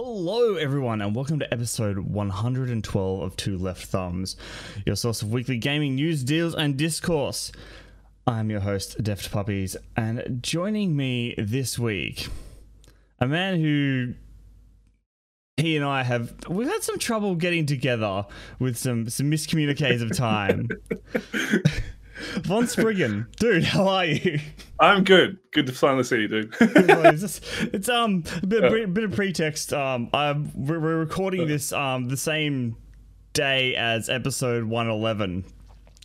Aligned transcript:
Hello, 0.00 0.54
everyone, 0.54 1.00
and 1.00 1.12
welcome 1.12 1.40
to 1.40 1.52
episode 1.52 1.98
112 1.98 3.20
of 3.20 3.34
Two 3.34 3.58
Left 3.58 3.84
Thumbs, 3.84 4.36
your 4.86 4.94
source 4.94 5.22
of 5.22 5.32
weekly 5.32 5.58
gaming 5.58 5.96
news, 5.96 6.22
deals, 6.22 6.54
and 6.54 6.76
discourse. 6.76 7.50
I'm 8.24 8.48
your 8.48 8.60
host, 8.60 9.02
Deft 9.02 9.28
Puppies, 9.32 9.76
and 9.96 10.38
joining 10.40 10.94
me 10.94 11.34
this 11.36 11.80
week, 11.80 12.28
a 13.18 13.26
man 13.26 13.60
who 13.60 14.14
he 15.56 15.74
and 15.74 15.84
I 15.84 16.04
have 16.04 16.32
we've 16.48 16.68
had 16.68 16.84
some 16.84 17.00
trouble 17.00 17.34
getting 17.34 17.66
together 17.66 18.24
with 18.60 18.76
some 18.76 19.08
some 19.08 19.28
miscommuniques 19.28 20.00
of 20.00 20.16
time. 20.16 20.68
Von 22.42 22.66
Spriggan, 22.66 23.26
dude, 23.38 23.64
how 23.64 23.88
are 23.88 24.04
you? 24.04 24.40
I'm 24.80 25.04
good. 25.04 25.38
Good 25.52 25.66
to 25.66 25.72
finally 25.72 26.04
see 26.04 26.22
you, 26.22 26.28
dude. 26.28 26.54
it's, 26.60 27.40
it's 27.62 27.88
um 27.88 28.24
a 28.42 28.46
bit, 28.46 28.64
a 28.64 28.86
bit 28.86 29.04
of 29.04 29.12
pretext. 29.12 29.72
Um, 29.72 30.10
I'm 30.12 30.50
we're, 30.54 30.80
we're 30.80 30.96
recording 30.98 31.46
this 31.46 31.72
um 31.72 32.08
the 32.08 32.16
same 32.16 32.76
day 33.32 33.76
as 33.76 34.08
episode 34.08 34.64
111. 34.64 35.44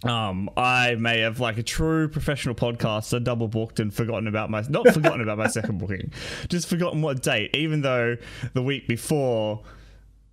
Um, 0.03 0.50
I 0.58 0.95
may 0.95 1.20
have 1.22 1.39
like 1.39 1.58
a 1.58 1.64
true 1.64 2.09
professional 2.09 2.55
podcaster 2.55 3.23
double 3.23 3.48
booked 3.48 3.80
and 3.80 3.94
forgotten 3.94 4.27
about 4.27 4.50
my 4.50 4.64
not 4.70 4.88
forgotten 4.94 5.22
about 5.22 5.38
my 5.38 5.48
second 5.48 5.80
booking, 5.80 6.11
just 6.50 6.67
forgotten 6.67 7.02
what 7.02 7.22
date. 7.22 7.55
Even 7.55 7.81
though 7.81 8.17
the 8.53 8.61
week 8.61 8.88
before, 8.88 9.64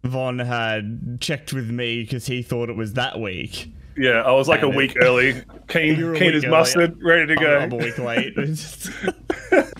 Von 0.02 0.38
had 0.40 1.20
checked 1.20 1.52
with 1.52 1.70
me 1.70 2.02
because 2.02 2.26
he 2.26 2.42
thought 2.42 2.68
it 2.68 2.76
was 2.76 2.94
that 2.94 3.20
week. 3.20 3.72
Yeah, 4.00 4.22
I 4.22 4.32
was 4.32 4.48
like 4.48 4.62
And 4.62 4.72
a 4.72 4.76
week 4.76 4.96
early. 5.02 5.42
Keen, 5.68 5.96
You 5.98 6.06
were 6.06 6.14
a 6.14 6.18
keen 6.18 6.28
week 6.28 6.36
as 6.36 6.44
early. 6.44 6.50
mustard, 6.50 6.98
ready 7.02 7.26
to 7.26 7.36
go. 7.36 7.58
I'm 7.58 7.70
a 7.72 7.76
week 7.76 7.98
late. 7.98 8.34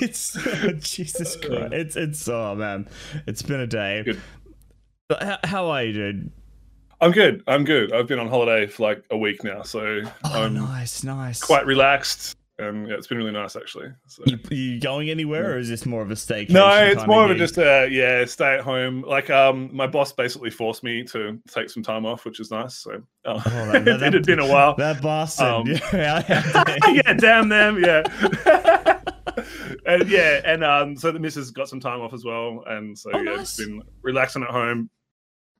It's, 0.00 0.32
Jesus 0.80 1.36
uh, 1.36 1.46
Christ. 1.46 1.72
It's 1.74 1.96
it's 1.96 2.28
oh 2.28 2.54
man, 2.54 2.88
it's 3.26 3.42
been 3.42 3.60
a 3.60 3.66
day. 3.66 4.02
Good. 4.02 4.18
How, 5.20 5.38
how 5.44 5.66
are 5.70 5.84
you, 5.84 5.92
dude? 5.92 6.30
I'm 7.02 7.10
good. 7.12 7.42
I'm 7.46 7.64
good. 7.64 7.92
I've 7.92 8.06
been 8.06 8.18
on 8.20 8.28
holiday 8.28 8.66
for 8.66 8.84
like 8.84 9.04
a 9.10 9.18
week 9.18 9.44
now, 9.44 9.60
so 9.62 10.00
Oh, 10.24 10.44
I'm 10.44 10.54
nice, 10.54 11.04
nice. 11.04 11.42
quite 11.42 11.66
relaxed. 11.66 12.37
And 12.60 12.88
yeah, 12.88 12.94
it's 12.96 13.06
been 13.06 13.18
really 13.18 13.30
nice 13.30 13.54
actually. 13.54 13.86
So. 14.08 14.24
You, 14.26 14.38
you 14.50 14.80
going 14.80 15.10
anywhere, 15.10 15.52
or 15.52 15.58
is 15.58 15.68
this 15.68 15.86
more 15.86 16.02
of 16.02 16.10
a 16.10 16.14
staycation? 16.14 16.50
No, 16.50 16.68
it's 16.84 17.06
more 17.06 17.24
of 17.24 17.30
a 17.30 17.36
just 17.36 17.56
a 17.56 17.86
yeah, 17.88 18.24
stay 18.24 18.54
at 18.56 18.62
home. 18.62 19.02
Like 19.02 19.30
um 19.30 19.70
my 19.72 19.86
boss 19.86 20.10
basically 20.12 20.50
forced 20.50 20.82
me 20.82 21.04
to 21.04 21.38
take 21.48 21.70
some 21.70 21.84
time 21.84 22.04
off, 22.04 22.24
which 22.24 22.40
is 22.40 22.50
nice. 22.50 22.74
So 22.78 23.00
uh, 23.24 23.40
Oh, 23.46 23.70
that- 23.72 23.84
that- 23.84 24.02
it 24.02 24.12
had 24.14 24.26
been 24.26 24.40
a 24.40 24.46
while. 24.48 24.74
That 24.74 25.00
bastard. 25.00 25.46
Um, 25.46 25.66
yeah, 25.92 26.24
yeah. 26.28 26.90
yeah, 26.90 27.12
damn 27.14 27.48
them. 27.48 27.78
Yeah. 27.82 28.02
and 29.86 30.08
yeah, 30.08 30.40
and 30.44 30.64
um, 30.64 30.96
so 30.96 31.12
the 31.12 31.18
missus 31.20 31.50
got 31.50 31.68
some 31.68 31.80
time 31.80 32.00
off 32.00 32.12
as 32.12 32.24
well, 32.24 32.64
and 32.66 32.98
so 32.98 33.10
Oh, 33.14 33.18
yeah, 33.20 33.36
nice. 33.36 33.58
it's 33.58 33.64
been 33.68 33.82
relaxing 34.02 34.42
at 34.42 34.50
home, 34.50 34.90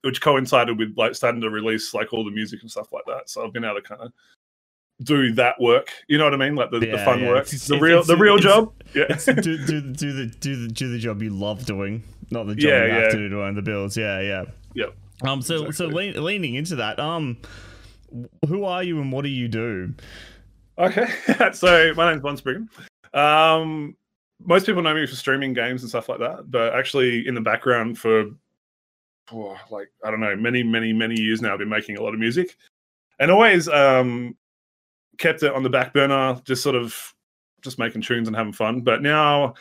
which 0.02 0.20
coincided 0.20 0.78
with 0.78 0.94
like 0.96 1.14
starting 1.14 1.40
to 1.42 1.50
release 1.50 1.94
like 1.94 2.12
all 2.12 2.24
the 2.24 2.30
music 2.30 2.60
and 2.62 2.70
stuff 2.70 2.92
like 2.92 3.04
that. 3.06 3.28
So 3.30 3.44
I've 3.46 3.52
been 3.52 3.64
able 3.64 3.76
to 3.76 3.82
kind 3.82 4.00
of 4.00 4.12
do 5.02 5.32
that 5.34 5.60
work. 5.60 5.90
You 6.08 6.18
know 6.18 6.24
what 6.24 6.34
I 6.34 6.38
mean? 6.38 6.54
Like 6.56 6.70
the, 6.70 6.80
the 6.80 6.98
fun 7.04 7.20
yeah. 7.20 7.28
work, 7.28 7.46
It's- 7.46 7.66
the 7.68 7.74
it's- 7.76 7.82
real 7.82 7.98
it's- 8.00 8.06
the 8.08 8.16
real 8.16 8.38
job. 8.38 8.72
Yeah. 8.94 9.06
Do, 9.06 9.34
do, 9.34 9.92
do 9.92 10.12
the 10.12 10.26
do 10.40 10.56
the 10.66 10.68
do 10.72 10.90
the 10.92 10.98
job 10.98 11.22
you 11.22 11.30
love 11.30 11.64
doing, 11.66 12.02
not 12.30 12.46
the 12.46 12.54
job 12.54 12.68
Yeah, 12.70 12.84
you 12.86 12.90
have 12.92 13.12
to 13.12 13.18
do 13.18 13.28
to 13.28 13.42
earn 13.42 13.54
the 13.54 13.62
bills. 13.62 13.96
Yeah, 13.96 14.20
yeah. 14.20 14.44
Yep. 14.74 14.94
Um. 15.22 15.42
So 15.42 15.58
so 15.58 15.66
Exactly. 15.66 16.12
lean, 16.12 16.24
leaning 16.24 16.54
into 16.54 16.76
that. 16.76 16.98
Um. 16.98 17.38
Who 18.48 18.64
are 18.64 18.82
you 18.82 19.00
and 19.00 19.12
what 19.12 19.22
do 19.22 19.28
you 19.28 19.48
do? 19.48 19.92
Okay, 20.78 21.06
so 21.52 21.92
my 21.94 22.10
name's 22.10 22.22
Von 22.22 22.36
Spriggan. 22.36 22.68
Um, 23.12 23.96
most 24.42 24.64
people 24.64 24.80
know 24.80 24.94
me 24.94 25.06
for 25.06 25.14
streaming 25.16 25.52
games 25.52 25.82
and 25.82 25.90
stuff 25.90 26.08
like 26.08 26.20
that, 26.20 26.50
but 26.50 26.74
actually 26.74 27.26
in 27.26 27.34
the 27.34 27.40
background 27.42 27.98
for 27.98 28.26
oh, 29.32 29.58
like 29.70 29.88
I 30.04 30.10
don't 30.10 30.20
know, 30.20 30.34
many, 30.36 30.62
many, 30.62 30.92
many 30.94 31.20
years 31.20 31.42
now, 31.42 31.52
I've 31.52 31.58
been 31.58 31.68
making 31.68 31.98
a 31.98 32.02
lot 32.02 32.14
of 32.14 32.20
music, 32.20 32.56
and 33.18 33.30
always 33.30 33.68
um, 33.68 34.36
kept 35.18 35.42
it 35.42 35.52
on 35.52 35.62
the 35.62 35.70
back 35.70 35.92
burner, 35.92 36.40
just 36.44 36.62
sort 36.62 36.76
of 36.76 37.14
just 37.62 37.78
making 37.78 38.02
tunes 38.02 38.28
and 38.28 38.36
having 38.36 38.52
fun. 38.52 38.80
But 38.80 39.02
now 39.02 39.54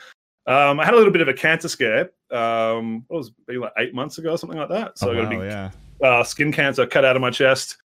um, 0.45 0.79
I 0.79 0.85
had 0.85 0.93
a 0.93 0.97
little 0.97 1.11
bit 1.11 1.21
of 1.21 1.27
a 1.27 1.33
cancer 1.33 1.69
scare. 1.69 2.11
Um, 2.31 3.05
what 3.07 3.17
was 3.17 3.27
it, 3.27 3.33
maybe 3.47 3.59
like 3.59 3.73
eight 3.77 3.93
months 3.93 4.17
ago 4.17 4.31
or 4.31 4.37
something 4.37 4.59
like 4.59 4.69
that. 4.69 4.97
So 4.97 5.09
oh, 5.09 5.13
I 5.13 5.15
got 5.15 5.25
a 5.25 5.29
big 5.29 5.49
yeah. 5.49 5.71
uh, 6.03 6.23
skin 6.23 6.51
cancer 6.51 6.85
cut 6.85 7.05
out 7.05 7.15
of 7.15 7.21
my 7.21 7.31
chest 7.31 7.77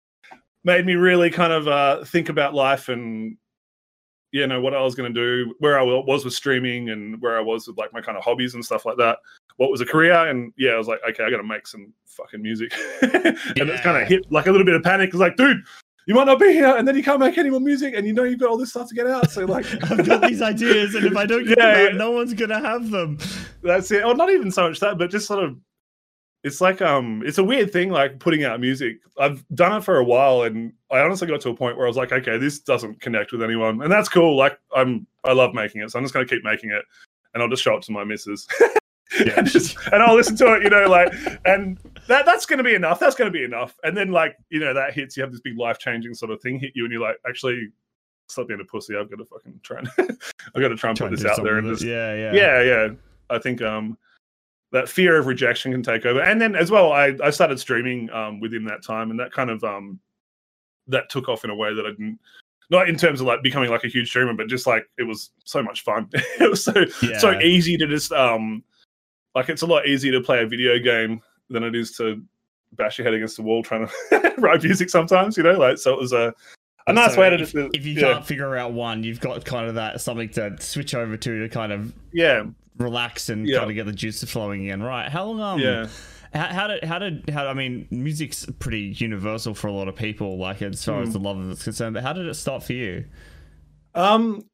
made 0.64 0.86
me 0.86 0.94
really 0.94 1.30
kind 1.30 1.52
of 1.52 1.68
uh, 1.68 2.04
think 2.04 2.28
about 2.28 2.54
life 2.54 2.88
and 2.88 3.36
you 4.32 4.46
know 4.46 4.60
what 4.60 4.74
I 4.74 4.82
was 4.82 4.94
going 4.94 5.12
to 5.12 5.20
do, 5.20 5.54
where 5.58 5.78
I 5.78 5.82
was 5.82 6.24
with 6.24 6.34
streaming, 6.34 6.90
and 6.90 7.20
where 7.20 7.36
I 7.36 7.40
was 7.40 7.66
with 7.66 7.76
like 7.76 7.92
my 7.92 8.00
kind 8.00 8.16
of 8.16 8.22
hobbies 8.22 8.54
and 8.54 8.64
stuff 8.64 8.86
like 8.86 8.96
that. 8.98 9.18
What 9.56 9.72
was 9.72 9.80
a 9.80 9.86
career? 9.86 10.28
And 10.28 10.52
yeah, 10.56 10.70
I 10.70 10.76
was 10.76 10.86
like, 10.86 11.00
okay, 11.08 11.24
I 11.24 11.30
got 11.30 11.38
to 11.38 11.42
make 11.42 11.66
some 11.66 11.92
fucking 12.06 12.40
music, 12.40 12.72
and 13.02 13.36
it's 13.44 13.82
kind 13.82 14.00
of 14.00 14.06
hit 14.06 14.30
like 14.30 14.46
a 14.46 14.52
little 14.52 14.64
bit 14.64 14.74
of 14.76 14.84
panic. 14.84 15.08
It's 15.08 15.18
like, 15.18 15.36
dude. 15.36 15.62
You 16.06 16.14
might 16.14 16.24
not 16.24 16.38
be 16.40 16.52
here, 16.52 16.74
and 16.76 16.88
then 16.88 16.96
you 16.96 17.02
can't 17.02 17.20
make 17.20 17.36
any 17.38 17.50
more 17.50 17.60
music, 17.60 17.94
and 17.96 18.06
you 18.06 18.12
know 18.12 18.24
you've 18.24 18.40
got 18.40 18.48
all 18.50 18.56
this 18.56 18.70
stuff 18.70 18.88
to 18.88 18.94
get 18.94 19.06
out. 19.06 19.30
So, 19.30 19.44
like, 19.44 19.66
I've 19.90 20.04
got 20.06 20.22
these 20.22 20.42
ideas, 20.42 20.94
and 20.94 21.06
if 21.06 21.16
I 21.16 21.26
don't 21.26 21.46
get 21.46 21.58
Yeah, 21.58 21.72
them 21.74 21.92
out, 21.92 21.94
no 21.98 22.10
one's 22.12 22.34
gonna 22.34 22.58
have 22.60 22.90
them. 22.90 23.18
that's 23.62 23.90
it 23.90 24.04
or 24.04 24.14
not 24.14 24.30
even 24.30 24.50
so 24.50 24.68
much 24.68 24.80
that 24.80 24.96
but 24.98 25.10
just 25.10 25.26
sort 25.26 25.44
of 25.44 25.56
it's 26.42 26.62
like 26.62 26.80
um 26.80 27.22
it's 27.26 27.36
a 27.36 27.44
weird 27.44 27.70
thing 27.70 27.90
like 27.90 28.18
putting 28.18 28.42
out 28.44 28.58
music 28.58 28.96
i've 29.18 29.44
done 29.54 29.76
it 29.76 29.84
for 29.84 29.98
a 29.98 30.04
while 30.04 30.44
and 30.44 30.72
i 30.90 30.98
honestly 31.00 31.28
got 31.28 31.38
to 31.42 31.50
a 31.50 31.54
point 31.54 31.76
where 31.76 31.84
i 31.84 31.88
was 31.88 31.98
like 31.98 32.10
okay 32.12 32.38
this 32.38 32.58
doesn't 32.60 32.98
connect 33.02 33.30
with 33.32 33.42
anyone 33.42 33.82
and 33.82 33.92
that's 33.92 34.08
cool 34.08 34.34
like 34.38 34.58
i'm 34.74 35.06
i 35.24 35.32
love 35.32 35.52
making 35.52 35.82
it 35.82 35.90
so 35.90 35.98
i'm 35.98 36.04
just 36.04 36.14
going 36.14 36.26
to 36.26 36.34
keep 36.34 36.42
making 36.42 36.70
it 36.70 36.82
and 37.34 37.42
i'll 37.42 37.48
just 37.50 37.62
show 37.62 37.76
it 37.76 37.82
to 37.82 37.92
my 37.92 38.02
missus 38.04 38.46
Yeah. 39.26 39.32
and, 39.38 39.46
just, 39.46 39.76
and 39.92 40.02
i'll 40.02 40.14
listen 40.14 40.36
to 40.38 40.54
it 40.54 40.62
you 40.62 40.70
know 40.70 40.88
like 40.88 41.12
and 41.44 41.78
that 42.10 42.26
that's 42.26 42.44
going 42.44 42.58
to 42.58 42.64
be 42.64 42.74
enough 42.74 42.98
that's 42.98 43.14
going 43.14 43.32
to 43.32 43.36
be 43.36 43.44
enough. 43.44 43.78
And 43.84 43.96
then 43.96 44.10
like 44.10 44.36
you 44.50 44.58
know 44.58 44.74
that 44.74 44.92
hits 44.92 45.16
you 45.16 45.22
have 45.22 45.32
this 45.32 45.40
big 45.40 45.56
life 45.56 45.78
changing 45.78 46.14
sort 46.14 46.32
of 46.32 46.42
thing 46.42 46.58
hit 46.58 46.72
you 46.74 46.84
and 46.84 46.92
you're 46.92 47.00
like 47.00 47.16
actually 47.26 47.68
stop 48.28 48.46
being 48.46 48.60
a 48.60 48.64
pussy 48.64 48.96
i've 48.96 49.10
got 49.10 49.16
to 49.16 49.24
fucking 49.24 49.58
try 49.64 49.78
and 49.78 49.88
i've 49.98 50.60
got 50.60 50.68
to 50.68 50.76
try 50.76 50.90
and 50.90 50.96
Try 50.96 51.08
put 51.08 51.18
and 51.18 51.18
this 51.18 51.24
out 51.24 51.42
there 51.42 51.58
and 51.58 51.68
just 51.68 51.82
yeah, 51.82 52.14
yeah, 52.14 52.32
yeah 52.32 52.62
yeah. 52.62 52.88
I 53.30 53.38
think 53.38 53.62
um 53.62 53.96
that 54.72 54.88
fear 54.88 55.18
of 55.18 55.26
rejection 55.26 55.72
can 55.72 55.82
take 55.82 56.06
over. 56.06 56.20
And 56.20 56.40
then 56.40 56.54
as 56.54 56.70
well 56.70 56.92
i 56.92 57.16
i 57.22 57.30
started 57.30 57.58
streaming 57.60 58.10
um 58.10 58.40
within 58.40 58.64
that 58.64 58.82
time 58.82 59.10
and 59.10 59.18
that 59.20 59.32
kind 59.32 59.50
of 59.50 59.62
um 59.64 60.00
that 60.88 61.08
took 61.10 61.28
off 61.28 61.44
in 61.44 61.50
a 61.50 61.54
way 61.54 61.72
that 61.72 61.86
i 61.86 61.90
didn't 61.90 62.18
not 62.70 62.88
in 62.88 62.96
terms 62.96 63.20
of 63.20 63.26
like 63.26 63.42
becoming 63.42 63.70
like 63.70 63.84
a 63.84 63.88
huge 63.88 64.08
streamer 64.08 64.34
but 64.34 64.48
just 64.48 64.66
like 64.66 64.88
it 64.98 65.02
was 65.02 65.30
so 65.44 65.62
much 65.62 65.82
fun. 65.82 66.08
It 66.40 66.50
was 66.50 66.64
so 66.64 66.84
so 67.18 67.38
easy 67.40 67.76
to 67.76 67.86
just 67.86 68.10
um 68.12 68.64
like 69.34 69.48
it's 69.48 69.62
a 69.62 69.66
lot 69.66 69.86
easier 69.86 70.12
to 70.12 70.20
play 70.20 70.42
a 70.42 70.46
video 70.46 70.78
game 70.78 71.20
than 71.50 71.62
it 71.64 71.74
is 71.74 71.92
to 71.96 72.22
bash 72.72 72.98
your 72.98 73.04
head 73.04 73.14
against 73.14 73.36
the 73.36 73.42
wall 73.42 73.62
trying 73.62 73.86
to 73.86 74.32
write 74.38 74.62
music 74.62 74.88
sometimes 74.88 75.36
you 75.36 75.42
know 75.42 75.52
like 75.58 75.76
so 75.76 75.92
it 75.92 75.98
was 75.98 76.12
a 76.12 76.32
a 76.86 76.92
nice 76.92 77.14
So 77.14 77.20
way 77.20 77.30
to 77.30 77.34
if, 77.36 77.52
just 77.52 77.74
if 77.74 77.84
you 77.84 77.92
yeah, 77.94 78.14
can't 78.14 78.26
figure 78.26 78.56
out 78.56 78.72
one, 78.72 79.04
you've 79.04 79.20
got 79.20 79.44
kind 79.44 79.68
of 79.68 79.74
that 79.74 80.00
something 80.00 80.28
to 80.30 80.56
switch 80.60 80.94
over 80.94 81.16
to 81.16 81.38
to 81.42 81.48
kind 81.48 81.72
of 81.72 81.92
yeah 82.12 82.44
relax 82.78 83.28
and 83.28 83.46
Yeah. 83.46 83.58
kind 83.58 83.70
of 83.70 83.74
get 83.74 83.84
the 83.86 83.92
juices 83.92 84.30
flowing 84.30 84.62
again. 84.62 84.82
Right? 84.82 85.08
How 85.08 85.26
long? 85.26 85.40
Um, 85.40 85.60
yeah 85.60 85.86
How, 86.32 86.46
how 86.46 86.66
did 86.68 86.84
how 86.84 86.98
did 86.98 87.28
how? 87.28 87.46
I 87.48 87.54
mean, 87.54 87.86
music's 87.90 88.46
pretty 88.60 88.94
universal 88.96 89.54
for 89.54 89.66
a 89.68 89.72
lot 89.72 89.88
of 89.88 89.94
people, 89.94 90.38
like 90.38 90.62
as 90.62 90.82
far 90.84 91.02
as 91.02 91.10
Mm. 91.10 91.12
the 91.12 91.18
love 91.18 91.38
of 91.38 91.50
it's 91.50 91.62
concerned. 91.64 91.94
But 91.94 92.02
how 92.02 92.12
did 92.14 92.26
it 92.26 92.34
start 92.34 92.62
for 92.62 92.72
you? 92.72 93.04
Um, 93.94 94.48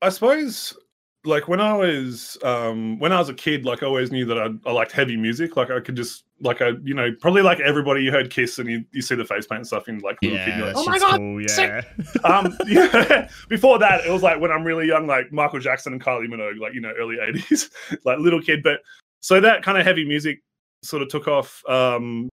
I 0.00 0.10
suppose 0.10 0.78
like 1.24 1.48
when 1.48 1.60
I 1.60 1.72
was 1.74 2.36
um 2.42 2.98
when 2.98 3.12
I 3.12 3.18
was 3.18 3.28
a 3.28 3.34
kid, 3.34 3.64
like 3.64 3.82
I 3.82 3.86
always 3.86 4.12
knew 4.12 4.24
that 4.26 4.38
I, 4.38 4.50
I 4.68 4.72
liked 4.72 4.92
heavy 4.92 5.16
music. 5.16 5.56
Like 5.56 5.70
I 5.70 5.80
could 5.80 5.96
just 5.96 6.24
like 6.40 6.60
I 6.60 6.72
you 6.82 6.94
know 6.94 7.10
probably 7.20 7.42
like 7.42 7.60
everybody 7.60 8.02
you 8.02 8.10
heard 8.12 8.30
Kiss 8.30 8.58
and 8.58 8.68
you, 8.68 8.84
you 8.92 9.00
see 9.00 9.14
the 9.14 9.24
face 9.24 9.46
paint 9.46 9.60
and 9.60 9.66
stuff 9.66 9.88
in 9.88 10.00
like 10.00 10.18
little 10.22 10.38
kid. 10.38 10.48
Yeah, 10.48 10.58
You're 10.58 10.66
like, 10.68 10.76
oh 10.76 10.84
my 10.84 10.98
god. 10.98 11.18
cool. 11.18 11.42
sick." 11.48 11.70
Yeah, 11.98 12.20
Um, 12.24 12.56
yeah. 12.66 13.28
Before 13.48 13.78
that, 13.78 14.04
it 14.04 14.10
was 14.10 14.22
like 14.22 14.40
when 14.40 14.50
I'm 14.50 14.64
really 14.64 14.86
young, 14.86 15.06
like 15.06 15.32
Michael 15.32 15.60
Jackson 15.60 15.92
and 15.92 16.02
Kylie 16.02 16.28
Minogue, 16.28 16.60
like 16.60 16.74
you 16.74 16.80
know 16.80 16.92
early 16.98 17.16
'80s, 17.16 17.70
like 18.04 18.18
little 18.18 18.42
kid. 18.42 18.62
But 18.62 18.80
so 19.20 19.40
that 19.40 19.62
kind 19.62 19.78
of 19.78 19.86
heavy 19.86 20.04
music 20.04 20.40
sort 20.82 21.02
of 21.02 21.08
took 21.08 21.28
off. 21.28 21.62
Um, 21.68 22.28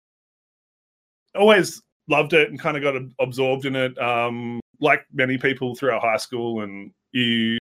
always 1.36 1.82
loved 2.08 2.34
it 2.34 2.50
and 2.50 2.60
kind 2.60 2.76
of 2.76 2.82
got 2.82 2.96
absorbed 3.20 3.66
in 3.66 3.76
it. 3.76 3.96
Um, 4.00 4.60
like 4.82 5.06
many 5.14 5.38
people 5.38 5.76
throughout 5.76 6.02
high 6.02 6.18
school, 6.18 6.62
and 6.64 6.92
you 7.12 7.60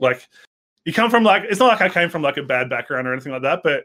like 0.00 0.28
you 0.84 0.92
come 0.92 1.10
from 1.10 1.22
like 1.24 1.44
it's 1.44 1.60
not 1.60 1.68
like 1.68 1.80
I 1.80 1.88
came 1.88 2.08
from 2.08 2.22
like 2.22 2.36
a 2.36 2.42
bad 2.42 2.68
background 2.70 3.06
or 3.06 3.12
anything 3.12 3.32
like 3.32 3.42
that, 3.42 3.60
but 3.62 3.84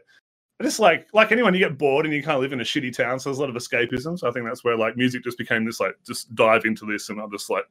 I 0.60 0.64
just 0.64 0.80
like 0.80 1.06
like 1.12 1.32
anyone, 1.32 1.52
you 1.54 1.60
get 1.60 1.76
bored 1.78 2.06
and 2.06 2.14
you 2.14 2.22
kind 2.22 2.36
of 2.36 2.42
live 2.42 2.52
in 2.52 2.60
a 2.60 2.64
shitty 2.64 2.96
town, 2.96 3.20
so 3.20 3.28
there's 3.28 3.38
a 3.38 3.42
lot 3.42 3.50
of 3.50 3.56
escapism. 3.56 4.18
So 4.18 4.28
I 4.28 4.32
think 4.32 4.46
that's 4.46 4.64
where 4.64 4.76
like 4.76 4.96
music 4.96 5.22
just 5.22 5.38
became 5.38 5.64
this 5.64 5.80
like 5.80 5.94
just 6.06 6.34
dive 6.34 6.64
into 6.64 6.86
this, 6.86 7.08
and 7.10 7.20
I 7.20 7.26
just 7.30 7.50
like 7.50 7.64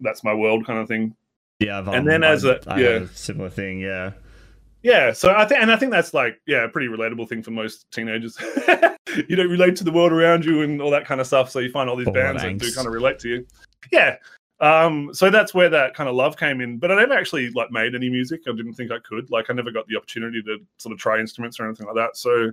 that's 0.00 0.24
my 0.24 0.32
world 0.34 0.66
kind 0.66 0.78
of 0.78 0.88
thing. 0.88 1.14
yeah. 1.60 1.78
I've, 1.78 1.88
And 1.88 2.06
then 2.08 2.24
um, 2.24 2.32
as 2.32 2.44
a- 2.44 2.60
I- 2.66 2.78
yeah. 2.80 2.88
a 2.88 3.06
similar 3.08 3.50
thing. 3.50 3.80
Yeah, 3.80 4.12
Yeah, 4.82 5.12
so 5.12 5.32
I 5.32 5.44
think, 5.44 5.62
and 5.62 5.70
I 5.70 5.76
think 5.76 5.92
that's 5.92 6.12
like, 6.12 6.40
yeah, 6.46 6.64
a 6.64 6.68
pretty 6.68 6.88
relatable 6.88 7.28
thing 7.28 7.40
for 7.42 7.52
most 7.52 7.88
teenagers. 7.92 8.36
you 9.28 9.36
don't 9.36 9.48
relate 9.50 9.76
to 9.76 9.84
the 9.84 9.92
world 9.92 10.10
around 10.10 10.44
you 10.44 10.62
and 10.62 10.82
all 10.82 10.90
that 10.90 11.04
kind 11.04 11.20
of 11.20 11.26
stuff, 11.28 11.50
so 11.50 11.60
you 11.60 11.70
find 11.70 11.88
all 11.88 11.94
these 11.96 12.10
bands 12.10 12.42
that 12.42 12.58
do 12.58 12.72
kind 12.72 12.86
of 12.88 12.92
relate 12.92 13.18
to 13.20 13.28
you. 13.28 13.46
Yeah, 13.92 14.16
um, 14.62 15.12
so 15.12 15.28
that's 15.28 15.52
where 15.52 15.68
that 15.68 15.92
kind 15.92 16.08
of 16.08 16.14
love 16.14 16.36
came 16.36 16.60
in. 16.60 16.78
But 16.78 16.92
I 16.92 16.94
never 16.94 17.14
actually 17.14 17.50
like 17.50 17.72
made 17.72 17.96
any 17.96 18.08
music. 18.08 18.42
I 18.46 18.52
didn't 18.52 18.74
think 18.74 18.92
I 18.92 19.00
could. 19.00 19.28
Like 19.28 19.50
I 19.50 19.54
never 19.54 19.72
got 19.72 19.88
the 19.88 19.96
opportunity 19.96 20.40
to 20.44 20.58
sort 20.78 20.92
of 20.92 21.00
try 21.00 21.18
instruments 21.18 21.58
or 21.58 21.66
anything 21.66 21.86
like 21.86 21.96
that. 21.96 22.16
So 22.16 22.52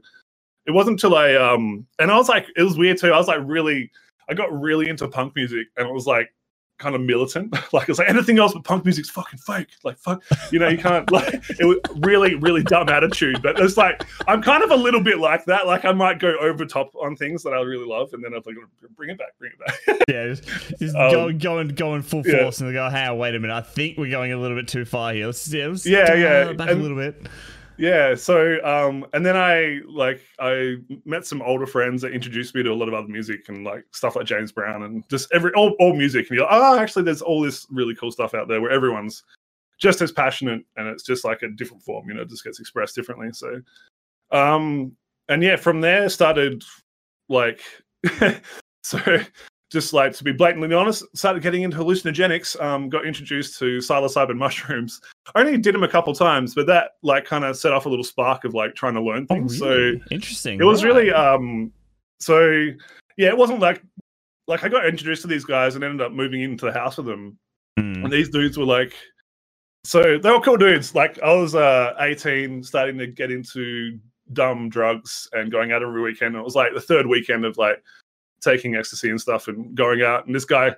it 0.65 0.71
wasn't 0.71 0.95
until 0.95 1.15
I 1.15 1.35
um 1.35 1.85
and 1.99 2.11
I 2.11 2.17
was 2.17 2.27
like 2.27 2.47
it 2.55 2.63
was 2.63 2.77
weird 2.77 2.97
too. 2.97 3.13
I 3.13 3.17
was 3.17 3.27
like 3.27 3.41
really 3.43 3.91
I 4.27 4.33
got 4.33 4.51
really 4.51 4.89
into 4.89 5.07
punk 5.07 5.35
music 5.35 5.67
and 5.77 5.87
it 5.87 5.93
was 5.93 6.07
like 6.07 6.33
kind 6.79 6.95
of 6.95 7.01
militant. 7.01 7.53
like 7.73 7.89
it's 7.89 7.99
like 7.99 8.09
anything 8.09 8.39
else 8.39 8.53
but 8.53 8.63
punk 8.63 8.85
music's 8.85 9.09
fucking 9.09 9.39
fake. 9.39 9.67
Like 9.83 9.97
fuck, 9.97 10.23
you 10.51 10.59
know, 10.59 10.67
you 10.67 10.77
can't 10.77 11.09
like 11.11 11.35
it 11.59 11.65
was 11.65 11.77
really, 11.97 12.35
really 12.35 12.63
dumb 12.63 12.89
attitude. 12.89 13.41
But 13.41 13.59
it's 13.59 13.77
like 13.77 14.03
I'm 14.27 14.41
kind 14.41 14.63
of 14.63 14.71
a 14.71 14.75
little 14.75 15.03
bit 15.03 15.19
like 15.19 15.45
that. 15.45 15.67
Like 15.67 15.85
I 15.85 15.91
might 15.91 16.19
go 16.19 16.35
over 16.39 16.65
top 16.65 16.95
on 16.95 17.15
things 17.15 17.43
that 17.43 17.51
I 17.51 17.61
really 17.61 17.85
love, 17.85 18.13
and 18.13 18.23
then 18.23 18.33
I'm 18.33 18.41
like, 18.45 18.55
bring 18.95 19.11
it 19.11 19.17
back, 19.19 19.37
bring 19.37 19.51
it 19.51 19.59
back. 19.59 20.03
yeah, 20.09 20.27
just, 20.27 20.43
just 20.79 20.95
um, 20.95 21.11
go, 21.11 21.33
going 21.33 21.67
going 21.69 22.01
full 22.01 22.23
force, 22.23 22.59
yeah. 22.59 22.67
and 22.67 22.69
they 22.69 22.79
go, 22.79 22.89
hey, 22.89 23.15
wait 23.15 23.35
a 23.35 23.39
minute, 23.39 23.55
I 23.55 23.61
think 23.61 23.97
we're 23.97 24.09
going 24.09 24.31
a 24.31 24.37
little 24.37 24.57
bit 24.57 24.67
too 24.67 24.85
far 24.85 25.13
here. 25.13 25.27
Let's, 25.27 25.53
yeah, 25.53 25.67
let's 25.67 25.85
yeah, 25.85 26.13
yeah, 26.15 26.53
back 26.53 26.69
and, 26.69 26.79
a 26.79 26.81
little 26.81 26.97
bit 26.97 27.27
yeah 27.79 28.13
so 28.13 28.57
um 28.65 29.05
and 29.13 29.25
then 29.25 29.37
i 29.37 29.79
like 29.87 30.21
i 30.39 30.75
met 31.05 31.25
some 31.25 31.41
older 31.41 31.65
friends 31.65 32.01
that 32.01 32.11
introduced 32.11 32.53
me 32.53 32.61
to 32.61 32.71
a 32.71 32.75
lot 32.75 32.89
of 32.89 32.93
other 32.93 33.07
music 33.07 33.47
and 33.47 33.63
like 33.63 33.85
stuff 33.91 34.17
like 34.17 34.25
james 34.25 34.51
brown 34.51 34.83
and 34.83 35.07
just 35.09 35.31
every 35.31 35.49
all, 35.53 35.77
all 35.79 35.95
music. 35.95 36.27
And 36.27 36.37
you're 36.37 36.45
like 36.45 36.53
oh 36.53 36.77
actually 36.77 37.03
there's 37.03 37.21
all 37.21 37.41
this 37.41 37.65
really 37.71 37.95
cool 37.95 38.11
stuff 38.11 38.33
out 38.33 38.49
there 38.49 38.59
where 38.59 38.69
everyone's 38.69 39.23
just 39.79 40.01
as 40.01 40.11
passionate 40.11 40.61
and 40.75 40.87
it's 40.87 41.03
just 41.03 41.23
like 41.23 41.41
a 41.41 41.47
different 41.47 41.81
form 41.81 42.09
you 42.09 42.15
know 42.15 42.25
just 42.25 42.43
gets 42.43 42.59
expressed 42.59 42.95
differently. 42.95 43.29
So 43.31 43.61
um 44.31 44.91
and 45.29 45.41
yeah 45.41 45.55
from 45.55 45.79
there 45.79 46.09
started 46.09 46.65
like 47.29 47.61
so 48.83 48.99
just 49.69 49.93
like 49.93 50.13
to 50.13 50.23
be 50.23 50.31
blatantly 50.31 50.73
honest, 50.73 51.03
started 51.15 51.43
getting 51.43 51.61
into 51.61 51.77
hallucinogenics. 51.77 52.59
Um, 52.61 52.89
got 52.89 53.05
introduced 53.05 53.59
to 53.59 53.77
psilocybin 53.77 54.37
mushrooms. 54.37 54.99
I 55.35 55.41
only 55.41 55.57
did 55.57 55.75
them 55.75 55.83
a 55.83 55.87
couple 55.87 56.13
times, 56.13 56.55
but 56.55 56.65
that 56.67 56.91
like 57.03 57.25
kind 57.25 57.43
of 57.43 57.55
set 57.55 57.71
off 57.71 57.85
a 57.85 57.89
little 57.89 58.03
spark 58.03 58.45
of 58.45 58.53
like 58.53 58.75
trying 58.75 58.95
to 58.95 59.01
learn 59.01 59.27
oh, 59.29 59.35
things. 59.35 59.61
Oh, 59.61 59.69
really? 59.69 59.99
So 59.99 60.05
interesting. 60.11 60.59
It 60.59 60.63
was 60.63 60.83
really 60.83 61.11
um. 61.11 61.71
So 62.19 62.69
yeah, 63.17 63.29
it 63.29 63.37
wasn't 63.37 63.59
like 63.59 63.83
like 64.47 64.63
I 64.63 64.69
got 64.69 64.87
introduced 64.87 65.21
to 65.21 65.27
these 65.27 65.45
guys 65.45 65.75
and 65.75 65.83
ended 65.83 66.01
up 66.01 66.11
moving 66.11 66.41
into 66.41 66.65
the 66.65 66.73
house 66.73 66.97
with 66.97 67.05
them, 67.05 67.37
mm. 67.79 68.03
and 68.03 68.11
these 68.11 68.29
dudes 68.29 68.57
were 68.57 68.65
like. 68.65 68.93
So 69.85 70.17
they 70.17 70.29
were 70.29 70.41
cool 70.41 70.57
dudes. 70.57 70.93
Like 70.93 71.19
I 71.19 71.33
was 71.33 71.55
uh 71.55 71.93
18, 71.99 72.63
starting 72.63 72.97
to 72.97 73.07
get 73.07 73.31
into 73.31 73.97
dumb 74.33 74.69
drugs 74.69 75.29
and 75.31 75.51
going 75.51 75.71
out 75.71 75.81
every 75.81 76.01
weekend. 76.01 76.35
And 76.35 76.41
it 76.41 76.43
was 76.43 76.55
like 76.55 76.73
the 76.73 76.81
third 76.81 77.07
weekend 77.07 77.45
of 77.45 77.57
like 77.57 77.81
taking 78.39 78.75
ecstasy 78.75 79.09
and 79.09 79.19
stuff 79.19 79.47
and 79.47 79.75
going 79.75 80.01
out. 80.01 80.25
And 80.25 80.35
this 80.35 80.45
guy, 80.45 80.75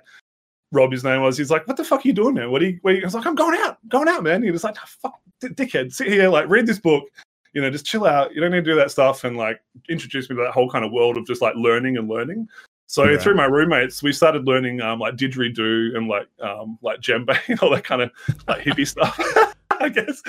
Rob, 0.70 0.92
his 0.92 1.04
name 1.04 1.22
was, 1.22 1.36
he's 1.36 1.50
like, 1.50 1.66
"What 1.66 1.76
the 1.76 1.84
fuck 1.84 2.04
are 2.04 2.08
you 2.08 2.14
doing, 2.14 2.34
man? 2.34 2.50
What 2.50 2.62
are 2.62 2.66
you?" 2.66 2.78
What 2.82 2.94
are 2.94 2.96
you? 2.96 3.02
I 3.02 3.06
was 3.06 3.14
like, 3.14 3.26
"I'm 3.26 3.34
going 3.34 3.58
out, 3.60 3.78
going 3.88 4.08
out, 4.08 4.22
man." 4.22 4.42
He 4.42 4.50
was 4.50 4.64
like, 4.64 4.76
"Fuck, 4.76 5.20
dickhead, 5.42 5.92
sit 5.92 6.08
here, 6.08 6.28
like, 6.28 6.48
read 6.48 6.66
this 6.66 6.78
book." 6.78 7.04
You 7.52 7.60
know, 7.60 7.70
just 7.70 7.84
chill 7.84 8.06
out. 8.06 8.34
You 8.34 8.40
don't 8.40 8.50
need 8.50 8.64
to 8.64 8.70
do 8.70 8.76
that 8.76 8.90
stuff, 8.90 9.24
and 9.24 9.36
like 9.36 9.60
introduce 9.88 10.30
me 10.30 10.36
to 10.36 10.42
that 10.42 10.52
whole 10.52 10.70
kind 10.70 10.84
of 10.84 10.92
world 10.92 11.16
of 11.16 11.26
just 11.26 11.42
like 11.42 11.54
learning 11.56 11.98
and 11.98 12.08
learning. 12.08 12.48
So 12.86 13.04
yeah. 13.04 13.16
through 13.18 13.36
my 13.36 13.46
roommates, 13.46 14.02
we 14.02 14.12
started 14.12 14.46
learning 14.46 14.82
um, 14.82 14.98
like 14.98 15.16
didgeridoo 15.16 15.96
and 15.96 16.08
like 16.08 16.28
um, 16.40 16.78
like 16.82 17.00
djembe 17.00 17.38
and 17.48 17.58
all 17.62 17.70
that 17.70 17.84
kind 17.84 18.02
of 18.02 18.10
like 18.46 18.62
hippie 18.62 18.86
stuff. 18.86 19.18
I 19.80 19.88
guess, 19.88 20.22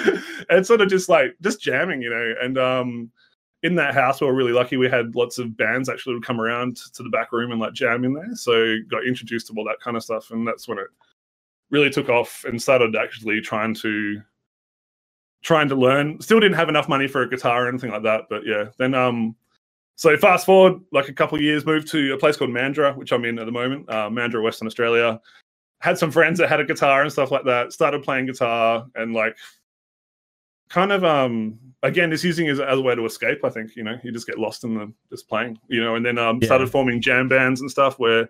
and 0.49 0.65
sort 0.65 0.81
of 0.81 0.89
just 0.89 1.09
like 1.09 1.35
just 1.41 1.61
jamming, 1.61 2.01
you 2.01 2.09
know. 2.09 2.33
And 2.41 2.57
um, 2.57 3.11
in 3.63 3.75
that 3.75 3.93
house, 3.93 4.19
we 4.19 4.27
were 4.27 4.33
really 4.33 4.51
lucky. 4.51 4.75
We 4.75 4.89
had 4.89 5.15
lots 5.15 5.39
of 5.39 5.55
bands 5.55 5.89
actually 5.89 6.15
would 6.15 6.25
come 6.25 6.39
around 6.39 6.75
to 6.93 7.01
the 7.01 7.09
back 7.09 7.31
room 7.31 7.51
and 7.51 7.61
like 7.61 7.73
jam 7.73 8.03
in 8.03 8.13
there. 8.13 8.35
So 8.35 8.77
got 8.89 9.07
introduced 9.07 9.47
to 9.47 9.53
all 9.57 9.63
that 9.65 9.79
kind 9.79 9.95
of 9.95 10.03
stuff, 10.03 10.31
and 10.31 10.45
that's 10.45 10.67
when 10.67 10.77
it 10.77 10.87
really 11.71 11.89
took 11.89 12.09
off 12.09 12.43
and 12.45 12.61
started 12.61 12.95
actually 12.95 13.41
trying 13.41 13.73
to 13.75 14.21
trying 15.43 15.69
to 15.69 15.75
learn. 15.75 16.19
Still 16.21 16.41
didn't 16.41 16.57
have 16.57 16.69
enough 16.69 16.89
money 16.89 17.07
for 17.07 17.21
a 17.21 17.29
guitar 17.29 17.65
or 17.65 17.69
anything 17.69 17.91
like 17.91 18.03
that, 18.03 18.25
but 18.29 18.45
yeah. 18.45 18.65
Then 18.77 18.93
um, 18.93 19.35
so 19.95 20.15
fast 20.17 20.45
forward 20.45 20.81
like 20.91 21.07
a 21.07 21.13
couple 21.13 21.37
of 21.37 21.41
years, 21.41 21.65
moved 21.65 21.87
to 21.91 22.13
a 22.13 22.17
place 22.17 22.35
called 22.35 22.51
Mandurah, 22.51 22.97
which 22.97 23.13
I'm 23.13 23.23
in 23.23 23.39
at 23.39 23.45
the 23.45 23.51
moment, 23.51 23.89
uh, 23.89 24.09
Mandurah, 24.09 24.43
Western 24.43 24.67
Australia. 24.67 25.21
Had 25.79 25.97
some 25.97 26.11
friends 26.11 26.37
that 26.39 26.49
had 26.49 26.59
a 26.59 26.65
guitar 26.65 27.01
and 27.01 27.11
stuff 27.11 27.31
like 27.31 27.45
that. 27.45 27.71
Started 27.71 28.03
playing 28.03 28.25
guitar 28.25 28.85
and 28.95 29.13
like 29.13 29.37
kind 30.73 30.91
of 30.91 31.03
um 31.03 31.59
again 31.83 32.09
just 32.09 32.23
using 32.23 32.47
it 32.47 32.59
as 32.59 32.79
a 32.79 32.81
way 32.81 32.95
to 32.95 33.05
escape 33.05 33.45
i 33.45 33.49
think 33.49 33.75
you 33.75 33.83
know 33.83 33.95
you 34.03 34.11
just 34.11 34.25
get 34.25 34.39
lost 34.39 34.63
in 34.63 34.73
the 34.73 34.91
just 35.11 35.29
playing 35.29 35.55
you 35.67 35.79
know 35.83 35.95
and 35.95 36.03
then 36.03 36.17
um 36.17 36.39
yeah. 36.41 36.47
started 36.47 36.67
forming 36.67 36.99
jam 36.99 37.27
bands 37.27 37.61
and 37.61 37.69
stuff 37.69 37.99
where 37.99 38.27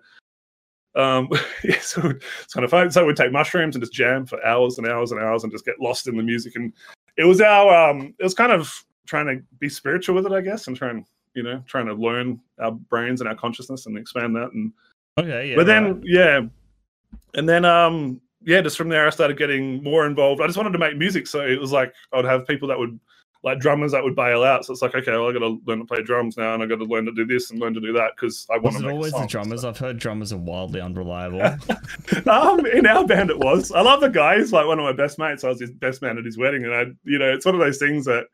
um 0.94 1.26
yeah, 1.64 1.80
so 1.80 2.02
it's 2.42 2.52
kind 2.52 2.62
of 2.62 2.70
fun 2.70 2.90
so 2.90 3.06
we'd 3.06 3.16
take 3.16 3.32
mushrooms 3.32 3.74
and 3.74 3.82
just 3.82 3.94
jam 3.94 4.26
for 4.26 4.44
hours 4.44 4.76
and 4.76 4.86
hours 4.86 5.10
and 5.10 5.22
hours 5.22 5.42
and 5.42 5.52
just 5.52 5.64
get 5.64 5.80
lost 5.80 6.06
in 6.06 6.18
the 6.18 6.22
music 6.22 6.54
and 6.56 6.70
it 7.16 7.24
was 7.24 7.40
our 7.40 7.90
um 7.90 8.14
it 8.18 8.22
was 8.22 8.34
kind 8.34 8.52
of 8.52 8.84
trying 9.06 9.26
to 9.26 9.42
be 9.58 9.68
spiritual 9.68 10.14
with 10.14 10.26
it 10.26 10.32
i 10.32 10.42
guess 10.42 10.66
and 10.66 10.76
trying 10.76 11.02
you 11.32 11.42
know 11.42 11.62
trying 11.66 11.86
to 11.86 11.94
learn 11.94 12.38
our 12.58 12.72
brains 12.72 13.22
and 13.22 13.28
our 13.28 13.34
consciousness 13.34 13.86
and 13.86 13.96
expand 13.96 14.36
that 14.36 14.52
and 14.52 14.70
okay 15.18 15.48
yeah 15.48 15.56
but 15.56 15.64
then 15.64 15.94
right. 15.94 16.02
yeah 16.04 16.40
and 17.32 17.48
then 17.48 17.64
um 17.64 18.20
yeah, 18.44 18.60
just 18.60 18.76
from 18.76 18.88
there, 18.88 19.06
I 19.06 19.10
started 19.10 19.36
getting 19.36 19.82
more 19.82 20.06
involved. 20.06 20.40
I 20.40 20.46
just 20.46 20.56
wanted 20.56 20.72
to 20.72 20.78
make 20.78 20.96
music, 20.96 21.26
so 21.26 21.40
it 21.40 21.60
was 21.60 21.72
like 21.72 21.92
I'd 22.12 22.24
have 22.24 22.46
people 22.46 22.68
that 22.68 22.78
would 22.78 22.98
like 23.44 23.60
drummers 23.60 23.92
that 23.92 24.02
would 24.02 24.16
bail 24.16 24.42
out. 24.42 24.64
So 24.64 24.72
it's 24.72 24.80
like, 24.80 24.94
okay, 24.94 25.12
well, 25.12 25.28
I 25.28 25.32
got 25.32 25.40
to 25.40 25.60
learn 25.66 25.78
to 25.78 25.84
play 25.84 26.02
drums 26.02 26.38
now, 26.38 26.54
and 26.54 26.62
I 26.62 26.66
got 26.66 26.78
to 26.78 26.84
learn 26.84 27.04
to 27.04 27.12
do 27.12 27.26
this 27.26 27.50
and 27.50 27.60
learn 27.60 27.74
to 27.74 27.80
do 27.80 27.92
that 27.92 28.12
because 28.16 28.46
I 28.50 28.56
want 28.56 28.78
to. 28.78 28.88
always 28.88 29.12
song, 29.12 29.22
the 29.22 29.28
drummers? 29.28 29.60
So. 29.60 29.68
I've 29.68 29.78
heard 29.78 29.98
drummers 29.98 30.32
are 30.32 30.38
wildly 30.38 30.80
unreliable. 30.80 31.42
um, 32.28 32.64
in 32.66 32.86
our 32.86 33.06
band, 33.06 33.30
it 33.30 33.38
was. 33.38 33.70
I 33.70 33.82
love 33.82 34.00
the 34.00 34.08
guy. 34.08 34.38
He's 34.38 34.52
like 34.52 34.66
one 34.66 34.78
of 34.78 34.84
my 34.84 34.92
best 34.92 35.18
mates. 35.18 35.44
I 35.44 35.48
was 35.48 35.60
his 35.60 35.70
best 35.70 36.00
man 36.00 36.16
at 36.16 36.24
his 36.24 36.38
wedding, 36.38 36.64
and 36.64 36.74
I, 36.74 36.84
you 37.04 37.18
know, 37.18 37.30
it's 37.32 37.46
one 37.46 37.54
of 37.54 37.60
those 37.60 37.78
things 37.78 38.06
that. 38.06 38.26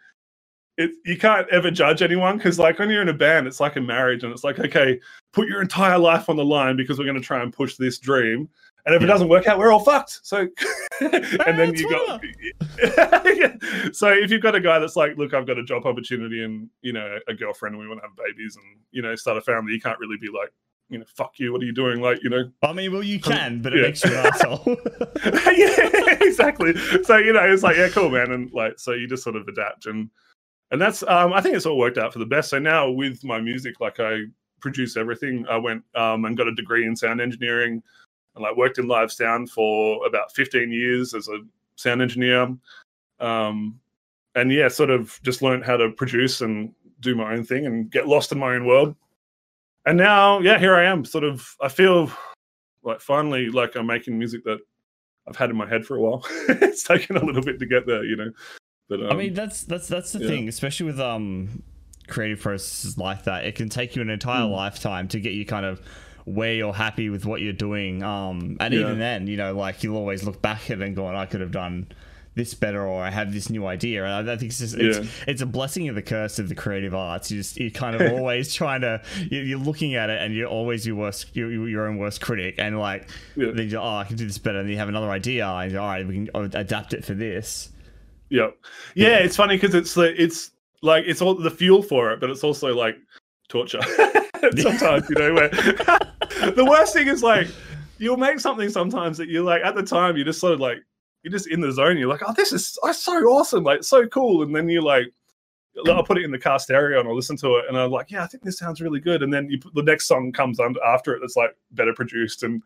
It, 0.76 0.92
you 1.04 1.18
can't 1.18 1.46
ever 1.50 1.70
judge 1.70 2.00
anyone 2.00 2.38
because 2.38 2.58
like 2.58 2.78
when 2.78 2.88
you're 2.88 3.02
in 3.02 3.08
a 3.10 3.12
band 3.12 3.46
it's 3.46 3.60
like 3.60 3.76
a 3.76 3.82
marriage 3.82 4.24
and 4.24 4.32
it's 4.32 4.44
like 4.44 4.58
okay 4.58 4.98
put 5.30 5.46
your 5.46 5.60
entire 5.60 5.98
life 5.98 6.30
on 6.30 6.36
the 6.36 6.44
line 6.44 6.74
because 6.76 6.98
we're 6.98 7.04
going 7.04 7.20
to 7.20 7.22
try 7.22 7.42
and 7.42 7.52
push 7.52 7.76
this 7.76 7.98
dream 7.98 8.48
and 8.86 8.94
if 8.94 9.00
yeah. 9.00 9.06
it 9.06 9.10
doesn't 9.10 9.28
work 9.28 9.46
out, 9.46 9.58
we're 9.58 9.72
all 9.72 9.80
fucked. 9.80 10.20
So, 10.22 10.48
and 11.00 11.58
then 11.58 11.74
you 11.74 11.88
got, 11.90 12.22
yeah. 12.82 13.56
so 13.92 14.08
if 14.08 14.30
you've 14.30 14.42
got 14.42 14.54
a 14.54 14.60
guy 14.60 14.78
that's 14.78 14.96
like, 14.96 15.16
look, 15.16 15.34
I've 15.34 15.46
got 15.46 15.58
a 15.58 15.64
job 15.64 15.86
opportunity 15.86 16.42
and 16.44 16.68
you 16.82 16.92
know 16.92 17.18
a 17.28 17.34
girlfriend 17.34 17.74
and 17.74 17.82
we 17.82 17.88
want 17.88 18.00
to 18.00 18.06
have 18.06 18.16
babies 18.16 18.56
and 18.56 18.64
you 18.90 19.02
know 19.02 19.14
start 19.14 19.36
a 19.36 19.40
family, 19.40 19.72
you 19.72 19.80
can't 19.80 19.98
really 19.98 20.16
be 20.20 20.28
like, 20.28 20.52
you 20.88 20.98
know, 20.98 21.04
fuck 21.16 21.38
you. 21.38 21.52
What 21.52 21.62
are 21.62 21.66
you 21.66 21.72
doing? 21.72 22.00
Like, 22.00 22.22
you 22.22 22.30
know. 22.30 22.50
I 22.62 22.72
mean, 22.72 22.92
well, 22.92 23.02
you 23.02 23.20
can, 23.20 23.62
but 23.62 23.72
it 23.72 23.78
yeah. 23.78 23.82
makes 23.82 24.04
you 24.04 24.10
an 24.16 24.26
asshole. 24.26 24.62
yeah, 25.56 26.18
exactly. 26.20 26.76
So 27.04 27.16
you 27.16 27.32
know, 27.32 27.44
it's 27.44 27.62
like, 27.62 27.76
yeah, 27.76 27.88
cool, 27.88 28.10
man, 28.10 28.32
and 28.32 28.52
like, 28.52 28.78
so 28.78 28.92
you 28.92 29.06
just 29.06 29.22
sort 29.22 29.36
of 29.36 29.46
adapt 29.48 29.86
and 29.86 30.10
and 30.72 30.80
that's, 30.80 31.02
um, 31.02 31.32
I 31.32 31.40
think 31.40 31.56
it's 31.56 31.66
all 31.66 31.76
worked 31.76 31.98
out 31.98 32.12
for 32.12 32.20
the 32.20 32.26
best. 32.26 32.50
So 32.50 32.60
now 32.60 32.88
with 32.88 33.24
my 33.24 33.40
music, 33.40 33.80
like 33.80 33.98
I 33.98 34.20
produce 34.60 34.96
everything. 34.96 35.46
I 35.48 35.56
went 35.56 35.82
um, 35.94 36.24
and 36.24 36.36
got 36.36 36.46
a 36.46 36.54
degree 36.54 36.86
in 36.86 36.94
sound 36.94 37.20
engineering 37.20 37.82
and 38.40 38.48
like 38.48 38.56
worked 38.56 38.78
in 38.78 38.88
live 38.88 39.12
sound 39.12 39.50
for 39.50 40.04
about 40.06 40.32
15 40.32 40.72
years 40.72 41.14
as 41.14 41.28
a 41.28 41.40
sound 41.76 42.02
engineer. 42.02 42.48
Um, 43.20 43.78
and 44.34 44.50
yeah, 44.52 44.68
sort 44.68 44.90
of 44.90 45.20
just 45.22 45.42
learned 45.42 45.64
how 45.64 45.76
to 45.76 45.90
produce 45.90 46.40
and 46.40 46.72
do 47.00 47.14
my 47.14 47.32
own 47.34 47.44
thing 47.44 47.66
and 47.66 47.90
get 47.90 48.08
lost 48.08 48.32
in 48.32 48.38
my 48.38 48.54
own 48.54 48.66
world. 48.66 48.96
And 49.86 49.98
now, 49.98 50.40
yeah, 50.40 50.58
here 50.58 50.74
I 50.74 50.84
am. 50.84 51.04
Sort 51.04 51.24
of, 51.24 51.54
I 51.60 51.68
feel 51.68 52.10
like 52.82 53.00
finally 53.00 53.50
like 53.50 53.76
I'm 53.76 53.86
making 53.86 54.18
music 54.18 54.44
that 54.44 54.58
I've 55.28 55.36
had 55.36 55.50
in 55.50 55.56
my 55.56 55.68
head 55.68 55.84
for 55.84 55.96
a 55.96 56.00
while. 56.00 56.24
it's 56.48 56.82
taken 56.84 57.16
a 57.16 57.24
little 57.24 57.42
bit 57.42 57.58
to 57.58 57.66
get 57.66 57.86
there, 57.86 58.04
you 58.04 58.16
know. 58.16 58.30
But 58.88 59.02
um, 59.02 59.10
I 59.10 59.14
mean, 59.14 59.34
that's 59.34 59.62
that's 59.62 59.88
that's 59.88 60.12
the 60.12 60.20
yeah. 60.20 60.28
thing, 60.28 60.48
especially 60.48 60.86
with 60.86 60.98
um 60.98 61.62
creative 62.08 62.40
processes 62.40 62.98
like 62.98 63.24
that. 63.24 63.44
It 63.44 63.54
can 63.54 63.68
take 63.68 63.94
you 63.94 64.02
an 64.02 64.10
entire 64.10 64.46
mm. 64.46 64.52
lifetime 64.52 65.08
to 65.08 65.20
get 65.20 65.32
you 65.32 65.46
kind 65.46 65.64
of 65.64 65.80
where 66.34 66.54
you're 66.54 66.72
happy 66.72 67.10
with 67.10 67.24
what 67.24 67.40
you're 67.40 67.52
doing. 67.52 68.02
Um, 68.02 68.56
and 68.60 68.72
yeah. 68.74 68.80
even 68.80 68.98
then, 68.98 69.26
you 69.26 69.36
know, 69.36 69.54
like 69.54 69.82
you'll 69.82 69.96
always 69.96 70.24
look 70.24 70.40
back 70.40 70.70
at 70.70 70.80
it 70.80 70.84
and 70.84 70.96
go, 70.96 71.06
I 71.06 71.26
could 71.26 71.40
have 71.40 71.52
done 71.52 71.88
this 72.34 72.54
better 72.54 72.86
or 72.86 73.02
I 73.02 73.10
have 73.10 73.32
this 73.32 73.50
new 73.50 73.66
idea. 73.66 74.04
And 74.04 74.30
I, 74.30 74.36
think 74.36 74.50
it's 74.50 74.58
just, 74.58 74.76
it's, 74.76 74.98
yeah. 74.98 75.04
it's 75.26 75.42
a 75.42 75.46
blessing 75.46 75.88
of 75.88 75.94
the 75.94 76.02
curse 76.02 76.38
of 76.38 76.48
the 76.48 76.54
creative 76.54 76.94
arts. 76.94 77.30
You 77.30 77.38
just, 77.38 77.58
you're 77.58 77.70
kind 77.70 78.00
of 78.00 78.12
always 78.18 78.54
trying 78.54 78.82
to, 78.82 79.02
you're 79.30 79.58
looking 79.58 79.94
at 79.94 80.10
it 80.10 80.20
and 80.20 80.34
you're 80.34 80.48
always 80.48 80.86
your 80.86 80.96
worst, 80.96 81.34
your 81.34 81.50
your 81.68 81.86
own 81.86 81.98
worst 81.98 82.20
critic. 82.20 82.54
And 82.58 82.78
like, 82.78 83.08
yeah. 83.36 83.50
then 83.52 83.74
oh, 83.74 83.96
I 83.96 84.04
can 84.04 84.16
do 84.16 84.26
this 84.26 84.38
better. 84.38 84.60
And 84.60 84.70
you 84.70 84.76
have 84.76 84.88
another 84.88 85.10
idea 85.10 85.46
and 85.46 85.76
all 85.76 85.88
right, 85.88 86.06
we 86.06 86.26
can 86.26 86.50
adapt 86.54 86.94
it 86.94 87.04
for 87.04 87.14
this. 87.14 87.70
Yeah. 88.28 88.50
Yeah. 88.94 89.18
It's 89.18 89.36
funny 89.36 89.56
because 89.56 89.74
it's 89.74 89.96
like, 89.96 90.14
it's 90.16 90.52
like, 90.82 91.04
it's 91.06 91.20
all 91.20 91.34
the 91.34 91.50
fuel 91.50 91.82
for 91.82 92.12
it, 92.12 92.20
but 92.20 92.30
it's 92.30 92.44
also 92.44 92.74
like 92.74 92.96
torture. 93.50 93.80
sometimes, 94.56 95.08
you 95.10 95.16
know, 95.16 95.34
where 95.34 95.48
the 96.52 96.66
worst 96.68 96.94
thing 96.94 97.08
is 97.08 97.22
like 97.22 97.46
you'll 97.98 98.16
make 98.16 98.40
something 98.40 98.70
sometimes 98.70 99.18
that 99.18 99.28
you're 99.28 99.44
like 99.44 99.62
at 99.62 99.74
the 99.74 99.82
time 99.82 100.16
you're 100.16 100.24
just 100.24 100.40
sort 100.40 100.54
of 100.54 100.60
like 100.60 100.78
you're 101.22 101.32
just 101.32 101.48
in 101.48 101.60
the 101.60 101.70
zone. 101.70 101.98
You're 101.98 102.08
like, 102.08 102.22
oh, 102.26 102.32
this 102.32 102.52
is 102.52 102.78
oh, 102.82 102.92
so 102.92 103.12
awesome, 103.12 103.64
like 103.64 103.84
so 103.84 104.06
cool, 104.06 104.42
and 104.42 104.54
then 104.54 104.68
you're 104.68 104.82
like. 104.82 105.12
I'll 105.86 106.02
put 106.02 106.18
it 106.18 106.24
in 106.24 106.32
the 106.32 106.38
car 106.38 106.58
stereo 106.58 106.98
and 106.98 107.08
I'll 107.08 107.14
listen 107.14 107.36
to 107.38 107.54
it, 107.54 107.66
and 107.68 107.78
I'm 107.78 107.92
like, 107.92 108.10
"Yeah, 108.10 108.24
I 108.24 108.26
think 108.26 108.42
this 108.42 108.58
sounds 108.58 108.80
really 108.80 108.98
good." 108.98 109.22
And 109.22 109.32
then 109.32 109.48
you 109.48 109.60
put, 109.60 109.72
the 109.72 109.84
next 109.84 110.06
song 110.06 110.32
comes 110.32 110.58
under 110.58 110.82
after 110.82 111.14
it 111.14 111.20
that's 111.20 111.36
like 111.36 111.56
better 111.70 111.94
produced, 111.94 112.42
and 112.42 112.60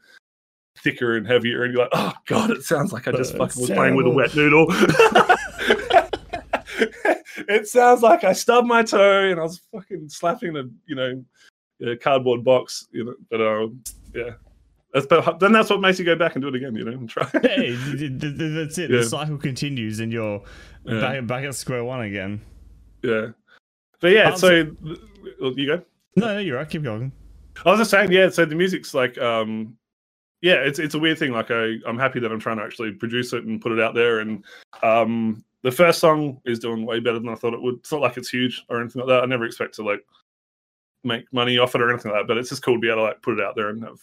thicker 0.79 1.17
and 1.17 1.27
heavier, 1.27 1.65
and 1.65 1.73
you're 1.73 1.83
like, 1.83 1.93
oh 1.93 2.13
god, 2.27 2.51
it 2.51 2.63
sounds 2.63 2.93
like 2.93 3.07
I 3.07 3.13
just 3.13 3.35
Uh, 3.35 3.39
fucking 3.47 3.61
was 3.61 3.71
playing 3.71 3.95
with 3.95 4.07
a 4.07 4.11
wet 4.11 4.35
noodle. 4.35 4.67
It 7.49 7.67
sounds 7.69 8.03
like 8.03 8.25
I 8.25 8.33
stubbed 8.33 8.67
my 8.69 8.83
toe 8.83 9.25
and 9.31 9.39
I 9.39 9.43
was 9.43 9.61
fucking 9.73 10.09
slapping 10.09 10.53
the 10.53 10.71
you 10.87 10.95
know 10.97 11.25
a 11.83 11.97
cardboard 11.97 12.45
box. 12.45 12.87
You 12.93 13.05
know, 13.05 13.15
but 13.31 13.41
uh, 13.41 13.69
yeah. 14.15 14.31
That's, 14.93 15.07
but 15.07 15.41
then 15.41 15.51
that's 15.51 15.71
what 15.71 15.81
makes 15.81 15.99
you 15.99 16.05
go 16.05 16.15
back 16.15 16.37
and 16.37 16.43
do 16.43 16.47
it 16.49 16.55
again, 16.55 16.77
you 16.77 16.85
know, 16.85 16.93
and 16.93 17.11
try. 17.11 17.29
Hey, 17.43 17.77
th- 17.77 17.99
th- 17.99 18.21
th- 18.21 18.37
that's 18.55 18.79
it. 18.79 18.91
Yeah. 18.91 18.99
The 18.99 19.05
cycle 19.05 19.37
continues, 19.39 19.99
and 19.99 20.13
you're 20.13 20.41
Yeah. 20.85 21.01
back, 21.01 21.27
back 21.27 21.45
at 21.45 21.57
square 21.57 21.83
one 21.83 22.03
again. 22.03 22.41
Yeah. 23.03 23.31
But 24.01 24.13
yeah, 24.13 24.31
Um, 24.31 24.37
so 24.39 24.77
well, 25.41 25.53
you 25.59 25.67
go. 25.67 25.83
No, 26.15 26.35
no, 26.35 26.39
you're 26.39 26.57
right. 26.59 26.69
Keep 26.71 26.85
going. 26.85 27.11
I 27.67 27.71
was 27.71 27.81
just 27.81 27.91
saying, 27.91 28.13
yeah. 28.13 28.29
So 28.29 28.45
the 28.45 28.55
music's 28.55 28.95
like, 28.95 29.19
um, 29.19 29.77
yeah, 30.43 30.57
it's 30.57 30.79
it's 30.79 30.95
a 30.95 30.99
weird 30.99 31.19
thing. 31.19 31.33
Like 31.33 31.51
I, 31.51 31.75
I'm 31.89 31.99
happy 31.99 32.21
that 32.21 32.31
I'm 32.31 32.39
trying 32.39 32.59
to 32.59 32.63
actually 32.63 32.93
produce 32.93 33.33
it 33.33 33.45
and 33.45 33.61
put 33.61 33.73
it 33.73 33.81
out 33.81 33.95
there. 33.95 34.21
And 34.21 34.45
um, 34.85 35.43
the 35.65 35.73
first 35.73 35.99
song 35.99 36.41
is 36.45 36.59
doing 36.59 36.85
way 36.85 37.01
better 37.01 37.19
than 37.19 37.31
I 37.31 37.35
thought 37.35 37.55
it 37.55 37.63
would. 37.63 37.77
It's 37.77 37.91
not 37.91 38.03
like 38.03 38.19
it's 38.19 38.29
huge 38.29 38.63
or 38.69 38.81
anything 38.83 39.01
like 39.01 39.09
that. 39.09 39.23
I 39.23 39.27
never 39.27 39.47
expect 39.47 39.75
to 39.77 39.83
like 39.83 40.05
make 41.03 41.25
money 41.33 41.57
off 41.57 41.75
it 41.75 41.81
or 41.81 41.91
anything 41.91 42.13
like 42.13 42.21
that. 42.21 42.29
But 42.29 42.37
it's 42.37 42.51
just 42.51 42.63
cool 42.63 42.75
to 42.75 42.81
be 42.81 42.89
able 42.89 42.99
to 42.99 43.03
like 43.05 43.23
put 43.23 43.39
it 43.39 43.45
out 43.45 43.57
there 43.57 43.71
and 43.71 43.83
have 43.83 43.99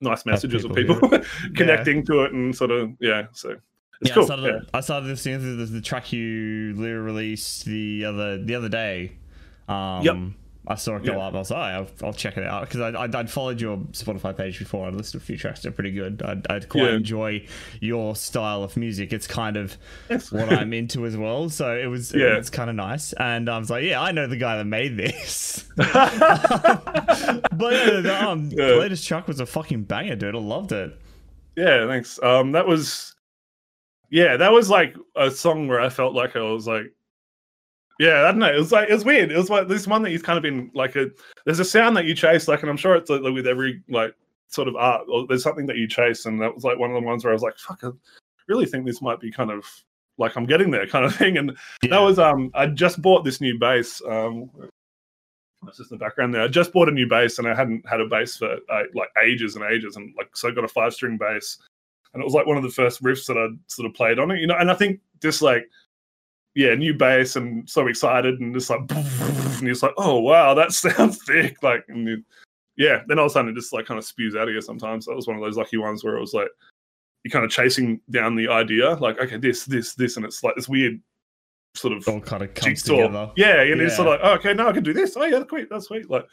nice 0.00 0.24
messages 0.24 0.64
of 0.64 0.74
people 0.74 0.94
people 0.94 1.20
connecting 1.54 2.04
to 2.06 2.22
it 2.24 2.32
and 2.32 2.56
sort 2.56 2.70
of 2.70 2.92
yeah. 3.00 3.26
So 3.32 3.50
it's 3.50 3.60
yeah, 4.08 4.12
I 4.12 4.14
cool. 4.14 4.24
started, 4.24 4.44
yeah. 4.46 4.70
I 4.72 4.80
started 4.80 5.06
listening 5.06 5.40
to 5.40 5.56
the, 5.56 5.66
the 5.66 5.82
track 5.82 6.10
you 6.10 6.72
literally 6.74 6.92
released 6.94 7.66
the 7.66 8.06
other 8.06 8.42
the 8.42 8.54
other 8.54 8.70
day. 8.70 9.18
Um, 9.68 10.02
Yep. 10.02 10.16
I 10.66 10.76
saw 10.76 10.96
it 10.96 11.04
go 11.04 11.12
Yeah. 11.12 11.18
up. 11.26 11.34
I 11.34 11.38
was 11.38 11.50
like, 11.50 11.58
oh, 11.74 11.86
I'll, 12.02 12.06
I'll 12.08 12.12
check 12.14 12.38
it 12.38 12.44
out 12.44 12.62
because 12.68 12.80
I'd, 12.80 13.14
I'd 13.14 13.30
followed 13.30 13.60
your 13.60 13.76
Spotify 13.92 14.34
page 14.36 14.58
before. 14.58 14.86
I'd 14.86 14.94
listened 14.94 15.20
to 15.20 15.24
a 15.24 15.26
few 15.26 15.36
tracks. 15.36 15.60
They're 15.60 15.72
pretty 15.72 15.90
good. 15.90 16.22
I'd, 16.22 16.46
I'd 16.50 16.68
quite 16.70 16.84
Yeah. 16.84 16.94
enjoy 16.96 17.46
your 17.80 18.16
style 18.16 18.62
of 18.62 18.74
music. 18.76 19.12
It's 19.12 19.26
kind 19.26 19.58
of 19.58 19.76
what 20.30 20.50
I'm 20.50 20.72
into 20.72 21.04
as 21.04 21.16
well. 21.18 21.50
So 21.50 21.76
it 21.76 21.86
was 21.86 22.14
Yeah. 22.14 22.36
it's 22.38 22.48
kind 22.48 22.70
of 22.70 22.76
nice. 22.76 23.12
And 23.14 23.50
I 23.50 23.58
was 23.58 23.68
like, 23.68 23.84
yeah, 23.84 24.00
I 24.00 24.12
know 24.12 24.26
the 24.26 24.36
guy 24.38 24.56
that 24.56 24.64
made 24.64 24.96
this. 24.96 25.64
but 25.76 27.72
yeah, 27.72 28.00
the 28.00 28.18
um, 28.26 28.48
Yeah. 28.52 28.66
latest 28.76 29.06
track 29.06 29.28
was 29.28 29.40
a 29.40 29.46
fucking 29.46 29.84
banger, 29.84 30.16
dude. 30.16 30.34
I 30.34 30.38
loved 30.38 30.72
it. 30.72 30.98
Yeah, 31.56 31.86
thanks. 31.86 32.18
Um, 32.22 32.52
that 32.52 32.66
was, 32.66 33.14
yeah, 34.10 34.36
that 34.36 34.52
was 34.52 34.70
like 34.70 34.94
a 35.16 35.30
song 35.30 35.68
where 35.68 35.80
I 35.80 35.88
felt 35.88 36.14
like 36.14 36.36
I 36.36 36.40
was 36.40 36.66
like, 36.66 36.92
yeah, 37.98 38.22
I 38.22 38.30
don't 38.32 38.38
know. 38.38 38.52
It 38.52 38.58
was 38.58 38.72
like 38.72 38.88
it 38.88 38.92
was 38.92 39.04
weird. 39.04 39.30
It 39.30 39.36
was 39.36 39.50
like 39.50 39.68
this 39.68 39.86
one 39.86 40.02
that 40.02 40.10
he's 40.10 40.22
kind 40.22 40.36
of 40.36 40.42
been 40.42 40.70
like 40.74 40.96
a. 40.96 41.10
There's 41.44 41.60
a 41.60 41.64
sound 41.64 41.96
that 41.96 42.06
you 42.06 42.14
chase, 42.14 42.48
like, 42.48 42.62
and 42.62 42.70
I'm 42.70 42.76
sure 42.76 42.96
it's 42.96 43.10
like 43.10 43.22
with 43.22 43.46
every 43.46 43.82
like 43.88 44.14
sort 44.48 44.68
of 44.68 44.76
art. 44.76 45.06
Or 45.08 45.26
there's 45.26 45.44
something 45.44 45.66
that 45.66 45.76
you 45.76 45.86
chase, 45.86 46.26
and 46.26 46.40
that 46.40 46.54
was 46.54 46.64
like 46.64 46.78
one 46.78 46.90
of 46.90 47.00
the 47.00 47.06
ones 47.06 47.24
where 47.24 47.32
I 47.32 47.34
was 47.34 47.42
like, 47.42 47.56
fuck, 47.56 47.84
I 47.84 47.90
really 48.48 48.66
think 48.66 48.84
this 48.84 49.00
might 49.00 49.20
be 49.20 49.30
kind 49.30 49.50
of 49.50 49.64
like 50.18 50.36
I'm 50.36 50.46
getting 50.46 50.70
there, 50.70 50.86
kind 50.88 51.04
of 51.04 51.14
thing. 51.14 51.36
And 51.38 51.56
that 51.88 51.98
was 51.98 52.18
um, 52.18 52.50
I 52.54 52.66
just 52.66 53.00
bought 53.00 53.24
this 53.24 53.40
new 53.40 53.58
bass. 53.58 54.02
Um, 54.08 54.50
that's 55.62 55.78
just 55.78 55.92
in 55.92 55.98
the 55.98 56.04
background 56.04 56.34
there. 56.34 56.42
I 56.42 56.48
just 56.48 56.72
bought 56.72 56.88
a 56.88 56.92
new 56.92 57.08
bass, 57.08 57.38
and 57.38 57.46
I 57.46 57.54
hadn't 57.54 57.88
had 57.88 58.00
a 58.00 58.06
bass 58.06 58.36
for 58.36 58.54
uh, 58.70 58.82
like 58.94 59.10
ages 59.24 59.54
and 59.54 59.64
ages, 59.64 59.96
and 59.96 60.12
like 60.18 60.36
so 60.36 60.48
I 60.48 60.52
got 60.52 60.64
a 60.64 60.68
five 60.68 60.94
string 60.94 61.16
bass, 61.16 61.58
and 62.12 62.20
it 62.20 62.24
was 62.24 62.34
like 62.34 62.46
one 62.46 62.56
of 62.56 62.64
the 62.64 62.70
first 62.70 63.02
riffs 63.04 63.26
that 63.26 63.38
I 63.38 63.48
sort 63.68 63.86
of 63.86 63.94
played 63.94 64.18
on 64.18 64.32
it, 64.32 64.40
you 64.40 64.48
know. 64.48 64.56
And 64.56 64.70
I 64.70 64.74
think 64.74 65.00
just 65.22 65.42
like 65.42 65.68
yeah, 66.54 66.74
new 66.74 66.94
bass, 66.94 67.36
and 67.36 67.68
so 67.68 67.86
excited, 67.86 68.40
and 68.40 68.54
just 68.54 68.70
like 68.70 68.80
and 68.90 69.62
you're 69.62 69.72
just 69.72 69.82
like, 69.82 69.94
oh 69.96 70.20
wow, 70.20 70.54
that 70.54 70.72
sounds 70.72 71.22
thick, 71.24 71.62
like 71.62 71.84
and 71.88 72.06
you, 72.06 72.24
yeah. 72.76 73.02
Then 73.06 73.18
all 73.18 73.26
of 73.26 73.30
a 73.30 73.32
sudden 73.32 73.50
it 73.50 73.54
just 73.54 73.72
like 73.72 73.86
kind 73.86 73.98
of 73.98 74.04
spews 74.04 74.36
out 74.36 74.48
of 74.48 74.54
you. 74.54 74.60
Sometimes 74.60 75.06
that 75.06 75.14
was 75.14 75.26
one 75.26 75.36
of 75.36 75.42
those 75.42 75.56
lucky 75.56 75.76
ones 75.76 76.04
where 76.04 76.16
it 76.16 76.20
was 76.20 76.34
like 76.34 76.48
you're 77.24 77.32
kind 77.32 77.44
of 77.44 77.50
chasing 77.50 78.00
down 78.10 78.36
the 78.36 78.48
idea, 78.48 78.94
like 78.94 79.18
okay, 79.18 79.36
this, 79.38 79.64
this, 79.64 79.94
this, 79.94 80.16
and 80.16 80.26
it's 80.26 80.44
like 80.44 80.54
this 80.54 80.68
weird 80.68 81.00
sort 81.74 81.92
of 81.92 82.06
all 82.06 82.20
kind 82.20 82.42
of 82.42 82.54
comes 82.54 82.82
jigsaw. 82.82 82.96
together. 82.96 83.32
Yeah, 83.36 83.62
and 83.62 83.80
it's 83.80 83.96
sort 83.96 84.08
of 84.08 84.12
like, 84.12 84.20
oh, 84.22 84.34
okay, 84.34 84.54
now 84.54 84.68
I 84.68 84.72
can 84.72 84.84
do 84.84 84.92
this. 84.92 85.16
Oh 85.16 85.24
yeah, 85.24 85.38
that's 85.38 85.48
sweet, 85.48 85.68
that's 85.70 85.86
sweet. 85.86 86.08
Like, 86.10 86.26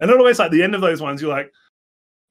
and 0.00 0.10
then 0.10 0.18
always 0.18 0.38
like 0.38 0.50
the 0.50 0.62
end 0.62 0.74
of 0.74 0.80
those 0.80 1.00
ones, 1.00 1.22
you're 1.22 1.30
like, 1.30 1.52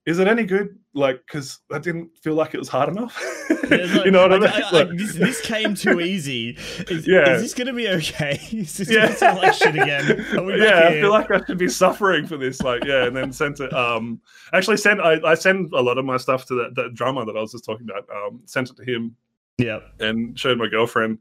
is 0.06 0.20
it 0.20 0.28
any 0.28 0.44
good? 0.44 0.78
Like, 0.94 1.24
because 1.26 1.60
I 1.72 1.80
didn't 1.80 2.10
feel 2.22 2.34
like 2.36 2.54
it 2.54 2.60
was 2.60 2.70
hard 2.70 2.90
enough. 2.90 3.22
Yeah, 3.70 3.78
like- 3.96 4.06
you 4.06 4.12
know 4.12 4.22
what 4.28 4.34
I 4.34 4.40
mean? 4.40 4.50
I- 4.50 4.60
I- 4.62 4.72
Like, 4.72 4.90
this, 4.98 5.16
this 5.16 5.42
came 5.42 5.74
too 5.74 6.02
easy. 6.14 6.58
Is, 6.90 7.08
Yeah. 7.08 7.36
is 7.36 7.42
this 7.42 7.54
going 7.54 7.68
to 7.68 7.74
be 7.74 7.88
okay? 7.88 8.38
Is 8.52 8.76
this 8.78 8.90
Yeah. 8.90 9.02
going 9.04 9.10
to 9.10 9.16
sound 9.18 9.38
like 9.38 9.54
shit 9.54 9.76
again? 9.76 10.12
Are 10.38 10.44
we 10.44 10.60
back 10.60 10.62
yeah, 10.62 10.88
I 10.90 10.92
feel 11.00 11.12
like 11.12 11.32
I 11.32 11.40
should 11.46 11.58
be 11.58 11.70
suffering 11.70 12.28
for 12.28 12.36
this. 12.36 12.62
Like, 12.62 12.84
yeah, 12.84 13.06
and 13.06 13.16
then 13.16 13.32
sent 13.32 13.62
it. 13.62 13.72
Um, 13.74 14.20
actually, 14.52 14.76
sent 14.78 15.00
I, 15.00 15.20
I 15.24 15.34
send 15.36 15.72
a 15.74 15.82
lot 15.82 15.98
of 15.98 16.04
my 16.04 16.18
stuff 16.18 16.46
to 16.48 16.56
that, 16.56 16.76
that 16.76 16.94
drummer 16.94 17.24
that 17.26 17.38
I 17.38 17.40
was 17.40 17.54
just 17.54 17.64
talking 17.64 17.88
about. 17.90 18.06
Um, 18.14 18.42
sent 18.46 18.70
it 18.70 18.76
to 18.76 18.84
him 18.84 19.16
yeah. 19.58 19.80
and 20.02 20.38
showed 20.38 20.58
my 20.58 20.68
girlfriend, 20.68 21.20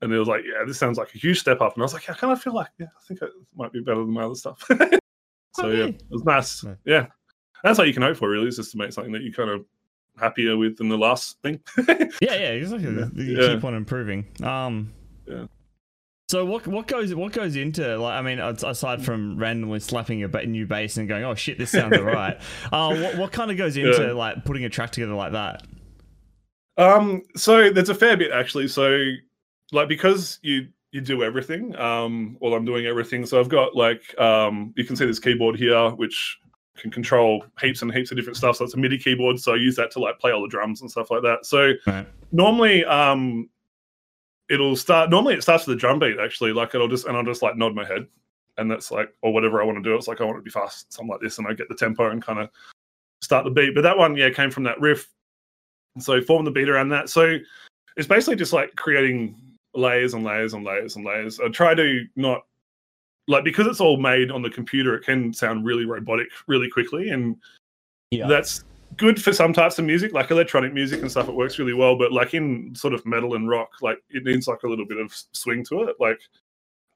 and 0.00 0.10
it 0.12 0.18
was 0.18 0.28
like, 0.28 0.42
yeah, 0.44 0.64
this 0.66 0.78
sounds 0.78 0.96
like 0.96 1.14
a 1.14 1.18
huge 1.18 1.38
step 1.38 1.60
up. 1.60 1.74
And 1.74 1.82
I 1.82 1.84
was 1.84 1.92
like, 1.92 2.06
yeah, 2.08 2.14
I 2.14 2.16
kind 2.16 2.32
of 2.32 2.40
feel 2.40 2.54
like, 2.54 2.70
yeah, 2.78 2.86
I 2.86 3.06
think 3.06 3.20
it 3.20 3.30
might 3.54 3.72
be 3.72 3.80
better 3.80 3.98
than 4.00 4.12
my 4.12 4.22
other 4.22 4.34
stuff. 4.34 4.62
so 4.66 5.68
yeah, 5.68 5.76
yeah. 5.76 5.84
it 5.86 6.02
was 6.10 6.24
nice. 6.24 6.64
Yeah. 6.86 7.06
Yeah, 7.66 7.70
that's 7.70 7.78
all 7.80 7.86
you 7.86 7.92
can 7.94 8.02
hope 8.02 8.16
for, 8.16 8.28
really, 8.28 8.46
is 8.46 8.56
just 8.56 8.70
to 8.72 8.78
make 8.78 8.92
something 8.92 9.12
that 9.12 9.22
you 9.22 9.32
kind 9.32 9.50
of 9.50 9.64
happier 10.18 10.56
with 10.56 10.76
than 10.78 10.88
the 10.88 10.96
last 10.96 11.40
thing. 11.42 11.60
Yeah, 12.22 12.34
yeah, 12.34 12.50
exactly. 12.52 12.94
Yeah. 12.94 13.06
You 13.14 13.42
Yeah. 13.42 13.54
keep 13.54 13.64
on 13.64 13.74
improving. 13.74 14.24
Um, 14.42 14.92
Yeah. 15.26 15.46
So 16.28 16.44
what 16.44 16.66
what 16.66 16.86
goes 16.88 17.14
what 17.14 17.32
goes 17.32 17.54
into 17.54 17.98
like 17.98 18.14
I 18.14 18.22
mean 18.22 18.38
aside 18.40 19.04
from 19.04 19.36
randomly 19.36 19.78
slapping 19.80 20.24
a 20.24 20.46
new 20.46 20.66
bass 20.66 20.96
and 20.96 21.06
going 21.08 21.22
oh 21.22 21.34
shit 21.36 21.56
this 21.58 21.70
sounds 21.70 21.96
alright, 21.98 22.40
uh, 22.72 22.96
what 22.96 23.16
what 23.18 23.32
kind 23.32 23.50
of 23.50 23.56
goes 23.56 23.76
into 23.76 23.90
Yeah. 24.06 24.12
like 24.12 24.44
putting 24.44 24.64
a 24.64 24.68
track 24.68 24.90
together 24.92 25.14
like 25.14 25.32
that? 25.32 25.62
Um, 26.78 27.22
so 27.36 27.70
there's 27.70 27.88
a 27.88 27.94
fair 27.94 28.16
bit 28.16 28.32
actually. 28.32 28.68
So, 28.68 29.06
like, 29.72 29.88
because 29.88 30.38
you 30.42 30.68
you 30.92 31.00
do 31.00 31.22
everything, 31.22 31.76
um, 31.76 32.36
well, 32.40 32.54
I'm 32.54 32.64
doing 32.64 32.86
everything. 32.86 33.26
So 33.26 33.38
I've 33.38 33.48
got 33.48 33.74
like, 33.76 34.18
um, 34.18 34.72
you 34.76 34.84
can 34.84 34.96
see 34.96 35.04
this 35.06 35.18
keyboard 35.18 35.56
here, 35.56 35.90
which 35.90 36.38
can 36.76 36.90
control 36.90 37.44
heaps 37.60 37.82
and 37.82 37.92
heaps 37.92 38.10
of 38.10 38.16
different 38.16 38.36
stuff. 38.36 38.56
So 38.56 38.64
it's 38.64 38.74
a 38.74 38.78
MIDI 38.78 38.98
keyboard. 38.98 39.40
So 39.40 39.52
I 39.52 39.56
use 39.56 39.76
that 39.76 39.90
to 39.92 39.98
like 40.00 40.18
play 40.18 40.32
all 40.32 40.42
the 40.42 40.48
drums 40.48 40.80
and 40.80 40.90
stuff 40.90 41.10
like 41.10 41.22
that. 41.22 41.46
So 41.46 41.72
Right. 41.86 42.06
normally, 42.32 42.84
um, 42.84 43.48
it'll 44.48 44.76
start. 44.76 45.10
Normally, 45.10 45.34
it 45.34 45.42
starts 45.42 45.66
with 45.66 45.76
a 45.76 45.80
drum 45.80 45.98
beat 45.98 46.18
actually. 46.18 46.52
Like 46.52 46.74
it'll 46.74 46.88
just 46.88 47.06
and 47.06 47.16
I'll 47.16 47.24
just 47.24 47.42
like 47.42 47.56
nod 47.56 47.74
my 47.74 47.84
head, 47.84 48.06
and 48.58 48.70
that's 48.70 48.90
like 48.90 49.12
or 49.22 49.32
whatever 49.32 49.60
I 49.60 49.64
want 49.64 49.78
to 49.78 49.82
do. 49.82 49.94
It's 49.96 50.08
like 50.08 50.20
I 50.20 50.24
want 50.24 50.36
it 50.36 50.40
to 50.40 50.44
be 50.44 50.50
fast, 50.50 50.92
something 50.92 51.10
like 51.10 51.20
this, 51.20 51.38
and 51.38 51.46
I 51.46 51.52
get 51.52 51.68
the 51.68 51.74
tempo 51.74 52.10
and 52.10 52.22
kind 52.22 52.38
of 52.38 52.50
start 53.22 53.44
the 53.44 53.50
beat. 53.50 53.74
But 53.74 53.82
that 53.82 53.96
one, 53.98 54.16
yeah, 54.16 54.30
came 54.30 54.50
from 54.50 54.64
that 54.64 54.80
riff. 54.80 55.08
So 55.98 56.20
form 56.20 56.44
the 56.44 56.50
beat 56.50 56.68
around 56.68 56.90
that. 56.90 57.08
So 57.08 57.38
it's 57.96 58.06
basically 58.06 58.36
just 58.36 58.52
like 58.52 58.76
creating 58.76 59.34
layers 59.74 60.14
and 60.14 60.24
layers 60.24 60.54
and 60.54 60.64
layers 60.64 60.96
and 60.96 61.04
layers. 61.04 61.40
I 61.40 61.48
try 61.48 61.74
to 61.74 62.04
not 62.16 62.44
like 63.28 63.44
because 63.44 63.66
it's 63.66 63.80
all 63.80 63.96
made 63.96 64.30
on 64.30 64.42
the 64.42 64.50
computer, 64.50 64.94
it 64.94 65.04
can 65.04 65.32
sound 65.32 65.64
really 65.64 65.84
robotic 65.84 66.28
really 66.46 66.70
quickly, 66.70 67.10
and 67.10 67.36
Yeah. 68.10 68.26
that's 68.28 68.64
good 68.96 69.22
for 69.22 69.32
some 69.32 69.52
types 69.52 69.78
of 69.78 69.84
music, 69.84 70.12
like 70.12 70.30
electronic 70.30 70.72
music 70.72 71.02
and 71.02 71.10
stuff. 71.10 71.28
It 71.28 71.34
works 71.34 71.58
really 71.58 71.74
well, 71.74 71.96
but 71.96 72.12
like 72.12 72.34
in 72.34 72.74
sort 72.74 72.94
of 72.94 73.04
metal 73.04 73.34
and 73.34 73.48
rock, 73.48 73.70
like 73.82 73.98
it 74.10 74.24
needs 74.24 74.46
like 74.46 74.62
a 74.62 74.68
little 74.68 74.86
bit 74.86 74.98
of 74.98 75.12
swing 75.32 75.64
to 75.66 75.84
it. 75.84 75.96
Like 75.98 76.18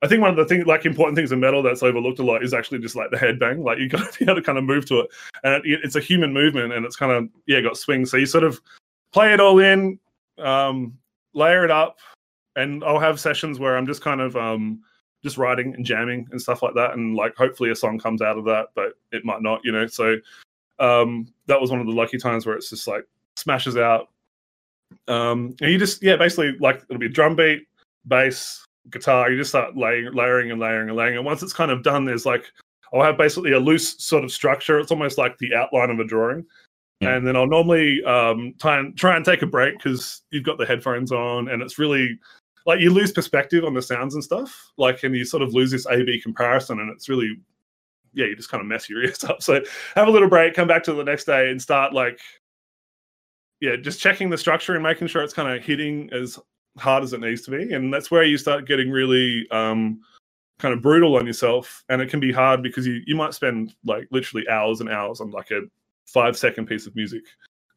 I 0.03 0.09
think 0.09 0.23
one 0.23 0.31
of 0.31 0.37
the 0.37 0.47
things, 0.47 0.67
like 0.67 0.87
important 0.87 1.17
things 1.17 1.33
in 1.33 1.41
metal 1.41 1.63
that's 1.63 1.83
overlooked 1.83 2.21
a 2.21 2.25
lot 2.25 2.43
is 2.43 2.55
actually 2.55 2.79
just 2.79 2.97
like 2.97 3.11
the 3.11 3.17
headbang. 3.19 3.63
Like 3.63 3.79
you 3.79 3.89
got 3.91 4.13
to 4.13 4.19
be 4.19 4.25
able 4.25 4.37
to 4.37 4.43
kind 4.43 4.59
of 4.59 4.65
move 4.65 4.87
to 4.87 5.01
it, 5.01 5.11
and 5.45 5.65
it, 5.67 5.81
it's 5.83 5.97
a 5.97 6.01
human 6.01 6.33
movement, 6.33 6.73
and 6.73 6.87
it's 6.87 6.97
kind 6.97 7.13
of 7.13 7.29
yeah 7.47 7.61
got 7.61 7.77
swing. 7.77 8.07
So 8.07 8.17
you 8.17 8.27
sort 8.27 8.45
of 8.45 8.61
play 9.13 9.35
it 9.35 9.41
all 9.41 9.59
in, 9.59 9.99
um, 10.39 10.97
layer 11.35 11.65
it 11.65 11.71
up, 11.71 11.99
and 12.57 12.83
I'll 12.85 13.01
have 13.01 13.21
sessions 13.21 13.59
where 13.59 13.77
I'm 13.77 13.87
just 13.87 14.01
kind 14.01 14.21
of 14.21 14.37
um, 14.37 14.81
just 15.23 15.39
writing 15.39 15.75
and 15.75 15.85
jamming 15.85 16.27
and 16.31 16.41
stuff 16.41 16.62
like 16.62 16.75
that, 16.75 16.95
and 16.95 17.15
like 17.15 17.37
hopefully 17.37 17.71
a 17.71 17.77
song 17.77 17.99
comes 17.99 18.23
out 18.23 18.39
of 18.39 18.45
that, 18.47 18.69
but 18.75 18.95
it 19.12 19.25
might 19.25 19.43
not, 19.43 19.61
you 19.65 19.73
know. 19.73 19.87
So 19.87 20.17
um, 20.79 21.33
that 21.47 21.61
was 21.61 21.71
one 21.71 21.81
of 21.81 21.87
the 21.87 21.93
lucky 21.93 22.19
times 22.19 22.47
where 22.47 22.57
it's 22.57 22.71
just 22.71 22.87
like 22.87 23.07
smashes 23.37 23.77
out. 23.77 24.09
Um, 25.09 25.55
and 25.61 25.71
you 25.71 25.79
just 25.79 26.03
yeah, 26.03 26.17
basically 26.17 26.57
like 26.59 26.83
it'll 26.89 26.99
be 26.99 27.07
a 27.07 27.11
drum 27.11 27.37
beat, 27.37 27.67
bass, 28.07 28.65
guitar. 28.91 29.31
You 29.31 29.37
just 29.37 29.50
start 29.50 29.77
layering, 29.77 30.12
layering 30.15 30.50
and 30.50 30.61
layering 30.61 30.89
and 30.89 30.97
layering. 30.97 31.17
And 31.17 31.25
once 31.25 31.43
it's 31.43 31.53
kind 31.53 31.71
of 31.71 31.83
done, 31.83 32.05
there's 32.05 32.27
like 32.27 32.45
I'll 32.93 33.03
have 33.03 33.19
basically 33.19 33.53
a 33.53 33.61
loose 33.61 34.03
sort 34.03 34.25
of 34.25 34.33
structure. 34.33 34.79
It's 34.79 34.91
almost 34.91 35.19
like 35.19 35.39
the 35.39 35.55
outline 35.55 35.91
of 35.91 36.00
a 36.00 36.05
drawing. 36.05 36.45
Yeah. 37.00 37.17
And 37.17 37.27
then 37.27 37.35
I'll 37.35 37.47
normally 37.47 38.03
um, 38.05 38.55
try 38.61 38.79
and 38.79 38.97
try 38.97 39.17
and 39.17 39.25
take 39.25 39.43
a 39.43 39.47
break 39.47 39.79
because 39.79 40.23
you've 40.31 40.45
got 40.45 40.59
the 40.59 40.67
headphones 40.67 41.12
on, 41.12 41.49
and 41.49 41.62
it's 41.62 41.79
really 41.79 42.19
like 42.71 42.81
you 42.81 42.93
lose 42.93 43.11
perspective 43.11 43.65
on 43.65 43.75
the 43.75 43.83
sounds 43.83 44.15
and 44.15 44.23
stuff. 44.23 44.71
Like, 44.77 45.03
and 45.03 45.12
you 45.17 45.25
sort 45.25 45.43
of 45.43 45.53
lose 45.53 45.73
this 45.73 45.87
A/B 45.87 46.21
comparison, 46.21 46.79
and 46.79 46.89
it's 46.89 47.09
really 47.09 47.37
yeah, 48.15 48.27
you 48.27 48.37
just 48.37 48.49
kind 48.49 48.61
of 48.61 48.69
mess 48.69 48.89
your 48.89 49.03
ears 49.05 49.25
up. 49.25 49.43
So 49.43 49.61
have 49.97 50.07
a 50.07 50.11
little 50.11 50.29
break, 50.29 50.55
come 50.55 50.69
back 50.69 50.85
to 50.85 50.93
the 50.93 51.03
next 51.03 51.25
day, 51.25 51.50
and 51.50 51.61
start 51.61 51.93
like 51.93 52.21
yeah, 53.61 53.75
just 53.75 54.00
checking 54.00 54.31
the 54.31 54.39
structure 54.39 54.75
and 54.75 54.85
making 54.85 55.09
sure 55.09 55.23
it's 55.23 55.35
kind 55.35 55.53
of 55.53 55.65
hitting 55.65 56.11
as 56.12 56.39
hard 56.79 57.03
as 57.03 57.12
it 57.12 57.21
needs 57.21 57.43
to 57.43 57.50
be. 57.50 57.75
And 57.75 57.93
that's 57.93 58.11
where 58.11 58.23
you 58.23 58.39
start 58.39 58.69
getting 58.69 58.89
really 58.89 59.47
um, 59.50 60.00
kind 60.61 60.73
of 60.73 60.81
brutal 60.81 61.17
on 61.17 61.27
yourself. 61.27 61.85
And 61.89 62.00
it 62.00 62.09
can 62.09 62.21
be 62.21 62.33
hard 62.33 62.62
because 62.62 62.87
you, 62.87 63.03
you 63.05 63.17
might 63.17 63.35
spend 63.35 63.75
like 63.85 64.07
literally 64.12 64.49
hours 64.49 64.81
and 64.81 64.89
hours 64.89 65.21
on 65.21 65.33
like 65.33 65.50
a 65.50 65.62
five 66.07 66.39
second 66.39 66.67
piece 66.67 66.87
of 66.87 66.95
music 66.97 67.25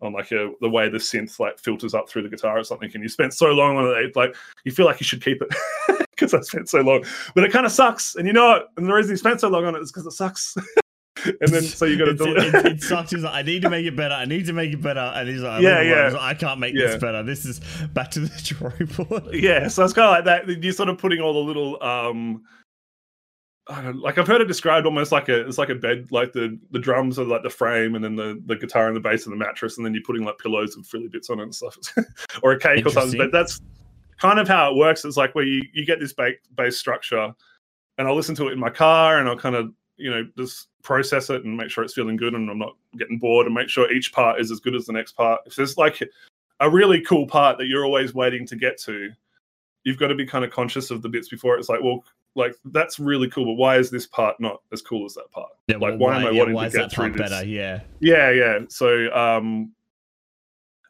on 0.03 0.13
like 0.13 0.31
a 0.31 0.51
the 0.61 0.69
way 0.69 0.89
the 0.89 0.97
synth 0.97 1.39
like 1.39 1.59
filters 1.59 1.93
up 1.93 2.09
through 2.09 2.23
the 2.23 2.29
guitar 2.29 2.57
or 2.57 2.63
something, 2.63 2.89
and 2.93 3.01
you 3.03 3.09
spent 3.09 3.33
so 3.33 3.47
long 3.51 3.77
on 3.77 3.85
it, 4.03 4.15
like 4.15 4.35
you 4.63 4.71
feel 4.71 4.85
like 4.85 4.99
you 4.99 5.05
should 5.05 5.23
keep 5.23 5.41
it 5.41 5.49
because 6.11 6.33
I 6.33 6.41
spent 6.41 6.69
so 6.69 6.81
long, 6.81 7.03
but 7.35 7.43
it 7.43 7.51
kind 7.51 7.65
of 7.65 7.71
sucks, 7.71 8.15
and 8.15 8.27
you 8.27 8.33
know 8.33 8.53
it. 8.55 8.63
And 8.77 8.87
the 8.87 8.93
reason 8.93 9.11
you 9.11 9.17
spent 9.17 9.39
so 9.41 9.49
long 9.49 9.65
on 9.65 9.75
it 9.75 9.79
is 9.81 9.91
because 9.91 10.05
it 10.05 10.11
sucks. 10.11 10.55
and 11.25 11.49
then 11.53 11.61
so 11.63 11.85
you 11.85 11.97
got 11.97 12.05
to 12.05 12.15
do 12.15 12.35
it, 12.35 12.53
it, 12.65 12.81
sucks. 12.81 13.11
He's 13.11 13.23
like, 13.23 13.33
I 13.33 13.43
need 13.43 13.61
to 13.61 13.69
make 13.69 13.85
it 13.85 13.95
better. 13.95 14.15
I 14.15 14.25
need 14.25 14.45
to 14.47 14.53
make 14.53 14.73
it 14.73 14.81
better. 14.81 14.99
And 14.99 15.29
he's 15.29 15.41
like, 15.41 15.61
Yeah, 15.61 15.77
"Look, 15.77 15.85
yeah. 15.85 16.01
Rose, 16.01 16.15
I 16.15 16.33
can't 16.33 16.59
make 16.59 16.75
Yeah. 16.75 16.87
this 16.87 16.95
better. 16.97 17.23
This 17.23 17.45
is 17.45 17.61
back 17.93 18.11
to 18.11 18.19
the 18.21 18.27
drawing 18.43 18.85
board. 19.07 19.33
yeah 19.33 19.67
so 19.69 19.85
it's 19.85 19.93
kind 19.93 20.05
of 20.07 20.11
like 20.25 20.45
that 20.47 20.63
you're 20.63 20.73
sort 20.73 20.89
of 20.89 20.97
putting 20.97 21.21
all 21.21 21.33
the 21.33 21.39
little 21.39 21.81
um 21.81 22.43
like 23.69 24.17
I've 24.17 24.27
heard 24.27 24.41
it 24.41 24.47
described 24.47 24.85
almost 24.85 25.11
like 25.11 25.29
a 25.29 25.47
it's 25.47 25.57
like 25.57 25.69
a 25.69 25.75
bed 25.75 26.11
like 26.11 26.33
the 26.33 26.59
the 26.71 26.79
drums 26.79 27.17
are 27.17 27.23
like 27.23 27.43
the 27.43 27.49
frame 27.49 27.95
and 27.95 28.03
then 28.03 28.15
the 28.15 28.41
the 28.45 28.57
guitar 28.57 28.87
and 28.87 28.95
the 28.95 28.99
bass 28.99 29.25
and 29.25 29.33
the 29.33 29.37
mattress 29.37 29.77
and 29.77 29.85
then 29.85 29.93
you're 29.93 30.03
putting 30.03 30.25
like 30.25 30.37
pillows 30.37 30.75
and 30.75 30.85
frilly 30.85 31.07
bits 31.07 31.29
on 31.29 31.39
it 31.39 31.43
and 31.43 31.55
stuff. 31.55 31.77
Or 32.43 32.51
a 32.51 32.59
cake 32.59 32.85
or 32.85 32.89
something 32.89 33.17
but 33.17 33.31
that's 33.31 33.61
kind 34.19 34.39
of 34.39 34.47
how 34.47 34.71
it 34.71 34.75
works. 34.75 35.05
It's 35.05 35.17
like 35.17 35.33
where 35.33 35.45
you 35.45 35.61
you 35.73 35.85
get 35.85 35.99
this 35.99 36.13
ba- 36.13 36.33
bass 36.55 36.77
structure 36.77 37.33
and 37.97 38.07
I'll 38.07 38.15
listen 38.15 38.35
to 38.35 38.49
it 38.49 38.53
in 38.53 38.59
my 38.59 38.69
car 38.69 39.19
and 39.19 39.29
I'll 39.29 39.37
kind 39.37 39.55
of 39.55 39.71
you 39.95 40.11
know 40.11 40.27
just 40.37 40.67
process 40.81 41.29
it 41.29 41.45
and 41.45 41.55
make 41.55 41.69
sure 41.69 41.85
it's 41.85 41.93
feeling 41.93 42.17
good 42.17 42.33
and 42.33 42.49
I'm 42.49 42.59
not 42.59 42.75
getting 42.97 43.17
bored 43.17 43.45
and 43.45 43.55
make 43.55 43.69
sure 43.69 43.89
each 43.91 44.11
part 44.11 44.41
is 44.41 44.51
as 44.51 44.59
good 44.59 44.75
as 44.75 44.85
the 44.85 44.93
next 44.93 45.13
part. 45.13 45.39
If 45.45 45.55
there's 45.55 45.77
like 45.77 46.01
a 46.59 46.69
really 46.69 46.99
cool 47.01 47.27
part 47.27 47.57
that 47.59 47.67
you're 47.67 47.85
always 47.85 48.13
waiting 48.13 48.45
to 48.47 48.57
get 48.57 48.77
to 48.81 49.09
you've 49.85 49.99
got 49.99 50.07
to 50.07 50.15
be 50.15 50.25
kind 50.25 50.43
of 50.45 50.51
conscious 50.51 50.91
of 50.91 51.01
the 51.01 51.09
bits 51.09 51.29
before 51.29 51.57
it's 51.57 51.69
like 51.69 51.81
well 51.81 52.03
like 52.35 52.55
that's 52.65 52.99
really 52.99 53.29
cool 53.29 53.45
but 53.45 53.53
why 53.53 53.77
is 53.77 53.89
this 53.91 54.07
part 54.07 54.39
not 54.39 54.61
as 54.71 54.81
cool 54.81 55.05
as 55.05 55.13
that 55.13 55.29
part? 55.31 55.51
Yeah, 55.67 55.77
like 55.77 55.99
well, 55.99 56.09
why, 56.09 56.21
am 56.21 56.27
i 56.27 56.31
yeah, 56.31 56.39
wanting 56.39 56.55
why 56.55 56.63
to 56.63 56.67
is 56.67 56.73
get 56.73 56.81
that 56.81 56.91
through 56.91 57.09
part 57.09 57.17
this? 57.17 57.29
better? 57.29 57.45
Yeah. 57.45 57.81
yeah 57.99 58.31
yeah. 58.31 58.59
So 58.69 59.13
um 59.13 59.71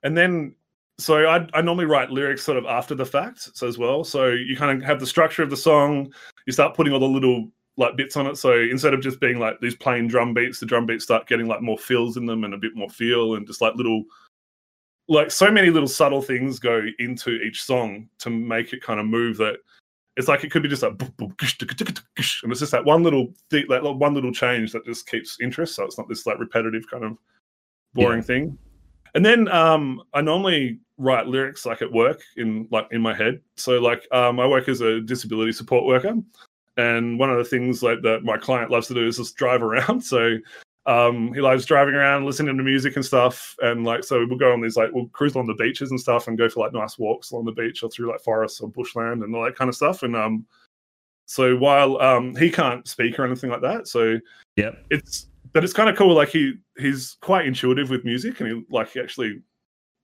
and 0.03 0.17
then 0.17 0.55
so 0.99 1.27
I, 1.27 1.47
I 1.53 1.61
normally 1.61 1.85
write 1.85 2.11
lyrics 2.11 2.43
sort 2.43 2.57
of 2.57 2.65
after 2.65 2.95
the 2.95 3.05
fact 3.05 3.55
so 3.57 3.67
as 3.67 3.77
well. 3.77 4.03
So 4.03 4.27
you 4.29 4.55
kind 4.55 4.77
of 4.77 4.85
have 4.85 4.99
the 4.99 5.07
structure 5.07 5.43
of 5.43 5.49
the 5.49 5.57
song 5.57 6.13
you 6.45 6.53
start 6.53 6.75
putting 6.75 6.93
all 6.93 6.99
the 6.99 7.05
little 7.05 7.49
like 7.75 7.97
bits 7.97 8.15
on 8.15 8.27
it. 8.27 8.37
So 8.37 8.59
instead 8.59 8.93
of 8.93 9.01
just 9.01 9.19
being 9.19 9.39
like 9.39 9.59
these 9.59 9.75
plain 9.75 10.07
drum 10.07 10.33
beats 10.33 10.59
the 10.59 10.65
drum 10.65 10.85
beats 10.85 11.03
start 11.03 11.27
getting 11.27 11.47
like 11.47 11.61
more 11.61 11.77
fills 11.77 12.17
in 12.17 12.25
them 12.25 12.43
and 12.43 12.53
a 12.53 12.57
bit 12.57 12.75
more 12.75 12.89
feel 12.89 13.35
and 13.35 13.47
just 13.47 13.61
like 13.61 13.75
little 13.75 14.03
like 15.09 15.31
so 15.31 15.51
many 15.51 15.69
little 15.69 15.87
subtle 15.87 16.21
things 16.21 16.59
go 16.59 16.81
into 16.99 17.31
each 17.41 17.63
song 17.63 18.07
to 18.19 18.29
make 18.29 18.71
it 18.71 18.81
kind 18.81 18.99
of 18.99 19.05
move 19.05 19.37
that 19.37 19.57
it's 20.15 20.27
like 20.27 20.43
it 20.43 20.51
could 20.51 20.63
be 20.63 20.69
just 20.69 20.83
like 20.83 20.93
and 20.99 22.51
it's 22.51 22.59
just 22.59 22.71
that 22.71 22.85
one 22.85 23.03
little 23.03 23.33
thing, 23.49 23.65
that 23.69 23.83
little- 23.83 23.97
one 23.97 24.13
little 24.13 24.31
change 24.31 24.71
that 24.71 24.85
just 24.85 25.07
keeps 25.07 25.37
interest. 25.41 25.75
So 25.75 25.85
it's 25.85 25.97
not 25.97 26.07
this 26.07 26.25
like 26.25 26.39
repetitive 26.39 26.83
kind 26.89 27.03
of 27.03 27.17
boring 27.93 28.21
thing. 28.21 28.57
And 29.15 29.25
then 29.25 29.47
um, 29.49 30.01
I 30.13 30.21
normally 30.21 30.79
write 30.97 31.27
lyrics 31.27 31.65
like 31.65 31.81
at 31.81 31.91
work 31.91 32.21
in 32.37 32.67
like 32.71 32.87
in 32.91 33.01
my 33.01 33.13
head. 33.13 33.41
So 33.57 33.79
like 33.79 34.07
um, 34.11 34.39
I 34.39 34.47
work 34.47 34.67
as 34.69 34.81
a 34.81 35.01
disability 35.01 35.51
support 35.51 35.85
worker, 35.85 36.15
and 36.77 37.19
one 37.19 37.29
of 37.29 37.37
the 37.37 37.43
things 37.43 37.83
like 37.83 38.01
that 38.01 38.23
my 38.23 38.37
client 38.37 38.71
loves 38.71 38.87
to 38.87 38.93
do 38.93 39.07
is 39.07 39.17
just 39.17 39.35
drive 39.35 39.61
around. 39.61 40.01
So 40.03 40.37
um, 40.85 41.33
he 41.33 41.39
loves 41.39 41.65
driving 41.65 41.95
around, 41.95 42.25
listening 42.25 42.57
to 42.57 42.63
music 42.63 42.95
and 42.95 43.05
stuff, 43.05 43.55
and 43.61 43.85
like 43.85 44.03
so 44.03 44.25
we'll 44.25 44.37
go 44.37 44.51
on 44.51 44.61
these 44.61 44.75
like 44.75 44.89
we'll 44.91 45.07
cruise 45.07 45.33
along 45.35 45.47
the 45.47 45.53
beaches 45.53 45.91
and 45.91 45.99
stuff, 45.99 46.27
and 46.27 46.37
go 46.37 46.49
for 46.49 46.59
like 46.59 46.73
nice 46.73 46.97
walks 46.97 47.31
along 47.31 47.45
the 47.45 47.51
beach 47.53 47.83
or 47.83 47.89
through 47.89 48.09
like 48.09 48.21
forests 48.21 48.59
or 48.59 48.69
bushland 48.69 49.23
and 49.23 49.33
all 49.33 49.43
that 49.43 49.55
kind 49.55 49.69
of 49.69 49.75
stuff. 49.75 50.03
And 50.03 50.15
um, 50.15 50.45
so 51.25 51.55
while 51.55 52.01
um, 52.01 52.35
he 52.35 52.49
can't 52.49 52.85
speak 52.87 53.17
or 53.17 53.25
anything 53.25 53.49
like 53.49 53.61
that, 53.61 53.87
so 53.87 54.19
yeah, 54.57 54.71
it's 54.89 55.27
but 55.53 55.63
it's 55.63 55.73
kind 55.73 55.89
of 55.89 55.95
cool. 55.95 56.13
Like 56.15 56.29
he 56.29 56.55
he's 56.77 57.17
quite 57.21 57.45
intuitive 57.45 57.89
with 57.89 58.03
music, 58.03 58.39
and 58.41 58.49
he 58.49 58.63
like 58.69 58.91
he 58.91 58.99
actually. 58.99 59.41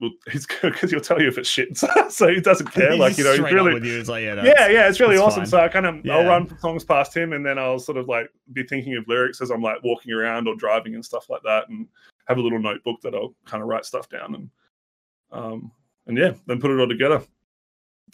Well, 0.02 0.12
he's 0.32 0.46
because 0.62 0.92
he'll 0.92 1.02
tell 1.02 1.22
you 1.22 1.28
if 1.28 1.38
it's 1.38 1.50
shit, 1.50 1.78
so 2.10 2.28
he 2.28 2.40
doesn't 2.40 2.68
care. 2.72 2.92
He's 2.92 3.00
Like 3.00 3.18
you 3.18 3.24
know, 3.24 3.32
he's 3.32 3.42
really 3.42 3.74
with 3.74 3.86
you. 3.86 4.00
It's 4.00 4.10
like, 4.10 4.24
yeah, 4.24 4.36
no, 4.36 4.44
yeah, 4.44 4.68
yeah, 4.68 4.88
it's 4.88 5.00
really 5.00 5.18
awesome. 5.18 5.42
fine. 5.42 5.50
So 5.50 5.60
I 5.60 5.68
kind 5.68 5.86
of 5.86 6.10
I'll 6.10 6.26
run 6.26 6.58
songs 6.60 6.84
past 6.84 7.16
him, 7.16 7.34
and 7.34 7.46
then 7.46 7.60
I'll 7.60 7.80
sort 7.80 7.98
of 7.98 8.08
like 8.08 8.30
be 8.54 8.64
thinking 8.64 8.96
of 8.96 9.08
lyrics 9.08 9.42
as 9.42 9.50
I'm 9.50 9.62
like 9.62 9.84
walking 9.84 10.14
around 10.14 10.48
or 10.48 10.56
driving 10.56 10.96
and 10.96 11.04
stuff 11.04 11.30
like 11.30 11.42
that, 11.44 11.70
and 11.70 11.88
have 12.28 12.38
a 12.38 12.42
little 12.42 12.60
notebook 12.60 13.02
that 13.02 13.14
I'll 13.14 13.36
kind 13.46 13.62
of 13.62 13.68
write 13.68 13.86
stuff 13.86 14.08
down 14.10 14.36
and 14.36 14.50
um 15.32 15.72
and 16.08 16.18
yeah, 16.18 16.34
then 16.48 16.60
put 16.60 16.72
it 16.72 16.80
all 16.80 16.88
together, 16.88 17.22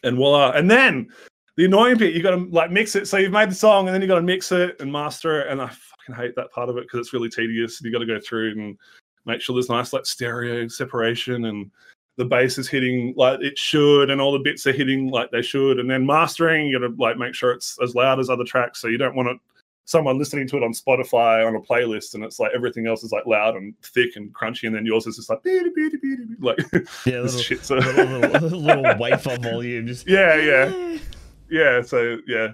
and 0.03 0.17
voila. 0.17 0.51
And 0.51 0.69
then 0.69 1.07
the 1.55 1.65
annoying 1.65 1.97
bit, 1.97 2.13
you 2.13 2.21
got 2.21 2.31
to 2.31 2.47
like 2.49 2.71
mix 2.71 2.95
it. 2.95 3.07
So 3.07 3.17
you've 3.17 3.31
made 3.31 3.51
the 3.51 3.55
song, 3.55 3.87
and 3.87 3.93
then 3.93 4.01
you 4.01 4.07
got 4.07 4.15
to 4.15 4.21
mix 4.21 4.51
it 4.51 4.81
and 4.81 4.91
master 4.91 5.41
it, 5.41 5.51
and 5.51 5.61
I 5.61 5.67
fucking 5.67 6.15
hate 6.15 6.35
that 6.35 6.51
part 6.51 6.69
of 6.69 6.77
it 6.77 6.81
because 6.81 6.99
it's 6.99 7.13
really 7.13 7.29
tedious. 7.29 7.79
You 7.81 7.91
got 7.91 7.99
to 7.99 8.05
go 8.05 8.19
through 8.19 8.51
and 8.51 8.77
make 9.25 9.41
sure 9.41 9.55
there's 9.55 9.69
nice 9.69 9.93
like 9.93 10.05
stereo 10.05 10.67
separation 10.67 11.45
and 11.45 11.71
the 12.17 12.25
bass 12.25 12.57
is 12.57 12.69
hitting 12.69 13.13
like 13.17 13.41
it 13.41 13.57
should 13.57 14.09
and 14.09 14.21
all 14.21 14.31
the 14.31 14.39
bits 14.39 14.65
are 14.67 14.71
hitting 14.71 15.09
like 15.09 15.31
they 15.31 15.41
should. 15.41 15.79
And 15.79 15.89
then 15.89 16.05
mastering 16.05 16.67
you 16.67 16.79
gotta 16.79 16.93
like 16.97 17.17
make 17.17 17.35
sure 17.35 17.51
it's 17.51 17.77
as 17.83 17.95
loud 17.95 18.19
as 18.19 18.29
other 18.29 18.45
tracks. 18.45 18.79
So 18.79 18.87
you 18.87 18.97
don't 18.97 19.15
want 19.15 19.29
it 19.29 19.37
someone 19.85 20.17
listening 20.17 20.47
to 20.47 20.57
it 20.57 20.63
on 20.63 20.73
spotify 20.73 21.47
on 21.47 21.55
a 21.55 21.61
playlist 21.61 22.15
and 22.15 22.23
it's 22.23 22.39
like 22.39 22.51
everything 22.55 22.87
else 22.87 23.03
is 23.03 23.11
like 23.11 23.25
loud 23.27 23.55
and 23.55 23.73
thick 23.83 24.15
and 24.15 24.33
crunchy 24.33 24.65
and 24.65 24.75
then 24.75 24.83
yours 24.83 25.05
is 25.05 25.15
just 25.15 25.29
like 25.29 25.43
beady, 25.43 25.69
beady, 25.75 25.97
beady, 25.97 26.23
beady, 26.25 26.35
like 26.39 26.57
yeah, 27.05 27.19
little, 27.21 27.39
shit 27.39 27.63
so 27.63 27.75
little, 27.75 28.19
little, 28.19 28.59
little 28.59 28.97
wafer 28.97 29.37
volume. 29.37 29.87
Just 29.87 30.07
yeah 30.07 30.35
yeah. 30.35 30.97
Yeah 31.47 31.83
so 31.83 32.17
yeah 32.25 32.47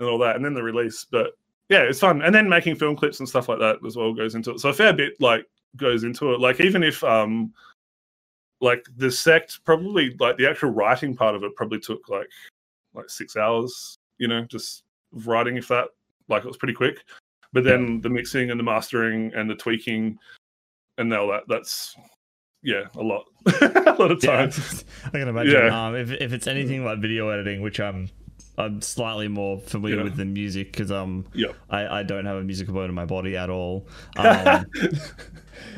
and 0.00 0.08
all 0.08 0.18
that 0.18 0.34
and 0.34 0.44
then 0.44 0.52
the 0.52 0.62
release 0.62 1.06
but 1.08 1.38
yeah 1.68 1.82
it's 1.82 2.00
fun. 2.00 2.22
And 2.22 2.34
then 2.34 2.48
making 2.48 2.74
film 2.74 2.96
clips 2.96 3.20
and 3.20 3.28
stuff 3.28 3.48
like 3.48 3.60
that 3.60 3.78
as 3.86 3.96
well 3.96 4.12
goes 4.12 4.34
into 4.34 4.50
it. 4.50 4.58
So 4.58 4.70
a 4.70 4.74
fair 4.74 4.92
bit 4.92 5.12
like 5.20 5.46
goes 5.76 6.04
into 6.04 6.32
it. 6.32 6.40
Like 6.40 6.60
even 6.60 6.82
if 6.82 7.02
um 7.04 7.52
like 8.60 8.86
the 8.96 9.10
sect 9.10 9.64
probably 9.64 10.14
like 10.20 10.36
the 10.36 10.48
actual 10.48 10.70
writing 10.70 11.16
part 11.16 11.34
of 11.34 11.42
it 11.42 11.54
probably 11.56 11.80
took 11.80 12.08
like 12.08 12.28
like 12.94 13.10
six 13.10 13.36
hours 13.36 13.96
you 14.18 14.28
know 14.28 14.44
just 14.44 14.84
writing 15.12 15.56
if 15.56 15.66
that 15.68 15.88
like 16.28 16.44
it 16.44 16.48
was 16.48 16.56
pretty 16.56 16.74
quick. 16.74 16.98
But 17.52 17.64
then 17.64 18.00
the 18.00 18.08
mixing 18.08 18.50
and 18.50 18.58
the 18.58 18.64
mastering 18.64 19.32
and 19.34 19.50
the 19.50 19.54
tweaking 19.54 20.18
and 20.96 21.12
all 21.12 21.28
that 21.28 21.42
that's 21.48 21.94
yeah 22.62 22.84
a 22.96 23.02
lot. 23.02 23.24
A 23.60 23.96
lot 23.98 24.10
of 24.10 24.22
Yeah, 24.22 24.48
I 25.06 25.10
can 25.10 25.28
imagine. 25.28 25.52
Yeah. 25.52 25.86
Um, 25.86 25.96
if 25.96 26.10
if 26.12 26.32
it's 26.32 26.46
anything 26.46 26.84
like 26.84 27.00
video 27.00 27.28
editing, 27.28 27.60
which 27.60 27.78
I'm 27.78 28.08
I'm 28.58 28.82
slightly 28.82 29.28
more 29.28 29.58
familiar 29.60 29.96
Yeah. 29.96 30.02
with 30.04 30.16
the 30.16 30.24
music 30.26 30.72
because 30.72 30.90
um 30.92 31.24
Yep. 31.34 31.54
I, 31.70 32.00
I 32.00 32.02
don't 32.02 32.26
have 32.26 32.36
a 32.36 32.42
musical 32.44 32.74
bone 32.74 32.88
in 32.90 32.94
my 32.94 33.06
body 33.06 33.36
at 33.36 33.50
all. 33.50 33.86
Um, 34.16 34.66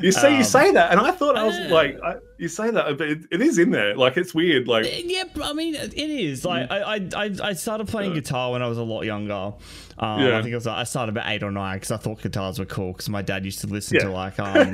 You 0.01 0.11
say 0.11 0.31
you 0.31 0.37
Um, 0.37 0.43
say 0.43 0.71
that, 0.71 0.91
and 0.91 0.99
I 0.99 1.11
thought 1.11 1.37
I 1.37 1.43
was 1.43 1.55
uh, 1.55 1.67
like, 1.69 1.97
I, 2.03 2.15
you 2.39 2.47
say 2.47 2.71
that, 2.71 2.97
but 2.97 3.07
it, 3.07 3.19
it 3.31 3.39
is 3.41 3.59
in 3.59 3.69
there. 3.71 3.95
Like 3.95 4.17
it's 4.17 4.33
weird. 4.33 4.67
Like 4.67 4.85
yeah, 5.05 5.23
I 5.43 5.53
mean 5.53 5.75
it 5.75 5.93
is 5.95 6.43
like 6.43 6.69
I 6.71 6.95
I, 6.95 7.09
I 7.15 7.31
I 7.43 7.53
started 7.53 7.87
playing 7.87 8.11
Mm. 8.11 8.15
Yeah. 8.15 8.21
guitar 8.21 8.51
when 8.51 8.61
I 8.63 8.67
was 8.67 8.77
a 8.79 8.83
lot 8.83 9.03
younger. 9.03 9.53
Um, 9.99 10.21
Yeah. 10.21 10.37
I 10.37 10.41
think 10.41 10.53
I 10.53 10.57
was 10.57 10.65
I 10.67 10.83
started 10.85 11.15
about 11.15 11.29
eight 11.31 11.43
or 11.43 11.51
nine 11.51 11.77
because 11.77 11.91
I 11.91 11.97
thought 11.97 12.21
guitars 12.21 12.57
were 12.57 12.65
cool 12.65 12.93
because 12.93 13.09
my 13.09 13.21
dad 13.21 13.45
used 13.45 13.61
to 13.61 13.67
listen 13.67 13.99
to 13.99 14.09
like 14.09 14.39
um 14.45 14.71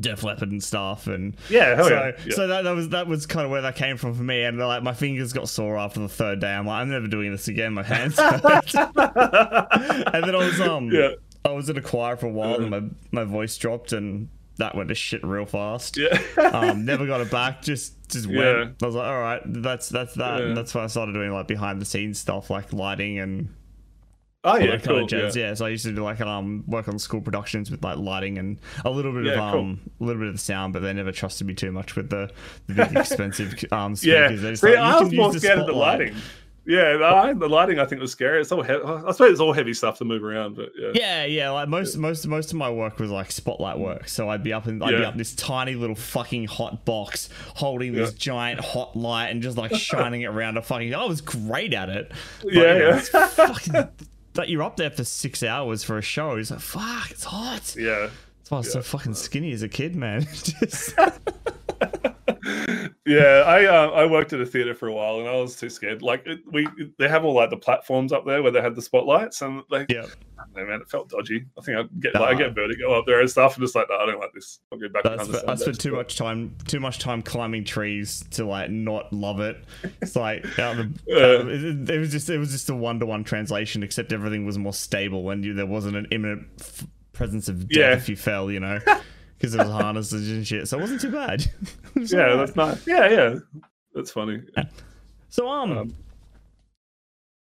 Def 0.00 0.22
Leppard 0.22 0.50
and 0.50 0.62
stuff 0.62 1.06
and 1.06 1.36
yeah, 1.48 1.80
so, 1.82 1.88
yeah, 1.88 2.10
yeah. 2.24 2.34
so 2.34 2.46
that, 2.48 2.64
that 2.64 2.72
was 2.72 2.88
that 2.90 3.06
was 3.06 3.26
kind 3.26 3.44
of 3.44 3.50
where 3.50 3.62
that 3.62 3.76
came 3.76 3.96
from 3.96 4.14
for 4.14 4.22
me, 4.22 4.42
and 4.42 4.58
like 4.58 4.82
my 4.82 4.94
fingers 4.94 5.32
got 5.32 5.48
sore 5.48 5.76
after 5.78 6.00
the 6.00 6.08
third 6.08 6.40
day. 6.40 6.52
I'm 6.52 6.66
like, 6.66 6.80
I'm 6.82 6.90
never 6.90 7.06
doing 7.06 7.30
this 7.32 7.48
again. 7.48 7.74
My 7.74 7.82
hands 7.82 8.18
hurt. 8.18 8.44
and 8.74 10.24
then 10.24 10.34
I 10.34 10.38
was 10.38 10.60
um, 10.60 10.90
yeah, 10.90 11.10
I 11.44 11.50
was 11.52 11.68
in 11.68 11.76
a 11.76 11.82
choir 11.82 12.16
for 12.16 12.26
a 12.26 12.30
while, 12.32 12.56
and 12.56 12.70
my 12.70 12.82
my 13.12 13.24
voice 13.24 13.56
dropped, 13.56 13.92
and 13.92 14.28
that 14.56 14.74
went 14.74 14.88
to 14.88 14.94
shit 14.94 15.24
real 15.24 15.46
fast. 15.46 15.96
yeah. 15.96 16.18
Um, 16.54 16.84
never 16.84 17.06
got 17.06 17.20
it 17.20 17.30
back. 17.30 17.62
Just 17.62 18.08
just 18.08 18.26
went. 18.26 18.38
Yeah. 18.40 18.64
I 18.82 18.86
was 18.86 18.94
like, 18.94 19.06
all 19.08 19.20
right, 19.20 19.42
that's 19.44 19.88
that's 19.88 20.14
that, 20.14 20.40
Yeah. 20.40 20.46
and 20.46 20.56
that's 20.56 20.74
why 20.74 20.84
I 20.84 20.86
started 20.86 21.12
doing 21.12 21.32
like 21.32 21.48
behind 21.48 21.80
the 21.80 21.84
scenes 21.84 22.18
stuff, 22.18 22.50
like 22.50 22.72
lighting 22.72 23.18
and 23.18 23.48
oh 24.44 24.56
yeah, 24.56 24.76
cool. 24.78 24.94
kind 24.94 24.98
of 25.02 25.08
jazz. 25.08 25.36
yeah. 25.36 25.48
Yeah. 25.48 25.54
so 25.54 25.66
I 25.66 25.70
used 25.70 25.84
to 25.84 25.92
do 25.92 26.02
like 26.04 26.20
um 26.20 26.64
work 26.66 26.88
on 26.88 26.98
school 26.98 27.20
productions 27.20 27.70
with 27.70 27.82
like 27.82 27.98
lighting 27.98 28.38
and 28.38 28.58
a 28.84 28.90
little 28.90 29.12
bit 29.12 29.26
of 29.26 29.36
Yeah, 29.36 29.50
cool. 29.52 29.60
um 29.60 29.80
a 30.00 30.04
little 30.04 30.20
bit 30.20 30.28
of 30.28 30.34
the 30.34 30.40
sound, 30.40 30.72
but 30.72 30.80
they 30.82 30.92
never 30.92 31.12
trusted 31.12 31.46
me 31.46 31.54
too 31.54 31.72
much 31.72 31.96
with 31.96 32.10
the, 32.10 32.30
the 32.66 32.74
big 32.74 32.92
expensive 32.96 33.54
um 33.72 33.94
Yeah, 34.02 34.28
speakers. 34.28 34.40
Just 34.42 34.62
See, 34.62 34.68
like, 34.68 34.76
"You 34.76 34.82
I 34.82 35.00
was 35.00 35.12
more 35.12 35.32
the 35.32 35.40
scared 35.40 35.58
of 35.58 35.66
the 35.66 35.72
lighting. 35.72 36.14
Yeah, 36.66 36.94
the, 36.96 37.36
the 37.40 37.46
lighting 37.48 37.78
I 37.78 37.84
think 37.84 38.00
was 38.00 38.10
scary. 38.10 38.40
It's 38.40 38.50
all 38.50 38.62
heavy. 38.62 38.82
I 38.82 39.12
suppose 39.12 39.32
it's 39.32 39.40
all 39.40 39.52
heavy 39.52 39.74
stuff 39.74 39.98
to 39.98 40.06
move 40.06 40.24
around, 40.24 40.56
but 40.56 40.70
yeah. 40.74 40.92
Yeah, 40.94 41.24
yeah. 41.26 41.50
Like 41.50 41.68
most, 41.68 41.94
most, 41.98 42.26
most 42.26 42.52
of 42.52 42.56
my 42.56 42.70
work 42.70 42.98
was 42.98 43.10
like 43.10 43.30
spotlight 43.32 43.78
work. 43.78 44.08
So 44.08 44.30
I'd 44.30 44.42
be 44.42 44.54
up 44.54 44.66
in, 44.66 44.82
I'd 44.82 44.92
be 44.92 45.02
Yeah. 45.02 45.08
up 45.08 45.16
this 45.18 45.34
tiny 45.34 45.74
little 45.74 45.94
fucking 45.94 46.46
hot 46.46 46.86
box, 46.86 47.28
holding 47.56 47.92
this 47.92 48.12
Yeah. 48.12 48.16
giant 48.18 48.60
hot 48.60 48.96
light 48.96 49.26
and 49.28 49.42
just 49.42 49.58
like 49.58 49.74
shining 49.74 50.22
it 50.22 50.28
around 50.28 50.56
a 50.56 50.62
fucking. 50.62 50.94
I 50.94 51.04
was 51.04 51.20
great 51.20 51.74
at 51.74 51.90
it. 51.90 52.10
But, 52.42 52.52
Yeah, 52.54 52.72
you 52.72 52.78
know, 52.78 52.88
yeah. 53.12 53.26
fucking. 53.28 53.88
That 54.34 54.48
you're 54.48 54.62
up 54.62 54.76
there 54.76 54.90
for 54.90 55.04
six 55.04 55.42
hours 55.42 55.84
for 55.84 55.98
a 55.98 56.02
show. 56.02 56.36
It's 56.36 56.50
like 56.50 56.60
fuck. 56.60 57.10
It's 57.10 57.24
hot. 57.24 57.74
Yeah. 57.78 58.08
That's 58.38 58.50
why 58.50 58.56
I 58.56 58.60
was 58.60 58.72
so 58.72 58.82
fucking 58.82 59.14
skinny 59.14 59.52
as 59.52 59.62
a 59.62 59.68
kid, 59.68 59.96
man. 59.96 60.22
Just- 60.32 60.94
yeah, 63.06 63.42
I 63.46 63.64
uh, 63.64 63.90
I 63.90 64.06
worked 64.06 64.32
at 64.32 64.40
a 64.40 64.46
theater 64.46 64.74
for 64.74 64.88
a 64.88 64.92
while, 64.92 65.20
and 65.20 65.28
I 65.28 65.36
was 65.36 65.56
too 65.56 65.70
scared. 65.70 66.02
Like 66.02 66.26
it, 66.26 66.40
we, 66.50 66.68
they 66.98 67.08
have 67.08 67.24
all 67.24 67.34
like 67.34 67.50
the 67.50 67.56
platforms 67.56 68.12
up 68.12 68.26
there 68.26 68.42
where 68.42 68.52
they 68.52 68.60
had 68.60 68.74
the 68.74 68.82
spotlights, 68.82 69.40
and 69.42 69.62
like 69.70 69.90
yeah. 69.90 70.06
Know, 70.56 70.66
man, 70.66 70.80
it 70.80 70.88
felt 70.88 71.08
dodgy. 71.08 71.44
I 71.58 71.62
think 71.62 71.78
I 71.78 71.82
get 72.00 72.14
like, 72.14 72.36
I 72.36 72.38
get 72.38 72.54
vertigo 72.54 72.98
up 72.98 73.06
there 73.06 73.20
and 73.20 73.30
stuff, 73.30 73.56
and 73.56 73.62
just 73.64 73.74
like, 73.74 73.86
no, 73.90 73.96
I 73.96 74.06
don't 74.06 74.20
like 74.20 74.32
this. 74.32 74.60
I'll 74.72 74.78
go 74.78 74.88
back. 74.88 75.06
I 75.06 75.22
spent, 75.24 75.48
I 75.48 75.54
spent 75.54 75.80
too 75.80 75.92
much 75.92 76.16
time, 76.16 76.56
too 76.66 76.80
much 76.80 76.98
time 76.98 77.22
climbing 77.22 77.64
trees 77.64 78.24
to 78.32 78.44
like 78.44 78.70
not 78.70 79.12
love 79.12 79.40
it. 79.40 79.64
It's 80.02 80.16
like 80.16 80.44
out 80.58 80.76
the, 80.76 80.84
uh, 81.10 81.46
it, 81.46 81.90
it, 81.90 81.98
was 81.98 82.10
just, 82.10 82.28
it 82.30 82.38
was 82.38 82.50
just 82.52 82.68
a 82.70 82.74
one 82.74 83.00
to 83.00 83.06
one 83.06 83.24
translation, 83.24 83.82
except 83.82 84.12
everything 84.12 84.44
was 84.46 84.58
more 84.58 84.72
stable 84.72 85.30
and 85.30 85.44
you, 85.44 85.54
there 85.54 85.66
wasn't 85.66 85.96
an 85.96 86.06
imminent 86.10 86.46
f- 86.60 86.86
presence 87.12 87.48
of 87.48 87.68
death 87.68 87.78
Yeah. 87.78 87.92
if 87.96 88.08
you 88.08 88.16
fell, 88.16 88.50
you 88.50 88.60
know, 88.60 88.78
because 89.38 89.54
it 89.54 89.58
was 89.58 89.68
harnesses 89.68 90.30
and 90.30 90.46
shit. 90.46 90.68
So 90.68 90.78
it 90.78 90.80
wasn't 90.80 91.00
too 91.00 91.10
bad. 91.12 91.44
It 91.96 92.10
yeah, 92.12 92.20
alright. 92.22 92.38
that's 92.38 92.56
nice. 92.56 92.86
Yeah, 92.88 93.08
yeah, 93.08 93.34
that's 93.94 94.10
funny. 94.10 94.42
So 95.28 95.48
um, 95.48 95.78
Um, 95.78 95.94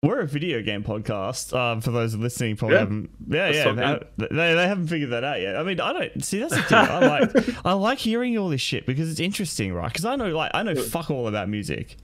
we're 0.03 0.19
a 0.19 0.27
video 0.27 0.61
game 0.61 0.83
podcast. 0.83 1.57
Um, 1.57 1.81
for 1.81 1.89
those 1.91 2.13
listening, 2.15 2.55
probably 2.57 2.75
Yeah. 2.75 2.79
haven't. 2.81 3.09
Yeah, 3.27 3.49
yeah, 3.49 3.99
they, 4.17 4.27
they, 4.27 4.53
they 4.53 4.67
haven't 4.67 4.87
figured 4.87 5.09
that 5.11 5.23
out 5.23 5.41
yet. 5.41 5.55
I 5.55 5.63
mean, 5.63 5.79
I 5.79 5.93
don't 5.93 6.23
see 6.23 6.39
that's 6.39 6.55
the 6.55 6.61
thing. 6.61 6.77
I 6.77 6.99
like 7.07 7.65
I 7.65 7.73
like 7.73 7.97
hearing 7.97 8.37
all 8.37 8.49
this 8.49 8.61
shit 8.61 8.85
because 8.85 9.09
it's 9.09 9.19
interesting, 9.19 9.73
right? 9.73 9.87
Because 9.87 10.05
I 10.05 10.15
know 10.15 10.27
like 10.29 10.51
I 10.53 10.61
know 10.63 10.75
fuck 10.75 11.09
all 11.09 11.27
about 11.27 11.49
music, 11.49 11.97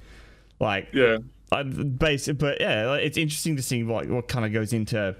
like 0.60 0.88
Yeah, 0.94 1.18
I, 1.52 1.64
basic, 1.64 2.38
but 2.40 2.60
yeah, 2.62 2.88
like, 2.88 3.04
it's 3.04 3.18
interesting 3.18 3.56
to 3.58 3.62
see 3.62 3.84
like 3.84 4.08
what 4.10 4.28
kind 4.28 4.46
of 4.46 4.54
goes 4.54 4.74
into 4.74 5.16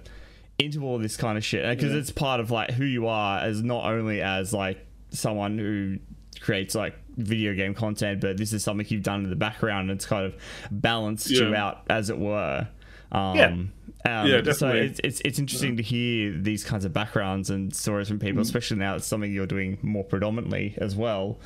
into 0.58 0.84
all 0.84 0.98
this 0.98 1.16
kind 1.18 1.38
of 1.38 1.44
shit 1.46 1.68
because 1.78 1.94
Yeah. 1.94 2.00
it's 2.00 2.12
part 2.12 2.40
of 2.40 2.52
like 2.52 2.72
who 2.72 2.84
you 2.86 3.08
are 3.08 3.40
as 3.40 3.62
not 3.62 3.86
only 3.86 4.22
as 4.22 4.54
like 4.54 4.86
someone 5.12 5.58
who 5.58 5.98
creates 6.42 6.76
like 6.76 6.96
video 7.20 7.54
game 7.54 7.74
content, 7.74 8.22
but 8.22 8.38
this 8.38 8.54
is 8.54 8.64
something 8.64 8.86
you've 8.90 9.04
done 9.04 9.24
in 9.24 9.30
the 9.30 9.36
background. 9.36 9.90
And 9.90 9.98
it's 9.98 10.06
kind 10.06 10.26
of 10.26 10.36
balanced 10.72 11.30
you 11.30 11.54
out, 11.56 11.84
as 11.90 12.10
it 12.10 12.18
were. 12.18 12.68
Um, 13.12 13.36
Yeah. 13.36 13.48
um, 13.48 13.72
Yeah, 14.06 14.24
So 14.38 14.42
definitely. 14.42 14.80
it's, 14.88 15.00
it's 15.04 15.22
it's 15.26 15.40
interesting 15.40 15.78
to 15.78 15.84
hear 15.84 16.32
these 16.38 16.64
kinds 16.64 16.86
of 16.86 16.94
backgrounds 16.94 17.50
and 17.50 17.74
stories 17.76 18.08
from 18.08 18.20
people, 18.20 18.40
Mm. 18.40 18.46
especially 18.46 18.78
now 18.78 18.96
it's 18.96 19.06
something 19.08 19.32
you're 19.32 19.46
doing 19.48 19.78
more 19.82 20.04
predominantly 20.04 20.76
as 20.78 20.96
well. 20.96 21.40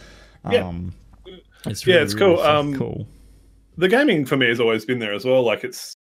Yeah. 0.52 0.68
Um, 0.68 0.94
it's 1.66 1.86
Yeah, 1.88 2.02
it's 2.02 2.14
really 2.14 2.36
cool. 2.36 2.44
fucking 2.44 2.74
Um, 2.74 2.78
cool. 2.78 3.08
the 3.78 3.88
gaming 3.88 4.26
for 4.26 4.36
me 4.38 4.48
has 4.50 4.60
always 4.60 4.86
been 4.86 5.00
there 5.00 5.14
as 5.14 5.24
well. 5.26 5.42
Like 5.44 5.64
it's, 5.64 5.96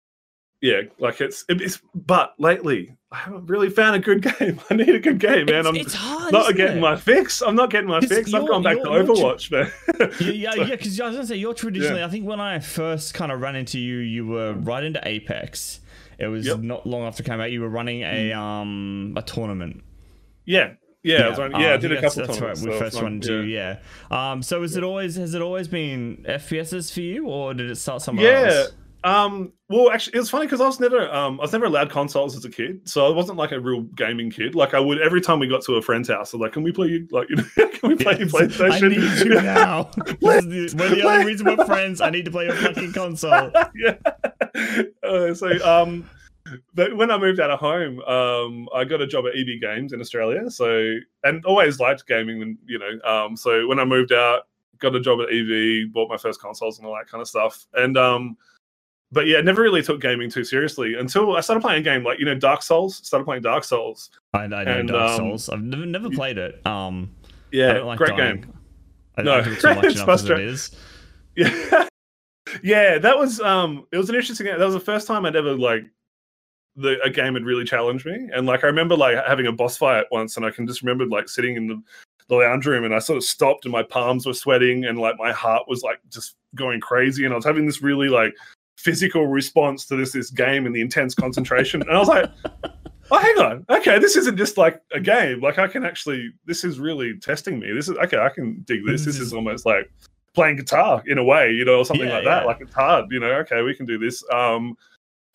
yeah, 0.62 0.82
like 1.00 1.19
it's, 1.21 1.43
it's. 1.50 1.80
But 1.95 2.34
lately, 2.38 2.95
I 3.12 3.17
haven't 3.17 3.47
really 3.47 3.69
found 3.69 3.95
a 3.95 4.00
good 4.00 4.21
game. 4.39 4.60
I 4.69 4.76
need 4.76 4.89
a 4.95 5.00
good 5.00 5.19
game, 5.19 5.45
man. 5.47 5.60
It's, 5.60 5.67
I'm 5.67 5.76
it's 5.76 5.93
hard. 5.93 6.32
not 6.32 6.56
getting 6.56 6.78
it? 6.78 6.82
my 6.82 6.95
fix. 6.95 7.41
I'm 7.41 7.56
not 7.56 7.69
getting 7.71 7.89
my 7.89 8.00
fix. 8.02 8.34
I've 8.34 8.47
gone 8.47 8.63
back 8.63 8.78
to 8.78 8.84
Overwatch, 8.84 9.52
man. 9.52 9.71
Yeah, 10.19 10.30
yeah, 10.30 10.52
So- 10.56 10.62
yeah. 10.63 10.76
Because 10.76 11.00
I 11.02 11.08
was 11.08 11.15
gonna 11.15 11.28
say 11.28 11.36
you're 11.38 11.54
traditionally. 11.54 12.04
I 12.04 12.08
think 12.10 12.26
when 12.26 12.39
I 12.39 12.60
first 12.60 13.13
kind 13.13 13.32
of 13.32 13.41
ran 13.41 13.56
into 13.56 13.80
you, 13.80 13.97
you 13.97 14.26
were 14.28 14.54
right 14.54 14.84
into 14.84 15.02
Apex. 15.08 15.80
It 16.19 16.28
was 16.28 16.45
Yep. 16.45 16.58
Mm. 16.58 16.63
not 16.63 16.86
long 16.86 17.02
after 17.04 17.24
it 17.24 17.26
came 17.26 17.41
out. 17.41 17.52
You 17.52 17.62
were 17.62 17.69
running 17.69 18.02
a 18.04 18.32
um 18.34 19.13
a 19.17 19.24
tournament. 19.24 19.84
yeah, 20.45 20.74
yeah, 21.04 21.21
I, 21.24 21.30
was 21.30 21.39
running, 21.39 21.60
yeah, 21.60 21.71
uh, 21.71 21.74
I 21.74 21.78
did 21.78 21.91
a 21.93 21.95
think 22.00 22.13
that's- 22.13 22.15
couple 22.28 22.47
That's 22.47 22.62
right. 22.63 22.74
We 22.74 22.80
first 22.80 22.95
run 23.02 23.04
not- 23.06 23.12
into 23.28 23.41
yeah. 23.47 23.80
Um, 24.12 24.43
so 24.43 24.62
is 24.62 24.78
it 24.78 24.84
always 24.84 25.15
has 25.15 25.34
it 25.34 25.41
always 25.41 25.67
been 25.67 26.24
FPSs 26.30 26.93
for 26.93 27.02
you, 27.02 27.26
or 27.26 27.56
did 27.56 27.71
it 27.71 27.76
start 27.78 28.04
somewhere 28.04 28.36
else? 28.45 28.54
Yeah. 28.54 28.60
else? 28.60 28.71
Um. 29.03 29.53
Well, 29.67 29.89
actually, 29.89 30.15
it 30.17 30.19
was 30.19 30.29
funny 30.29 30.45
because 30.45 30.59
I 30.59 30.65
was 30.67 30.79
never, 30.81 31.09
um, 31.13 31.39
I 31.39 31.43
was 31.43 31.53
never 31.53 31.65
allowed 31.65 31.89
consoles 31.89 32.35
as 32.35 32.43
a 32.43 32.49
kid, 32.49 32.87
so 32.87 33.07
I 33.07 33.09
wasn't 33.09 33.37
like 33.37 33.51
a 33.53 33.59
real 33.59 33.81
gaming 33.95 34.29
kid. 34.29 34.53
Like 34.53 34.73
I 34.73 34.79
would 34.79 35.01
every 35.01 35.21
time 35.21 35.39
we 35.39 35.47
got 35.47 35.63
to 35.63 35.75
a 35.75 35.81
friend's 35.81 36.09
house, 36.09 36.33
I 36.33 36.37
was 36.37 36.41
like, 36.41 36.51
"Can 36.51 36.61
we 36.61 36.71
play? 36.71 37.07
Like, 37.09 37.29
you 37.29 37.37
know, 37.37 37.43
can 37.55 37.89
we 37.89 37.95
play 37.95 38.19
you 38.19 38.25
PlayStation?" 38.25 38.83
I 38.83 38.87
need 38.89 39.25
you 39.25 39.41
now. 39.41 39.89
This 40.21 40.45
is 40.45 40.75
the- 40.75 40.83
We're 40.83 40.95
the 40.95 41.01
only 41.03 41.25
reason 41.25 41.47
we're 41.47 41.65
friends. 41.65 42.01
I 42.01 42.09
need 42.09 42.25
to 42.25 42.31
play 42.31 42.45
your 42.45 42.55
fucking 42.55 42.93
console. 42.93 43.51
yeah. 43.75 43.95
Uh, 45.03 45.33
so, 45.33 45.47
um, 45.67 46.09
but 46.75 46.95
when 46.97 47.09
I 47.11 47.17
moved 47.17 47.39
out 47.39 47.49
of 47.49 47.59
home, 47.59 48.01
um, 48.01 48.67
I 48.75 48.83
got 48.83 49.01
a 49.01 49.07
job 49.07 49.25
at 49.25 49.33
EB 49.37 49.61
Games 49.61 49.93
in 49.93 50.01
Australia. 50.01 50.49
So, 50.51 50.97
and 51.23 51.43
always 51.45 51.79
liked 51.79 52.05
gaming, 52.07 52.41
and 52.41 52.57
you 52.65 52.77
know, 52.77 52.99
um, 53.09 53.35
so 53.37 53.67
when 53.67 53.79
I 53.79 53.85
moved 53.85 54.11
out, 54.11 54.47
got 54.79 54.95
a 54.95 54.99
job 54.99 55.19
at 55.21 55.33
EB, 55.33 55.91
bought 55.93 56.09
my 56.09 56.17
first 56.17 56.41
consoles 56.41 56.77
and 56.77 56.85
all 56.85 56.93
that 56.95 57.07
kind 57.09 57.21
of 57.21 57.27
stuff, 57.27 57.65
and 57.73 57.97
um. 57.97 58.37
But 59.12 59.28
yeah, 59.28 59.41
never 59.41 59.62
really 59.62 59.82
took 59.82 60.00
gaming 60.02 60.30
too 60.30 60.43
seriously 60.43 60.95
until 60.95 61.36
I 61.36 61.41
started 61.41 61.62
playing 61.62 61.82
a 61.82 61.84
game 61.84 62.04
like 62.04 62.19
you 62.19 62.26
know 62.26 62.36
Dark 62.36 62.62
Souls. 62.62 62.97
Started 63.06 63.26
playing 63.26 63.41
Dark 63.41 63.63
Souls. 63.63 64.10
I, 64.34 64.43
I 64.43 64.47
know 64.47 64.58
And, 64.58 64.88
Dark 64.89 65.12
um, 65.12 65.17
Souls. 65.17 65.50
I've 65.50 65.62
never, 65.62 65.86
never 65.86 66.10
played 66.10 66.38
it. 66.38 66.65
Um, 66.65 67.12
I 67.24 67.28
Yeah, 67.52 67.80
like 67.80 67.97
great 67.97 68.15
dying. 68.15 68.41
game. 68.41 68.54
I, 69.17 69.24
No, 69.24 69.34
I 69.39 69.41
do 69.41 69.56
too 69.56 69.67
much 69.76 69.86
it's 69.86 69.95
as 69.95 70.02
it 70.02 70.06
frustrating. 70.06 70.47
is. 70.47 70.71
Yeah, 71.36 71.88
yeah, 72.63 72.97
that 72.97 73.17
was 73.17 73.39
um, 73.41 73.86
it 73.91 73.97
was 73.97 74.10
an 74.10 74.15
interesting. 74.15 74.47
That 74.47 74.60
was 74.60 74.74
the 74.74 74.80
first 74.80 75.08
time 75.08 75.26
I'd 75.26 75.36
ever 75.36 75.54
like 75.56 75.84
the 76.78 77.02
a 77.04 77.10
game 77.10 77.34
had 77.34 77.43
really 77.43 77.65
challenged 77.65 78.06
me, 78.06 78.30
and 78.34 78.45
like 78.45 78.63
I 78.63 78.67
remember 78.67 78.95
like 78.95 79.17
having 79.28 79.47
a 79.47 79.52
boss 79.52 79.78
fight 79.78 80.06
once, 80.12 80.38
and 80.38 80.45
I 80.45 80.52
can 80.52 80.65
just 80.67 80.82
remember 80.82 81.06
like 81.06 81.28
sitting 81.28 81.58
in 81.58 81.67
the, 81.67 81.82
the 82.30 82.36
lounge 82.36 82.65
room, 82.65 82.86
and 82.86 82.95
I 82.95 83.00
sort 83.00 83.17
of 83.17 83.24
stopped, 83.26 83.65
and 83.65 83.71
my 83.74 83.84
palms 83.84 84.26
were 84.26 84.34
sweating, 84.34 84.86
and 84.86 84.97
like 84.97 85.17
my 85.17 85.32
heart 85.34 85.63
was 85.67 85.84
like 85.84 86.00
just 86.10 86.36
going 86.56 86.80
crazy, 86.80 87.26
and 87.26 87.34
I 87.34 87.36
was 87.36 87.45
having 87.45 87.65
this 87.65 87.82
really 87.82 88.08
like 88.08 88.34
physical 88.82 89.28
response 89.28 89.86
to 89.88 89.96
this 89.96 90.12
this 90.13 90.30
game 90.32 90.65
and 90.65 90.76
the 90.76 90.82
intense 90.82 91.15
concentration, 91.15 91.82
and 91.82 91.91
I 91.91 91.98
was 92.00 92.08
like. 92.08 92.30
Oh, 93.13 93.17
hang 93.20 93.39
on. 93.39 93.65
Okay, 93.70 94.00
this 94.00 94.15
isn't 94.15 94.38
just 94.38 94.58
like 94.58 94.82
a 94.94 95.00
game. 95.02 95.41
Like 95.41 95.60
I 95.60 95.67
can 95.67 95.84
actually, 95.84 96.32
this 96.46 96.63
is 96.63 96.80
really 96.80 97.20
testing 97.20 97.60
me. 97.60 97.74
This 97.74 97.89
is 97.89 97.98
okay. 97.98 98.17
I 98.17 98.30
can 98.30 98.62
dig 98.65 98.86
this. 98.86 99.04
This 99.04 99.20
is 99.20 99.34
almost 99.34 99.65
like 99.65 99.91
playing 100.34 100.56
guitar 100.56 101.04
in 101.06 101.17
a 101.17 101.24
way, 101.24 101.52
you 101.52 101.65
know, 101.65 101.80
or 101.80 101.84
something 101.84 102.08
Yeah, 102.08 102.13
like 102.15 102.24
that. 102.24 102.46
Like 102.46 102.62
it's 102.62 102.74
hard, 102.74 103.08
you 103.12 103.20
know. 103.20 103.32
Okay, 103.39 103.63
we 103.63 103.76
can 103.76 103.86
do 103.86 103.98
this. 103.98 104.24
Um, 104.32 104.78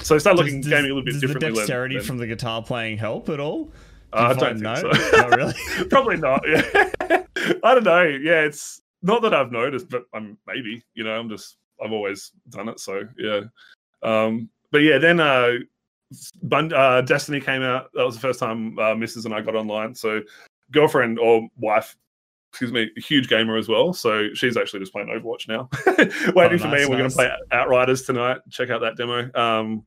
so 0.00 0.14
I 0.14 0.18
started 0.18 0.38
looking 0.42 0.62
Does- 0.62 0.70
gaming 0.70 0.90
a 0.90 0.94
little 0.94 1.04
bit 1.04 1.12
does 1.12 1.20
differently. 1.20 1.50
the 1.50 1.54
then- 1.54 1.60
dexterity 1.64 1.96
then. 1.96 2.04
from 2.06 2.16
the 2.16 2.26
guitar 2.26 2.62
playing 2.62 2.96
help 2.96 3.28
at 3.28 3.40
all? 3.40 3.70
Uh, 4.10 4.32
I 4.34 4.40
don't 4.40 4.60
know. 4.60 4.74
so. 4.76 4.88
Not 5.12 5.36
really. 5.36 5.54
Probably 5.90 6.16
not. 6.16 6.42
Yeah, 6.48 6.62
I 7.62 7.74
don't 7.74 7.84
know. 7.84 8.04
Yeah, 8.04 8.40
it's 8.44 8.80
not 9.02 9.20
that 9.20 9.34
I've 9.34 9.52
noticed, 9.52 9.90
but 9.90 10.04
I'm 10.14 10.38
maybe. 10.46 10.82
You 10.94 11.04
know, 11.04 11.12
I'm 11.12 11.28
just 11.28 11.58
I've 11.82 11.92
always 11.92 12.32
done 12.50 12.68
it. 12.68 12.80
So 12.80 13.02
yeah. 13.18 13.42
Um, 14.02 14.48
but 14.70 14.78
yeah, 14.78 14.98
then 14.98 15.20
uh, 15.20 15.52
uh, 16.52 17.00
Destiny 17.02 17.40
came 17.40 17.62
out. 17.62 17.90
That 17.94 18.04
was 18.04 18.14
the 18.14 18.20
first 18.20 18.40
time 18.40 18.78
uh, 18.78 18.94
Mrs. 18.94 19.24
and 19.24 19.34
I 19.34 19.40
got 19.40 19.54
online. 19.54 19.94
So 19.94 20.22
girlfriend 20.70 21.18
or 21.18 21.48
wife. 21.58 21.96
Excuse 22.52 22.72
me, 22.72 22.90
huge 22.96 23.28
gamer 23.28 23.58
as 23.58 23.68
well. 23.68 23.92
So 23.92 24.32
she's 24.32 24.56
actually 24.56 24.80
just 24.80 24.92
playing 24.92 25.08
Overwatch 25.08 25.46
now, 25.46 25.68
waiting 26.34 26.58
for 26.58 26.68
me. 26.68 26.78
nice, 26.78 26.88
we're 26.88 26.96
going 26.96 27.10
to 27.10 27.14
play 27.14 27.30
Outriders 27.52 28.02
tonight. 28.02 28.38
Check 28.50 28.70
out 28.70 28.80
that 28.80 28.96
demo. 28.96 29.30
Um, 29.34 29.84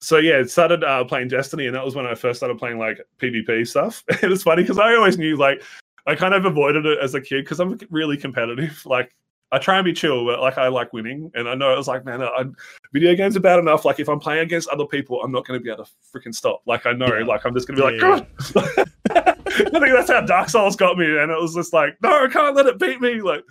so 0.00 0.16
yeah, 0.16 0.40
it 0.40 0.50
started 0.50 0.82
uh, 0.82 1.04
playing 1.04 1.28
Destiny, 1.28 1.66
and 1.66 1.76
that 1.76 1.84
was 1.84 1.94
when 1.94 2.04
I 2.04 2.16
first 2.16 2.40
started 2.40 2.58
playing 2.58 2.78
like 2.78 3.00
PvP 3.18 3.68
stuff. 3.68 4.02
it 4.08 4.28
was 4.28 4.42
funny 4.42 4.64
because 4.64 4.78
I 4.78 4.96
always 4.96 5.16
knew 5.16 5.36
like 5.36 5.62
I 6.06 6.16
kind 6.16 6.34
of 6.34 6.44
avoided 6.44 6.84
it 6.84 6.98
as 7.00 7.14
a 7.14 7.20
kid 7.20 7.44
because 7.44 7.60
I'm 7.60 7.78
really 7.90 8.16
competitive. 8.16 8.82
Like 8.86 9.14
I 9.52 9.58
try 9.58 9.76
and 9.76 9.84
be 9.84 9.92
chill, 9.92 10.24
but 10.24 10.40
like 10.40 10.56
I 10.58 10.68
like 10.68 10.92
winning, 10.94 11.30
and 11.34 11.46
I 11.48 11.54
know 11.54 11.72
it 11.72 11.76
was 11.76 11.86
like, 11.86 12.04
man, 12.06 12.22
I, 12.22 12.44
video 12.92 13.14
games 13.14 13.36
are 13.36 13.40
bad 13.40 13.58
enough. 13.58 13.84
Like 13.84 14.00
if 14.00 14.08
I'm 14.08 14.18
playing 14.18 14.40
against 14.40 14.68
other 14.70 14.86
people, 14.86 15.22
I'm 15.22 15.30
not 15.30 15.46
going 15.46 15.60
to 15.60 15.62
be 15.62 15.70
able 15.70 15.84
to 15.84 15.90
freaking 16.12 16.34
stop. 16.34 16.62
Like 16.66 16.86
I 16.86 16.92
know, 16.92 17.06
Yeah. 17.06 17.24
like 17.26 17.44
I'm 17.44 17.54
just 17.54 17.68
going 17.68 17.78
to 17.78 17.86
be 17.86 18.00
like, 18.00 18.26
Yeah, 18.54 18.64
God. 18.74 18.88
I 19.14 19.78
think 19.80 19.92
that's 19.94 20.10
how 20.10 20.22
Dark 20.22 20.48
Souls 20.48 20.74
got 20.74 20.96
me, 20.96 21.04
and 21.18 21.30
it 21.30 21.38
was 21.38 21.54
just 21.54 21.72
like, 21.74 21.96
no, 22.02 22.24
I 22.24 22.28
can't 22.28 22.56
let 22.56 22.64
it 22.66 22.78
beat 22.78 23.00
me. 23.02 23.20
Like, 23.20 23.44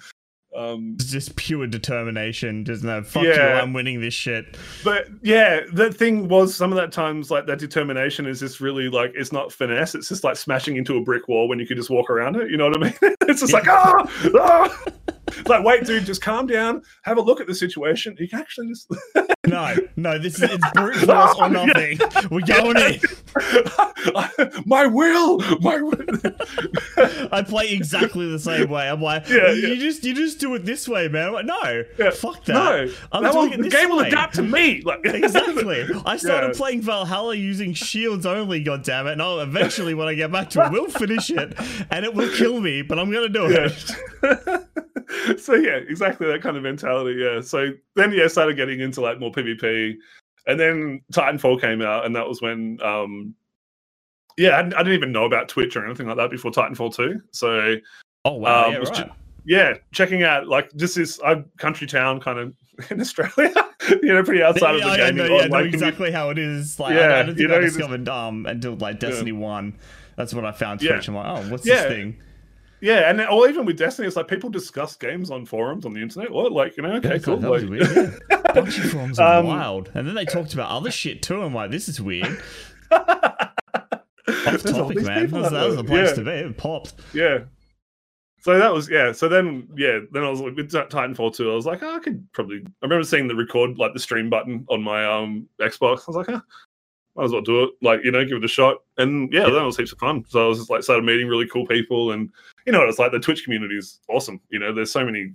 um, 0.55 0.95
It's 0.99 1.11
just 1.11 1.35
pure 1.35 1.67
determination. 1.67 2.65
Just 2.65 2.83
no, 2.83 3.03
fuck 3.03 3.21
you, 3.23 3.29
Yeah. 3.33 3.61
I'm 3.61 3.71
winning 3.71 4.01
this 4.01 4.13
shit. 4.15 4.57
but 4.83 5.07
yeah, 5.21 5.61
the 5.71 5.93
thing 5.93 6.27
was 6.27 6.55
some 6.55 6.71
of 6.71 6.77
that 6.77 6.91
times 6.91 7.29
like 7.29 7.45
that 7.45 7.59
determination 7.59 8.25
is 8.25 8.39
just 8.39 8.59
really 8.59 8.89
like 8.89 9.11
it's 9.15 9.31
not 9.31 9.51
finesse. 9.53 9.93
It's 9.95 10.09
just 10.09 10.23
like 10.23 10.35
smashing 10.35 10.77
into 10.77 10.97
a 10.97 11.01
brick 11.03 11.27
wall 11.27 11.47
when 11.47 11.59
you 11.59 11.67
could 11.67 11.77
just 11.77 11.89
walk 11.91 12.09
around 12.09 12.35
it. 12.37 12.49
You 12.49 12.57
know 12.57 12.69
what 12.69 12.77
I 12.77 12.83
mean? 12.85 12.93
it's 13.27 13.41
just 13.41 13.53
like 13.53 13.67
ah, 13.67 14.09
ah. 14.35 14.83
It's 15.41 15.49
like 15.49 15.65
wait, 15.65 15.85
dude, 15.85 16.05
just 16.05 16.21
calm 16.21 16.45
down. 16.45 16.83
Have 17.01 17.17
a 17.17 17.21
look 17.21 17.41
at 17.41 17.47
the 17.47 17.55
situation. 17.55 18.15
You 18.19 18.29
can 18.29 18.39
actually 18.39 18.67
just 18.67 18.87
No, 19.47 19.75
no, 19.95 20.19
this 20.19 20.35
is 20.35 20.43
it's 20.51 20.71
brute 20.75 20.97
force 20.97 21.35
or 21.39 21.49
nothing. 21.49 21.97
We're 22.29 22.41
going 22.45 22.77
in. 22.77 22.99
my 24.67 24.85
will, 24.85 25.39
my 25.61 25.81
will. 25.81 25.95
I 27.31 27.41
play 27.41 27.71
exactly 27.71 28.29
the 28.29 28.37
same 28.37 28.69
way. 28.69 28.87
I'm 28.87 29.01
like, 29.01 29.27
Yeah, 29.27 29.51
you 29.51 29.69
yeah. 29.69 29.75
just 29.79 30.03
you 30.03 30.13
just 30.13 30.39
do 30.39 30.53
it 30.53 30.63
this 30.63 30.87
way, 30.87 31.07
man. 31.07 31.29
I'm 31.29 31.33
like, 31.33 31.45
no, 31.45 31.83
Yeah. 31.97 32.11
fuck 32.11 32.45
that. 32.45 32.53
no, 32.53 32.93
I'm 33.11 33.23
that 33.23 33.33
will- 33.33 33.47
doing 33.47 33.59
it 33.61 33.63
the 33.63 33.69
game 33.69 33.89
will 33.89 34.01
adapt 34.01 34.35
to 34.35 34.43
me. 34.43 34.83
Like 34.85 34.99
Exactly. 35.05 35.87
I 36.05 36.17
started 36.17 36.55
playing 36.55 36.83
Valhalla 36.83 37.33
using 37.33 37.73
shields 37.73 38.27
only, 38.27 38.63
goddammit, 38.63 39.13
and 39.13 39.23
I'll 39.23 39.39
eventually 39.39 39.95
when 39.95 40.07
I 40.07 40.13
get 40.13 40.31
back 40.31 40.51
to 40.51 40.65
it, 40.65 40.71
we'll 40.71 40.87
finish 40.89 41.31
it 41.31 41.55
and 41.89 42.05
it 42.05 42.13
will 42.13 42.31
kill 42.35 42.61
me, 42.61 42.83
but 42.83 42.99
I'm 42.99 43.11
gonna 43.11 43.27
do 43.27 43.47
it. 43.47 43.95
So 45.39 45.55
yeah, 45.55 45.75
exactly 45.89 46.27
that 46.27 46.41
kind 46.41 46.55
of 46.55 46.63
mentality. 46.63 47.19
Yeah. 47.19 47.41
So 47.41 47.71
then 47.95 48.13
yeah, 48.13 48.27
started 48.27 48.55
getting 48.55 48.79
into 48.79 49.01
like 49.01 49.19
more 49.19 49.30
PvP, 49.33 49.95
and 50.47 50.59
then 50.59 51.01
Titanfall 51.13 51.59
came 51.61 51.81
out, 51.81 52.05
and 52.05 52.15
that 52.15 52.27
was 52.27 52.41
when 52.41 52.79
um 52.83 53.35
yeah, 54.37 54.57
I, 54.57 54.61
didn't- 54.61 54.75
I 54.75 54.77
didn't 54.79 54.93
even 54.93 55.11
know 55.11 55.25
about 55.25 55.49
Twitch 55.49 55.75
or 55.75 55.85
anything 55.85 56.07
like 56.07 56.17
that 56.17 56.31
before 56.31 56.51
Titanfall 56.51 56.95
two. 56.95 57.21
So 57.31 57.75
Oh 58.25 58.33
wow, 58.35 58.67
Um, 58.67 58.71
yeah, 58.73 58.77
right. 58.79 58.93
ju- 58.95 59.11
yeah, 59.45 59.73
checking 59.91 60.23
out 60.23 60.47
like 60.47 60.71
just 60.75 60.95
this 60.95 61.19
uh, 61.23 61.41
country 61.57 61.87
town 61.87 62.19
kind 62.19 62.37
of 62.39 62.53
in 62.91 63.01
Australia, 63.01 63.51
you 63.89 64.13
know, 64.13 64.23
pretty 64.23 64.41
outside 64.43 64.71
yeah, 64.71 64.75
of 64.77 64.81
the 64.81 64.87
I, 64.89 64.97
gaming. 64.97 65.15
know, 65.27 65.35
yeah, 65.37 65.43
I 65.43 65.47
know 65.47 65.57
exactly 65.57 66.11
how 66.11 66.29
it 66.29 66.37
is. 66.37 66.79
Like, 66.79 66.95
Yeah, 66.95 67.01
I, 67.07 67.19
I 67.19 67.23
don't 67.23 67.37
you 67.37 67.47
know, 67.47 67.55
I 67.55 67.57
you 67.57 67.63
just- 67.65 67.77
discovered 67.77 68.07
um 68.09 68.45
until 68.45 68.75
like 68.75 68.99
Destiny 68.99 69.31
One. 69.31 69.73
That's 70.17 70.33
what 70.33 70.45
I 70.45 70.51
found 70.51 70.81
Yeah. 70.81 70.93
Twitch. 70.93 71.07
I'm 71.07 71.15
like, 71.15 71.25
oh, 71.25 71.49
what's 71.49 71.65
Yeah. 71.65 71.75
this 71.75 71.85
thing? 71.85 72.17
Yeah, 72.81 73.09
and 73.09 73.19
then- 73.19 73.27
or 73.27 73.47
even 73.47 73.65
with 73.65 73.77
Destiny, 73.77 74.07
it's 74.07 74.15
like 74.17 74.27
people 74.27 74.49
discuss 74.49 74.95
games 74.95 75.29
on 75.29 75.45
forums 75.45 75.85
on 75.85 75.93
the 75.93 76.01
internet. 76.01 76.31
What, 76.31 76.51
like 76.51 76.75
you 76.77 76.83
know, 76.83 76.93
okay, 76.95 77.13
Yeah, 77.13 77.17
cool. 77.19 77.37
that 77.37 77.49
was 77.51 77.63
like- 77.63 77.71
weird. 77.71 78.19
Yeah. 78.29 78.37
Bungie 78.51 78.89
forums 78.91 79.19
are 79.19 79.39
Um, 79.39 79.47
wild, 79.47 79.91
and 79.93 80.07
then 80.07 80.15
they 80.15 80.25
talked 80.25 80.53
about 80.53 80.69
other 80.71 80.91
shit 80.91 81.21
too. 81.21 81.41
I'm 81.41 81.53
like, 81.53 81.71
this 81.71 81.87
is 81.87 82.01
weird. 82.01 82.41
Off 82.91 84.63
topic, 84.63 85.01
man. 85.03 85.27
That 85.29 85.41
was, 85.41 85.51
that 85.51 85.65
was 85.67 85.75
the 85.77 85.83
place 85.83 86.09
yeah. 86.09 86.15
to 86.15 86.23
be. 86.23 86.31
It 86.31 86.57
popped. 86.57 86.93
Yeah. 87.13 87.39
So 88.41 88.57
that 88.57 88.73
was 88.73 88.89
yeah. 88.89 89.11
So 89.11 89.29
then 89.29 89.67
yeah, 89.75 89.99
then 90.11 90.23
I 90.23 90.29
was 90.29 90.41
like 90.41 90.55
with 90.55 90.71
Titanfall 90.71 91.35
2, 91.35 91.51
I 91.51 91.55
was 91.55 91.65
like, 91.65 91.83
oh, 91.83 91.95
I 91.95 91.99
could 91.99 92.25
probably 92.33 92.57
I 92.57 92.85
remember 92.85 93.03
seeing 93.03 93.27
the 93.27 93.35
record 93.35 93.77
like 93.77 93.93
the 93.93 93.99
stream 93.99 94.29
button 94.29 94.65
on 94.69 94.81
my 94.81 95.05
um 95.05 95.47
Xbox. 95.59 95.99
I 95.99 96.03
was 96.07 96.15
like, 96.15 96.27
huh, 96.27 96.41
might 97.15 97.25
as 97.25 97.31
well 97.31 97.41
do 97.41 97.63
it. 97.63 97.71
Like, 97.81 98.01
you 98.03 98.11
know, 98.11 98.23
give 98.23 98.37
it 98.37 98.45
a 98.45 98.47
shot. 98.47 98.77
And 98.97 99.31
yeah, 99.31 99.47
it 99.47 99.51
was 99.51 99.77
heaps 99.77 99.91
of 99.91 99.99
fun. 99.99 100.25
So 100.29 100.45
I 100.45 100.47
was 100.47 100.59
just 100.59 100.69
like 100.69 100.83
started 100.83 101.03
meeting 101.03 101.27
really 101.27 101.47
cool 101.47 101.65
people 101.67 102.11
and 102.11 102.29
you 102.65 102.71
know 102.71 102.79
what 102.79 102.89
it's 102.89 102.99
like 102.99 103.11
the 103.11 103.19
Twitch 103.19 103.43
community 103.43 103.75
is 103.75 103.99
awesome. 104.09 104.39
You 104.49 104.59
know, 104.59 104.73
there's 104.73 104.91
so 104.91 105.03
many 105.03 105.33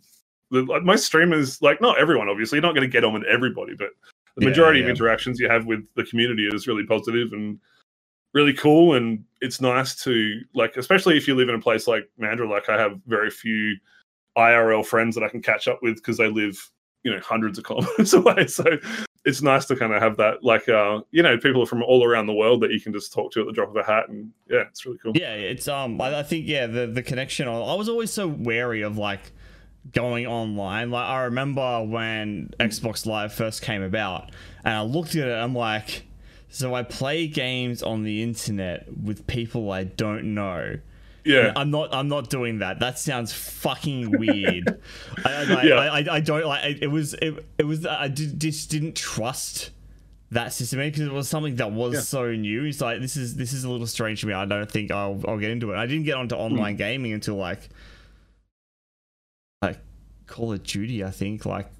the, 0.50 0.62
like 0.62 0.84
most 0.84 1.04
streamers, 1.04 1.60
like 1.60 1.80
not 1.80 1.98
everyone 1.98 2.28
obviously, 2.28 2.56
you're 2.56 2.62
not 2.62 2.74
gonna 2.74 2.86
get 2.86 3.04
on 3.04 3.12
with 3.12 3.24
everybody, 3.24 3.74
but 3.76 3.88
the 4.36 4.44
Yeah, 4.44 4.50
majority 4.50 4.80
yeah. 4.80 4.86
of 4.86 4.90
interactions 4.90 5.40
you 5.40 5.48
have 5.48 5.66
with 5.66 5.84
the 5.94 6.04
community 6.04 6.46
is 6.46 6.66
really 6.66 6.84
positive 6.84 7.32
and 7.32 7.58
really 8.34 8.52
cool 8.52 8.94
and 8.94 9.24
it's 9.40 9.62
nice 9.62 9.94
to 9.94 10.40
like 10.54 10.76
especially 10.76 11.16
if 11.16 11.26
you 11.26 11.34
live 11.34 11.48
in 11.48 11.54
a 11.54 11.60
place 11.60 11.86
like 11.86 12.06
Mandurah 12.20 12.50
like 12.50 12.68
i 12.68 12.78
have 12.78 13.00
very 13.06 13.30
few 13.30 13.74
irl 14.36 14.84
friends 14.84 15.14
that 15.14 15.24
i 15.24 15.28
can 15.28 15.40
catch 15.40 15.68
up 15.68 15.78
with 15.80 15.96
because 15.96 16.18
they 16.18 16.28
live 16.28 16.70
you 17.02 17.10
know 17.10 17.20
hundreds 17.20 17.56
of 17.56 17.64
kilometers 17.64 18.12
away 18.20 18.46
so 18.46 18.64
it's 19.26 19.42
nice 19.42 19.66
to 19.66 19.74
kind 19.76 19.92
of 19.92 20.00
have 20.00 20.16
that 20.16 20.42
like 20.44 20.68
uh 20.68 21.00
you 21.10 21.22
know 21.22 21.36
people 21.36 21.66
from 21.66 21.82
all 21.82 22.04
around 22.04 22.26
the 22.26 22.32
world 22.32 22.62
that 22.62 22.70
you 22.70 22.80
can 22.80 22.92
just 22.92 23.12
talk 23.12 23.32
to 23.32 23.40
at 23.40 23.46
the 23.46 23.52
drop 23.52 23.68
of 23.68 23.76
a 23.76 23.82
hat 23.82 24.08
and 24.08 24.30
yeah 24.48 24.62
it's 24.68 24.86
really 24.86 24.98
cool 24.98 25.12
Yeah, 25.14 25.34
it's 25.34 25.68
um. 25.68 26.00
I, 26.00 26.20
I 26.20 26.22
think 26.22 26.46
yeah, 26.46 26.66
the 26.66 26.86
the 26.86 27.02
connection. 27.02 27.48
I 27.48 27.74
was 27.74 27.88
always 27.88 28.10
so 28.12 28.28
wary 28.28 28.82
of 28.82 28.96
like 28.96 29.32
going 29.92 30.26
online. 30.26 30.90
Like 30.90 31.06
I 31.06 31.24
remember 31.24 31.84
when 31.84 32.50
Xbox 32.60 33.04
Live 33.04 33.32
first 33.34 33.62
came 33.62 33.82
about, 33.82 34.30
and 34.64 34.74
I 34.74 34.82
looked 34.82 35.16
at 35.16 35.28
it. 35.28 35.32
I'm 35.32 35.54
like, 35.54 36.06
so 36.48 36.74
I 36.74 36.84
play 36.84 37.26
games 37.26 37.82
on 37.82 38.04
the 38.04 38.22
internet 38.22 38.86
with 38.96 39.26
people 39.26 39.72
I 39.72 39.84
don't 39.84 40.34
know. 40.34 40.78
Yeah 41.26 41.52
I'm 41.56 41.70
not. 41.70 41.92
I'm 41.94 42.08
not 42.08 42.30
doing 42.30 42.58
that. 42.60 42.78
That 42.80 42.98
sounds 42.98 43.32
fucking 43.32 44.16
weird. 44.18 44.80
I, 45.24 45.30
I, 45.58 45.62
Yeah. 45.64 45.74
I, 45.74 45.98
I, 46.00 46.04
I 46.16 46.20
don't 46.20 46.44
like. 46.44 46.64
It, 46.64 46.82
it 46.84 46.86
was. 46.86 47.14
It, 47.14 47.44
it 47.58 47.64
was. 47.64 47.84
I 47.86 48.08
did, 48.08 48.40
just 48.40 48.70
didn't 48.70 48.94
trust 48.96 49.70
that 50.32 50.52
system 50.52 50.80
because 50.80 51.02
it 51.02 51.12
was 51.12 51.28
something 51.28 51.56
that 51.56 51.70
was 51.72 51.94
Yeah. 51.94 52.00
so 52.00 52.32
new. 52.32 52.64
It's 52.64 52.80
like 52.80 53.00
this 53.00 53.16
is 53.16 53.36
this 53.36 53.52
is 53.52 53.64
a 53.64 53.70
little 53.70 53.86
strange 53.86 54.20
to 54.22 54.26
me. 54.26 54.32
I 54.34 54.44
don't 54.44 54.70
think 54.70 54.90
I'll 54.90 55.20
I'll 55.28 55.38
get 55.38 55.50
into 55.50 55.72
it. 55.72 55.76
I 55.76 55.86
didn't 55.86 56.04
get 56.04 56.16
onto 56.16 56.34
online 56.34 56.74
Hmm. 56.74 56.78
gaming 56.78 57.12
until 57.12 57.36
like 57.36 57.68
like 59.62 59.78
Call 60.26 60.52
of 60.52 60.62
Duty. 60.62 61.04
I 61.04 61.10
think 61.10 61.46
like 61.46 61.70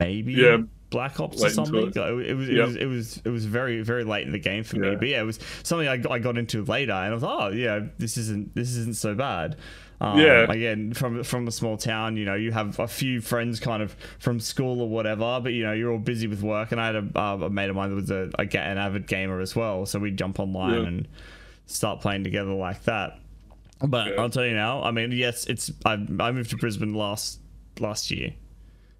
maybe 0.00 0.34
Yeah. 0.34 0.58
Black 0.96 1.20
Ops 1.20 1.40
Late 1.40 1.50
or 1.50 1.54
something. 1.54 1.88
it. 1.88 1.96
Like, 1.96 2.26
It 2.26 2.34
was, 2.34 2.48
it 2.48 2.54
Yep. 2.56 2.66
was 2.66 2.76
it 2.76 2.86
was 2.86 3.22
it 3.26 3.28
was 3.30 3.44
very 3.44 3.82
very 3.82 4.04
late 4.04 4.26
in 4.26 4.32
the 4.32 4.38
game 4.38 4.64
for 4.64 4.76
me. 4.78 4.96
But 4.96 5.08
yeah, 5.08 5.20
it 5.20 5.24
was 5.26 5.38
something 5.62 5.86
I 5.88 5.96
got, 5.98 6.12
I 6.12 6.18
got 6.18 6.38
into 6.38 6.64
later, 6.64 6.92
and 6.92 7.12
I 7.12 7.14
was 7.14 7.24
oh 7.24 7.48
yeah, 7.48 7.80
this 7.98 8.16
isn't 8.16 8.54
this 8.54 8.70
isn't 8.76 8.96
so 8.96 9.14
bad. 9.14 9.56
Um, 10.00 10.18
Yeah. 10.18 10.50
Again, 10.50 10.92
from 10.92 11.22
from 11.24 11.48
a 11.48 11.50
small 11.50 11.76
town, 11.76 12.16
you 12.16 12.24
know, 12.24 12.34
you 12.34 12.52
have 12.52 12.78
a 12.78 12.86
few 12.88 13.20
friends 13.20 13.60
kind 13.60 13.82
of 13.82 13.96
from 14.18 14.40
school 14.40 14.80
or 14.82 14.88
whatever, 14.88 15.40
but 15.42 15.52
you 15.54 15.62
know, 15.64 15.72
you're 15.72 15.90
all 15.92 15.98
busy 15.98 16.26
with 16.26 16.42
work. 16.42 16.72
And 16.72 16.80
I 16.80 16.86
had 16.86 16.96
a, 16.96 17.06
uh, 17.18 17.38
a 17.46 17.50
mate 17.50 17.70
of 17.70 17.76
mine 17.76 17.90
that 17.90 17.96
was 17.96 18.10
a, 18.10 18.30
a 18.38 18.42
an 18.58 18.78
avid 18.78 19.06
gamer 19.06 19.40
as 19.40 19.56
well, 19.56 19.86
so 19.86 19.98
we'd 19.98 20.16
jump 20.18 20.38
online 20.38 20.74
Yeah. 20.82 20.88
and 20.88 21.08
start 21.66 22.00
playing 22.02 22.24
together 22.24 22.52
like 22.52 22.82
that. 22.84 23.18
But 23.86 24.08
Yeah. 24.08 24.20
I'll 24.20 24.30
tell 24.30 24.44
you 24.46 24.54
now. 24.54 24.82
I 24.82 24.90
mean, 24.90 25.12
yes, 25.12 25.46
it's 25.46 25.70
I, 25.84 25.92
I 26.20 26.30
moved 26.32 26.50
to 26.50 26.56
Brisbane 26.58 26.94
last 26.94 27.40
last 27.80 28.10
year. 28.10 28.32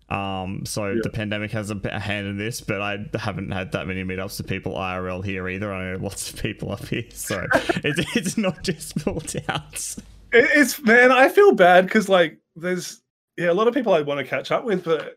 Um, 0.09 0.65
so 0.65 0.87
Yeah. 0.93 1.01
the 1.03 1.11
pandemic 1.11 1.51
has 1.51 1.71
a, 1.71 1.81
a 1.85 1.99
hand 1.99 2.27
in 2.29 2.39
this, 2.39 2.61
but 2.61 2.81
I 2.81 2.99
haven't 3.19 3.51
had 3.51 3.73
that 3.73 3.87
many 3.89 4.05
meetups 4.05 4.39
with 4.39 4.47
people 4.49 4.75
IRL 4.75 5.25
here 5.25 5.49
either. 5.49 5.73
I 5.73 5.93
know 5.93 5.99
lots 5.99 6.33
of 6.33 6.41
people 6.41 6.71
up 6.73 6.87
here, 6.87 7.05
so 7.11 7.45
it's 7.55 8.17
it's 8.17 8.39
not 8.39 8.63
just 8.63 8.99
small 9.01 9.21
towns. 9.21 9.99
It- 10.33 10.51
it's 10.55 10.83
man 10.83 11.13
i 11.13 11.29
feel 11.29 11.53
bad 11.53 11.87
because 11.87 12.09
like 12.09 12.39
there's 12.57 13.01
yeah 13.39 13.51
a 13.51 13.55
lot 13.55 13.69
of 13.69 13.75
people 13.75 13.95
i 13.95 14.01
want 14.03 14.19
to 14.19 14.25
catch 14.25 14.51
up 14.51 14.65
with 14.65 14.85
but 14.85 15.17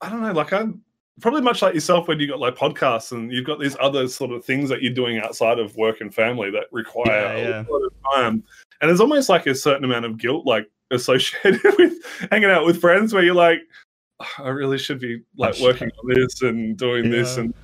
i 0.00 0.08
don't 0.08 0.22
know 0.22 0.30
like 0.32 0.52
i'm 0.52 0.80
probably 1.20 1.40
much 1.40 1.60
like 1.60 1.74
yourself 1.74 2.06
when 2.06 2.20
you 2.20 2.28
got 2.28 2.38
like 2.38 2.54
podcasts 2.54 3.10
and 3.10 3.32
you've 3.32 3.44
got 3.44 3.58
these 3.58 3.76
other 3.80 4.06
sort 4.06 4.30
of 4.30 4.44
things 4.44 4.68
that 4.68 4.80
you're 4.80 4.94
doing 4.94 5.18
outside 5.18 5.58
of 5.58 5.74
work 5.76 6.00
and 6.00 6.14
family 6.14 6.50
that 6.52 6.66
require 6.70 7.36
Yeah, 7.36 7.64
a 7.68 7.70
lot 7.70 7.82
of 7.84 7.92
time 8.14 8.44
and 8.80 8.88
there's 8.88 9.00
almost 9.00 9.28
like 9.28 9.46
a 9.48 9.54
certain 9.56 9.84
amount 9.84 10.04
of 10.04 10.16
guilt 10.18 10.46
like 10.46 10.70
associated 10.92 11.60
with 11.78 11.94
hanging 12.30 12.48
out 12.50 12.64
with 12.64 12.80
friends 12.80 13.12
where 13.12 13.24
you're 13.24 13.34
like 13.34 13.58
"Oh, 13.58 13.66
I 14.38 14.48
really 14.48 14.78
should 14.78 14.98
be 15.00 15.22
like 15.36 15.58
working 15.60 15.90
on 16.02 16.08
this 16.14 16.42
and 16.42 16.76
doing 16.76 17.10
this 17.10 17.36
Yeah. 17.36 17.42
and 17.44 17.54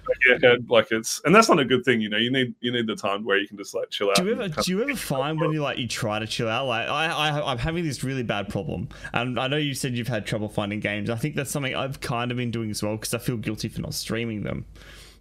yeah, 0.43 0.55
like 0.69 0.93
it's 0.93 1.21
and 1.25 1.35
that's 1.35 1.49
not 1.49 1.59
a 1.59 1.65
good 1.65 1.85
thing, 1.85 2.01
you 2.01 2.09
know. 2.09 2.17
You 2.17 2.31
need 2.31 2.55
you 2.61 2.73
need 2.73 2.87
the 2.87 2.95
time 2.97 3.25
where 3.25 3.37
you 3.39 3.49
can 3.49 3.57
just 3.57 3.75
like 3.75 3.91
chill 3.91 4.11
out. 4.11 4.17
Do 4.17 4.25
you 4.27 4.33
ever 4.33 4.49
do 4.49 4.71
you 4.71 4.83
ever 4.83 4.95
find 4.97 5.41
when 5.41 5.53
you 5.53 5.63
like 5.63 5.79
you 5.79 5.89
try 5.89 6.19
to 6.19 6.27
chill 6.27 6.49
out? 6.49 6.67
Like 6.67 6.89
I, 6.89 7.07
I 7.31 7.51
I'm 7.53 7.59
having 7.59 7.85
this 7.85 8.05
really 8.05 8.23
bad 8.23 8.49
problem, 8.49 8.89
and 9.13 9.39
I 9.39 9.49
know 9.49 9.57
you 9.57 9.75
said 9.75 9.95
you've 9.97 10.09
had 10.09 10.27
trouble 10.27 10.49
finding 10.49 10.81
games. 10.81 11.11
I 11.11 11.17
think 11.17 11.35
that's 11.35 11.51
something 11.51 11.75
I've 11.75 12.01
kind 12.01 12.31
of 12.31 12.37
been 12.37 12.51
doing 12.51 12.71
as 12.71 12.83
well 12.83 12.97
because 12.97 13.15
I 13.15 13.19
feel 13.19 13.37
guilty 13.37 13.69
for 13.69 13.81
not 13.81 13.95
streaming 13.95 14.43
them. 14.45 14.65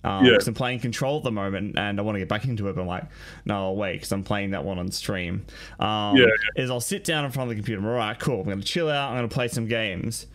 Um, 0.05 0.25
Yeah. 0.25 0.31
because 0.33 0.49
I'm 0.49 0.53
playing 0.53 0.79
Control 0.81 1.17
at 1.17 1.23
the 1.23 1.31
moment, 1.31 1.79
and 1.79 1.97
I 1.97 2.03
want 2.03 2.15
to 2.15 2.19
get 2.19 2.27
back 2.29 2.43
into 2.45 2.67
it. 2.67 2.75
But 2.75 2.81
I'm 2.81 2.87
like, 2.87 3.05
no, 3.45 3.55
I'll 3.55 3.75
wait 3.75 3.93
because 3.93 4.11
I'm 4.11 4.23
playing 4.23 4.51
that 4.51 4.63
one 4.65 4.77
on 4.77 4.91
stream. 4.91 5.45
Um, 5.79 6.17
Yeah, 6.17 6.25
Is 6.57 6.69
I'll 6.69 6.81
sit 6.81 7.03
down 7.05 7.23
in 7.25 7.31
front 7.31 7.49
of 7.49 7.55
the 7.55 7.61
computer. 7.61 7.79
I'm 7.81 7.87
all 7.87 7.93
right, 7.93 8.19
cool. 8.19 8.41
I'm 8.41 8.49
gonna 8.49 8.61
chill 8.61 8.89
out. 8.89 9.09
I'm 9.11 9.17
gonna 9.17 9.27
play 9.29 9.47
some 9.47 9.65
games. 9.65 10.27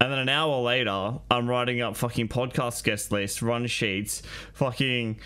And 0.00 0.12
then 0.12 0.18
an 0.18 0.28
hour 0.28 0.60
later, 0.60 1.18
I'm 1.30 1.48
writing 1.48 1.80
up 1.80 1.96
fucking 1.96 2.28
podcast 2.28 2.82
guest 2.84 3.12
lists, 3.12 3.40
run 3.42 3.66
sheets, 3.66 4.22
fucking 4.52 5.18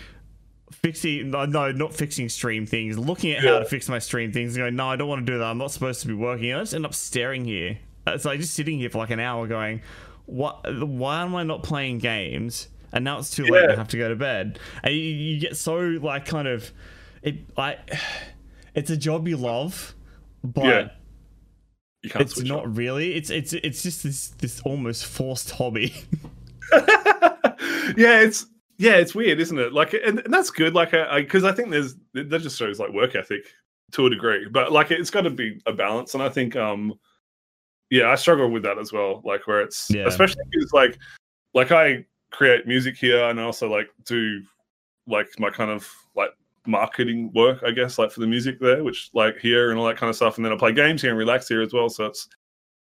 fixing 0.71 1.31
no, 1.31 1.45
no 1.45 1.71
not 1.71 1.93
fixing 1.93 2.29
stream 2.29 2.65
things 2.65 2.97
looking 2.97 3.31
at 3.31 3.43
how 3.43 3.57
to 3.59 3.65
fix 3.65 3.89
my 3.89 3.97
stream 3.97 4.31
things 4.31 4.55
and 4.55 4.61
going 4.61 4.75
no 4.75 4.87
i 4.87 4.95
don't 4.95 5.09
want 5.09 5.25
to 5.25 5.31
do 5.31 5.39
that. 5.39 5.45
I'm 5.45 5.57
not 5.57 5.71
supposed 5.71 6.01
to 6.01 6.07
be 6.07 6.13
working. 6.13 6.53
I 6.53 6.59
just 6.59 6.75
end 6.75 6.85
up 6.85 6.93
staring 6.93 7.43
here. 7.43 7.79
Uh, 8.07 8.11
it's 8.11 8.23
like 8.23 8.39
just 8.39 8.53
sitting 8.53 8.77
here 8.77 8.89
for 8.89 8.99
like 8.99 9.09
an 9.09 9.19
hour 9.19 9.47
going 9.47 9.81
what 10.27 10.61
why 10.87 11.21
am 11.23 11.35
i 11.35 11.43
not 11.43 11.63
playing 11.63 11.97
games? 11.97 12.69
And 12.93 13.03
now 13.03 13.17
it's 13.17 13.31
too 13.31 13.45
late 13.45 13.69
i 13.71 13.75
have 13.75 13.87
to 13.89 13.97
go 13.97 14.09
to 14.09 14.15
bed. 14.15 14.59
And 14.83 14.93
you, 14.93 15.01
you 15.01 15.39
get 15.39 15.57
so 15.57 15.75
like 15.77 16.25
kind 16.25 16.47
of 16.47 16.71
it 17.23 17.37
i 17.57 17.77
it's 18.75 18.91
a 18.91 18.97
job 18.97 19.27
you 19.27 19.37
love 19.37 19.95
but 20.43 20.65
Yeah. 20.65 20.89
You 22.01 22.09
can't 22.09 22.21
it's 22.21 22.41
not 22.41 22.65
off. 22.65 22.77
really 22.77 23.13
it's 23.13 23.29
it's 23.29 23.53
it's 23.53 23.83
just 23.83 24.03
this 24.03 24.29
this 24.39 24.61
almost 24.61 25.05
forced 25.05 25.51
hobby 25.51 25.93
yeah, 27.97 28.21
it's 28.21 28.45
yeah, 28.77 28.95
it's 28.95 29.13
weird, 29.13 29.39
isn't 29.39 29.57
it? 29.57 29.73
Like, 29.73 29.93
and, 29.93 30.19
and 30.19 30.33
that's 30.33 30.51
good. 30.51 30.73
Like, 30.73 30.93
I 30.93 31.21
because 31.21 31.43
I, 31.43 31.51
think 31.51 31.69
there's 31.71 31.95
that 32.13 32.41
just 32.41 32.57
shows 32.57 32.79
like 32.79 32.91
work 32.91 33.15
ethic 33.15 33.45
to 33.91 34.05
a 34.05 34.09
degree, 34.09 34.47
but 34.49 34.71
like 34.71 34.91
it's 34.91 35.09
got 35.09 35.21
to 35.21 35.29
be 35.29 35.59
a 35.65 35.73
balance. 35.73 36.13
And 36.13 36.23
I 36.23 36.29
think, 36.29 36.55
um, 36.55 36.93
yeah, 37.89 38.09
I 38.09 38.15
struggle 38.15 38.49
with 38.49 38.63
that 38.63 38.77
as 38.77 38.93
well. 38.93 39.21
Like, 39.25 39.47
where 39.47 39.61
it's 39.61 39.87
Yeah. 39.89 40.07
especially 40.07 40.43
because 40.51 40.71
like, 40.73 40.97
like 41.53 41.71
I 41.71 42.05
create 42.31 42.67
music 42.67 42.95
here, 42.95 43.23
and 43.25 43.39
I 43.39 43.43
also 43.43 43.69
like 43.69 43.89
do 44.05 44.41
like 45.07 45.27
my 45.39 45.49
kind 45.49 45.71
of 45.71 45.91
marketing 46.65 47.31
work, 47.33 47.59
I 47.65 47.71
guess, 47.71 47.97
like 47.97 48.11
for 48.11 48.19
the 48.19 48.27
music 48.27 48.59
there, 48.59 48.83
which 48.83 49.09
like 49.13 49.37
here 49.39 49.69
and 49.71 49.79
all 49.79 49.85
that 49.87 49.97
kind 49.97 50.09
of 50.09 50.15
stuff. 50.15 50.37
And 50.37 50.45
then 50.45 50.51
I 50.53 50.57
play 50.57 50.71
games 50.73 51.01
here 51.01 51.11
and 51.11 51.17
relax 51.19 51.47
here 51.47 51.61
as 51.61 51.73
well. 51.73 51.89
So 51.89 52.05
it's 52.05 52.27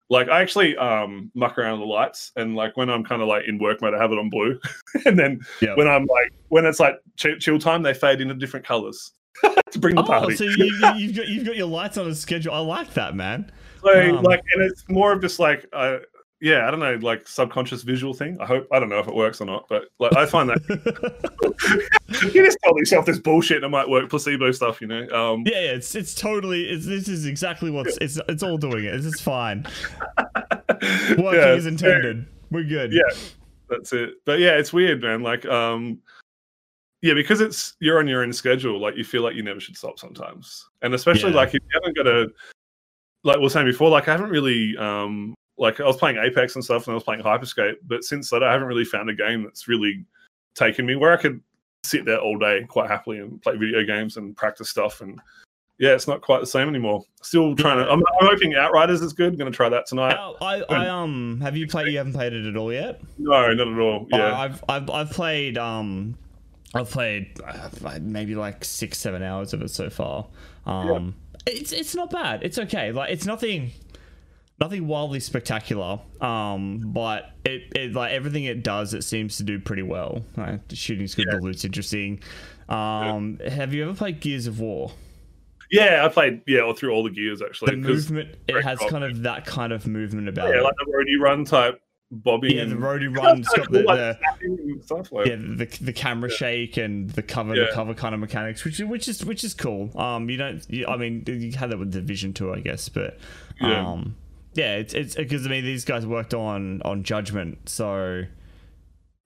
like 0.10 0.28
I 0.30 0.42
actually 0.42 0.76
um 0.78 1.32
muck 1.36 1.58
around 1.58 1.80
the 1.80 1.86
lights 1.86 2.32
and 2.36 2.56
like 2.56 2.76
when 2.78 2.90
I'm 2.90 3.04
kind 3.04 3.22
of 3.22 3.28
like 3.28 3.46
in 3.48 3.58
work 3.60 3.82
mode, 3.82 3.94
I 3.94 4.02
have 4.02 4.12
it 4.12 4.18
on 4.20 4.30
blue, 4.30 4.60
and 5.06 5.18
then 5.18 5.40
Yeah. 5.62 5.76
when 5.76 5.88
I'm 5.88 6.06
like 6.06 6.34
when 6.50 6.66
it's 6.66 6.80
like 6.80 6.96
chill, 7.18 7.38
chill 7.38 7.60
time, 7.60 7.82
they 7.84 7.94
fade 7.94 8.20
into 8.22 8.34
different 8.34 8.66
colors 8.66 9.12
to 9.72 9.80
bring 9.80 9.96
the 9.96 10.02
oh 10.02 10.06
party. 10.06 10.36
so 10.36 10.44
you, 10.44 10.52
you, 10.66 10.94
you've 10.98 11.16
got 11.16 11.28
you've 11.28 11.46
got 11.46 11.56
your 11.56 11.68
lights 11.68 11.98
on 11.98 12.06
a 12.08 12.14
schedule 12.14 12.54
i 12.54 12.60
like 12.60 12.94
that 12.94 13.16
man 13.16 13.50
So, 13.84 14.18
um, 14.18 14.24
like, 14.24 14.44
and 14.54 14.62
it's 14.64 14.88
more 14.90 15.12
of 15.12 15.22
just 15.22 15.40
like, 15.40 15.66
uh, 15.74 15.98
yeah, 16.42 16.68
I 16.68 16.72
don't 16.72 16.80
know, 16.80 16.96
like 17.02 17.28
subconscious 17.28 17.84
visual 17.84 18.14
thing. 18.16 18.36
I 18.42 18.46
hope 18.48 18.68
I 18.72 18.80
don't 18.80 18.90
know 18.90 18.98
if 19.00 19.08
it 19.08 19.14
works 19.14 19.40
or 19.42 19.46
not, 19.46 19.68
but 19.70 19.84
like 20.00 20.16
I 20.18 20.26
find 20.26 20.50
that 20.50 20.60
you 22.34 22.44
just 22.44 22.58
tell 22.64 22.78
yourself 22.78 23.06
this 23.06 23.20
bullshit 23.20 23.58
and 23.58 23.66
it 23.66 23.70
might 23.70 23.88
work, 23.88 24.10
placebo 24.10 24.52
stuff, 24.52 24.82
you 24.82 24.88
know. 24.88 25.08
Um, 25.10 25.44
Yeah, 25.46 25.62
yeah, 25.62 25.72
it's 25.74 25.94
it's 25.94 26.16
totally 26.16 26.64
it's 26.68 26.88
this 26.88 27.08
is 27.08 27.28
exactly 27.28 27.70
what's 27.70 27.96
it's 27.98 28.20
it's 28.28 28.42
all 28.42 28.58
doing 28.58 28.86
it. 28.86 28.96
It's 28.96 29.06
just 29.06 29.22
fine. 29.22 29.68
Working 30.18 31.34
yeah, 31.34 31.48
as 31.48 31.68
intended. 31.68 32.26
We're 32.50 32.64
good. 32.64 32.92
Yeah, 32.92 33.04
that's 33.70 33.94
it. 33.94 34.16
But 34.26 34.40
yeah, 34.40 34.58
it's 34.58 34.74
weird, 34.74 35.02
man. 35.04 35.22
Like, 35.22 35.46
um, 35.46 36.00
yeah, 37.04 37.14
because 37.14 37.40
it's 37.40 37.76
you're 37.80 38.00
on 38.00 38.08
your 38.08 38.24
own 38.24 38.34
schedule. 38.34 38.80
Like, 38.80 38.98
you 38.98 39.04
feel 39.04 39.22
like 39.22 39.36
you 39.36 39.44
never 39.44 39.60
should 39.60 39.78
stop 39.78 40.00
sometimes, 40.00 40.68
and 40.82 40.96
especially 40.96 41.30
Yeah. 41.30 41.38
like 41.38 41.50
if 41.50 41.62
you 41.62 41.70
haven't 41.74 41.96
got 41.96 42.08
a, 42.08 42.28
like 43.24 43.38
we 43.38 43.44
were 43.44 43.50
saying 43.50 43.68
before, 43.68 43.90
like 43.90 44.08
I 44.08 44.14
haven't 44.14 44.32
really 44.32 44.76
um 44.78 45.36
like 45.62 45.80
I 45.80 45.86
was 45.86 45.96
playing 45.96 46.18
Apex 46.18 46.56
and 46.56 46.64
stuff, 46.64 46.88
and 46.88 46.92
I 46.92 46.96
was 46.96 47.04
playing 47.04 47.22
Hyperscape, 47.22 47.76
but 47.88 48.04
since 48.04 48.32
that, 48.32 48.44
I 48.44 48.52
haven't 48.52 48.68
really 48.68 48.84
found 48.84 49.10
a 49.10 49.14
game 49.14 49.44
that's 49.44 49.68
really 49.68 50.04
taken 50.56 50.86
me 50.88 50.96
where 50.96 51.14
I 51.14 51.18
could 51.18 51.40
sit 51.84 52.04
there 52.04 52.18
all 52.18 52.38
day 52.38 52.66
quite 52.68 52.90
happily 52.90 53.20
and 53.20 53.42
play 53.42 53.56
video 53.56 53.84
games 53.84 54.18
and 54.18 54.36
practice 54.36 54.70
stuff. 54.70 55.02
And 55.02 55.22
yeah, 55.78 55.92
it's 55.92 56.08
not 56.08 56.22
quite 56.22 56.40
the 56.40 56.48
same 56.48 56.68
anymore. 56.68 57.04
Still 57.22 57.56
trying 57.56 57.78
to. 57.78 57.84
I'm, 57.90 58.00
I'm 58.00 58.28
hoping 58.28 58.56
Outriders 58.56 59.02
is 59.02 59.14
good. 59.14 59.34
I'm 59.34 59.38
going 59.38 59.52
to 59.52 59.56
try 59.56 59.70
that 59.70 59.86
tonight. 59.86 60.18
Oh, 60.20 60.36
I, 60.42 60.64
I 60.64 60.88
um 60.88 61.40
have 61.42 61.56
you 61.56 61.68
played? 61.68 61.88
You 61.90 62.00
haven't 62.00 62.14
played 62.14 62.34
it 62.34 62.48
at 62.48 62.58
all 62.58 62.74
yet. 62.74 63.00
No, 63.20 63.54
not 63.54 63.68
at 63.68 63.80
all. 63.80 64.08
Yeah, 64.12 64.38
I've 64.38 64.64
I've 64.68 64.90
I've 64.90 65.12
played 65.12 65.60
um 65.60 66.18
I've 66.74 66.90
played 66.90 67.40
uh, 67.46 67.70
maybe 68.02 68.34
like 68.34 68.66
six 68.66 68.98
seven 68.98 69.22
hours 69.22 69.54
of 69.54 69.62
it 69.62 69.70
so 69.70 69.92
far. 69.92 70.26
Um, 70.66 71.14
it's 71.46 71.72
it's 71.72 71.94
not 71.94 72.10
bad. 72.10 72.42
It's 72.42 72.58
okay. 72.58 72.92
Like 72.92 73.12
it's 73.12 73.26
nothing. 73.26 73.72
Nothing 74.62 74.88
wildly 74.88 75.20
spectacular, 75.20 76.00
um, 76.22 76.82
but 76.94 77.32
it, 77.44 77.64
it 77.76 77.94
like 77.94 78.12
everything 78.14 78.44
it 78.44 78.64
does, 78.64 78.94
it 78.94 79.04
seems 79.04 79.38
to 79.38 79.44
do 79.44 79.60
pretty 79.60 79.82
well. 79.82 80.24
Like, 80.38 80.68
the 80.68 80.76
shooting's 80.76 81.16
good, 81.16 81.26
Yeah. 81.28 81.38
the 81.38 81.42
loot's 81.42 81.66
interesting. 81.66 82.20
Um, 82.70 83.40
Have 83.46 83.74
you 83.74 83.84
ever 83.84 83.96
played 83.96 84.20
Gears 84.20 84.46
of 84.48 84.60
War? 84.60 84.92
yeah. 85.72 86.06
I 86.06 86.10
played 86.10 86.42
yeah 86.48 86.60
all 86.62 86.74
through 86.74 86.92
all 86.92 87.04
the 87.04 87.10
gears 87.10 87.42
actually. 87.42 87.72
The 87.72 87.78
movement, 87.78 88.36
it 88.48 88.62
has 88.62 88.78
kind 88.90 89.04
of 89.04 89.24
that 89.24 89.46
kind 89.46 89.74
of 89.74 89.88
movement 89.88 90.30
about 90.30 90.50
yeah, 90.50 90.60
it. 90.60 90.64
like 90.64 90.76
the 90.86 90.92
roadie 90.92 91.20
run 91.20 91.44
type 91.44 91.82
bobbing. 92.12 92.56
yeah, 92.58 92.66
the 92.66 92.76
roadie 92.88 93.14
run, 93.18 93.42
got 93.42 93.72
the, 93.72 93.82
like, 93.84 93.98
the 93.98 94.80
stuff. 94.84 95.12
Like, 95.12 95.26
yeah 95.28 95.36
the 95.38 95.66
the 95.82 95.94
camera 95.94 96.30
shake 96.30 96.78
and 96.78 97.10
the 97.10 97.24
cover 97.24 97.56
the 97.56 97.62
Yeah. 97.62 97.68
cover 97.74 97.94
kind 97.94 98.14
of 98.14 98.20
mechanics 98.22 98.64
which 98.66 98.80
is 98.80 98.86
which 98.86 99.08
is 99.08 99.26
which 99.26 99.44
is 99.44 99.54
cool 99.54 99.90
um 100.00 100.30
you 100.30 100.38
don't 100.38 100.70
you, 100.70 100.86
i 100.88 100.98
mean 100.98 101.24
you 101.26 101.52
had 101.54 101.72
that 101.72 101.80
with 101.80 101.92
division 101.92 102.34
2 102.34 102.54
i 102.54 102.60
guess 102.60 102.90
but 102.90 103.18
Yeah. 103.62 103.88
um 103.90 104.16
yeah 104.54 104.76
it's 104.76 104.94
it's 104.94 105.16
because 105.16 105.46
i 105.46 105.50
mean 105.50 105.64
these 105.64 105.86
guys 105.86 106.06
worked 106.06 106.34
on 106.34 106.82
on 106.84 107.04
judgment 107.04 107.70
so 107.70 108.24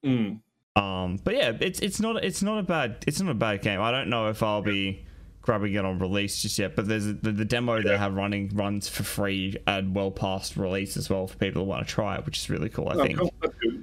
mm. 0.04 0.40
um 0.76 1.18
but 1.24 1.34
yeah 1.34 1.52
it's 1.60 1.80
it's 1.80 2.00
not 2.00 2.22
it's 2.24 2.42
not 2.42 2.58
a 2.58 2.62
bad 2.62 2.96
it's 3.06 3.20
not 3.20 3.30
a 3.30 3.34
bad 3.34 3.62
game 3.62 3.80
i 3.80 3.90
don't 3.90 4.08
know 4.08 4.28
if 4.28 4.42
i'll 4.42 4.62
be 4.62 5.04
grabbing 5.42 5.74
it 5.74 5.84
on 5.84 5.98
release 6.00 6.42
just 6.42 6.58
yet 6.58 6.74
but 6.74 6.88
there's 6.88 7.06
a, 7.06 7.12
the, 7.12 7.30
the 7.30 7.44
demo 7.44 7.80
they 7.80 7.96
have 7.96 8.14
running 8.14 8.50
runs 8.54 8.88
for 8.88 9.04
free 9.04 9.56
and 9.68 9.94
well 9.94 10.10
past 10.10 10.56
release 10.56 10.96
as 10.96 11.08
well 11.08 11.28
for 11.28 11.36
people 11.36 11.62
who 11.62 11.68
want 11.68 11.86
to 11.86 11.92
try 11.92 12.16
it 12.16 12.26
which 12.26 12.38
is 12.38 12.50
really 12.50 12.68
cool 12.68 12.88
i 12.88 12.94
Oh, 12.94 13.02
think 13.04 13.18
cool. 13.18 13.32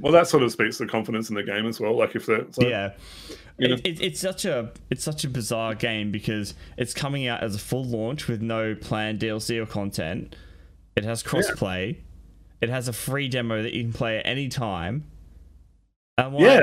Well, 0.04 0.12
that 0.12 0.28
sort 0.28 0.44
of 0.44 0.52
speaks 0.52 0.78
to 0.80 0.86
confidence 0.86 1.30
in 1.30 1.36
the 1.36 1.44
game 1.44 1.66
as 1.66 1.80
well. 1.80 1.98
Like 1.98 2.14
if 2.14 2.26
they're 2.26 2.46
so, 2.52 2.68
yeah 2.68 2.92
you 3.58 3.70
know. 3.70 3.76
it, 3.76 3.86
it, 3.86 4.02
it's 4.02 4.20
such 4.20 4.46
a 4.46 4.72
it's 4.90 5.04
such 5.04 5.24
a 5.24 5.30
bizarre 5.30 5.76
game 5.76 6.12
because 6.12 6.54
it's 6.78 6.94
coming 6.94 7.28
out 7.28 7.42
as 7.44 7.56
a 7.56 7.60
full 7.60 7.86
launch 7.86 8.28
with 8.28 8.42
no 8.42 8.76
planned 8.76 9.20
DLC 9.20 9.62
or 9.62 9.66
content. 9.66 10.36
It 10.96 11.04
has 11.04 11.24
crossplay. 11.24 11.98
It 12.62 12.70
has 12.70 12.88
a 12.88 12.94
free 12.94 13.28
demo 13.28 13.62
that 13.64 13.74
you 13.74 13.84
can 13.84 13.94
play 13.94 14.18
at 14.20 14.26
any 14.26 14.48
time. 14.48 15.06
And 16.18 16.34
like, 16.36 16.44
yeah, 16.44 16.62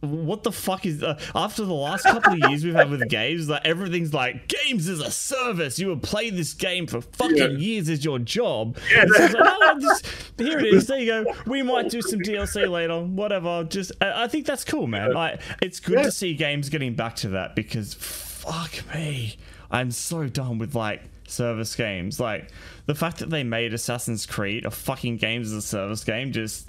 what 0.00 0.42
the 0.44 0.52
fuck 0.52 0.86
is 0.86 1.02
uh, 1.02 1.18
after 1.34 1.64
the 1.64 1.72
last 1.74 2.04
couple 2.04 2.32
of 2.34 2.38
years 2.50 2.64
we've 2.64 2.74
had 2.74 2.90
with 2.90 3.08
games 3.10 3.48
like 3.48 3.62
everything's 3.66 4.14
like 4.14 4.48
games 4.48 4.88
as 4.88 5.00
a 5.00 5.10
service. 5.10 5.78
You 5.78 5.88
would 5.88 6.02
play 6.02 6.30
this 6.30 6.52
game 6.54 6.86
for 6.86 7.00
fucking 7.00 7.36
Yeah. 7.36 7.48
years 7.48 7.88
as 7.88 8.04
your 8.04 8.18
job. 8.18 8.76
Yeah. 8.92 9.04
It's 9.08 9.34
like, 9.34 9.42
oh, 9.62 9.78
just- 9.80 10.06
here 10.38 10.58
it 10.58 10.66
is. 10.66 10.86
There 10.86 10.98
you 10.98 11.06
go. 11.24 11.34
We 11.46 11.62
might 11.62 11.90
do 11.90 12.00
some 12.02 12.20
dlc 12.20 12.70
later. 12.70 13.00
Whatever. 13.00 13.64
Just 13.64 13.92
i, 14.00 14.24
I 14.24 14.28
think 14.28 14.46
that's 14.46 14.64
cool 14.64 14.86
man. 14.86 15.12
Like 15.14 15.40
it's 15.62 15.80
good 15.80 15.96
Yeah. 15.98 16.02
to 16.04 16.12
see 16.12 16.34
games 16.34 16.68
getting 16.68 16.94
back 16.94 17.16
to 17.16 17.28
that 17.30 17.56
because 17.56 17.94
fuck 17.94 18.72
me. 18.94 19.36
I'm 19.70 19.90
so 19.90 20.28
done 20.28 20.58
with 20.58 20.74
like 20.74 21.02
service 21.30 21.74
games 21.76 22.18
like 22.20 22.50
the 22.86 22.94
fact 22.94 23.18
that 23.18 23.30
they 23.30 23.42
made 23.44 23.72
assassin's 23.72 24.26
creed 24.26 24.64
a 24.64 24.70
fucking 24.70 25.16
games 25.16 25.48
as 25.48 25.52
a 25.54 25.62
service 25.62 26.04
game 26.04 26.32
just 26.32 26.68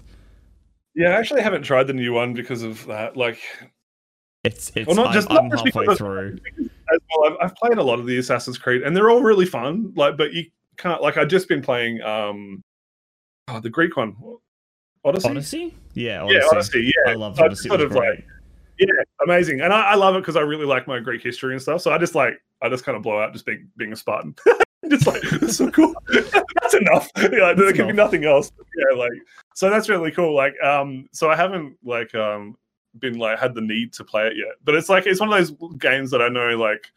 yeah. 0.93 1.09
I 1.09 1.13
actually 1.19 1.41
haven't 1.41 1.63
tried 1.63 1.87
the 1.87 1.93
new 1.93 2.11
one 2.13 2.33
because 2.33 2.63
of 2.63 2.85
that. 2.87 3.15
Like, 3.15 3.39
it's 4.43 4.71
it's 4.75 4.87
Well, 4.87 4.95
not 4.97 5.07
I'm, 5.07 5.13
just- 5.13 5.31
I'm 5.31 5.47
not 5.47 5.63
just 5.63 5.75
halfway 5.75 5.95
through 5.95 6.37
as 6.59 6.99
well, 7.17 7.31
I've, 7.31 7.37
I've 7.41 7.55
played 7.55 7.77
a 7.77 7.83
lot 7.83 7.99
of 7.99 8.05
the 8.05 8.17
Assassin's 8.17 8.57
Creed, 8.57 8.81
and 8.83 8.93
they're 8.95 9.09
all 9.09 9.21
really 9.21 9.45
fun. 9.45 9.93
Like, 9.95 10.17
but 10.17 10.33
you 10.33 10.45
can't. 10.77 11.01
Like, 11.01 11.15
I've 11.15 11.29
just 11.29 11.47
been 11.47 11.61
playing 11.61 12.01
um, 12.01 12.61
oh, 13.47 13.61
the 13.61 13.69
Greek 13.69 13.95
one, 13.95 14.15
Odyssey. 15.05 15.29
Odyssey? 15.29 15.73
Yeah, 15.93 16.23
Odyssey. 16.23 16.35
Yeah, 16.41 16.47
Odyssey. 16.51 16.93
Yeah, 17.05 17.11
I 17.11 17.15
love 17.15 17.37
So 17.37 17.43
I 17.43 17.45
Odyssey. 17.45 17.69
Sort 17.69 17.81
of 17.81 17.91
great. 17.91 18.09
like, 18.09 18.25
yeah, 18.81 19.03
amazing, 19.23 19.61
and 19.61 19.71
I, 19.71 19.91
I 19.91 19.95
love 19.95 20.15
it 20.15 20.19
because 20.21 20.35
I 20.35 20.41
really 20.41 20.65
like 20.65 20.87
my 20.87 20.99
Greek 20.99 21.21
history 21.21 21.53
and 21.53 21.61
stuff. 21.61 21.81
So 21.81 21.91
I 21.91 21.99
just 21.99 22.15
like, 22.15 22.41
I 22.63 22.69
just 22.69 22.83
kind 22.83 22.95
of 22.95 23.03
blow 23.03 23.19
out 23.21 23.31
just 23.31 23.45
being 23.45 23.69
being 23.77 23.93
a 23.93 23.95
Spartan. 23.95 24.35
just 24.89 25.05
like 25.05 25.21
it's 25.23 25.57
so 25.57 25.69
cool. 25.69 25.93
that's 26.61 26.73
enough. 26.73 27.09
Yeah, 27.17 27.53
there 27.53 27.55
That's 27.55 27.73
can 27.77 27.87
be 27.87 27.93
nothing 27.93 28.25
else. 28.25 28.51
Yeah, 28.75 28.97
like 28.97 29.11
so 29.53 29.69
that's 29.69 29.87
really 29.87 30.11
cool. 30.11 30.35
Like, 30.35 30.55
um, 30.63 31.07
so 31.11 31.29
I 31.29 31.35
haven't 31.35 31.77
like 31.83 32.13
um 32.15 32.57
been 32.99 33.19
like 33.19 33.39
had 33.39 33.53
the 33.53 33.61
need 33.61 33.93
to 33.93 34.03
play 34.03 34.25
it 34.27 34.33
yet, 34.35 34.55
but 34.63 34.73
it's 34.75 34.89
like 34.89 35.05
it's 35.05 35.19
one 35.19 35.31
of 35.31 35.37
those 35.37 35.51
games 35.77 36.09
that 36.11 36.21
I 36.21 36.27
know 36.29 36.57
like. 36.57 36.87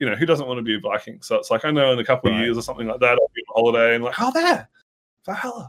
You 0.00 0.08
know 0.08 0.14
who 0.14 0.26
doesn't 0.26 0.46
want 0.46 0.58
to 0.58 0.62
be 0.62 0.76
a 0.76 0.80
Viking? 0.80 1.20
So 1.22 1.34
it's 1.36 1.50
like 1.50 1.64
I 1.64 1.72
know 1.72 1.92
in 1.92 1.98
a 1.98 2.04
couple 2.04 2.30
of 2.32 2.38
years 2.38 2.56
or 2.56 2.62
something 2.62 2.86
like 2.86 3.00
that, 3.00 3.18
I'll 3.20 3.30
be 3.34 3.42
on 3.48 3.54
holiday 3.64 3.96
and 3.96 4.04
like, 4.04 4.14
oh, 4.20 4.30
there, 4.32 4.68
Valhalla. 5.26 5.68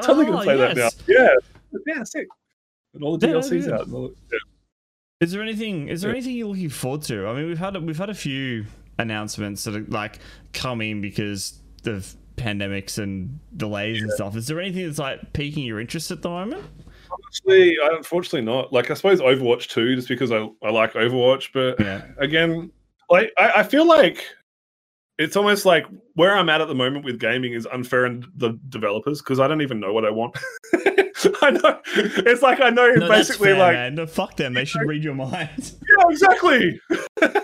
totally 0.00 0.26
gonna 0.26 0.38
Oh, 0.38 0.42
play 0.44 0.56
yes. 0.56 0.76
that 0.94 1.08
now. 1.08 1.12
Yeah, 1.12 1.80
yeah, 1.88 2.04
sick. 2.04 2.28
And 2.94 3.02
all 3.02 3.16
the 3.16 3.26
Yeah, 3.26 3.34
DLCs 3.34 3.72
out. 3.72 3.86
And 3.86 3.94
all 3.94 4.08
the, 4.08 4.14
yeah. 4.32 4.38
Is 5.20 5.32
there 5.32 5.42
anything? 5.42 5.88
Is 5.88 6.02
there 6.02 6.10
Yeah. 6.10 6.16
anything 6.16 6.36
you're 6.36 6.48
looking 6.48 6.68
forward 6.68 7.02
to? 7.02 7.26
I 7.26 7.34
mean, 7.34 7.46
we've 7.46 7.58
had 7.58 7.76
we've 7.82 7.96
had 7.98 8.10
a 8.10 8.14
few 8.14 8.66
announcements 8.98 9.64
that 9.64 9.74
are 9.76 9.84
like 9.88 10.18
coming 10.52 11.00
because 11.00 11.58
of 11.86 12.14
pandemics 12.36 12.98
and 12.98 13.38
delays 13.56 14.02
and 14.02 14.10
stuff. 14.12 14.36
Is 14.36 14.46
there 14.46 14.60
anything 14.60 14.86
that's 14.86 14.98
like 14.98 15.32
piquing 15.32 15.64
your 15.64 15.80
interest 15.80 16.10
at 16.10 16.22
the 16.22 16.28
moment? 16.28 16.64
Honestly, 17.10 17.76
unfortunately 17.92 18.40
not. 18.42 18.72
Like 18.72 18.90
I 18.90 18.94
suppose 18.94 19.20
Overwatch 19.20 19.68
2, 19.68 19.96
just 19.96 20.08
because 20.08 20.32
I, 20.32 20.48
I 20.62 20.70
like 20.70 20.94
Overwatch, 20.94 21.50
but 21.52 21.78
Yeah. 21.78 22.02
again, 22.18 22.70
like 23.10 23.32
I, 23.38 23.52
I 23.56 23.62
feel 23.62 23.86
like 23.86 24.24
it's 25.18 25.36
almost 25.36 25.66
like 25.66 25.86
where 26.14 26.36
I'm 26.36 26.48
at 26.48 26.60
at 26.62 26.68
the 26.68 26.74
moment 26.74 27.04
with 27.04 27.20
gaming 27.20 27.52
is 27.52 27.66
unfair 27.66 28.06
in 28.06 28.24
the 28.36 28.58
developers 28.70 29.20
because 29.20 29.38
I 29.40 29.46
don't 29.46 29.60
even 29.62 29.78
know 29.78 29.92
what 29.92 30.04
I 30.06 30.10
want. 30.10 30.36
I 31.42 31.50
know 31.50 31.80
it's 31.94 32.42
like 32.42 32.60
I 32.60 32.70
know 32.70 32.92
No, 32.92 33.08
basically 33.08 33.48
fair, 33.48 33.58
like 33.58 33.74
man. 33.74 33.94
No, 33.94 34.06
fuck 34.06 34.36
them. 34.36 34.54
They 34.54 34.64
should 34.64 34.82
read 34.86 35.04
your 35.04 35.14
mind. 35.14 35.48
yeah, 35.88 36.10
exactly. 36.10 36.80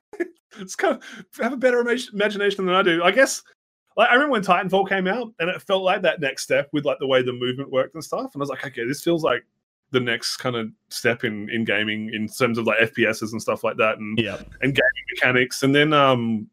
it's 0.58 0.74
kind 0.74 0.96
of 0.96 1.02
have 1.40 1.52
a 1.52 1.56
better 1.56 1.80
imagination 1.80 2.66
than 2.66 2.74
I 2.74 2.82
do. 2.82 3.02
I 3.02 3.10
guess. 3.10 3.42
Like 3.96 4.10
I 4.10 4.14
remember 4.14 4.32
when 4.32 4.42
Titanfall 4.42 4.88
came 4.88 5.08
out, 5.08 5.32
and 5.40 5.50
it 5.50 5.60
felt 5.60 5.82
like 5.82 6.02
that 6.02 6.20
next 6.20 6.44
step 6.44 6.68
with 6.72 6.84
like 6.84 6.98
the 7.00 7.06
way 7.06 7.22
the 7.22 7.32
movement 7.32 7.70
worked 7.70 7.94
and 7.94 8.04
stuff. 8.04 8.30
And 8.32 8.40
I 8.40 8.42
was 8.42 8.48
like, 8.48 8.64
okay, 8.64 8.84
this 8.84 9.02
feels 9.02 9.24
like 9.24 9.44
the 9.90 9.98
next 10.00 10.36
kind 10.36 10.54
of 10.54 10.68
step 10.88 11.24
in 11.24 11.48
in 11.50 11.64
gaming 11.64 12.12
in 12.14 12.28
terms 12.28 12.58
of 12.58 12.66
like 12.66 12.78
FPSs 12.78 13.32
and 13.32 13.42
stuff 13.42 13.64
like 13.64 13.76
that, 13.78 13.98
and 13.98 14.18
yeah. 14.18 14.36
and 14.62 14.74
gaming 14.74 15.04
mechanics. 15.14 15.62
And 15.62 15.74
then 15.74 15.92
um, 15.92 16.48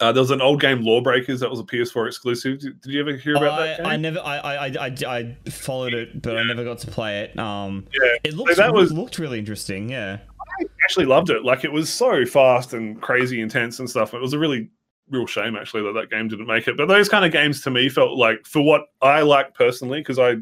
uh, 0.00 0.12
there 0.12 0.20
was 0.22 0.30
an 0.30 0.40
old 0.40 0.60
game, 0.60 0.82
Lawbreakers, 0.82 1.40
that 1.40 1.50
was 1.50 1.58
a 1.60 1.64
PS4 1.64 2.06
exclusive. 2.06 2.60
Did, 2.60 2.80
did 2.80 2.92
you 2.92 3.00
ever 3.00 3.16
hear 3.16 3.36
about 3.36 3.60
I, 3.60 3.66
that 3.66 3.76
game? 3.78 3.86
I 3.86 3.96
never 3.96 4.20
I, 4.20 4.38
I 4.38 4.66
I 4.66 4.94
I 5.06 5.50
followed 5.50 5.94
it, 5.94 6.22
but 6.22 6.36
I 6.36 6.44
never 6.44 6.64
got 6.64 6.78
to 6.78 6.86
play 6.86 7.20
it. 7.20 7.38
Um, 7.38 7.86
Yeah, 7.92 8.14
it 8.24 8.34
looked 8.34 8.56
that 8.56 8.72
was- 8.72 8.92
looked 8.92 9.18
really 9.18 9.38
interesting. 9.38 9.88
Yeah. 9.90 10.18
I 10.60 10.64
actually 10.82 11.06
loved 11.06 11.30
it. 11.30 11.44
Like 11.44 11.64
it 11.64 11.72
was 11.72 11.92
so 11.92 12.24
fast 12.24 12.72
and 12.74 13.00
crazy 13.00 13.40
intense 13.40 13.78
and 13.78 13.88
stuff. 13.88 14.14
It 14.14 14.20
was 14.20 14.32
a 14.32 14.38
really 14.38 14.70
real 15.10 15.26
shame 15.26 15.56
actually 15.56 15.82
that 15.84 15.92
that 15.94 16.10
game 16.10 16.28
didn't 16.28 16.46
make 16.46 16.68
it. 16.68 16.76
But 16.76 16.86
those 16.88 17.08
kind 17.08 17.24
of 17.24 17.32
games 17.32 17.62
to 17.62 17.70
me 17.70 17.88
felt 17.88 18.16
like 18.18 18.44
for 18.44 18.62
what 18.62 18.86
I 19.02 19.22
like 19.22 19.54
personally 19.54 20.00
because 20.00 20.18
I 20.18 20.36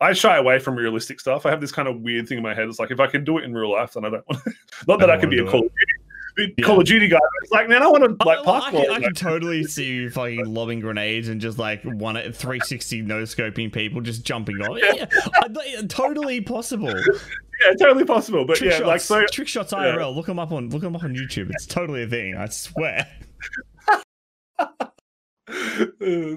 I 0.00 0.12
shy 0.14 0.36
away 0.36 0.58
from 0.58 0.74
realistic 0.74 1.20
stuff. 1.20 1.46
I 1.46 1.50
have 1.50 1.60
this 1.60 1.72
kind 1.72 1.86
of 1.88 2.00
weird 2.00 2.26
thing 2.28 2.38
in 2.38 2.42
my 2.42 2.54
head. 2.54 2.68
It's 2.68 2.78
like 2.80 2.90
if 2.90 3.00
I 3.00 3.06
can 3.06 3.22
do 3.24 3.38
it 3.38 3.44
in 3.44 3.54
real 3.54 3.70
life, 3.72 3.92
then 3.92 4.04
I 4.04 4.10
don't 4.10 4.24
want. 4.28 4.42
Not 4.88 4.98
that 5.00 5.10
I 5.10 5.14
I, 5.14 5.18
could 5.18 5.30
be 5.30 5.38
a 5.38 5.44
Call 5.44 5.60
of 5.60 5.70
Duty, 5.70 6.01
Yeah. 6.38 6.46
Call 6.64 6.80
of 6.80 6.86
Duty 6.86 7.08
guy. 7.08 7.18
It's 7.42 7.52
like 7.52 7.68
man, 7.68 7.82
I 7.82 7.88
want 7.88 8.04
to 8.04 8.16
oh, 8.18 8.26
like 8.26 8.38
Oh, 8.40 8.44
well, 8.46 8.62
I, 8.62 8.70
parkour. 8.70 8.84
can, 8.86 8.90
I 8.90 9.00
can 9.00 9.14
totally 9.14 9.64
see 9.68 9.84
you 9.86 10.10
fucking 10.10 10.46
lobbing 10.52 10.80
grenades 10.80 11.28
and 11.28 11.40
just 11.40 11.58
like 11.58 11.82
one 11.84 12.16
at 12.16 12.34
360 12.34 13.02
no 13.02 13.22
scoping 13.22 13.72
people 13.72 14.00
just 14.00 14.24
jumping 14.24 14.56
off. 14.62 14.78
Yeah, 14.82 15.06
I- 15.34 15.76
uh, 15.78 15.82
totally 15.88 16.40
possible. 16.40 16.88
yeah, 16.88 17.74
totally 17.78 18.04
possible. 18.04 18.44
But 18.46 18.56
Trick 18.56 18.70
yeah, 18.70 18.78
shots, 18.78 18.86
like 18.88 19.00
so. 19.02 19.26
trick 19.30 19.48
shots 19.48 19.72
IRL. 19.72 20.14
Look 20.14 20.26
them 20.26 20.38
up 20.38 20.52
on 20.52 20.70
look 20.70 20.82
them 20.82 20.96
up 20.96 21.04
on 21.04 21.14
YouTube. 21.14 21.50
It's 21.50 21.66
totally 21.66 22.02
a 22.04 22.06
thing. 22.06 22.36
I 22.36 22.46
swear. 22.48 23.06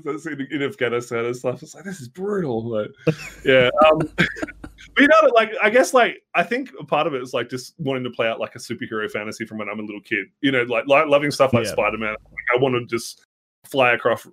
That's 0.04 0.26
in, 0.26 0.48
in 0.52 0.62
Afghanistan 0.62 1.26
and 1.26 1.36
stuff. 1.36 1.64
It's 1.64 1.76
like 1.76 1.84
this 1.84 2.02
is 2.02 2.08
brutal. 2.08 2.70
but 2.70 3.16
yeah. 3.44 3.70
Um, 3.86 4.00
but 4.18 4.70
you 5.00 5.08
know, 5.08 5.30
like 5.34 5.52
I 5.62 5.70
guess, 5.70 5.94
like 5.94 6.24
I 6.34 6.44
think 6.44 6.72
a 6.80 6.86
part 6.86 7.08
of 7.08 7.14
it 7.14 7.22
is 7.22 7.34
like 7.34 7.50
just 7.50 7.76
wanting 7.80 8.04
to 8.04 8.10
play 8.10 8.28
out 8.28 8.40
like 8.40 8.56
a 8.56 8.60
superhero 8.60 9.10
fantasy 9.10 9.46
from 9.46 9.60
when 9.60 9.70
I'm 9.70 9.80
a 9.80 9.84
little 9.84 10.02
kid. 10.02 10.28
You 10.42 10.52
know, 10.52 10.64
like, 10.64 10.88
like 10.88 11.08
loving 11.08 11.32
stuff 11.32 11.54
like 11.54 11.66
Yeah. 11.66 11.72
Spider 11.72 11.98
Man. 11.98 12.12
Like, 12.12 12.58
I 12.58 12.62
want 12.62 12.76
to 12.76 12.86
just 12.86 13.26
fly 13.66 13.94
across 13.94 14.28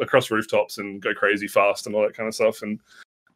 across 0.00 0.30
rooftops 0.30 0.78
and 0.78 1.02
go 1.02 1.14
crazy 1.14 1.48
fast 1.48 1.86
and 1.86 1.94
all 1.94 2.02
that 2.02 2.14
kind 2.14 2.28
of 2.28 2.34
stuff. 2.34 2.62
And 2.62 2.80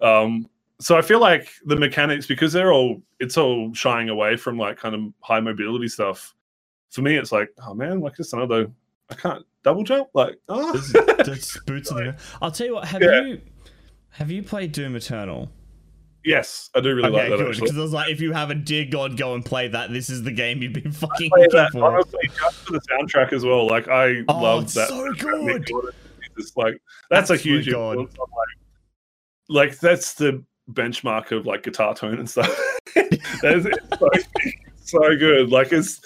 um, 0.01 0.49
so 0.81 0.97
I 0.97 1.03
feel 1.03 1.21
like 1.21 1.51
the 1.65 1.77
mechanics 1.77 2.27
because 2.27 2.53
they're 2.53 2.73
all 2.73 3.01
it's 3.21 3.37
all 3.37 3.73
shying 3.75 4.09
away 4.09 4.37
from 4.37 4.59
like 4.59 4.77
kind 4.77 4.95
of 4.95 5.01
high 5.21 5.41
mobility 5.41 5.89
stuff. 5.89 6.35
For 6.91 7.03
me, 7.03 7.17
it's 7.17 7.33
like, 7.33 7.51
oh 7.67 7.75
man, 7.75 8.01
like 8.01 8.17
just 8.17 8.33
another. 8.33 8.71
I 9.11 9.15
can't. 9.15 9.47
Double 9.67 9.83
jump. 9.85 10.09
Like, 10.15 10.37
ah, 10.49 10.73
That's, 10.73 10.93
that's 11.27 11.61
boots 11.61 11.91
in 11.91 11.97
the 11.97 12.03
ground. 12.05 12.19
I'll 12.41 12.51
tell 12.51 12.67
you 12.67 12.75
what. 12.77 12.87
Have 12.87 13.03
Yeah. 13.03 13.23
you 13.25 13.41
have 14.11 14.31
you 14.31 14.43
played 14.43 14.73
Doom 14.73 14.97
Eternal? 14.97 15.51
yes, 16.25 16.71
I 16.75 16.81
do 16.81 16.89
really 16.95 17.09
like 17.11 17.29
that. 17.31 17.37
good. 17.37 17.49
Actually. 17.51 17.61
Because 17.67 17.79
I 17.79 17.83
was 17.83 17.93
like, 17.93 18.11
if 18.11 18.21
you 18.21 18.33
haven't, 18.33 18.65
dear 18.65 18.85
God, 18.85 19.17
go 19.17 19.35
and 19.35 19.45
play 19.45 19.69
that. 19.69 19.93
This 19.93 20.11
is 20.11 20.23
the 20.25 20.33
game 20.33 20.61
you've 20.63 20.73
been 20.73 20.91
fucking 21.05 21.31
Play 21.31 21.43
looking 21.43 21.57
that, 21.57 21.71
for. 21.73 21.85
honestly, 21.85 22.29
just 22.37 22.57
for 22.67 22.73
the 22.73 22.81
soundtrack 22.81 23.33
as 23.33 23.45
well. 23.45 23.67
Like, 23.69 23.87
I 23.89 24.25
Oh, 24.29 24.41
love 24.43 24.65
it's 24.65 24.75
that. 24.75 24.89
so 24.89 25.13
good. 25.13 25.69
Gordon. 25.69 25.91
It's 26.37 26.57
like 26.57 26.81
that's 27.11 27.31
a 27.31 27.37
huge 27.37 27.71
God. 27.71 27.99
influence 27.99 28.17
like, 29.49 29.71
like 29.71 29.79
that's 29.79 30.15
the 30.15 30.43
benchmark 30.73 31.31
of 31.31 31.47
like 31.47 31.63
guitar 31.63 31.95
tone 31.95 32.19
and 32.19 32.29
stuff. 32.29 32.49
That's 32.97 33.67
it's 33.67 33.99
so, 33.99 35.01
so 35.01 35.17
good. 35.17 35.51
Like 35.51 35.73
it's 35.73 36.01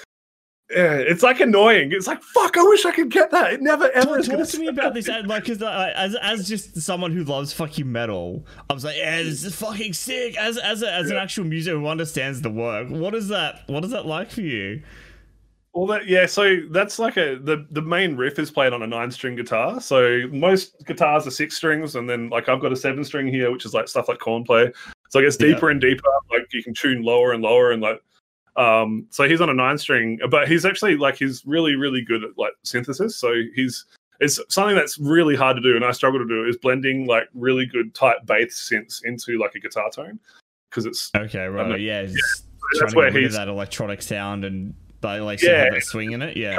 yeah, 0.70 0.94
it's 0.94 1.22
like 1.22 1.40
annoying. 1.40 1.90
It's 1.92 2.06
like 2.06 2.22
fuck. 2.22 2.56
I 2.56 2.62
wish 2.62 2.84
I 2.84 2.92
could 2.92 3.10
get 3.10 3.30
that. 3.32 3.52
It 3.52 3.62
never 3.62 3.90
ever 3.90 4.22
Talk, 4.22 4.38
talk 4.38 4.48
to 4.48 4.58
me 4.58 4.68
about 4.68 4.94
this, 4.94 5.08
like, 5.08 5.42
because 5.44 5.60
uh, 5.62 5.92
as 5.96 6.14
as 6.16 6.48
just 6.48 6.80
someone 6.80 7.12
who 7.12 7.24
loves 7.24 7.52
fucking 7.52 7.90
metal, 7.90 8.44
I 8.68 8.74
was 8.74 8.84
like, 8.84 8.96
yeah, 8.96 9.22
this 9.22 9.44
is 9.44 9.54
fucking 9.56 9.92
sick. 9.94 10.36
As 10.38 10.58
as 10.58 10.82
a, 10.82 10.92
as 10.92 11.10
an 11.10 11.16
actual 11.16 11.44
musician 11.44 11.80
who 11.80 11.86
understands 11.88 12.40
the 12.42 12.50
work, 12.50 12.88
what 12.88 13.14
is 13.14 13.28
that? 13.28 13.62
What 13.66 13.84
is 13.84 13.90
that 13.90 14.06
like 14.06 14.30
for 14.30 14.42
you? 14.42 14.82
Well, 15.72 15.86
that 15.86 16.06
yeah. 16.08 16.26
So 16.26 16.58
that's 16.70 16.98
like 16.98 17.16
a 17.16 17.36
the 17.36 17.66
the 17.70 17.82
main 17.82 18.16
riff 18.16 18.38
is 18.38 18.50
played 18.50 18.72
on 18.72 18.82
a 18.82 18.86
nine 18.86 19.10
string 19.10 19.36
guitar. 19.36 19.80
So 19.80 20.26
most 20.32 20.84
guitars 20.86 21.26
are 21.26 21.30
six 21.30 21.56
strings, 21.56 21.94
and 21.94 22.10
then 22.10 22.28
like 22.28 22.48
I've 22.48 22.60
got 22.60 22.72
a 22.72 22.76
seven 22.76 23.04
string 23.04 23.28
here, 23.28 23.52
which 23.52 23.64
is 23.64 23.72
like 23.72 23.86
stuff 23.88 24.08
like 24.08 24.18
Korn 24.18 24.44
play. 24.44 24.72
So 25.10 25.20
it 25.20 25.22
gets 25.22 25.36
Yeah. 25.40 25.48
deeper 25.54 25.70
and 25.70 25.80
deeper. 25.80 26.02
Like 26.30 26.46
you 26.52 26.62
can 26.62 26.74
tune 26.74 27.02
lower 27.02 27.32
and 27.32 27.42
lower, 27.42 27.70
and 27.70 27.80
like 27.80 28.02
um. 28.56 29.06
So 29.10 29.28
he's 29.28 29.40
on 29.40 29.50
a 29.50 29.54
nine 29.54 29.78
string, 29.78 30.18
but 30.30 30.48
he's 30.48 30.64
actually 30.64 30.96
like 30.96 31.16
he's 31.16 31.44
really 31.46 31.74
really 31.76 32.02
good 32.02 32.24
at 32.24 32.36
like 32.38 32.52
synthesis. 32.64 33.16
So 33.16 33.32
he's 33.54 33.84
it's 34.20 34.38
something 34.48 34.76
that's 34.76 34.98
really 34.98 35.34
hard 35.34 35.56
to 35.56 35.62
do, 35.62 35.76
and 35.76 35.84
I 35.84 35.92
struggle 35.92 36.20
to 36.20 36.26
do 36.26 36.44
is 36.46 36.56
blending 36.56 37.06
like 37.06 37.28
really 37.34 37.66
good 37.66 37.94
tight 37.94 38.26
bass 38.26 38.70
synths 38.70 39.00
into 39.04 39.38
like 39.38 39.54
a 39.54 39.60
guitar 39.60 39.90
tone 39.90 40.18
because 40.68 40.86
it's 40.86 41.10
Okay, 41.16 41.46
right, 41.46 41.68
know. 41.68 41.74
yeah, 41.74 42.00
it's 42.00 42.44
that's 42.80 42.94
where 42.94 43.10
he's 43.10 43.34
that 43.34 43.48
electronic 43.48 44.02
sound 44.02 44.44
and 44.44 44.74
like, 45.02 45.20
like 45.22 45.42
Yeah. 45.42 45.64
have 45.64 45.72
that 45.74 45.82
swing 45.84 46.12
in 46.12 46.22
it. 46.22 46.36
Yeah, 46.36 46.56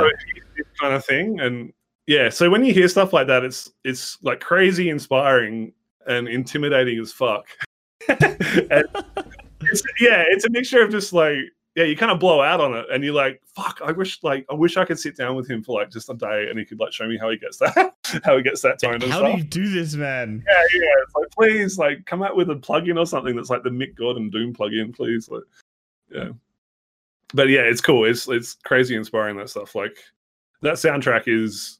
kind 0.79 0.93
of 0.93 1.05
thing 1.05 1.39
and 1.39 1.71
yeah 2.07 2.29
so 2.29 2.49
when 2.49 2.63
you 2.65 2.73
hear 2.73 2.87
stuff 2.87 3.13
like 3.13 3.27
that 3.27 3.43
it's 3.43 3.71
it's 3.83 4.17
like 4.23 4.39
crazy 4.39 4.89
inspiring 4.89 5.71
and 6.07 6.27
intimidating 6.27 6.99
as 6.99 7.11
fuck 7.11 7.45
And 8.09 8.19
it's, 9.61 9.83
yeah 9.99 10.23
it's 10.27 10.45
a 10.45 10.49
mixture 10.49 10.81
of 10.81 10.91
just 10.91 11.13
like 11.13 11.37
yeah 11.75 11.83
you 11.83 11.95
kind 11.95 12.11
of 12.11 12.19
blow 12.19 12.41
out 12.41 12.59
on 12.59 12.75
it 12.75 12.85
and 12.91 13.03
you're 13.03 13.13
like 13.13 13.41
fuck 13.55 13.79
i 13.85 13.91
wish 13.91 14.21
like 14.23 14.45
i 14.49 14.53
wish 14.53 14.75
i 14.75 14.83
could 14.83 14.99
sit 14.99 15.15
down 15.15 15.35
with 15.35 15.49
him 15.49 15.63
for 15.63 15.79
like 15.79 15.89
just 15.89 16.09
a 16.09 16.13
day 16.13 16.47
and 16.49 16.59
he 16.59 16.65
could 16.65 16.79
like 16.79 16.91
show 16.91 17.07
me 17.07 17.17
how 17.17 17.29
he 17.29 17.37
gets 17.37 17.57
that 17.57 17.93
how 18.23 18.35
he 18.35 18.43
gets 18.43 18.61
that 18.61 18.79
tone 18.79 18.95
and 18.95 19.05
how 19.05 19.19
stuff. 19.19 19.31
do 19.31 19.37
you 19.37 19.43
do 19.43 19.69
this, 19.69 19.95
man? 19.95 20.43
yeah 20.47 20.63
yeah 20.73 21.03
it's 21.03 21.15
like 21.15 21.31
please 21.31 21.77
like 21.77 22.05
come 22.05 22.21
out 22.21 22.35
with 22.35 22.49
a 22.49 22.55
plugin 22.55 22.99
or 22.99 23.05
something 23.05 23.35
that's 23.35 23.49
like 23.49 23.63
the 23.63 23.69
mick 23.69 23.95
gordon 23.95 24.29
doom 24.29 24.53
plugin 24.53 24.93
please 24.93 25.29
like 25.29 25.43
yeah. 26.11 26.29
But 27.33 27.49
yeah 27.49 27.61
it's 27.61 27.81
cool. 27.81 28.05
It's 28.05 28.27
it's 28.27 28.55
crazy 28.55 28.95
inspiring 28.95 29.37
that 29.37 29.49
stuff. 29.49 29.75
Like 29.75 29.97
that 30.61 30.75
soundtrack 30.75 31.23
is 31.27 31.79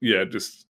yeah 0.00 0.24
just 0.24 0.66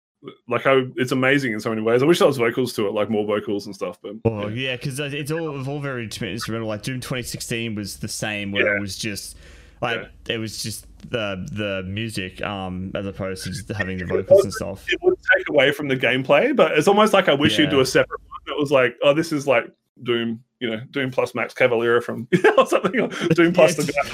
like 0.49 0.67
I, 0.67 0.83
it's 0.97 1.13
amazing 1.13 1.53
in 1.53 1.61
so 1.61 1.71
many 1.71 1.81
ways 1.81 2.03
i 2.03 2.07
wish 2.07 2.19
there 2.19 2.27
was 2.27 2.39
vocals 2.39 2.73
to 2.73 2.89
it 2.89 2.93
like 2.93 3.09
more 3.09 3.25
vocals 3.25 3.67
and 3.67 3.75
stuff 3.75 3.99
but 4.03 4.17
Well, 4.25 4.51
yeah. 4.51 4.71
yeah, 4.71 4.77
because 4.77 4.99
it's 4.99 5.31
all 5.31 5.59
it's 5.61 5.69
all 5.69 5.81
very 5.81 6.03
instrumental. 6.05 6.67
Like 6.67 6.83
Doom 6.83 6.97
2016 7.01 7.75
was 7.77 7.99
the 7.99 8.09
same, 8.09 8.51
where 8.51 8.67
Yeah. 8.67 8.77
it 8.77 8.81
was 8.81 8.97
just 8.99 9.37
like 9.81 10.11
it 10.29 10.39
was 10.39 10.61
just 10.63 10.87
the 11.11 11.47
the 11.53 11.85
music, 11.89 12.43
um, 12.43 12.91
as 12.97 13.07
opposed 13.07 13.45
to 13.45 13.51
just 13.51 13.69
having 13.71 13.99
the 13.99 14.07
vocals 14.07 14.43
and 14.43 14.53
stuff. 14.53 14.85
it 14.89 14.99
would 15.03 15.15
take 15.37 15.49
away 15.51 15.71
from 15.71 15.87
the 15.87 15.97
gameplay 15.97 16.55
but 16.55 16.77
it's 16.77 16.89
almost 16.89 17.13
like 17.13 17.29
i 17.29 17.35
wish 17.35 17.57
you'd 17.59 17.71
do 17.71 17.79
a 17.81 17.87
separate 17.87 18.21
one 18.29 18.41
that 18.49 18.57
was 18.59 18.73
like 18.73 18.97
oh 19.05 19.15
this 19.15 19.31
is 19.31 19.47
like 19.47 19.71
doom 20.03 20.43
you 20.59 20.69
know 20.69 20.81
doom 20.91 21.11
plus 21.13 21.33
max 21.37 21.55
cavalera 21.55 22.03
from 22.03 22.27
or 22.59 22.67
something 22.67 22.99
or 23.01 23.09
doom 23.35 23.53
plus 23.53 23.77
the 23.77 23.85
guy 23.85 24.11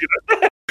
you 0.00 0.08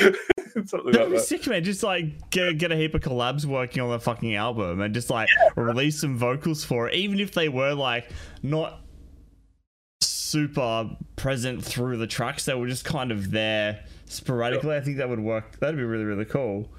know, 0.04 0.12
something 0.66 0.92
That'd 0.92 1.02
like 1.02 1.10
be 1.10 1.18
that 1.18 1.24
sick, 1.24 1.48
man. 1.48 1.64
Just 1.64 1.84
like 1.84 2.30
get, 2.30 2.58
get 2.58 2.72
a 2.72 2.76
heap 2.76 2.94
of 2.94 3.02
collabs 3.02 3.46
working 3.46 3.82
on 3.82 3.90
the 3.90 4.00
fucking 4.00 4.36
album 4.36 4.82
and 4.82 4.94
just 4.94 5.10
like 5.10 5.30
release 5.56 6.00
some 6.00 6.18
vocals 6.18 6.64
for 6.64 6.88
it, 6.88 6.96
even 6.96 7.20
if 7.20 7.34
they 7.34 7.50
were 7.50 7.74
like 7.74 8.10
not 8.42 8.82
super 10.02 10.90
present 11.16 11.64
through 11.64 11.98
the 11.98 12.08
tracks. 12.08 12.46
They 12.46 12.54
were 12.54 12.68
just 12.68 12.86
kind 12.86 13.12
of 13.12 13.32
there 13.32 13.84
sporadically. 14.06 14.76
I 14.76 14.82
think 14.82 14.98
that 14.98 15.10
would 15.10 15.20
work. 15.20 15.60
That'd 15.60 15.78
be 15.78 15.84
really 15.84 16.06
really 16.06 16.26
cool. 16.26 16.72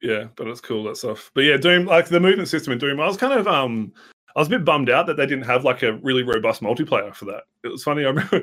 Yeah, 0.00 0.26
but 0.36 0.48
it's 0.48 0.60
cool 0.60 0.84
that 0.84 0.96
stuff. 0.96 1.30
But 1.34 1.42
yeah, 1.42 1.56
Doom 1.56 1.86
like 1.86 2.08
the 2.08 2.20
movement 2.20 2.48
system 2.48 2.72
in 2.72 2.78
Doom, 2.78 3.00
I 3.00 3.06
was 3.06 3.16
kind 3.16 3.32
of 3.32 3.46
um 3.48 3.92
I 4.34 4.40
was 4.40 4.48
a 4.48 4.50
bit 4.50 4.64
bummed 4.64 4.90
out 4.90 5.06
that 5.06 5.16
they 5.16 5.26
didn't 5.26 5.44
have 5.44 5.64
like 5.64 5.82
a 5.82 5.94
really 5.98 6.22
robust 6.22 6.62
multiplayer 6.62 7.14
for 7.14 7.26
that. 7.26 7.44
It 7.64 7.68
was 7.68 7.82
funny. 7.82 8.04
I 8.04 8.08
remember 8.08 8.42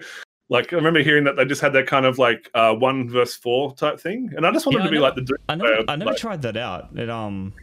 like 0.50 0.74
I 0.74 0.76
remember 0.76 1.02
hearing 1.02 1.24
that 1.26 1.36
they 1.36 1.46
just 1.46 1.62
had 1.62 1.74
that 1.74 1.88
kind 1.88 2.06
of 2.06 2.18
like 2.18 2.50
uh 2.54 2.74
one 2.74 3.10
verse 3.10 3.36
four 3.36 3.74
type 3.76 4.00
thing. 4.00 4.32
And 4.36 4.46
I 4.46 4.52
just 4.52 4.66
wanted 4.66 4.80
Yeah, 4.80 4.86
to 4.86 4.90
be 4.92 4.96
know- 4.98 5.04
like 5.04 5.16
the 5.16 5.22
Doom 5.22 5.38
I 5.48 5.56
never 5.56 5.70
player, 5.76 5.86
I 5.88 5.96
never 5.96 6.12
like, 6.12 6.20
tried 6.20 6.42
that 6.42 6.58
out. 6.58 6.90
It 6.98 7.10
um 7.10 7.54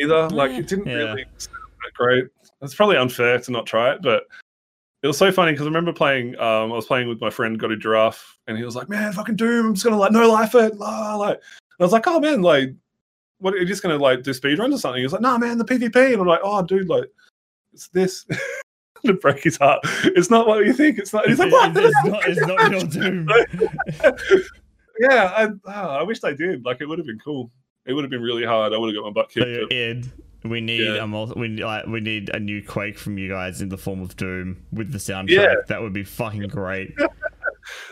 either. 0.00 0.28
Like 0.30 0.50
it 0.52 0.66
didn't 0.66 0.86
yeah. 0.86 0.94
really 1.12 1.24
sound 1.38 1.56
that 1.84 1.94
great. 1.94 2.24
It's 2.62 2.74
probably 2.74 2.96
unfair 2.96 3.38
to 3.38 3.50
not 3.50 3.66
try 3.66 3.92
it, 3.92 4.02
but 4.02 4.24
it 5.02 5.06
was 5.06 5.18
so 5.18 5.30
funny 5.30 5.52
because 5.52 5.66
I 5.66 5.68
remember 5.68 5.92
playing. 5.92 6.34
Um, 6.40 6.72
I 6.72 6.76
was 6.76 6.86
playing 6.86 7.08
with 7.08 7.20
my 7.20 7.28
friend 7.28 7.58
Got 7.58 7.72
a 7.72 7.76
Giraffe, 7.76 8.38
and 8.46 8.56
he 8.56 8.64
was 8.64 8.74
like, 8.74 8.88
"Man, 8.88 9.12
fucking 9.12 9.36
Doom! 9.36 9.66
I'm 9.66 9.74
just 9.74 9.84
gonna 9.84 9.98
like 9.98 10.12
no 10.12 10.30
life 10.30 10.54
it." 10.54 10.76
La, 10.78 11.14
like, 11.16 11.34
and 11.36 11.42
I 11.78 11.82
was 11.84 11.92
like, 11.92 12.06
"Oh 12.06 12.18
man, 12.20 12.40
like, 12.40 12.74
what? 13.38 13.52
Are 13.52 13.58
you 13.58 13.66
just 13.66 13.82
gonna 13.82 13.98
like 13.98 14.22
do 14.22 14.32
speed 14.32 14.58
runs 14.58 14.74
or 14.74 14.78
something?" 14.78 15.00
He 15.00 15.04
was 15.04 15.12
like, 15.12 15.20
"No, 15.20 15.36
man, 15.36 15.58
the 15.58 15.64
PvP." 15.66 16.12
And 16.14 16.22
I'm 16.22 16.26
like, 16.26 16.40
"Oh, 16.42 16.62
dude, 16.62 16.88
like, 16.88 17.04
it's 17.74 17.88
this." 17.88 18.24
to 19.06 19.14
break 19.14 19.42
his 19.42 19.56
heart. 19.56 19.80
It's 20.04 20.30
not 20.30 20.46
what 20.46 20.64
you 20.66 20.72
think. 20.72 20.98
It's 20.98 21.12
not. 21.12 21.26
He's 21.26 21.38
like, 21.38 21.52
"What?" 21.52 21.76
it's, 21.76 21.86
it's 21.86 22.06
not, 22.06 22.28
it's 22.28 22.40
not 22.46 22.70
real 22.70 22.80
Doom. 22.86 23.28
yeah, 25.00 25.32
I, 25.36 25.48
oh, 25.66 25.88
I 25.90 26.02
wish 26.02 26.20
they 26.20 26.34
did. 26.34 26.64
Like, 26.64 26.80
it 26.80 26.86
would 26.86 26.98
have 26.98 27.06
been 27.06 27.18
cool. 27.24 27.50
It 27.86 27.92
would 27.92 28.04
have 28.04 28.10
been 28.10 28.22
really 28.22 28.44
hard. 28.44 28.72
I 28.72 28.78
would 28.78 28.94
have 28.94 29.02
got 29.02 29.08
my 29.08 29.12
butt 29.12 29.30
kicked. 29.30 29.72
Ed, 29.72 30.10
we 30.44 30.60
need 30.60 30.80
Yeah. 30.80 31.02
a 31.02 31.06
multi- 31.06 31.38
we 31.38 31.48
like 31.62 31.86
we 31.86 32.00
need 32.00 32.30
a 32.34 32.38
new 32.40 32.62
Quake 32.62 32.98
from 32.98 33.18
you 33.18 33.28
guys 33.28 33.60
in 33.60 33.68
the 33.68 33.76
form 33.78 34.00
of 34.00 34.16
Doom 34.16 34.64
with 34.72 34.92
the 34.92 34.98
soundtrack. 34.98 35.28
Yeah. 35.30 35.54
That 35.68 35.82
would 35.82 35.92
be 35.92 36.04
fucking 36.04 36.48
great. 36.48 36.92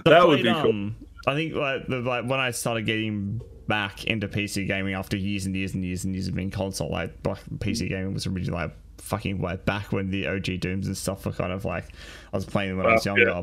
That 0.05 0.29
would 0.29 0.43
be 0.43 0.53
cool. 0.53 0.69
um, 0.69 0.97
I 1.27 1.35
think 1.35 1.55
like 1.55 1.87
the, 1.87 2.01
like 2.01 2.27
when 2.27 2.39
I 2.41 2.51
started 2.51 2.85
getting 2.85 3.41
back 3.69 4.05
into 4.05 4.29
PC 4.29 4.67
gaming 4.67 4.93
after 4.93 5.17
years 5.17 5.47
and 5.47 5.57
years 5.57 5.73
and 5.73 5.83
years 5.83 6.05
and 6.05 6.15
years 6.15 6.29
of 6.29 6.35
being 6.35 6.51
console, 6.51 6.91
like, 6.91 7.15
like 7.27 7.39
PC 7.59 7.89
gaming 7.89 8.13
was 8.13 8.27
originally 8.27 8.61
like 8.65 8.77
fucking 9.13 9.39
way 9.43 9.57
back 9.67 9.93
when 9.93 10.11
the 10.11 10.27
OG 10.27 10.61
Dooms 10.61 10.87
and 10.87 10.97
stuff 10.97 11.27
were 11.27 11.33
kind 11.33 11.53
of 11.53 11.65
like 11.67 11.85
I 12.33 12.37
was 12.37 12.47
playing 12.47 12.71
them 12.71 12.79
when 12.79 12.87
I 12.87 12.93
was 12.95 13.07
Uh, 13.07 13.11
younger. 13.11 13.29
yeah. 13.31 13.43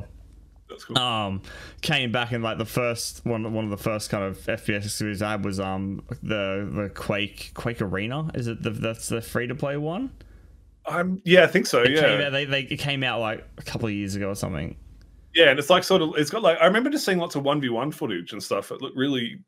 That's 0.67 0.83
cool. 0.83 0.97
Um, 0.97 1.41
came 1.81 2.11
back 2.11 2.31
and 2.31 2.43
like 2.43 2.57
the 2.57 2.65
first 2.65 3.25
one, 3.25 3.53
one 3.53 3.65
of 3.65 3.71
the 3.71 3.77
first 3.77 4.09
kind 4.09 4.23
of 4.23 4.37
FPS 4.39 4.89
series 4.89 5.21
I 5.21 5.31
had 5.31 5.45
was 5.45 5.59
um 5.59 6.03
the 6.23 6.67
the 6.71 6.89
Quake 6.93 7.51
Quake 7.53 7.81
Arena. 7.81 8.29
Is 8.33 8.47
it 8.47 8.61
the 8.63 8.69
that's 8.71 9.09
the 9.09 9.21
free 9.21 9.47
to 9.47 9.55
play 9.55 9.77
one? 9.77 10.11
I'm. 10.85 11.21
Yeah, 11.25 11.43
I 11.43 11.47
think 11.47 11.67
so. 11.67 11.81
It 11.83 11.91
Yeah. 11.91 12.01
came 12.01 12.21
out, 12.21 12.31
they, 12.31 12.45
they 12.45 12.61
it 12.61 12.77
came 12.77 13.03
out 13.03 13.19
like 13.19 13.47
a 13.57 13.61
couple 13.63 13.87
of 13.87 13.93
years 13.93 14.15
ago 14.15 14.29
or 14.29 14.35
something. 14.35 14.75
Yeah, 15.35 15.49
and 15.51 15.59
it's 15.59 15.69
like 15.69 15.83
sort 15.83 16.01
of 16.01 16.13
it's 16.17 16.29
got 16.31 16.41
like 16.41 16.57
I 16.61 16.65
remember 16.65 16.89
just 16.89 17.05
seeing 17.05 17.19
lots 17.19 17.35
of 17.35 17.43
one 17.43 17.61
v 17.61 17.69
one 17.69 17.91
footage 17.91 18.31
and 18.33 18.41
stuff. 18.41 18.71
It 18.71 18.81
looked 18.81 18.97
really, 18.97 19.39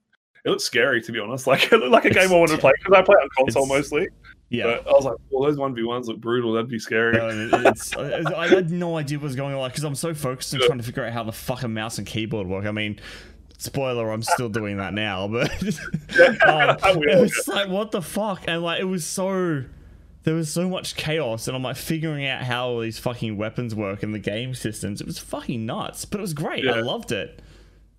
it 0.45 0.49
looked 0.49 0.61
scary 0.61 1.01
to 1.01 1.11
be 1.11 1.19
honest. 1.19 1.45
Like 1.51 1.72
it 1.72 1.78
looked 1.78 1.91
like 1.91 2.05
a 2.05 2.09
It's 2.09 2.17
game 2.17 2.32
I 2.32 2.36
wanted 2.36 2.55
to 2.55 2.59
play 2.61 2.74
because 2.80 2.93
I 2.97 3.01
play 3.03 3.15
on 3.15 3.30
console 3.38 3.65
mostly. 3.67 4.07
Yeah. 4.52 4.66
But 4.66 4.88
I 4.89 4.91
was 4.91 5.06
like, 5.06 5.16
well, 5.30 5.47
those 5.47 5.58
one 5.58 5.74
v 5.74 5.84
ones 5.84 6.10
look 6.10 6.20
brutal. 6.20 6.52
That'd 6.52 6.70
be 6.70 6.78
scary. 6.78 7.14
No, 7.14 7.30
it's, 7.70 7.95
I 7.95 8.49
had 8.49 8.70
no 8.70 8.97
idea 8.97 9.18
what 9.18 9.24
was 9.24 9.36
going 9.38 9.56
on 9.56 9.70
because 9.70 9.86
I'm 9.86 9.95
so 9.95 10.14
focused 10.14 10.54
on 10.54 10.60
trying 10.60 10.78
to 10.78 10.84
figure 10.84 11.06
out 11.06 11.14
how 11.14 11.24
the 11.24 11.32
fuck 11.32 11.64
a 11.64 11.70
mouse 11.70 11.97
and 11.97 12.06
keyboard 12.06 12.47
work. 12.47 12.66
I 12.66 12.72
mean, 12.72 12.99
spoiler, 13.58 14.12
I'm 14.12 14.22
still 14.22 14.49
doing 14.49 14.76
that 14.76 14.93
now, 14.93 15.30
but 15.30 15.49
um, 15.64 16.78
it 17.04 17.22
was 17.22 17.47
like 17.47 17.70
what 17.70 17.91
the 17.91 18.02
fuck, 18.02 18.43
and 18.45 18.62
like 18.62 18.82
it 18.82 18.86
was 18.86 19.06
so 19.06 19.64
there 20.24 20.36
was 20.36 20.52
so 20.52 20.68
much 20.68 20.95
chaos, 20.97 21.47
and 21.47 21.56
I'm 21.56 21.64
like 21.64 21.78
figuring 21.78 22.28
out 22.28 22.43
how 22.43 22.68
all 22.68 22.80
these 22.82 22.99
fucking 22.99 23.38
weapons 23.38 23.74
work 23.74 24.04
in 24.04 24.12
the 24.12 24.20
game 24.20 24.54
systems. 24.54 24.99
It 24.99 25.08
was 25.08 25.18
fucking 25.18 25.66
nuts, 25.66 26.04
but 26.04 26.20
it 26.20 26.22
was 26.24 26.34
great. 26.34 26.68
I 26.68 26.82
loved 26.82 27.14
it. 27.14 27.41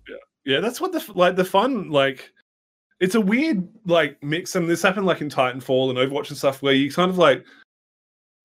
Yeah, 0.07 0.15
yeah, 0.45 0.59
that's 0.59 0.79
what 0.79 0.91
the 0.91 1.03
like 1.15 1.35
the 1.35 1.45
fun 1.45 1.89
like. 1.89 2.29
It's 3.03 3.15
a 3.15 3.21
weird 3.21 3.67
like 3.85 4.23
mix, 4.23 4.55
and 4.55 4.69
this 4.69 4.81
happened 4.81 5.05
like 5.05 5.19
in 5.19 5.27
Titanfall 5.29 5.89
and 5.89 5.99
Overwatch 5.99 6.29
and 6.29 6.37
stuff, 6.37 6.61
where 6.61 6.73
you 6.73 6.89
kind 6.89 7.11
of 7.11 7.17
like 7.17 7.45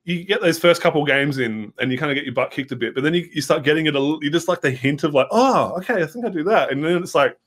you 0.04 0.24
get 0.24 0.40
those 0.40 0.58
first 0.58 0.82
couple 0.82 1.04
games 1.04 1.38
in, 1.38 1.72
and 1.78 1.92
you 1.92 1.96
kind 1.96 2.10
of 2.10 2.16
get 2.16 2.24
your 2.24 2.34
butt 2.34 2.50
kicked 2.50 2.72
a 2.72 2.76
bit, 2.76 2.92
but 2.92 3.04
then 3.04 3.14
you, 3.14 3.28
you 3.32 3.40
start 3.40 3.62
getting 3.62 3.86
it 3.86 3.94
a 3.94 4.00
little. 4.00 4.18
You 4.20 4.32
just 4.32 4.48
like 4.48 4.60
the 4.60 4.72
hint 4.72 5.04
of 5.04 5.14
like, 5.14 5.28
oh, 5.30 5.74
okay, 5.78 6.02
I 6.02 6.06
think 6.06 6.26
I 6.26 6.28
do 6.30 6.42
that, 6.42 6.72
and 6.72 6.84
then 6.84 6.96
it's 7.00 7.14
like, 7.14 7.38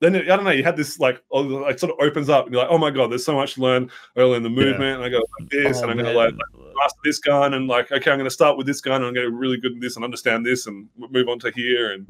then 0.00 0.14
it, 0.14 0.30
I 0.30 0.36
don't 0.36 0.46
know. 0.46 0.52
You 0.52 0.64
had 0.64 0.78
this 0.78 0.98
like, 0.98 1.22
oh, 1.32 1.42
like 1.42 1.78
sort 1.78 1.92
of 1.92 1.98
opens 2.00 2.30
up, 2.30 2.46
and 2.46 2.54
you're 2.54 2.62
like, 2.62 2.72
oh 2.72 2.78
my 2.78 2.90
god, 2.90 3.10
there's 3.10 3.26
so 3.26 3.34
much 3.34 3.54
to 3.56 3.60
learn 3.60 3.90
early 4.16 4.38
in 4.38 4.42
the 4.42 4.48
movement, 4.48 4.96
and 4.96 5.04
I 5.04 5.10
go 5.10 5.18
like 5.18 5.50
this, 5.50 5.80
Oh, 5.80 5.82
and 5.82 5.90
I'm 5.90 5.98
gonna 5.98 6.14
man. 6.14 6.16
like 6.16 6.34
master 6.76 7.00
this 7.04 7.18
gun, 7.18 7.52
and 7.52 7.68
like, 7.68 7.92
okay, 7.92 8.10
I'm 8.10 8.16
gonna 8.18 8.30
start 8.30 8.56
with 8.56 8.66
this 8.66 8.80
gun, 8.80 9.02
and 9.02 9.04
I'm 9.04 9.12
gonna 9.12 9.26
get 9.26 9.36
really 9.36 9.58
good 9.58 9.72
at 9.72 9.80
this 9.82 9.96
and 9.96 10.04
understand 10.04 10.46
this, 10.46 10.66
and 10.66 10.88
move 10.96 11.28
on 11.28 11.40
to 11.40 11.50
here, 11.50 11.92
and 11.92 12.06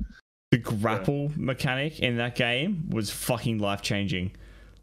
the 0.50 0.58
grapple 0.58 1.32
mechanic 1.36 2.00
in 2.00 2.16
that 2.18 2.34
game 2.36 2.88
was 2.90 3.10
fucking 3.10 3.58
life 3.58 3.82
changing. 3.82 4.30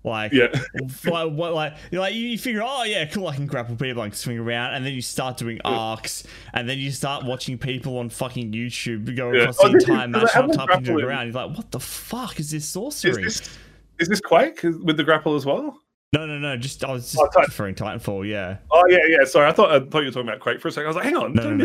Like, 0.04 0.34
Yeah. 0.34 0.48
like, 1.06 1.32
what, 1.32 1.54
like, 1.54 1.76
like 1.94 2.14
you 2.14 2.38
figure, 2.38 2.62
oh 2.64 2.84
yeah, 2.84 3.06
cool, 3.06 3.28
I 3.28 3.36
can 3.36 3.48
grapple 3.48 3.78
people, 3.78 4.04
like 4.04 4.14
swing 4.14 4.38
around, 4.38 4.74
and 4.74 4.86
then 4.86 4.92
you 4.94 5.02
start 5.02 5.38
doing 5.38 5.62
arcs, 5.64 6.26
and 6.54 6.68
then 6.68 6.78
you 6.78 6.92
start 6.92 7.24
watching 7.24 7.58
people 7.58 7.98
on 8.00 8.10
fucking 8.10 8.52
YouTube 8.52 9.16
go 9.16 9.32
Yeah. 9.32 9.44
across 9.44 9.60
Oh, 9.62 9.68
the 9.70 9.74
this 9.76 9.88
entire 9.88 10.08
match, 10.10 10.30
not 10.36 10.48
the 10.52 10.58
typing 10.58 11.00
it 11.00 11.04
around. 11.04 11.28
You're 11.28 11.48
like, 11.48 11.56
what 11.58 11.72
the 11.72 11.80
fuck 11.80 12.40
is 12.42 12.52
this 12.52 12.64
Is 12.64 12.70
sorcery? 12.70 13.24
this 13.24 13.58
is 14.00 14.10
this 14.10 14.20
Quake 14.20 14.62
with 14.64 14.98
the 14.98 15.04
grapple 15.06 15.36
as 15.36 15.46
well? 15.46 15.80
No, 16.12 16.26
no, 16.26 16.38
no. 16.38 16.58
Just 16.58 16.84
I 16.84 16.92
was 16.92 17.04
just 17.12 17.18
Oh, 17.22 17.26
Titan- 17.28 17.46
preferring 17.46 17.76
Titanfall. 17.76 18.28
Yeah. 18.28 18.58
Oh 18.72 18.84
yeah, 18.90 18.98
yeah. 19.08 19.24
Sorry, 19.24 19.48
I 19.48 19.54
thought 19.54 19.72
I 19.72 19.80
thought 19.80 20.00
you 20.00 20.06
were 20.08 20.12
talking 20.12 20.28
about 20.28 20.42
Quake 20.42 20.60
for 20.60 20.68
a 20.68 20.72
second. 20.72 20.88
I 20.88 20.90
was 20.90 20.96
like, 20.98 21.06
hang 21.06 21.16
on, 21.16 21.34
No, 21.34 21.44
no, 21.44 21.56
no. 21.56 21.64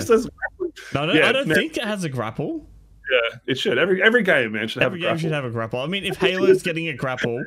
No, 0.95 1.03
I 1.03 1.07
don't, 1.07 1.17
Yeah, 1.17 1.29
I 1.29 1.33
don't 1.33 1.49
no. 1.49 1.55
think 1.57 1.77
it 1.77 1.85
has 1.85 2.05
a 2.05 2.09
grapple. 2.09 2.67
Yeah, 3.11 3.39
it 3.47 3.59
should. 3.59 3.79
Every 3.79 4.03
every 4.03 4.23
game, 4.23 4.53
man, 4.53 4.69
should 4.69 4.83
have 4.83 4.93
Every 4.93 4.99
a 4.99 5.03
game 5.03 5.07
grapple. 5.09 5.21
should 5.21 5.33
have 5.33 5.45
a 5.45 5.51
grapple. 5.51 5.81
I 5.81 5.87
mean, 5.87 6.05
if 6.05 6.17
Halo's 6.21 6.63
getting 6.63 6.89
a 6.89 6.93
grapple, 6.95 7.43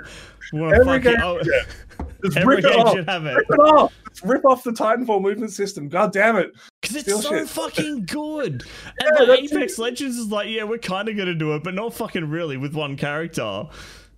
Every 0.53 0.99
game, 0.99 1.17
Oh, 1.21 1.39
yeah. 1.45 2.05
Just 2.23 2.37
every 2.37 2.57
rip 2.57 2.65
it 2.65 2.71
game 2.71 2.79
off. 2.85 2.95
should 2.95 3.09
have 3.09 3.25
it 3.25 3.35
Rip 3.35 3.45
it 3.49 3.59
off. 3.59 3.93
Just 4.09 4.23
rip 4.23 4.45
off 4.45 4.63
the 4.63 4.71
Titanfall 4.71 5.21
movement 5.21 5.51
system. 5.51 5.87
God 5.87 6.11
damn 6.13 6.35
it. 6.37 6.51
because 6.81 6.95
it's 6.95 7.05
Steal 7.05 7.21
so 7.21 7.29
shit. 7.29 7.47
fucking 7.49 8.05
good. 8.11 8.63
Yeah, 9.01 9.07
And 9.19 9.27
like 9.27 9.39
Apex 9.51 9.77
Legends 9.79 10.17
is 10.17 10.27
like, 10.31 10.47
yeah, 10.49 10.63
we're 10.63 10.77
kind 10.79 11.09
of 11.09 11.15
gonna 11.17 11.33
do 11.35 11.53
it, 11.55 11.63
but 11.63 11.73
not 11.73 11.93
fucking 11.93 12.29
really 12.29 12.57
with 12.57 12.73
one 12.75 12.95
character. 12.97 13.65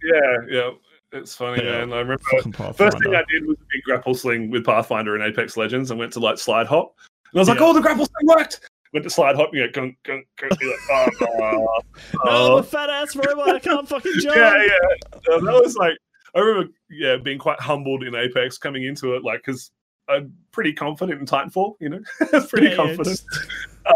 Yeah, 0.04 0.38
yeah. 0.50 0.70
It's 1.14 1.36
funny, 1.36 1.64
Yeah. 1.64 1.72
man. 1.86 1.94
I 1.94 2.00
remember 2.00 2.18
first 2.74 2.98
thing 3.04 3.16
I 3.16 3.24
did 3.30 3.46
was 3.46 3.58
a 3.58 3.66
big 3.72 3.84
grapple 3.86 4.16
sling 4.16 4.50
with 4.50 4.66
Pathfinder 4.66 5.16
and 5.16 5.24
Apex 5.24 5.56
Legends 5.58 5.92
and 5.92 6.00
went 6.00 6.12
to 6.14 6.20
like 6.20 6.38
slide 6.40 6.68
hop. 6.68 6.96
And 7.32 7.40
I 7.40 7.42
was 7.42 7.50
like, 7.50 7.60
Yeah. 7.60 7.66
oh, 7.68 7.74
the 7.74 7.82
grapple 7.82 8.06
sling 8.06 8.38
worked. 8.38 8.70
Went 8.94 9.04
to 9.04 9.10
slide 9.10 9.36
hop, 9.36 9.50
you 9.54 9.66
go, 9.72 9.82
gunk, 9.82 9.98
gunk. 10.06 10.62
You're 10.62 10.70
like, 10.72 10.80
oh, 10.92 11.08
Oh, 11.26 11.82
I'm 12.22 12.52
oh. 12.52 12.58
a 12.58 12.64
fat 12.64 12.90
ass 12.90 13.16
robot. 13.16 13.50
I 13.56 13.60
can't 13.60 13.88
fucking 13.90 14.12
jump. 14.22 14.36
yeah, 14.36 14.56
yeah. 14.66 15.34
Uh, 15.36 15.40
that 15.40 15.62
was 15.64 15.76
like, 15.76 15.98
I 16.36 16.40
remember, 16.40 16.72
yeah, 16.90 17.18
being 17.18 17.40
quite 17.40 17.60
humbled 17.60 18.04
in 18.04 18.14
Apex 18.16 18.58
coming 18.58 18.84
into 18.86 19.16
it, 19.16 19.24
like, 19.24 19.42
because 19.46 19.72
I'm 20.08 20.34
pretty 20.52 20.74
confident 20.74 21.20
in 21.20 21.26
Titanfall, 21.26 21.76
you 21.80 21.90
know, 21.90 22.00
pretty 22.50 22.66
Yeah, 22.68 22.70
yeah, 22.72 22.76
confident. 22.76 23.06
just- 23.08 23.26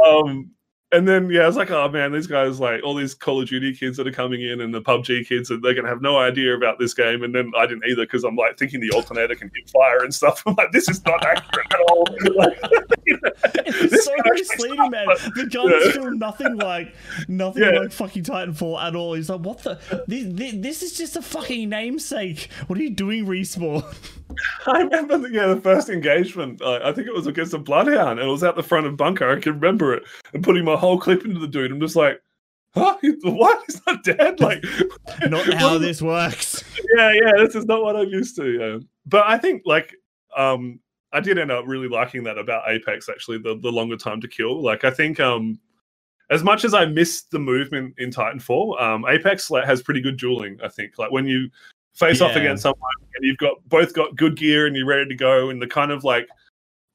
Um, 0.05 0.51
and 0.91 1.07
then 1.07 1.29
yeah, 1.29 1.41
I 1.41 1.47
was 1.47 1.55
like, 1.57 1.69
oh 1.71 1.89
man, 1.89 2.11
these 2.13 2.27
guys 2.27 2.59
like 2.59 2.81
all 2.83 2.95
these 2.95 3.13
Call 3.13 3.41
of 3.41 3.49
Duty 3.49 3.73
kids 3.73 3.97
that 3.97 4.07
are 4.07 4.11
coming 4.11 4.41
in 4.41 4.61
and 4.61 4.73
the 4.73 4.81
PUBG 4.81 5.27
kids, 5.27 5.49
and 5.49 5.61
they're 5.61 5.73
gonna 5.73 5.89
have 5.89 6.01
no 6.01 6.17
idea 6.17 6.55
about 6.55 6.79
this 6.79 6.93
game. 6.93 7.23
And 7.23 7.33
then 7.35 7.51
I 7.57 7.65
didn't 7.65 7.83
either 7.89 8.03
because 8.03 8.23
I'm 8.23 8.35
like 8.35 8.57
thinking 8.57 8.79
the 8.79 8.91
alternator 8.91 9.35
can 9.35 9.51
hit 9.53 9.69
fire 9.69 10.03
and 10.03 10.13
stuff. 10.13 10.41
I'm 10.47 10.55
like, 10.55 10.71
this 10.71 10.87
is 10.89 11.03
not 11.05 11.25
accurate 11.25 11.67
at 11.73 11.79
all. 11.91 12.05
Like, 12.37 12.57
you 13.05 13.17
know, 13.23 13.31
It's 13.55 14.05
so 14.05 14.11
misleading, 14.25 14.91
man. 14.91 15.05
but- 15.07 15.19
The 15.35 15.45
gun's 15.51 15.71
Yeah. 15.85 15.91
still 15.91 16.11
nothing 16.11 16.57
like 16.57 16.93
nothing 17.27 17.63
Yeah. 17.63 17.79
like 17.79 17.91
fucking 17.91 18.23
Titanfall 18.23 18.81
at 18.81 18.95
all. 18.95 19.13
He's 19.13 19.29
like, 19.29 19.39
what 19.41 19.59
the? 19.63 19.79
This, 20.07 20.25
this, 20.27 20.53
this 20.57 20.83
is 20.83 20.97
just 20.97 21.15
a 21.15 21.21
fucking 21.21 21.69
namesake. 21.69 22.49
What 22.67 22.77
are 22.79 22.81
you 22.81 22.89
doing, 22.91 23.25
respawn? 23.25 23.83
I 24.67 24.79
remember, 24.81 25.17
the, 25.17 25.29
yeah, 25.31 25.47
the 25.47 25.61
first 25.61 25.89
engagement. 25.89 26.61
Uh, 26.61 26.79
I 26.83 26.91
think 26.91 27.07
it 27.07 27.13
was 27.13 27.27
against 27.27 27.53
a 27.53 27.57
bloodhound, 27.57 28.19
and 28.19 28.27
it 28.27 28.31
was 28.31 28.43
out 28.43 28.55
the 28.55 28.63
front 28.63 28.85
of 28.85 28.97
bunker. 28.97 29.29
I 29.29 29.39
can 29.39 29.53
remember 29.53 29.93
it, 29.93 30.03
and 30.33 30.43
putting 30.43 30.65
my 30.65 30.75
whole 30.75 30.99
clip 30.99 31.25
into 31.25 31.39
the 31.39 31.47
dude. 31.47 31.71
I'm 31.71 31.79
just 31.79 31.95
like, 31.95 32.21
huh? 32.73 32.97
He- 33.01 33.15
What? 33.23 33.63
He's 33.67 33.81
not 33.87 34.03
dead? 34.03 34.39
Like, 34.39 34.63
Not 35.27 35.53
how 35.53 35.75
is- 35.75 35.81
this 35.81 36.01
works. 36.01 36.63
yeah, 36.95 37.11
yeah, 37.13 37.31
this 37.37 37.55
is 37.55 37.65
not 37.65 37.81
what 37.81 37.95
I'm 37.95 38.09
used 38.09 38.35
to. 38.37 38.49
Yeah. 38.51 38.77
But 39.05 39.23
I 39.25 39.37
think 39.37 39.63
like 39.65 39.95
um 40.35 40.79
I 41.13 41.21
did 41.21 41.37
end 41.37 41.51
up 41.51 41.65
really 41.65 41.87
liking 41.87 42.23
that 42.25 42.37
about 42.37 42.69
Apex 42.69 43.07
actually, 43.09 43.37
the, 43.39 43.57
the 43.61 43.71
longer 43.71 43.95
time 43.97 44.19
to 44.21 44.27
kill. 44.27 44.61
Like 44.61 44.83
I 44.83 44.91
think 44.91 45.19
um 45.19 45.59
as 46.29 46.43
much 46.43 46.65
as 46.65 46.73
I 46.73 46.85
miss 46.85 47.23
the 47.23 47.39
movement 47.39 47.95
in 47.97 48.09
Titanfall, 48.11 48.79
um 48.81 49.05
Apex 49.07 49.49
like, 49.49 49.63
has 49.65 49.81
pretty 49.81 50.01
good 50.01 50.17
dueling, 50.17 50.59
I 50.63 50.67
think. 50.67 50.97
Like 50.99 51.11
when 51.11 51.25
you 51.25 51.49
face 51.97 52.21
off 52.21 52.35
against 52.35 52.63
someone 52.63 52.91
and 53.15 53.25
you've 53.25 53.37
got 53.37 53.57
both 53.67 53.93
got 53.93 54.15
good 54.15 54.37
gear 54.37 54.67
and 54.67 54.75
you're 54.75 54.85
ready 54.85 55.07
to 55.07 55.15
go 55.15 55.49
and 55.49 55.61
the 55.61 55.67
kind 55.67 55.91
of 55.91 56.03
like 56.03 56.27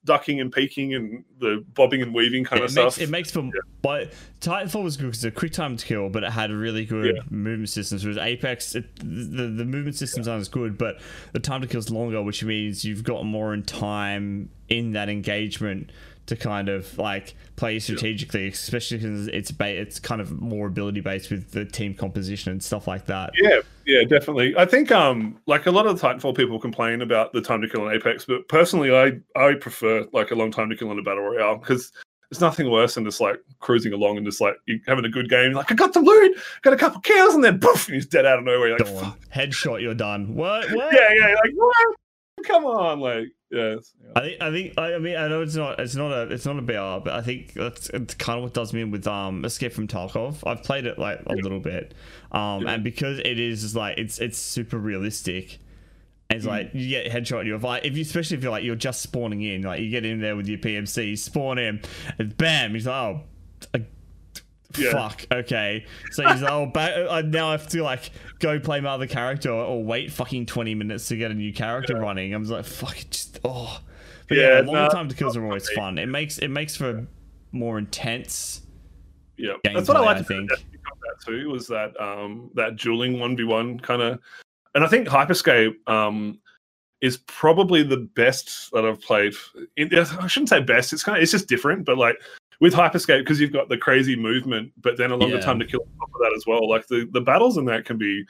ducking 0.04 0.40
and 0.40 0.52
peeking 0.52 0.94
and 0.94 1.24
the 1.38 1.64
bobbing 1.74 2.02
and 2.02 2.12
weaving 2.12 2.44
kind 2.44 2.60
it, 2.60 2.64
of 2.64 2.74
makes, 2.74 2.94
stuff. 2.94 3.02
it 3.02 3.10
makes 3.10 3.30
for 3.30 3.48
but 3.82 4.12
Titanfall 4.40 4.82
was 4.82 4.96
good 4.96 5.06
because 5.06 5.24
it's 5.24 5.36
a 5.36 5.38
quick 5.38 5.52
time 5.52 5.76
to 5.76 5.86
kill, 5.86 6.08
but 6.08 6.24
it 6.24 6.32
had 6.32 6.50
really 6.50 6.84
good 6.84 7.16
Yeah. 7.16 7.22
movement 7.30 7.68
systems. 7.68 8.04
Whereas 8.04 8.18
Apex, 8.18 8.74
it, 8.74 8.84
the 8.96 9.46
the 9.46 9.64
movement 9.64 9.96
systems 9.96 10.26
aren't 10.26 10.40
as 10.40 10.48
good, 10.48 10.76
but 10.76 11.00
the 11.32 11.40
time 11.40 11.60
to 11.60 11.68
kill 11.68 11.78
is 11.78 11.90
longer, 11.90 12.20
which 12.22 12.42
means 12.42 12.84
you've 12.84 13.04
got 13.04 13.24
more 13.24 13.54
in 13.54 13.62
time 13.62 14.50
in 14.68 14.92
that 14.92 15.08
engagement 15.08 15.90
to 16.26 16.36
kind 16.36 16.68
of 16.68 16.96
like 16.98 17.34
play 17.56 17.78
strategically, 17.78 18.48
especially 18.48 18.98
because 18.98 19.28
it's 19.28 19.50
ba- 19.50 19.80
it's 19.80 19.98
kind 19.98 20.20
of 20.20 20.40
more 20.40 20.66
ability 20.68 21.00
based 21.00 21.30
with 21.30 21.50
the 21.50 21.64
team 21.64 21.94
composition 21.94 22.52
and 22.52 22.62
stuff 22.62 22.86
like 22.86 23.06
that. 23.06 23.30
Yeah, 23.34 23.60
yeah, 23.86 24.04
definitely. 24.04 24.54
I 24.56 24.64
think 24.64 24.92
um 24.92 25.38
like 25.46 25.66
a 25.66 25.70
lot 25.70 25.86
of 25.86 26.00
the 26.00 26.06
Titanfall 26.06 26.36
people 26.36 26.58
complain 26.58 27.02
about 27.02 27.32
the 27.32 27.40
time 27.40 27.60
to 27.62 27.68
kill 27.68 27.88
in 27.88 27.94
Apex, 27.94 28.24
but 28.24 28.48
personally 28.48 28.94
I 28.94 29.12
I 29.38 29.54
prefer 29.54 30.06
like 30.12 30.30
a 30.30 30.34
long 30.34 30.50
time 30.50 30.70
to 30.70 30.76
kill 30.76 30.90
in 30.92 30.98
a 30.98 31.02
battle 31.02 31.24
royale 31.24 31.56
because 31.56 31.92
there's 32.30 32.40
nothing 32.40 32.70
worse 32.70 32.94
than 32.94 33.04
just 33.04 33.20
like 33.20 33.36
cruising 33.60 33.92
along 33.92 34.16
and 34.16 34.24
just 34.24 34.40
like 34.40 34.54
you 34.64 34.80
having 34.86 35.04
a 35.04 35.08
good 35.10 35.28
game, 35.28 35.52
like 35.52 35.70
I 35.70 35.74
got 35.74 35.92
some 35.92 36.04
loot, 36.04 36.38
got 36.62 36.72
a 36.72 36.78
couple 36.78 36.98
kills, 37.02 37.34
and 37.34 37.44
then 37.44 37.60
poof, 37.60 37.88
and 37.88 37.94
he's 37.94 38.06
dead 38.06 38.24
out 38.24 38.38
of 38.38 38.44
nowhere. 38.44 38.68
You're 38.68 38.78
like, 38.78 38.88
Dawn. 38.88 39.14
Headshot, 39.34 39.82
you're 39.82 39.92
done. 39.92 40.34
What? 40.34 40.70
What? 40.72 40.94
yeah, 40.94 41.12
yeah, 41.14 41.26
like 41.26 41.52
what? 41.54 41.96
Come 42.46 42.64
on, 42.64 43.00
like 43.00 43.28
it's- 43.50 43.94
yeah. 44.00 44.12
I 44.16 44.20
think 44.22 44.42
I 44.42 44.50
think 44.50 44.78
I 44.78 44.98
mean 44.98 45.16
I 45.16 45.28
know 45.28 45.42
it's 45.42 45.54
not 45.54 45.78
it's 45.78 45.94
not 45.94 46.10
a 46.10 46.22
it's 46.32 46.46
not 46.46 46.58
a 46.58 46.62
BR, 46.62 47.04
but 47.04 47.08
I 47.10 47.20
think 47.22 47.52
that's 47.54 47.90
it's 47.90 48.14
kind 48.14 48.38
of 48.38 48.44
what 48.44 48.54
does 48.54 48.72
me 48.72 48.80
in 48.80 48.90
with 48.90 49.06
um 49.06 49.44
Escape 49.44 49.72
from 49.72 49.86
Tarkov. 49.88 50.38
I've 50.46 50.62
played 50.62 50.86
it 50.86 50.98
like 50.98 51.20
a 51.26 51.34
little 51.34 51.60
bit, 51.60 51.94
um, 52.32 52.62
Yeah. 52.62 52.72
and 52.72 52.84
because 52.84 53.18
it 53.18 53.38
is 53.38 53.76
like 53.76 53.98
it's 53.98 54.18
it's 54.18 54.38
super 54.38 54.78
realistic. 54.78 55.48
Mm. 56.30 56.36
It's 56.36 56.46
like 56.46 56.70
you 56.72 56.88
get 56.88 57.12
headshot. 57.12 57.44
You're 57.44 57.58
like 57.58 57.84
if 57.84 57.94
you 57.94 58.02
especially 58.02 58.38
if 58.38 58.42
you're 58.42 58.52
like 58.52 58.64
you're 58.64 58.74
just 58.74 59.02
spawning 59.02 59.42
in, 59.42 59.62
like 59.62 59.80
you 59.80 59.90
get 59.90 60.06
in 60.06 60.20
there 60.20 60.34
with 60.34 60.48
your 60.48 60.58
PMC, 60.58 61.10
you 61.10 61.16
spawn 61.16 61.58
in, 61.58 61.82
and 62.18 62.34
bam, 62.36 62.72
he's 62.72 62.86
like 62.86 62.94
oh. 62.94 63.20
I- 63.74 63.86
Yeah. 64.78 64.92
Fuck. 64.92 65.26
Okay. 65.30 65.84
So 66.12 66.26
he's 66.28 66.42
like, 66.42 66.50
oh, 66.50 66.70
I 66.74 67.22
now 67.22 67.48
I 67.48 67.52
have 67.52 67.68
to 67.68 67.82
like 67.82 68.10
go 68.38 68.58
play 68.58 68.80
my 68.80 68.90
other 68.90 69.06
character 69.06 69.50
or 69.50 69.82
wait 69.84 70.12
fucking 70.12 70.46
twenty 70.46 70.74
minutes 70.74 71.08
to 71.08 71.16
get 71.16 71.30
a 71.30 71.34
new 71.34 71.52
character 71.52 71.96
running. 71.98 72.34
I'm 72.34 72.42
just 72.42 72.52
like, 72.52 72.64
fuck 72.64 73.00
it, 73.00 73.10
just 73.10 73.40
oh. 73.44 73.80
But 74.28 74.38
yeah, 74.38 74.48
Yeah, 74.48 74.60
longer 74.60 74.72
no, 74.72 74.88
time 74.88 75.08
to 75.08 75.14
kills 75.14 75.36
are 75.36 75.44
always 75.44 75.68
fun. 75.70 75.98
It 75.98 76.06
makes 76.06 76.38
it 76.38 76.48
makes 76.48 76.76
for 76.76 77.06
more 77.50 77.78
intense. 77.78 78.62
Yeah, 79.36 79.54
that's 79.64 79.88
what 79.88 79.96
I 79.96 80.00
like 80.00 80.16
I 80.16 80.20
about 80.20 80.28
think. 80.28 80.50
Combat 80.50 81.20
too 81.26 81.50
was 81.50 81.66
that 81.68 81.98
um 82.00 82.50
that 82.54 82.76
dueling 82.76 83.18
one 83.18 83.36
v 83.36 83.44
one 83.44 83.78
kind 83.80 84.02
of, 84.02 84.20
and 84.74 84.84
I 84.84 84.88
think 84.88 85.08
Hyperscape 85.08 85.74
um 85.88 86.38
is 87.00 87.16
probably 87.26 87.82
the 87.82 87.96
best 88.14 88.70
that 88.72 88.84
I've 88.84 89.00
played. 89.00 89.34
I 89.78 90.26
shouldn't 90.28 90.48
say 90.48 90.60
best; 90.60 90.92
it's 90.92 91.02
kind 91.02 91.18
of 91.18 91.22
it's 91.22 91.32
just 91.32 91.48
different, 91.48 91.84
but 91.84 91.98
like 91.98 92.16
with 92.62 92.72
Hyperscape 92.72 93.18
because 93.18 93.40
you've 93.40 93.52
got 93.52 93.68
the 93.68 93.76
crazy 93.76 94.14
movement, 94.14 94.70
but 94.80 94.96
then 94.96 95.10
a 95.10 95.16
longer 95.16 95.36
Yeah. 95.36 95.42
time 95.42 95.58
to 95.58 95.66
kill 95.66 95.80
on 95.80 96.08
top 96.08 96.14
of 96.14 96.20
that 96.20 96.32
as 96.34 96.46
well. 96.46 96.66
Like 96.68 96.86
the 96.86 97.06
the 97.12 97.20
battles 97.20 97.58
in 97.58 97.64
that 97.66 97.84
can 97.84 97.98
be 97.98 98.24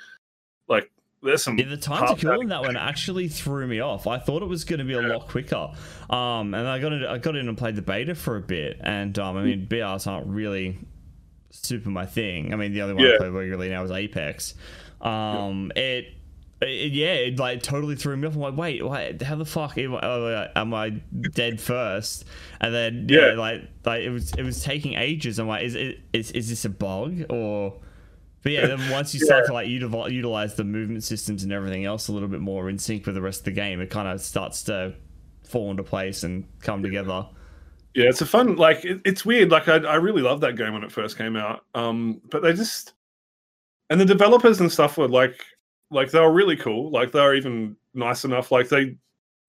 like 0.68 0.90
there's 1.22 1.42
some 1.42 1.58
Yeah, 1.58 1.66
the 1.66 1.76
time 1.76 2.06
to 2.08 2.16
kill 2.16 2.40
in 2.40 2.48
that 2.48 2.62
one 2.62 2.76
actually 2.76 3.28
threw 3.28 3.66
me 3.66 3.80
off. 3.80 4.06
I 4.06 4.18
thought 4.18 4.42
it 4.42 4.48
was 4.48 4.64
going 4.64 4.78
to 4.78 4.84
be 4.86 4.94
a 4.94 5.00
lot 5.00 5.28
quicker. 5.28 5.70
Um, 6.10 6.54
and 6.54 6.66
I 6.66 6.78
got 6.80 6.92
in, 6.94 7.04
I 7.04 7.18
got 7.18 7.36
in 7.36 7.46
and 7.46 7.56
played 7.58 7.76
the 7.76 7.82
beta 7.82 8.14
for 8.14 8.36
a 8.36 8.40
bit, 8.40 8.80
and 8.80 9.16
um, 9.18 9.36
I 9.36 9.42
mean, 9.44 9.66
BRs 9.68 10.06
aren't 10.06 10.26
really 10.26 10.78
super 11.50 11.90
my 11.90 12.06
thing. 12.06 12.54
I 12.54 12.56
mean, 12.56 12.72
the 12.72 12.80
only 12.82 12.94
one 12.94 13.04
I 13.04 13.10
Yeah. 13.10 13.16
play 13.18 13.28
regularly 13.28 13.68
now 13.68 13.84
is 13.84 13.90
Apex. 13.90 14.54
Um, 15.02 15.70
it, 15.76 16.06
it, 16.68 16.92
yeah, 16.92 17.14
it 17.14 17.38
like 17.38 17.62
totally 17.62 17.96
threw 17.96 18.16
me 18.16 18.26
off. 18.28 18.34
I'm 18.34 18.40
like, 18.40 18.56
wait, 18.56 18.86
wait, 18.86 19.22
how 19.22 19.36
the 19.36 19.44
fuck 19.44 19.76
am 19.78 19.94
I, 19.94 20.00
oh, 20.02 20.48
am 20.56 20.74
I 20.74 20.90
dead 21.32 21.60
first? 21.60 22.24
And 22.60 22.74
then 22.74 23.06
yeah, 23.08 23.28
Yeah. 23.28 23.32
like 23.34 23.62
like 23.84 24.02
it 24.02 24.10
was 24.10 24.32
it 24.32 24.42
was 24.42 24.62
taking 24.62 24.94
ages. 24.94 25.38
I'm 25.38 25.48
like, 25.48 25.64
is 25.64 25.74
it 25.74 26.00
is 26.12 26.30
is 26.32 26.48
this 26.48 26.64
a 26.64 26.70
bug 26.70 27.24
or? 27.30 27.80
But 28.42 28.52
yeah, 28.52 28.66
then 28.66 28.90
once 28.90 29.14
you 29.14 29.20
start 29.24 29.42
Yeah. 29.44 29.46
to 29.48 29.52
like 29.52 29.68
util- 29.68 30.10
utilize 30.10 30.56
the 30.56 30.64
movement 30.64 31.04
systems 31.04 31.44
and 31.44 31.52
everything 31.52 31.84
else 31.84 32.08
a 32.08 32.12
little 32.12 32.28
bit 32.28 32.40
more 32.40 32.68
in 32.68 32.76
sync 32.78 33.06
with 33.06 33.14
the 33.14 33.22
rest 33.22 33.40
of 33.40 33.44
the 33.44 33.52
game, 33.52 33.80
it 33.80 33.88
kind 33.88 34.08
of 34.08 34.20
starts 34.20 34.64
to 34.64 34.94
fall 35.44 35.70
into 35.70 35.84
place 35.84 36.24
and 36.24 36.44
come 36.60 36.82
together. 36.82 37.26
Yeah, 37.94 38.06
it's 38.08 38.20
a 38.20 38.26
fun 38.26 38.56
like 38.56 38.84
it, 38.84 39.00
it's 39.04 39.24
weird. 39.24 39.50
Like 39.50 39.68
I, 39.68 39.76
I 39.76 39.94
really 39.96 40.22
loved 40.22 40.42
that 40.42 40.56
game 40.56 40.72
when 40.72 40.82
it 40.82 40.90
first 40.90 41.16
came 41.18 41.36
out. 41.36 41.64
Um, 41.74 42.20
but 42.30 42.42
they 42.42 42.52
just 42.52 42.94
and 43.90 44.00
the 44.00 44.04
developers 44.06 44.58
and 44.60 44.72
stuff 44.72 44.96
were 44.96 45.08
like 45.08 45.44
like 45.92 46.10
they 46.10 46.20
were 46.20 46.32
really 46.32 46.56
cool. 46.56 46.90
Like 46.90 47.12
they 47.12 47.20
were 47.20 47.34
even 47.34 47.76
nice 47.94 48.24
enough. 48.24 48.50
Like 48.50 48.68
they 48.68 48.96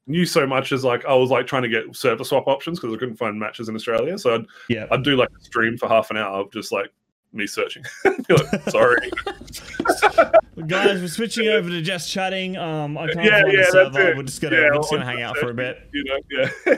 knew 0.05 0.25
so 0.25 0.45
much 0.45 0.71
as 0.73 0.83
like 0.83 1.05
I 1.05 1.13
was 1.15 1.29
like 1.29 1.47
trying 1.47 1.63
to 1.63 1.69
get 1.69 1.95
server 1.95 2.23
swap 2.23 2.47
options 2.47 2.79
because 2.79 2.93
I 2.93 2.97
couldn't 2.99 3.15
find 3.15 3.39
matches 3.39 3.69
in 3.69 3.75
Australia. 3.75 4.17
So 4.17 4.35
I'd 4.35 4.45
Yeah. 4.69 4.85
I'd 4.91 5.03
do 5.03 5.15
like 5.15 5.29
a 5.29 5.43
stream 5.43 5.77
for 5.77 5.87
half 5.87 6.11
an 6.11 6.17
hour 6.17 6.41
of 6.41 6.51
just 6.51 6.71
like 6.71 6.91
me 7.31 7.47
searching. 7.47 7.83
Like, 8.29 8.69
Sorry. 8.69 9.09
Guys, 10.67 11.01
we're 11.01 11.07
switching 11.07 11.47
over 11.47 11.67
to 11.69 11.81
just 11.81 12.09
chatting. 12.11 12.57
Um, 12.57 12.97
I 12.97 13.07
can't 13.07 13.25
Yeah, 13.25 13.41
find 13.41 13.53
yeah, 13.53 13.57
the 13.57 13.61
that's 13.61 13.71
server. 13.95 14.09
it. 14.11 14.17
We're 14.17 14.23
just 14.23 14.41
gonna 14.41 14.55
Yeah, 14.57 14.69
we're 14.69 14.75
just 14.77 14.91
gonna 14.91 15.05
hang 15.05 15.21
out 15.21 15.37
for 15.37 15.49
a 15.49 15.53
bit. 15.53 15.89
you 15.93 16.03
know, 16.03 16.19
yeah. 16.67 16.75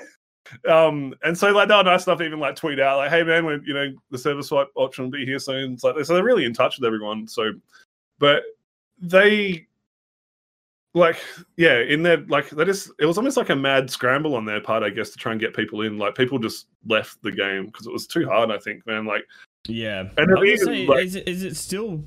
um, 0.88 1.14
and 1.24 1.38
so 1.38 1.52
like 1.52 1.68
they 1.68 1.76
were 1.76 1.84
nice 1.84 2.08
enough 2.08 2.20
to 2.20 2.24
even 2.26 2.40
like 2.40 2.56
tweet 2.56 2.80
out 2.80 2.98
like, 2.98 3.10
"Hey 3.10 3.24
man, 3.24 3.46
when 3.46 3.64
you 3.66 3.74
know 3.74 3.92
the 4.12 4.18
server 4.18 4.42
swipe 4.44 4.70
option 4.76 5.04
will 5.06 5.12
be 5.12 5.26
here 5.26 5.40
soon." 5.40 5.74
It's 5.74 5.84
like 5.84 5.96
so 6.06 6.14
they're 6.14 6.24
really 6.24 6.46
in 6.46 6.54
touch 6.54 6.78
with 6.80 6.86
everyone. 6.86 7.28
So, 7.28 7.52
but 8.20 8.44
they 9.00 9.68
like 10.94 11.18
yeah, 11.58 11.80
in 11.80 12.04
there 12.04 12.18
like 12.28 12.50
that 12.52 12.70
is 12.70 12.92
it 13.00 13.06
was 13.06 13.18
almost 13.18 13.36
like 13.38 13.50
a 13.50 13.56
mad 13.56 13.90
scramble 13.90 14.36
on 14.36 14.46
their 14.46 14.62
part, 14.62 14.82
I 14.82 14.90
guess, 14.90 15.10
to 15.12 15.18
try 15.18 15.34
and 15.34 15.42
get 15.42 15.54
people 15.56 15.82
in. 15.82 15.98
Like 15.98 16.16
people 16.16 16.40
just 16.40 16.68
left 16.88 17.22
the 17.22 17.32
game 17.32 17.66
because 17.66 17.86
it 17.86 17.94
was 17.94 18.08
too 18.08 18.26
hard. 18.26 18.50
I 18.50 18.58
think, 18.58 18.88
man. 18.88 19.06
Like 19.06 19.26
Yeah. 19.68 20.10
And 20.18 20.38
it 20.38 20.50
is, 20.50 20.64
say, 20.64 20.88
like- 20.88 21.06
is, 21.06 21.16
it, 21.16 21.28
is 21.28 21.44
it 21.44 21.58
still 21.58 22.04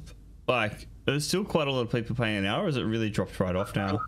like 0.46 0.88
there's 1.04 1.26
still 1.26 1.44
quite 1.44 1.68
a 1.68 1.72
lot 1.72 1.82
of 1.82 1.90
people 1.90 2.16
playing 2.16 2.42
now, 2.42 2.62
or 2.62 2.66
has 2.66 2.76
it 2.76 2.82
really 2.82 3.10
dropped 3.10 3.38
right 3.40 3.56
off 3.56 3.74
now? 3.76 3.98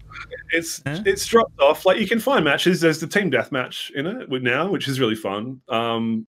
it's 0.51 0.83
Huh? 0.87 1.03
it's 1.05 1.27
dropped 1.27 1.59
off. 1.61 1.85
Like 1.85 1.99
you 1.99 2.07
can 2.07 2.19
find 2.21 2.45
matches. 2.45 2.81
There's 2.81 3.01
the 3.01 3.07
team 3.07 3.31
deathmatch 3.31 3.91
in 3.93 4.07
it 4.07 4.31
now, 4.43 4.71
which 4.71 4.89
is 4.89 4.99
really 5.01 5.15
fun. 5.15 5.61
Um, 5.69 6.27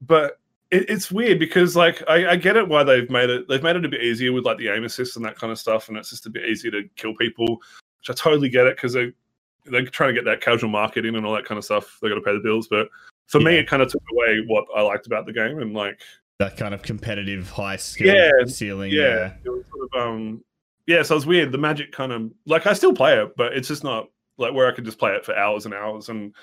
but 0.00 0.38
it, 0.72 0.90
it's 0.90 1.12
weird 1.12 1.38
because 1.38 1.76
like 1.76 2.02
I, 2.08 2.30
I 2.32 2.36
get 2.36 2.56
it 2.56 2.66
why 2.66 2.82
they've 2.82 3.08
made 3.10 3.30
it. 3.30 3.46
They've 3.48 3.62
made 3.62 3.76
it 3.76 3.84
a 3.84 3.88
bit 3.88 4.02
easier 4.02 4.32
with 4.32 4.44
like 4.44 4.58
the 4.58 4.68
aim 4.68 4.84
assist 4.84 5.16
and 5.16 5.24
that 5.24 5.38
kind 5.38 5.52
of 5.52 5.58
stuff, 5.58 5.88
and 5.88 5.96
it's 5.96 6.10
just 6.10 6.26
a 6.26 6.30
bit 6.30 6.46
easier 6.48 6.70
to 6.72 6.82
kill 6.96 7.14
people, 7.14 7.60
which 8.00 8.10
I 8.10 8.14
totally 8.14 8.48
get 8.48 8.66
it 8.66 8.76
because 8.76 8.94
they 8.94 9.12
they're 9.66 9.86
trying 9.86 10.08
to 10.08 10.14
get 10.20 10.24
that 10.24 10.40
casual 10.40 10.70
market 10.70 11.06
in 11.06 11.14
and 11.14 11.24
all 11.24 11.34
that 11.34 11.44
kind 11.44 11.58
of 11.58 11.64
stuff. 11.64 11.98
They 12.02 12.08
got 12.08 12.16
to 12.16 12.20
pay 12.22 12.32
the 12.32 12.40
bills, 12.40 12.66
but 12.68 12.88
for 13.28 13.38
me, 13.40 13.56
it 13.56 13.68
kind 13.68 13.80
of 13.82 13.88
took 13.92 14.02
away 14.12 14.42
what 14.48 14.64
I 14.76 14.82
liked 14.82 15.06
about 15.06 15.26
the 15.26 15.32
game 15.32 15.58
and 15.60 15.72
like 15.72 16.00
That 16.40 16.56
kind 16.56 16.74
of 16.74 16.82
competitive 16.82 17.48
high 17.48 17.76
skill 17.76 18.12
Yeah, 18.12 18.30
ceiling. 18.46 18.90
yeah, 18.90 19.02
Yeah. 19.02 19.32
it 19.44 19.48
was 19.50 19.64
sort 19.72 19.88
of 19.92 20.08
um 20.08 20.42
yeah 20.88 21.02
so 21.04 21.14
it's 21.14 21.24
weird 21.24 21.52
the 21.52 21.58
magic 21.58 21.92
kind 21.92 22.10
of 22.10 22.32
like 22.44 22.66
i 22.66 22.72
still 22.72 22.92
play 22.92 23.16
it 23.16 23.32
but 23.36 23.52
it's 23.52 23.68
just 23.68 23.84
not 23.84 24.08
like 24.36 24.52
where 24.52 24.66
i 24.66 24.74
could 24.74 24.84
just 24.84 24.98
play 24.98 25.12
it 25.12 25.24
for 25.24 25.32
hours 25.36 25.64
and 25.64 25.72
hours 25.72 26.08
and 26.08 26.34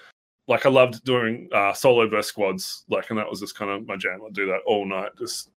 like 0.50 0.66
i 0.66 0.70
loved 0.70 1.02
doing 1.06 1.48
uh 1.54 1.72
solo 1.72 2.10
versus 2.10 2.28
squads 2.28 2.84
like 2.90 3.10
and 3.10 3.18
that 3.18 3.30
was 3.30 3.40
just 3.40 3.56
kind 3.56 3.72
of 3.72 3.88
my 3.88 3.96
jam 3.96 4.20
i'd 4.26 4.34
do 4.34 4.46
that 4.46 4.60
all 4.66 4.86
night 4.86 5.12
just 5.18 5.50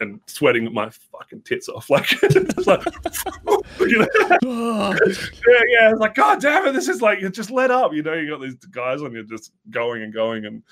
and 0.00 0.20
sweating 0.26 0.72
my 0.72 0.90
fucking 1.12 1.40
tits 1.42 1.68
off 1.68 1.90
like, 1.90 2.10
like 2.66 2.84
you 3.80 3.98
know? 3.98 4.06
Yeah 5.02 5.62
yeah 5.68 5.90
it's 5.90 6.00
like 6.00 6.14
god 6.14 6.40
damn 6.40 6.66
it 6.66 6.72
this 6.72 6.88
is 6.88 7.02
like 7.02 7.20
you 7.20 7.28
just 7.30 7.50
let 7.50 7.70
up 7.70 7.92
you 7.92 8.02
know 8.02 8.14
you 8.14 8.30
got 8.30 8.40
these 8.40 8.54
guys 8.54 9.02
on 9.02 9.12
you're 9.12 9.24
just 9.24 9.52
going 9.70 10.02
and 10.02 10.12
going 10.14 10.46
and 10.46 10.62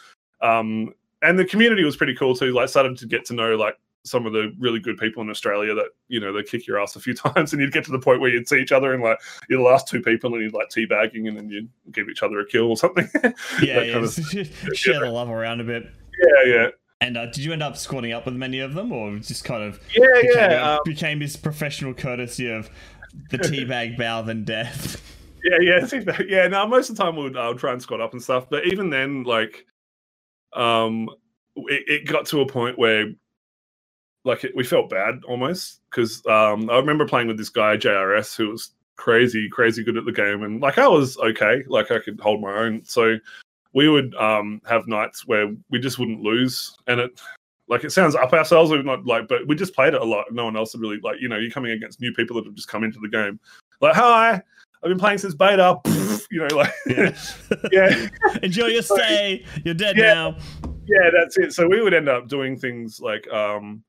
um 0.41 0.93
and 1.23 1.39
the 1.39 1.45
community 1.45 1.85
was 1.85 1.97
pretty 1.97 2.15
cool 2.15 2.35
too 2.35 2.53
like 2.53 2.69
started 2.69 2.97
to 2.99 3.07
get 3.07 3.25
to 3.25 3.35
know 3.35 3.57
like 3.57 3.77
some 4.05 4.27
of 4.27 4.33
the 4.33 4.55
really 4.59 4.79
good 4.79 4.99
people 4.99 5.23
in 5.23 5.31
australia 5.31 5.75
that 5.75 5.87
you 6.09 6.21
know 6.21 6.33
they 6.33 6.43
kick 6.43 6.67
your 6.67 6.81
ass 6.81 6.95
a 6.97 7.01
few 7.01 7.15
times 7.27 7.53
and 7.53 7.63
you'd 7.63 7.73
get 7.73 7.85
to 7.85 7.91
the 7.93 7.99
point 7.99 8.21
where 8.21 8.31
you'd 8.31 8.47
see 8.49 8.61
each 8.61 8.73
other 8.73 8.93
and 8.93 9.03
like 9.03 9.19
you're 9.49 9.59
the 9.59 9.65
last 9.65 9.89
two 9.89 10.01
people 10.03 10.33
and 10.35 10.43
you'd 10.43 10.53
like 10.55 10.69
teabagging 10.69 11.27
and 11.29 11.37
then 11.37 11.49
you'd 11.49 11.69
give 11.93 12.09
each 12.09 12.23
other 12.23 12.39
a 12.41 12.47
kill 12.47 12.69
or 12.71 12.77
something 12.77 13.09
yeah, 13.63 13.81
yeah. 13.81 13.93
kind 13.93 14.05
of- 14.05 14.15
share 14.75 15.01
the 15.01 15.11
love 15.11 15.31
around 15.31 15.61
a 15.61 15.65
bit. 15.65 15.85
yeah 16.23 16.45
yeah 16.55 16.67
And 17.01 17.17
uh, 17.17 17.27
did 17.27 17.39
you 17.39 17.53
end 17.53 17.63
up 17.63 17.77
squatting 17.77 18.13
up 18.13 18.25
with 18.27 18.35
many 18.35 18.61
of 18.61 18.75
them, 18.75 18.93
or 18.93 19.19
just 19.19 19.45
kind 19.45 19.63
of 19.63 19.81
yeah 19.97 20.07
became, 20.23 20.51
yeah 20.51 20.73
um, 20.75 20.79
became 20.85 21.19
this 21.19 21.37
professional 21.37 21.93
courtesy 21.95 22.51
of 22.51 22.71
the 23.31 23.39
teabag 23.39 23.97
bow 23.99 24.23
than 24.23 24.45
death? 24.45 25.01
Yeah, 25.43 25.59
yeah, 25.61 26.21
yeah. 26.27 26.49
Now 26.49 26.65
most 26.67 26.89
of 26.89 26.97
the 26.97 27.03
time 27.03 27.17
we'll 27.17 27.37
I'll 27.39 27.55
try 27.55 27.73
and 27.73 27.83
squat 27.83 28.01
up 28.01 28.13
and 28.15 28.23
stuff, 28.23 28.49
but 28.49 28.67
even 28.67 28.89
then, 28.89 29.25
like, 29.25 29.67
um, 30.55 31.11
it, 31.57 31.83
it 31.87 32.07
got 32.07 32.25
to 32.27 32.41
a 32.41 32.47
point 32.47 32.79
where, 32.79 33.13
like, 34.25 34.45
it, 34.45 34.57
we 34.57 34.65
felt 34.65 34.91
bad 34.91 35.21
almost 35.29 35.81
because 35.91 36.25
um, 36.27 36.69
I 36.71 36.77
remember 36.77 37.07
playing 37.07 37.29
with 37.29 37.37
this 37.39 37.51
guy 37.51 37.77
JRS 37.77 38.37
who 38.37 38.51
was 38.51 38.71
crazy, 38.97 39.49
crazy 39.49 39.83
good 39.85 39.97
at 39.97 40.05
the 40.05 40.13
game, 40.13 40.43
and 40.43 40.61
like 40.61 40.79
I 40.79 40.89
was 40.89 41.17
okay, 41.19 41.63
like 41.69 41.91
I 41.91 41.99
could 41.99 42.19
hold 42.21 42.41
my 42.41 42.53
own. 42.55 42.85
So 42.85 43.19
we 43.73 43.89
would 43.89 44.15
um 44.17 44.61
have 44.67 44.87
nights 44.87 45.27
where 45.27 45.53
we 45.71 45.79
just 45.79 45.99
wouldn't 45.99 46.21
lose, 46.21 46.77
and 46.87 47.01
it. 47.01 47.21
Like 47.67 47.83
it 47.83 47.93
sounds 47.93 48.15
up 48.15 48.31
ourselves, 48.35 48.71
we're 48.71 48.83
not 48.83 49.07
like, 49.07 49.27
but 49.27 49.49
we 49.49 49.55
just 49.55 49.75
played 49.75 49.95
it 49.95 50.03
a 50.03 50.05
lot. 50.05 50.27
No 50.31 50.45
one 50.45 50.55
else 50.55 50.73
had 50.73 50.83
really 50.83 51.01
like, 51.03 51.17
you 51.23 51.31
know, 51.31 51.39
you're 51.39 51.51
coming 51.51 51.73
against 51.73 51.99
new 51.99 52.13
people 52.13 52.37
that 52.37 52.45
have 52.45 52.55
just 52.55 52.69
come 52.69 52.85
into 52.85 52.99
the 53.01 53.09
game. 53.09 53.41
Like, 53.81 53.95
hi, 53.95 54.33
I've 54.35 54.43
been 54.91 54.99
playing 54.99 55.17
since 55.17 55.35
beta. 55.35 55.81
You 56.31 56.47
know, 56.47 56.57
like 56.57 56.75
Yeah. 56.87 57.17
yeah, 57.73 58.09
Enjoy 58.43 58.67
your 58.67 58.83
stay. 58.83 59.47
You're 59.65 59.73
dead 59.73 59.97
Yeah. 59.97 60.13
now. 60.13 60.37
yeah, 60.87 61.09
that's 61.11 61.39
it. 61.39 61.55
So 61.55 61.67
we 61.67 61.81
would 61.81 61.95
end 61.95 62.09
up 62.11 62.29
doing 62.29 62.59
things 62.59 63.01
like, 63.01 63.27
um, 63.33 63.83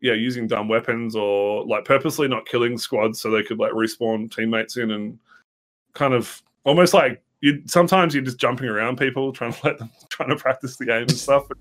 yeah, 0.00 0.14
using 0.14 0.46
dumb 0.46 0.68
weapons 0.68 1.16
or 1.16 1.64
like 1.64 1.84
purposely 1.84 2.28
not 2.28 2.46
killing 2.46 2.78
squads 2.78 3.20
so 3.20 3.30
they 3.30 3.42
could 3.42 3.58
like 3.58 3.72
respawn 3.72 4.34
teammates 4.34 4.76
in 4.76 4.92
and 4.92 5.18
kind 5.94 6.14
of 6.14 6.42
almost 6.64 6.94
like 6.94 7.22
you. 7.40 7.62
Sometimes 7.66 8.14
you're 8.14 8.24
just 8.24 8.38
jumping 8.38 8.68
around 8.68 8.98
people 8.98 9.32
trying 9.32 9.52
to 9.52 9.66
let 9.66 9.78
them 9.78 9.90
trying 10.10 10.30
to 10.30 10.36
practice 10.36 10.76
the 10.76 10.86
game 10.86 11.02
and 11.02 11.12
stuff. 11.12 11.44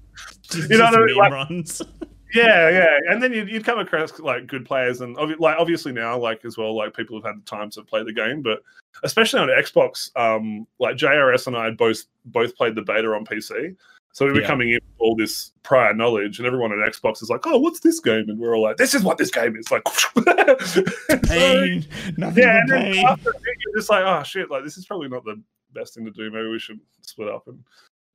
You 0.70 0.78
know 0.78 0.86
what 0.86 0.96
I 0.96 1.06
mean? 1.06 1.16
Like- 1.18 1.32
runs. 1.32 1.82
yeah, 2.34 2.70
yeah, 2.70 2.98
and 3.10 3.22
then 3.22 3.34
you'd, 3.34 3.50
you'd 3.50 3.64
come 3.64 3.80
across 3.80 4.20
like 4.20 4.48
good 4.48 4.66
players, 4.66 5.02
and 5.02 5.16
obvi- 5.18 5.40
like 5.40 5.58
obviously 5.58 5.92
now, 5.92 6.18
like 6.18 6.44
as 6.46 6.58
well, 6.58 6.76
like 6.76 6.96
people 6.96 7.18
have 7.18 7.26
had 7.26 7.42
the 7.42 7.46
time 7.46 7.70
to 7.72 7.84
play 7.84 8.04
the 8.04 8.14
game, 8.14 8.42
but 8.42 8.62
especially 9.04 9.40
on 9.40 9.50
Xbox, 9.50 10.16
um, 10.18 10.68
like 10.80 10.96
JRS 10.96 11.48
and 11.48 11.56
I 11.56 11.72
both 11.72 12.04
both 12.26 12.56
played 12.56 12.76
the 12.76 12.82
beta 12.82 13.08
on 13.10 13.26
PC, 13.26 13.76
so 14.18 14.26
we 14.26 14.32
were 14.32 14.42
Yeah. 14.42 14.48
coming 14.48 14.70
in 14.70 14.76
with 14.76 14.84
all 14.98 15.16
this 15.16 15.52
prior 15.62 15.94
knowledge, 15.94 16.40
and 16.40 16.48
everyone 16.48 16.72
at 16.72 16.80
Xbox 16.80 17.22
is 17.22 17.30
like, 17.30 17.46
"Oh, 17.46 17.60
what's 17.60 17.82
this 17.82 18.00
game?" 18.00 18.30
And 18.30 18.40
we're 18.40 18.56
all 18.56 18.64
like, 18.64 18.78
"This 18.78 18.96
is 18.96 19.04
what 19.04 19.20
this 19.20 19.30
game 19.30 19.56
is." 19.56 19.70
Like, 19.70 19.84
so- 19.90 20.10
Pain. 21.28 21.86
Nothing 22.18 22.44
yeah, 22.44 22.60
and 22.62 22.70
then 22.72 22.98
after 23.06 23.32
you're 23.32 23.76
just 23.78 23.92
like, 23.92 24.04
"Oh 24.04 24.24
shit!" 24.24 24.50
Like 24.50 24.64
this 24.64 24.76
is 24.76 24.88
probably 24.88 25.08
not 25.08 25.24
the 25.24 25.40
best 25.74 25.94
thing 25.94 26.04
to 26.06 26.10
do. 26.12 26.32
Maybe 26.32 26.48
we 26.48 26.58
should 26.58 26.80
split 27.02 27.30
up 27.30 27.48
and 27.48 27.60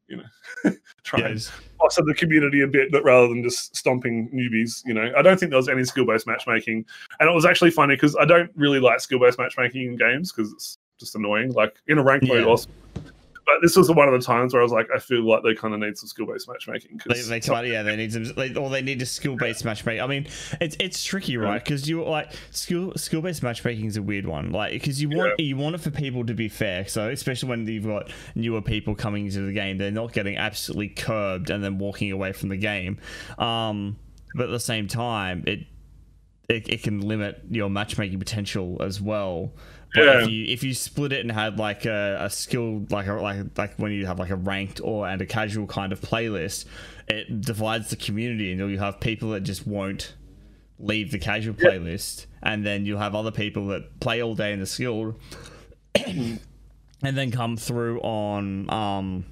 you 0.08 0.16
know 0.16 0.72
try 1.04 1.20
Yeah, 1.20 1.26
and 1.28 1.50
foster 1.78 2.02
the 2.04 2.14
community 2.14 2.62
a 2.62 2.66
bit, 2.66 2.90
but 2.90 3.04
rather 3.04 3.28
than 3.28 3.44
just 3.44 3.76
stomping 3.76 4.28
newbies, 4.34 4.82
you 4.84 4.94
know, 4.94 5.12
I 5.16 5.22
don't 5.22 5.38
think 5.38 5.50
there 5.50 5.56
was 5.56 5.68
any 5.68 5.84
skill 5.84 6.04
based 6.04 6.26
matchmaking, 6.26 6.84
and 7.20 7.30
it 7.30 7.32
was 7.32 7.44
actually 7.46 7.70
funny 7.70 7.94
because 7.94 8.16
I 8.16 8.24
don't 8.24 8.50
really 8.56 8.80
like 8.80 8.98
skill 8.98 9.20
based 9.20 9.38
matchmaking 9.38 9.86
in 9.86 9.96
games 9.96 10.32
because 10.32 10.52
it's 10.52 10.78
just 10.98 11.14
annoying. 11.14 11.52
Like 11.52 11.76
in 11.86 11.98
a 11.98 12.02
ranked 12.02 12.26
mode, 12.26 12.40
Yeah. 12.40 12.46
awesome. 12.46 12.72
But 13.44 13.56
this 13.60 13.76
was 13.76 13.90
one 13.90 14.08
of 14.08 14.18
the 14.18 14.24
times 14.24 14.52
where 14.52 14.60
I 14.60 14.64
was 14.64 14.72
like, 14.72 14.88
I 14.94 14.98
feel 14.98 15.26
like 15.26 15.42
they 15.42 15.54
kind 15.54 15.74
of 15.74 15.80
need 15.80 15.98
some 15.98 16.08
skill 16.08 16.26
based 16.26 16.48
matchmaking. 16.48 17.00
They, 17.06 17.20
they 17.20 17.70
yeah, 17.70 17.82
they 17.82 17.96
need 17.96 18.12
some, 18.12 18.24
they, 18.24 18.54
or 18.54 18.70
they 18.70 18.82
need 18.82 19.02
a 19.02 19.06
skill 19.06 19.36
based 19.36 19.64
matchmaking. 19.64 20.00
I 20.02 20.06
mean, 20.06 20.28
it's 20.60 20.76
it's 20.78 21.02
tricky, 21.02 21.36
right? 21.36 21.62
Because 21.62 21.88
you 21.88 22.04
like 22.04 22.32
skill 22.50 22.92
skill 22.96 23.20
based 23.20 23.42
matchmaking 23.42 23.86
is 23.86 23.96
a 23.96 24.02
weird 24.02 24.26
one, 24.26 24.52
like 24.52 24.72
because 24.72 25.00
you 25.02 25.08
want 25.08 25.40
you 25.40 25.56
want 25.56 25.74
it 25.74 25.80
for 25.80 25.90
people 25.90 26.24
to 26.26 26.34
be 26.34 26.48
fair. 26.48 26.86
So 26.86 27.08
especially 27.08 27.48
when 27.48 27.66
you've 27.66 27.86
got 27.86 28.10
newer 28.34 28.62
people 28.62 28.94
coming 28.94 29.26
into 29.26 29.40
the 29.40 29.52
game, 29.52 29.78
they're 29.78 29.90
not 29.90 30.12
getting 30.12 30.36
absolutely 30.36 30.90
curbed 30.90 31.50
and 31.50 31.64
then 31.64 31.78
walking 31.78 32.12
away 32.12 32.32
from 32.32 32.48
the 32.48 32.56
game. 32.56 32.98
Um, 33.38 33.96
but 34.34 34.44
at 34.44 34.50
the 34.50 34.60
same 34.60 34.88
time, 34.88 35.44
it 35.46 35.66
it, 36.48 36.68
it 36.68 36.82
can 36.82 37.00
limit 37.00 37.42
your 37.50 37.70
matchmaking 37.70 38.18
potential 38.18 38.76
as 38.80 39.00
well. 39.00 39.52
But 39.94 40.04
Yeah. 40.04 40.22
if 40.22 40.30
you 40.30 40.44
if 40.46 40.62
you 40.64 40.74
split 40.74 41.12
it 41.12 41.20
and 41.20 41.30
had 41.30 41.58
like 41.58 41.84
a, 41.84 42.16
a 42.20 42.30
skill 42.30 42.86
like 42.90 43.06
a 43.06 43.14
like 43.14 43.58
like 43.58 43.74
when 43.78 43.92
you 43.92 44.06
have 44.06 44.18
like 44.18 44.30
a 44.30 44.36
ranked 44.36 44.80
or 44.82 45.06
and 45.06 45.20
a 45.20 45.26
casual 45.26 45.66
kind 45.66 45.92
of 45.92 46.00
playlist, 46.00 46.64
it 47.08 47.40
divides 47.42 47.90
the 47.90 47.96
community 47.96 48.50
and 48.52 48.58
you'll 48.60 48.78
have 48.80 49.00
people 49.00 49.30
that 49.30 49.40
just 49.42 49.66
won't 49.66 50.14
leave 50.78 51.10
the 51.10 51.18
casual 51.18 51.54
Yeah. 51.58 51.70
playlist 51.70 52.26
and 52.42 52.64
then 52.66 52.86
you'll 52.86 52.98
have 52.98 53.14
other 53.14 53.30
people 53.30 53.66
that 53.68 54.00
play 54.00 54.22
all 54.22 54.34
day 54.34 54.52
in 54.52 54.60
the 54.60 54.66
skilled 54.66 55.20
and 55.94 56.38
then 57.02 57.30
come 57.30 57.56
through 57.56 58.00
on 58.00 58.68
um 58.70 59.24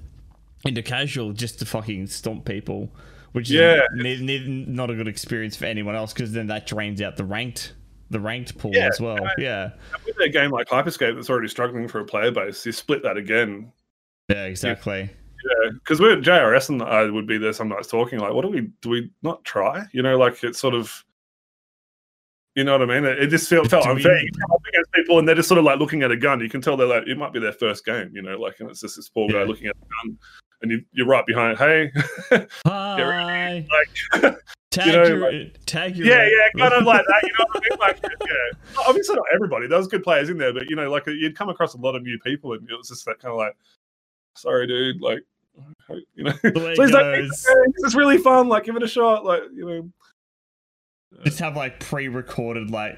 into 0.65 0.81
casual 0.83 1.33
just 1.33 1.59
to 1.59 1.65
fucking 1.65 2.07
stomp 2.07 2.45
people 2.45 2.93
which 3.31 3.49
Yeah. 3.49 3.81
is 3.95 4.21
not 4.67 4.89
a 4.91 4.95
good 4.95 5.07
experience 5.07 5.55
for 5.55 5.65
anyone 5.65 5.95
else 5.95 6.13
because 6.13 6.33
then 6.33 6.47
that 6.47 6.67
drains 6.67 7.01
out 7.01 7.17
the 7.17 7.25
ranked 7.25 7.73
the 8.11 8.19
ranked 8.19 8.57
pool 8.57 8.71
Yeah, 8.73 8.87
as 8.87 8.99
well 9.01 9.17
yeah 9.37 9.71
with 10.05 10.15
a 10.19 10.29
game 10.29 10.51
like 10.51 10.67
Hyperscape 10.67 11.15
that's 11.15 11.29
already 11.29 11.47
struggling 11.47 11.87
for 11.87 11.99
a 11.99 12.05
player 12.05 12.31
base, 12.31 12.65
you 12.65 12.71
split 12.71 13.01
that 13.03 13.17
again. 13.17 13.71
yeah 14.29 14.45
exactly 14.45 15.09
Yeah, 15.43 15.69
because 15.73 15.99
we're 15.99 16.17
JRS 16.17 16.69
and 16.69 16.83
I 16.83 17.05
would 17.09 17.25
be 17.25 17.37
there 17.39 17.53
some 17.53 17.69
nights 17.69 17.87
talking 17.87 18.19
like, 18.19 18.33
what 18.33 18.43
do 18.43 18.49
we 18.49 18.69
do? 18.81 18.89
We 18.89 19.11
not 19.23 19.43
try? 19.43 19.85
You 19.91 20.03
know, 20.03 20.17
like 20.17 20.43
it's 20.43 20.59
sort 20.59 20.75
of. 20.75 21.03
You 22.53 22.65
know 22.65 22.77
what 22.77 22.81
I 22.81 22.93
mean? 22.93 23.05
It, 23.05 23.17
it 23.23 23.27
just 23.27 23.49
felt, 23.49 23.69
felt 23.69 23.85
Do 23.85 23.91
we- 23.91 23.95
unfair. 23.95 24.19
You 24.21 24.29
come 24.33 24.51
up 24.51 24.61
against 24.67 24.91
people 24.91 25.17
and 25.19 25.25
they're 25.27 25.35
just 25.35 25.47
sort 25.47 25.57
of 25.57 25.63
like 25.63 25.79
looking 25.79 26.03
at 26.03 26.11
a 26.11 26.17
gun. 26.17 26.41
You 26.41 26.49
can 26.49 26.59
tell 26.59 26.75
they're 26.75 26.85
like, 26.85 27.07
it 27.07 27.17
might 27.17 27.31
be 27.31 27.39
their 27.39 27.53
first 27.53 27.85
game, 27.85 28.11
you 28.13 28.21
know, 28.21 28.37
like, 28.37 28.59
and 28.59 28.69
it's 28.69 28.81
just 28.81 28.97
this 28.97 29.07
poor 29.07 29.29
guy 29.29 29.43
looking 29.43 29.67
at 29.67 29.75
the 29.79 29.85
gun 30.03 30.17
and 30.61 30.71
you, 30.71 30.83
you're 30.91 31.07
right 31.07 31.25
behind, 31.25 31.57
hey, 31.57 31.91
hi 32.67 33.65
like, 33.71 34.35
tag 34.71 34.87
you 34.87 34.91
know, 34.93 35.29
your 35.29 35.45
tag 35.65 35.97
your 35.97 36.07
yeah, 36.07 36.27
yeah, 36.27 36.63
kind 36.69 36.73
of 36.73 36.83
like 36.85 37.05
that. 37.05 37.23
You 37.23 37.29
know 37.37 37.45
what 37.51 37.63
I 37.63 37.69
mean? 37.69 37.79
Like, 37.79 38.13
yeah. 38.27 38.83
Obviously, 38.87 39.15
not 39.15 39.25
everybody. 39.33 39.67
There 39.67 39.77
was 39.77 39.87
good 39.87 40.03
players 40.03 40.29
in 40.29 40.37
there, 40.37 40.53
but 40.53 40.69
you 40.69 40.75
know, 40.75 40.89
like 40.89 41.07
uh, 41.07 41.11
you'd 41.11 41.37
come 41.37 41.49
across 41.49 41.73
a 41.73 41.77
lot 41.77 41.95
of 41.95 42.03
new 42.03 42.17
people, 42.19 42.53
and 42.53 42.67
it 42.69 42.75
was 42.75 42.87
just 42.87 43.05
that 43.05 43.19
kind 43.19 43.31
of 43.31 43.37
like, 43.37 43.55
sorry, 44.35 44.67
dude, 44.67 45.01
like, 45.01 45.19
you 46.15 46.23
know, 46.23 46.33
please 46.41 46.91
don't. 46.91 46.91
goes. 46.91 47.45
Is 47.83 47.95
really 47.95 48.17
fun. 48.17 48.47
Like, 48.47 48.63
give 48.63 48.75
it 48.75 48.83
a 48.83 48.87
shot. 48.87 49.25
Like, 49.25 49.43
you 49.53 49.65
know, 49.65 49.91
just 51.23 51.39
have 51.39 51.55
like 51.55 51.79
pre-recorded 51.79 52.71
like 52.71 52.97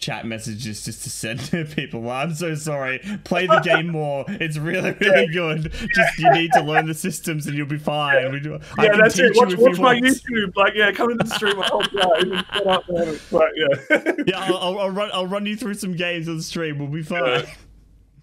chat 0.00 0.26
messages 0.26 0.82
just 0.84 1.02
to 1.02 1.10
send 1.10 1.40
to 1.40 1.64
people. 1.76 2.00
Well, 2.00 2.16
I'm 2.16 2.34
so 2.34 2.54
sorry. 2.54 2.98
Play 3.24 3.46
the 3.46 3.60
game 3.60 3.88
more. 3.88 4.24
It's 4.28 4.56
really, 4.56 4.92
really 5.00 5.26
good. 5.28 5.70
Just 5.94 6.18
you 6.18 6.30
need 6.32 6.50
to 6.54 6.62
learn 6.62 6.86
the 6.86 6.94
systems 6.94 7.46
and 7.46 7.54
you'll 7.56 7.66
be 7.66 7.78
fine. 7.78 8.32
We 8.32 8.40
do, 8.40 8.58
Yeah, 8.78 8.96
that's 8.96 9.18
it. 9.18 9.28
teach 9.28 9.36
you 9.36 9.40
Watch, 9.42 9.56
watch 9.56 9.78
my 9.78 9.94
want. 9.94 10.04
YouTube. 10.04 10.56
Like, 10.56 10.72
yeah, 10.74 10.90
come 10.92 11.10
into 11.10 11.24
the 11.24 11.34
stream. 11.34 11.54
I'll 11.60 11.80
help 11.82 11.92
you 11.92 12.00
out. 12.00 12.46
Set 12.54 12.66
up, 12.66 12.84
man. 12.88 13.18
But 13.30 13.48
yeah, 13.54 14.12
Yeah, 14.26 14.38
I'll, 14.38 14.56
I'll, 14.56 14.78
I'll 14.80 14.90
run. 14.90 15.10
I'll 15.12 15.26
run 15.26 15.46
you 15.46 15.56
through 15.56 15.74
some 15.74 15.94
games 15.94 16.28
on 16.28 16.38
the 16.38 16.42
stream. 16.42 16.78
We'll 16.78 16.88
be 16.88 17.02
fine. 17.02 17.22
Yeah. 17.24 17.42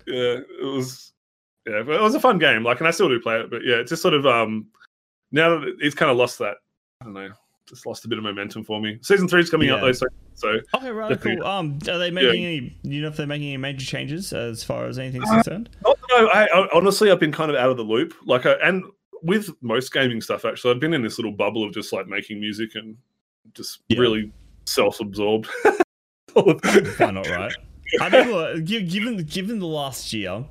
yeah, 0.07 0.38
it 0.61 0.65
was. 0.65 1.13
Yeah, 1.67 1.84
but 1.86 1.95
it 1.95 2.01
was 2.01 2.15
a 2.15 2.19
fun 2.19 2.39
game. 2.39 2.63
Like, 2.63 2.80
and 2.80 2.88
I 2.88 2.91
still 2.91 3.09
do 3.09 3.19
play 3.19 3.39
it. 3.39 3.49
But 3.51 3.63
yeah, 3.63 3.75
it's 3.75 3.89
just 3.89 4.01
sort 4.01 4.13
of 4.13 4.25
um, 4.25 4.67
now 5.32 5.59
that 5.59 5.75
it's 5.80 5.95
kind 5.95 6.09
of 6.09 6.17
lost 6.17 6.39
that. 6.39 6.57
I 7.01 7.05
don't 7.05 7.13
know. 7.13 7.30
Just 7.68 7.86
lost 7.86 8.05
a 8.05 8.07
bit 8.07 8.18
of 8.18 8.24
momentum 8.24 8.63
for 8.63 8.80
me. 8.80 8.97
Season 9.01 9.28
three's 9.28 9.49
coming 9.49 9.70
up 9.70 9.80
Yeah. 9.82 9.88
though, 9.88 9.91
so, 9.91 10.05
so 10.36 10.59
Okay, 10.76 10.89
right, 10.89 11.20
cool. 11.20 11.43
Um, 11.45 11.80
are 11.89 11.97
they 11.97 12.11
making 12.11 12.45
any? 12.45 12.78
You 12.84 13.01
know 13.01 13.09
if 13.09 13.18
they're 13.18 13.28
making 13.28 13.47
any 13.49 13.57
major 13.57 13.86
changes 13.86 14.32
as 14.32 14.63
far 14.63 14.86
as 14.86 14.97
anything's 14.97 15.30
concerned? 15.30 15.70
Not 15.84 15.97
that 16.09 16.30
I, 16.34 16.45
I, 16.45 16.68
honestly, 16.74 17.11
I've 17.11 17.20
been 17.20 17.32
kind 17.34 17.51
of 17.51 17.57
out 17.57 17.70
of 17.70 17.76
the 17.78 17.84
loop. 17.84 18.13
Like, 18.26 18.45
I, 18.45 18.53
and 18.63 18.86
with 19.22 19.49
most 19.61 19.91
gaming 19.91 20.22
stuff, 20.22 20.45
actually, 20.45 20.74
I've 20.74 20.80
been 20.80 20.93
in 20.93 21.01
this 21.01 21.18
little 21.18 21.34
bubble 21.34 21.65
of 21.65 21.74
just 21.74 21.91
like 21.91 22.07
making 22.07 22.39
music 22.39 22.70
and 22.76 22.95
just 23.53 23.80
Yeah. 23.89 23.99
really 23.99 24.32
self-absorbed. 24.65 25.47
Why 26.34 27.11
not, 27.11 27.28
right? 27.30 27.53
I 28.01 28.09
mean, 28.09 28.32
look, 28.32 28.63
given 28.65 29.18
given 29.24 29.59
the 29.59 29.65
last 29.68 30.13
year, 30.13 30.45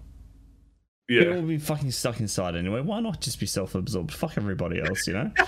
yeah, 1.09 1.21
people 1.21 1.35
will 1.43 1.49
be 1.49 1.59
fucking 1.59 1.93
stuck 1.93 2.21
inside 2.21 2.57
anyway. 2.57 2.81
Why 2.81 3.01
not 3.01 3.21
just 3.21 3.39
be 3.41 3.47
self-absorbed? 3.47 4.13
Fuck 4.13 4.37
everybody 4.37 4.81
else, 4.81 5.07
you 5.07 5.13
know? 5.15 5.31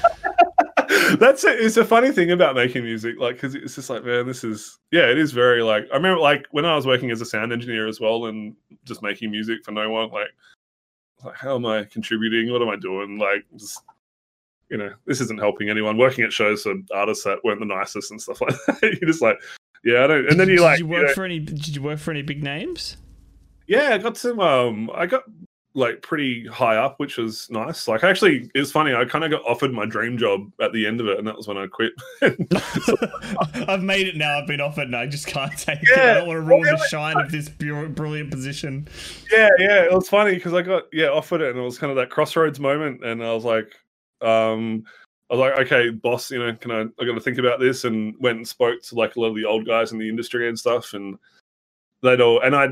that's 1.18 1.44
it. 1.44 1.60
It's 1.60 1.76
a 1.76 1.84
funny 1.84 2.10
thing 2.10 2.30
about 2.30 2.54
making 2.54 2.84
music, 2.84 3.16
like, 3.18 3.36
because 3.36 3.54
it's 3.54 3.74
just 3.74 3.90
like, 3.90 4.04
man, 4.04 4.26
this 4.26 4.44
is, 4.44 4.78
yeah, 4.90 5.06
it 5.10 5.18
is 5.18 5.32
very 5.32 5.62
like. 5.62 5.86
I 5.92 5.96
remember, 5.96 6.20
like, 6.20 6.46
when 6.50 6.64
I 6.64 6.74
was 6.76 6.86
working 6.86 7.10
as 7.10 7.20
a 7.20 7.24
sound 7.24 7.52
engineer 7.52 7.86
as 7.86 8.00
well, 8.00 8.26
and 8.26 8.54
just 8.84 9.02
making 9.02 9.30
music 9.30 9.64
for 9.64 9.72
no 9.72 9.90
one, 9.90 10.10
like, 10.10 10.28
like, 11.24 11.34
how 11.34 11.56
am 11.56 11.66
I 11.66 11.84
contributing? 11.84 12.52
What 12.52 12.62
am 12.62 12.68
I 12.68 12.76
doing? 12.76 13.18
Like, 13.18 13.44
just, 13.56 13.82
you 14.70 14.76
know, 14.76 14.92
this 15.06 15.20
isn't 15.20 15.40
helping 15.40 15.68
anyone. 15.68 15.96
Working 15.96 16.24
at 16.24 16.32
shows 16.32 16.62
for 16.62 16.74
artists 16.94 17.24
that 17.24 17.38
weren't 17.44 17.60
the 17.60 17.66
nicest 17.66 18.10
and 18.10 18.20
stuff 18.20 18.40
like 18.40 18.54
that. 18.66 18.82
You're 18.82 19.10
just 19.10 19.22
like, 19.22 19.36
yeah, 19.84 20.04
I 20.04 20.06
don't. 20.06 20.28
And 20.28 20.38
then 20.38 20.48
you 20.48 20.60
like, 20.60 20.78
did 20.78 20.88
you 20.88 20.96
you 20.96 21.02
know, 21.02 21.12
for 21.14 21.24
any? 21.24 21.38
Did 21.38 21.74
you 21.74 21.82
work 21.82 21.98
for 21.98 22.10
any 22.10 22.22
big 22.22 22.42
names? 22.42 22.96
yeah, 23.68 23.90
I 23.92 23.98
got 23.98 24.16
some. 24.16 24.40
Um, 24.40 24.90
I 24.94 25.06
got 25.06 25.24
like 25.78 26.02
pretty 26.02 26.44
high 26.46 26.76
up, 26.76 26.98
which 26.98 27.16
was 27.16 27.48
nice. 27.50 27.86
Like, 27.86 28.02
actually, 28.02 28.50
it's 28.54 28.72
funny. 28.72 28.94
I 28.94 29.04
kind 29.04 29.24
of 29.24 29.30
got 29.30 29.42
offered 29.46 29.72
my 29.72 29.86
dream 29.86 30.18
job 30.18 30.50
at 30.60 30.72
the 30.72 30.86
end 30.86 31.00
of 31.00 31.06
it, 31.06 31.18
and 31.18 31.26
that 31.26 31.36
was 31.36 31.46
when 31.46 31.56
I 31.56 31.66
quit. 31.68 31.92
I've 33.68 33.84
made 33.84 34.08
it 34.08 34.16
now. 34.16 34.38
I've 34.38 34.46
been 34.48 34.60
offered, 34.60 34.88
and 34.88 34.96
I 34.96 35.06
just 35.06 35.28
can't 35.28 35.56
take 35.56 35.78
it. 35.82 35.98
I 35.98 36.14
don't 36.14 36.26
want 36.26 36.38
to 36.38 36.40
ruin 36.42 36.62
well, 36.62 36.76
the 36.76 36.88
shine 36.88 37.16
of 37.16 37.30
this 37.30 37.48
brilliant 37.48 38.30
position. 38.30 38.88
yeah, 39.30 39.48
yeah, 39.58 39.84
it 39.84 39.92
was 39.92 40.08
funny 40.08 40.34
because 40.34 40.52
I 40.52 40.62
got 40.62 40.84
yeah 40.92 41.08
offered 41.08 41.40
it, 41.40 41.50
and 41.50 41.58
it 41.58 41.62
was 41.62 41.78
kind 41.78 41.90
of 41.90 41.96
that 41.96 42.10
crossroads 42.10 42.58
moment, 42.58 43.04
and 43.04 43.24
I 43.24 43.32
was 43.32 43.44
like, 43.44 43.72
um, 44.20 44.84
I 45.30 45.34
was 45.34 45.40
like, 45.40 45.66
okay, 45.66 45.90
boss, 45.90 46.30
you 46.30 46.40
know, 46.40 46.54
can 46.54 46.72
I? 46.72 46.80
I 46.80 47.06
got 47.06 47.14
to 47.14 47.20
think 47.20 47.38
about 47.38 47.60
this, 47.60 47.84
and 47.84 48.16
went 48.18 48.38
and 48.38 48.48
spoke 48.48 48.82
to 48.82 48.96
like 48.96 49.14
a 49.14 49.20
lot 49.20 49.28
of 49.28 49.36
the 49.36 49.44
old 49.44 49.64
guys 49.64 49.92
in 49.92 49.98
the 49.98 50.08
industry 50.08 50.48
and 50.48 50.58
stuff, 50.58 50.94
and 50.94 51.18
they'd 52.02 52.20
all, 52.20 52.40
and 52.40 52.56
I, 52.56 52.68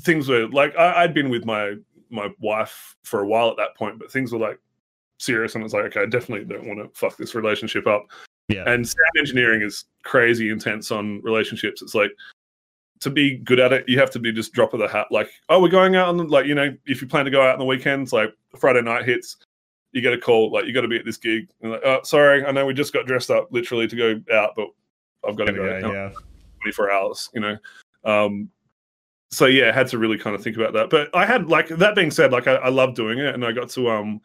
things 0.00 0.26
were 0.26 0.48
like 0.48 0.74
I, 0.76 1.02
I'd 1.02 1.12
been 1.12 1.28
with 1.28 1.44
my 1.44 1.74
my 2.10 2.28
wife 2.40 2.96
for 3.02 3.20
a 3.20 3.26
while 3.26 3.50
at 3.50 3.56
that 3.56 3.76
point, 3.76 3.98
but 3.98 4.10
things 4.10 4.32
were 4.32 4.38
like 4.38 4.58
serious, 5.18 5.54
and 5.54 5.64
it's 5.64 5.74
like, 5.74 5.84
okay, 5.84 6.02
I 6.02 6.06
definitely 6.06 6.44
don't 6.44 6.66
want 6.66 6.80
to 6.80 6.98
fuck 6.98 7.16
this 7.16 7.34
relationship 7.34 7.86
up. 7.86 8.06
Yeah. 8.48 8.64
And 8.66 8.86
sound 8.86 9.18
engineering 9.18 9.62
is 9.62 9.84
crazy 10.02 10.50
intense 10.50 10.90
on 10.90 11.20
relationships. 11.22 11.82
It's 11.82 11.94
like 11.94 12.10
to 13.00 13.10
be 13.10 13.38
good 13.38 13.60
at 13.60 13.72
it, 13.72 13.88
you 13.88 13.98
have 13.98 14.10
to 14.10 14.18
be 14.18 14.32
just 14.32 14.52
drop 14.52 14.74
of 14.74 14.80
the 14.80 14.88
hat. 14.88 15.06
Like, 15.10 15.30
oh, 15.48 15.60
we're 15.60 15.68
going 15.68 15.96
out 15.96 16.08
on 16.08 16.16
the, 16.16 16.24
like, 16.24 16.46
you 16.46 16.54
know, 16.54 16.76
if 16.86 17.00
you 17.00 17.08
plan 17.08 17.24
to 17.24 17.30
go 17.30 17.42
out 17.42 17.54
on 17.54 17.58
the 17.58 17.64
weekends, 17.64 18.12
like 18.12 18.32
Friday 18.58 18.82
night 18.82 19.04
hits, 19.04 19.38
you 19.92 20.02
get 20.02 20.12
a 20.12 20.18
call, 20.18 20.52
like, 20.52 20.66
you 20.66 20.74
got 20.74 20.82
to 20.82 20.88
be 20.88 20.98
at 20.98 21.04
this 21.04 21.16
gig. 21.16 21.48
And 21.62 21.72
like, 21.72 21.80
oh, 21.84 22.00
sorry, 22.02 22.44
I 22.44 22.52
know 22.52 22.66
we 22.66 22.74
just 22.74 22.92
got 22.92 23.06
dressed 23.06 23.30
up 23.30 23.48
literally 23.50 23.88
to 23.88 23.96
go 23.96 24.20
out, 24.34 24.52
but 24.54 24.68
I've 25.26 25.36
got 25.36 25.46
to 25.46 25.52
go. 25.52 25.64
Yeah, 25.64 25.90
yeah. 25.90 26.10
24 26.62 26.92
hours, 26.92 27.30
you 27.32 27.40
know. 27.40 27.56
Um, 28.04 28.50
so 29.30 29.46
yeah, 29.46 29.68
I 29.68 29.72
had 29.72 29.86
to 29.88 29.98
really 29.98 30.18
kind 30.18 30.34
of 30.34 30.42
think 30.42 30.56
about 30.56 30.72
that. 30.74 30.90
But 30.90 31.14
I 31.14 31.24
had 31.24 31.48
like 31.48 31.68
that 31.68 31.94
being 31.94 32.10
said, 32.10 32.32
like 32.32 32.46
I, 32.46 32.54
I 32.56 32.68
love 32.68 32.94
doing 32.94 33.18
it, 33.18 33.34
and 33.34 33.44
I 33.44 33.52
got 33.52 33.68
to 33.70 33.90
um, 33.90 34.20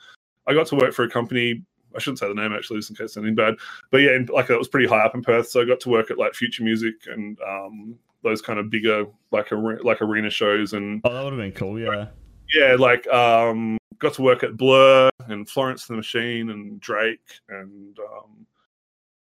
I 0.47 0.53
got 0.53 0.67
to 0.67 0.75
work 0.75 0.93
for 0.93 1.03
a 1.03 1.09
company. 1.09 1.63
I 1.95 1.99
shouldn't 1.99 2.19
say 2.19 2.27
the 2.27 2.33
name 2.33 2.51
actually, 2.53 2.79
just 2.79 2.89
in 2.89 2.95
case 2.95 3.15
anything 3.15 3.35
bad. 3.35 3.55
But 3.91 3.99
yeah, 3.99 4.11
and, 4.11 4.29
like 4.29 4.49
it 4.49 4.57
was 4.57 4.67
pretty 4.67 4.87
high 4.87 5.05
up 5.05 5.15
in 5.15 5.21
Perth, 5.21 5.47
so 5.47 5.61
I 5.61 5.65
got 5.65 5.79
to 5.81 5.89
work 5.89 6.11
at 6.11 6.17
like 6.17 6.33
Future 6.33 6.63
Music 6.63 6.95
and 7.07 7.37
um, 7.47 7.97
those 8.23 8.41
kind 8.41 8.59
of 8.59 8.69
bigger 8.69 9.05
like 9.31 9.51
are- 9.51 9.81
like 9.83 10.01
arena 10.01 10.29
shows, 10.29 10.73
and 10.73 11.01
Oh, 11.05 11.13
that 11.13 11.23
would 11.23 11.33
have 11.33 11.41
been 11.41 11.51
cool. 11.53 11.79
Yeah. 11.79 12.07
yeah, 12.53 12.75
like 12.77 13.07
um, 13.07 13.77
got 13.99 14.13
to 14.15 14.21
work 14.23 14.43
at 14.43 14.57
Blur 14.57 15.09
and 15.27 15.47
Florence 15.47 15.87
and 15.87 15.95
the 15.95 15.99
Machine 15.99 16.49
and 16.49 16.79
Drake 16.81 17.21
and 17.49 17.97
um, 17.99 18.45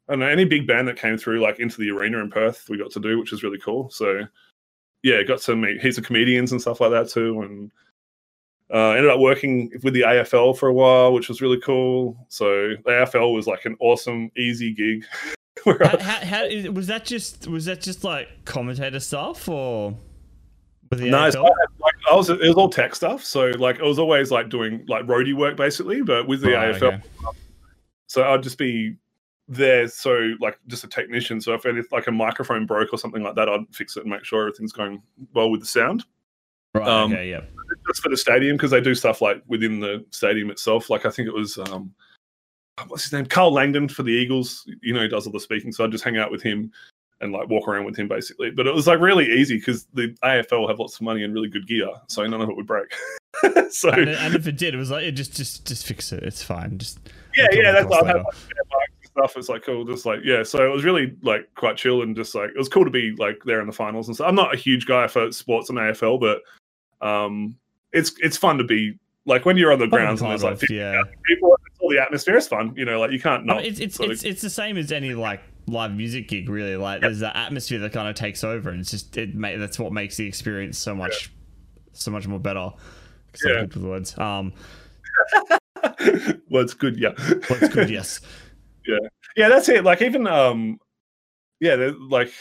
I 0.08 0.14
don't 0.14 0.20
know 0.20 0.28
any 0.28 0.46
big 0.46 0.68
band 0.68 0.88
that 0.88 0.98
came 0.98 1.18
through 1.18 1.42
like 1.42 1.60
into 1.60 1.80
the 1.80 1.90
arena 1.92 2.20
in 2.20 2.30
Perth. 2.30 2.66
We 2.70 2.78
got 2.78 2.92
to 2.92 3.00
do, 3.00 3.20
which 3.20 3.34
is 3.34 3.44
really 3.44 3.60
cool. 3.60 3.90
So 3.90 4.22
yeah, 5.06 5.22
got 5.22 5.40
to 5.42 5.56
meet 5.56 5.80
heaps 5.80 6.00
of 6.00 6.04
comedians 6.04 6.52
and 6.52 6.60
stuff 6.60 6.82
like 6.82 6.90
that 6.90 7.08
too, 7.08 7.44
and 7.44 7.72
uh, 8.74 8.94
ended 8.94 9.12
up 9.12 9.20
working 9.20 9.72
with 9.84 9.94
the 9.94 10.02
AFL 10.02 10.58
for 10.58 10.68
a 10.68 10.74
while, 10.74 11.14
which 11.14 11.30
was 11.30 11.44
really 11.44 11.62
cool. 11.62 12.18
So 12.28 12.70
the 12.84 12.90
AFL 12.90 13.32
was 13.32 13.46
like 13.46 13.66
an 13.66 13.78
awesome, 13.80 14.32
easy 14.36 14.74
gig. 14.74 15.06
how, 15.80 16.00
how, 16.00 16.26
how 16.26 16.44
is, 16.46 16.68
was 16.72 16.88
that 16.88 17.06
just 17.06 17.46
was 17.46 17.66
that 17.66 17.82
just 17.82 18.04
like 18.04 18.30
commentator 18.46 19.00
stuff 19.00 19.48
or 19.48 19.96
No, 20.92 21.30
so 21.30 21.46
I, 21.46 21.50
like 21.80 21.94
I 22.12 22.16
was, 22.16 22.32
it 22.32 22.40
was 22.40 22.56
all 22.56 22.70
tech 22.70 22.96
stuff. 22.96 23.24
So 23.24 23.52
like, 23.60 23.76
it 23.76 23.84
was 23.84 24.00
always 24.00 24.32
like 24.32 24.50
doing 24.50 24.84
like 24.88 25.06
roadie 25.06 25.36
work 25.36 25.56
basically, 25.56 26.02
but 26.02 26.28
with 26.28 26.42
the 26.42 26.54
Right, 26.54 26.74
AFL. 26.74 26.94
okay. 26.96 27.04
So 28.08 28.24
I'd 28.24 28.42
just 28.42 28.58
be 28.58 28.96
there, 29.48 29.88
so 29.88 30.34
like 30.40 30.60
just 30.68 30.84
a 30.84 30.88
technician. 30.88 31.40
So 31.42 31.54
if 31.54 31.66
any 31.66 31.82
like 31.92 32.08
a 32.08 32.12
microphone 32.12 32.66
broke 32.66 32.94
or 32.94 32.98
something 32.98 33.24
like 33.24 33.36
that, 33.36 33.50
I'd 33.50 33.66
fix 33.72 33.98
it 33.98 34.02
and 34.02 34.12
make 34.12 34.26
sure 34.26 34.42
everything's 34.42 34.74
going 34.74 35.02
well 35.34 35.52
with 35.52 35.62
the 35.62 35.68
sound. 35.68 36.06
Right. 36.74 36.88
um, 36.88 37.14
okay. 37.14 37.30
Yeah. 37.30 37.42
Just 37.88 38.02
for 38.02 38.10
the 38.10 38.18
stadium 38.18 38.58
because 38.58 38.72
they 38.72 38.82
do 38.82 38.96
stuff 38.96 39.22
like 39.22 39.42
within 39.48 39.80
the 39.80 40.06
stadium 40.12 40.50
itself. 40.50 40.90
Like 40.90 41.06
I 41.06 41.10
think 41.10 41.28
it 41.28 41.34
was 41.34 41.58
um, 41.58 41.94
what's 42.88 43.04
his 43.04 43.14
name, 43.14 43.26
Karl 43.26 43.54
Langdon 43.54 43.88
for 43.88 44.04
the 44.04 44.12
Eagles. 44.12 44.70
You 44.82 44.94
know, 44.94 45.02
he 45.02 45.08
does 45.08 45.26
all 45.26 45.34
the 45.34 45.40
speaking. 45.40 45.72
So 45.72 45.84
I'd 45.84 45.92
just 45.92 46.04
hang 46.04 46.18
out 46.18 46.32
with 46.32 46.44
him 46.44 46.72
and 47.22 47.32
like 47.32 47.48
walk 47.48 47.68
around 47.68 47.86
with 47.86 47.96
him 47.96 48.08
basically. 48.08 48.52
But 48.52 48.68
it 48.68 48.74
was 48.74 48.88
like 48.88 49.00
really 49.00 49.32
easy 49.32 49.58
because 49.58 49.86
the 49.94 50.16
AFL 50.24 50.68
have 50.70 50.80
lots 50.80 50.96
of 50.96 51.02
money 51.02 51.24
and 51.24 51.34
really 51.34 51.50
good 51.50 51.68
gear, 51.68 51.90
so 52.08 52.26
none 52.26 52.42
of 52.42 52.50
it 52.50 52.56
would 52.56 52.68
break. 52.68 52.94
so 53.70 53.90
And, 53.90 54.10
and 54.10 54.36
if 54.36 54.48
it 54.48 54.58
did, 54.58 54.74
it 54.74 54.78
was 54.78 54.92
like, 54.92 55.14
just 55.14 55.36
just 55.36 55.66
just 55.66 55.86
fix 55.86 56.12
it. 56.12 56.24
It's 56.24 56.44
fine. 56.44 56.78
Just 56.78 57.00
yeah, 57.36 57.48
yeah, 57.52 57.72
that's 57.72 57.86
across 57.86 58.04
I've 58.04 58.16
like 58.16 58.34
spare 58.34 58.64
bikes 58.70 58.74
and 58.74 58.75
stuff. 59.18 59.38
It's 59.38 59.50
like 59.50 59.64
cool, 59.64 59.86
just 59.86 60.06
like 60.06 60.20
yeah. 60.24 60.44
So 60.44 60.66
it 60.66 60.72
was 60.72 60.84
really 60.84 61.16
like 61.22 61.48
quite 61.56 61.78
chill 61.78 62.02
and 62.02 62.16
just 62.16 62.36
like 62.36 62.50
it 62.50 62.58
was 62.58 62.70
cool 62.70 62.86
to 62.86 62.92
be 62.92 63.16
like 63.18 63.42
there 63.46 63.62
in 63.62 63.68
the 63.68 63.74
finals 63.74 64.08
and 64.08 64.16
stuff. 64.16 64.28
I'm 64.28 64.36
not 64.36 64.54
a 64.54 64.58
huge 64.58 64.86
guy 64.86 65.08
for 65.08 65.32
sports 65.32 65.70
and 65.70 65.78
AFL, 65.78 66.20
but 66.20 67.08
um, 67.08 67.58
it's 67.94 68.14
it's 68.20 68.38
fun 68.38 68.58
to 68.58 68.64
be 68.64 68.98
like 69.26 69.46
when 69.46 69.58
you're 69.58 69.72
on 69.72 69.80
the 69.80 69.88
grounds 69.88 70.22
and 70.22 70.30
there's 70.30 70.44
like 70.44 70.60
50 70.60 70.76
yeah. 70.76 71.02
people, 71.26 71.58
it's 71.66 71.80
all 71.80 71.90
the 71.90 72.02
atmosphere. 72.02 72.38
is 72.38 72.48
fun, 72.48 72.74
you 72.76 72.86
know. 72.86 73.00
Like 73.00 73.12
you 73.12 73.20
can't 73.20 73.44
I 73.44 73.46
not. 73.46 73.58
mean, 73.58 73.66
it's 73.68 73.80
it's, 73.80 73.96
sort 73.96 74.10
of- 74.10 74.14
it's 74.14 74.24
it's 74.24 74.42
the 74.42 74.50
same 74.50 74.78
as 74.78 74.92
any 74.92 75.14
like 75.14 75.42
live 75.68 75.94
music 75.96 76.28
gig, 76.28 76.50
really. 76.50 76.76
Like 76.76 77.02
there's 77.02 77.20
that 77.20 77.36
atmosphere 77.36 77.80
that 77.80 77.94
kind 77.94 78.08
of 78.08 78.16
takes 78.16 78.44
over, 78.44 78.70
and 78.70 78.80
it's 78.82 78.92
just 78.92 79.18
it 79.18 79.40
that's 79.40 79.80
what 79.80 79.94
makes 79.94 80.18
the 80.18 80.28
experience 80.28 80.78
so 80.78 80.94
much 80.94 81.32
so 81.94 82.12
much 82.12 82.28
more 82.28 82.40
better. 82.40 82.60
I'm 82.60 82.74
Yeah. 83.46 83.60
good 83.62 83.76
with 83.76 83.84
words. 83.84 84.18
Um, 84.18 84.54
well, 86.50 86.64
it's 86.64 86.74
good, 86.74 86.98
yeah. 86.98 87.12
what's 87.48 87.70
good? 87.70 87.90
Yes. 87.90 88.22
yeah, 88.88 88.98
yeah, 89.36 89.50
that's 89.50 89.70
it. 89.70 89.84
Like 89.84 90.02
even 90.02 90.28
um, 90.28 90.80
yeah, 91.60 91.92
like 92.10 92.32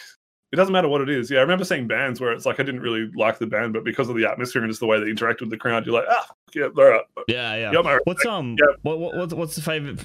it 0.55 0.57
doesn't 0.57 0.73
matter 0.73 0.89
what 0.89 1.01
it 1.01 1.09
is. 1.09 1.31
Yeah, 1.33 1.39
I 1.39 1.43
remember 1.43 1.65
seeing 1.65 1.89
bands 1.89 2.21
where 2.21 2.33
it's 2.33 2.47
like 2.47 2.61
I 2.61 2.63
didn't 2.63 2.81
really 2.81 3.11
like 3.17 3.39
the 3.39 3.47
band, 3.47 3.73
but 3.73 3.83
because 3.83 4.09
of 4.09 4.15
the 4.17 4.25
atmosphere 4.25 4.63
and 4.63 4.71
just 4.71 4.79
the 4.79 4.87
way 4.87 5.01
they 5.01 5.11
interact 5.11 5.41
with 5.41 5.51
the 5.51 5.57
crowd, 5.57 5.85
you're 5.85 5.97
like, 5.97 6.05
ah, 6.09 6.29
yeah, 6.55 6.67
all 6.67 6.85
right. 6.85 7.01
Yeah, 7.27 7.73
yeah. 7.73 7.99
What's 8.05 8.25
um? 8.25 8.57
Yeah. 8.59 8.77
What, 8.83 9.01
what 9.01 9.17
what's 9.17 9.35
what's 9.35 9.57
the 9.57 9.63
favorite 9.63 9.99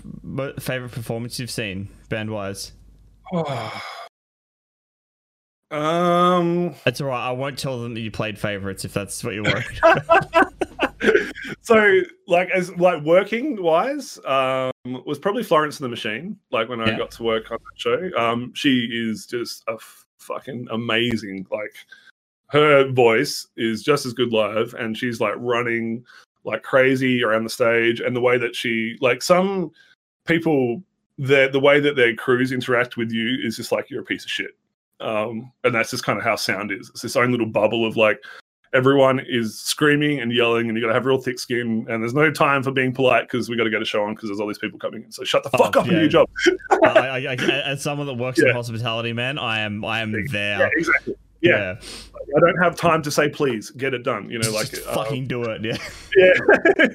favorite 0.61 0.91
performance 0.91 1.39
you've 1.39 1.51
seen 1.51 1.89
band 2.09 2.31
wise? 2.31 2.71
um. 5.71 6.73
It's 6.83 6.99
alright. 6.99 7.27
I 7.27 7.31
won't 7.31 7.59
tell 7.59 7.79
them 7.81 7.93
that 7.93 8.01
you 8.01 8.09
played 8.09 8.39
favorites 8.39 8.85
if 8.85 8.93
that's 8.93 9.23
what 9.23 9.35
you're 9.35 9.43
worried. 9.43 9.65
so 11.61 12.01
like 12.27 12.49
as 12.51 12.75
like 12.77 13.01
working 13.03 13.61
wise 13.61 14.19
um 14.25 14.71
was 15.05 15.19
probably 15.19 15.43
florence 15.43 15.79
and 15.79 15.85
the 15.85 15.89
machine 15.89 16.37
like 16.51 16.67
when 16.69 16.81
i 16.81 16.87
Yeah. 16.89 16.97
got 16.97 17.11
to 17.11 17.23
work 17.23 17.51
on 17.51 17.57
that 17.57 17.79
show 17.79 18.09
um 18.17 18.53
she 18.53 18.87
is 18.91 19.25
just 19.25 19.63
a 19.67 19.73
f- 19.73 20.05
fucking 20.19 20.67
amazing 20.71 21.45
like 21.51 21.73
her 22.47 22.89
voice 22.91 23.47
is 23.57 23.83
just 23.83 24.05
as 24.05 24.13
good 24.13 24.31
live 24.33 24.73
and 24.73 24.97
she's 24.97 25.21
like 25.21 25.35
running 25.37 26.03
like 26.43 26.63
crazy 26.63 27.23
around 27.23 27.43
the 27.43 27.49
stage 27.49 27.99
and 27.99 28.15
the 28.15 28.21
way 28.21 28.37
that 28.37 28.55
she 28.55 28.97
like 29.01 29.21
some 29.21 29.71
people 30.25 30.81
the 31.17 31.49
the 31.51 31.59
way 31.59 31.79
that 31.79 31.95
their 31.95 32.15
crews 32.15 32.51
interact 32.51 32.97
with 32.97 33.11
you 33.11 33.37
is 33.43 33.55
just 33.57 33.71
like 33.71 33.89
you're 33.89 34.01
a 34.01 34.05
piece 34.05 34.23
of 34.25 34.31
shit 34.31 34.51
um, 35.01 35.49
and 35.63 35.73
that's 35.73 35.91
just 35.91 36.03
kind 36.03 36.17
of 36.17 36.25
how 36.25 36.35
sound 36.35 36.73
is. 36.73 36.89
It's 36.89 37.03
this 37.03 37.15
own 37.15 37.31
little 37.31 37.45
bubble 37.47 37.85
of 37.87 37.95
like 37.95 38.21
everyone 38.73 39.19
is 39.27 39.59
screaming 39.59 40.19
and 40.19 40.31
yelling, 40.33 40.67
and 40.69 40.77
you 40.77 40.81
got 40.83 40.89
to 40.89 40.93
have 40.93 41.05
real 41.05 41.17
thick 41.19 41.39
skin, 41.39 41.85
and 41.89 42.01
there's 42.03 42.13
no 42.13 42.31
time 42.31 42.63
for 42.63 42.71
being 42.71 42.93
polite 42.93 43.23
because 43.29 43.49
we 43.49 43.57
got 43.57 43.63
to 43.63 43.69
get 43.69 43.81
a 43.81 43.85
show 43.85 44.03
on 44.03 44.13
because 44.15 44.29
there's 44.29 44.39
all 44.39 44.47
these 44.47 44.57
people 44.59 44.77
coming 44.79 45.03
in. 45.03 45.11
So 45.11 45.23
shut 45.23 45.43
the 45.43 45.49
fuck 45.49 45.75
Oh, 45.75 45.79
up 45.81 45.85
and 45.87 45.89
do 45.95 45.99
your 45.99 46.07
job. 46.07 46.29
I, 46.83 46.87
I, 46.87 47.17
I, 47.31 47.33
as 47.65 47.81
someone 47.81 48.07
that 48.07 48.13
works 48.15 48.39
in 48.39 48.49
hospitality, 48.49 49.13
man, 49.13 49.37
I 49.37 49.59
am 49.61 49.83
I 49.83 50.01
am 50.01 50.11
Yeah, 50.13 50.19
there. 50.31 50.69
exactly. 50.75 51.15
Yeah. 51.41 51.75
I 52.35 52.39
don't 52.41 52.61
have 52.61 52.75
time 52.75 53.01
to 53.03 53.11
say 53.11 53.29
please, 53.29 53.71
get 53.71 53.93
it 53.93 54.03
done. 54.03 54.29
You 54.29 54.39
know, 54.39 54.51
like 54.51 54.73
um, 54.87 54.93
fucking 54.95 55.27
do 55.27 55.43
it. 55.43 55.63
Yeah. 55.63 55.77
yeah 56.17 56.87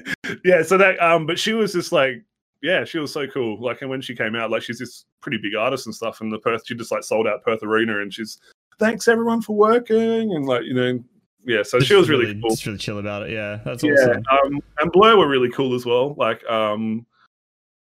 yeah 0.45 0.61
so 0.61 0.77
that 0.77 1.01
um 1.01 1.25
but 1.25 1.39
she 1.39 1.53
was 1.53 1.73
just 1.73 1.91
like 1.91 2.23
yeah 2.61 2.83
she 2.85 2.99
was 2.99 3.11
so 3.11 3.25
cool 3.27 3.59
like 3.61 3.81
and 3.81 3.89
when 3.89 4.01
she 4.01 4.15
came 4.15 4.35
out 4.35 4.51
like 4.51 4.61
she's 4.61 4.79
this 4.79 5.05
pretty 5.21 5.37
big 5.41 5.55
artist 5.55 5.87
and 5.87 5.95
stuff 5.95 6.21
and 6.21 6.31
the 6.31 6.37
perth 6.39 6.61
she 6.65 6.75
just 6.75 6.91
like 6.91 7.03
sold 7.03 7.27
out 7.27 7.43
perth 7.43 7.63
arena 7.63 7.99
and 8.01 8.13
she's 8.13 8.37
thanks 8.79 9.07
everyone 9.07 9.41
for 9.41 9.55
working 9.55 10.31
and 10.33 10.45
like 10.45 10.63
you 10.63 10.73
know 10.73 11.03
yeah 11.45 11.61
so 11.63 11.79
she 11.79 11.93
was 11.95 12.09
really, 12.09 12.39
cool 12.41 12.49
Just 12.49 12.65
really 12.65 12.77
chill 12.77 12.99
about 12.99 13.23
it. 13.23 13.31
Yeah, 13.31 13.59
that's 13.63 13.83
yeah 13.83 13.91
awesome. 13.93 14.23
um 14.55 14.61
and 14.79 14.91
blur 14.91 15.15
were 15.17 15.27
really 15.27 15.49
cool 15.51 15.73
as 15.75 15.85
well 15.85 16.15
like 16.17 16.43
um 16.49 17.05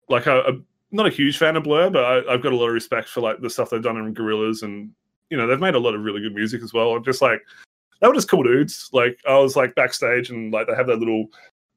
like 0.10 0.28
I, 0.28 0.40
i'm 0.40 0.66
not 0.92 1.06
a 1.08 1.10
huge 1.10 1.38
fan 1.38 1.56
of 1.56 1.64
blur 1.64 1.90
but 1.90 2.04
I, 2.04 2.34
i've 2.34 2.42
got 2.42 2.54
a 2.54 2.56
lot 2.56 2.68
of 2.68 2.74
respect 2.74 3.08
for 3.10 3.22
like 3.22 3.40
the 3.40 3.50
stuff 3.50 3.70
they've 3.70 3.82
done 3.84 3.98
in 3.98 4.14
Gorillaz 4.14 4.64
and 4.64 4.92
you 5.30 5.38
know 5.38 5.48
they've 5.48 5.60
made 5.60 5.76
a 5.76 5.80
lot 5.80 5.96
of 5.96 6.02
really 6.02 6.22
good 6.22 6.34
music 6.36 6.62
as 6.64 6.74
well 6.74 6.94
i'm 6.96 7.04
just 7.04 7.22
like 7.22 7.42
they 8.02 8.08
were 8.08 8.14
just 8.14 8.30
cool 8.30 8.44
dudes 8.44 8.90
like 8.94 9.18
i 9.28 9.38
was 9.38 9.56
like 9.56 9.74
backstage 9.76 10.30
and 10.32 10.52
like 10.52 10.68
they 10.68 10.76
have 10.76 10.88
that 10.88 11.00
little 11.00 11.28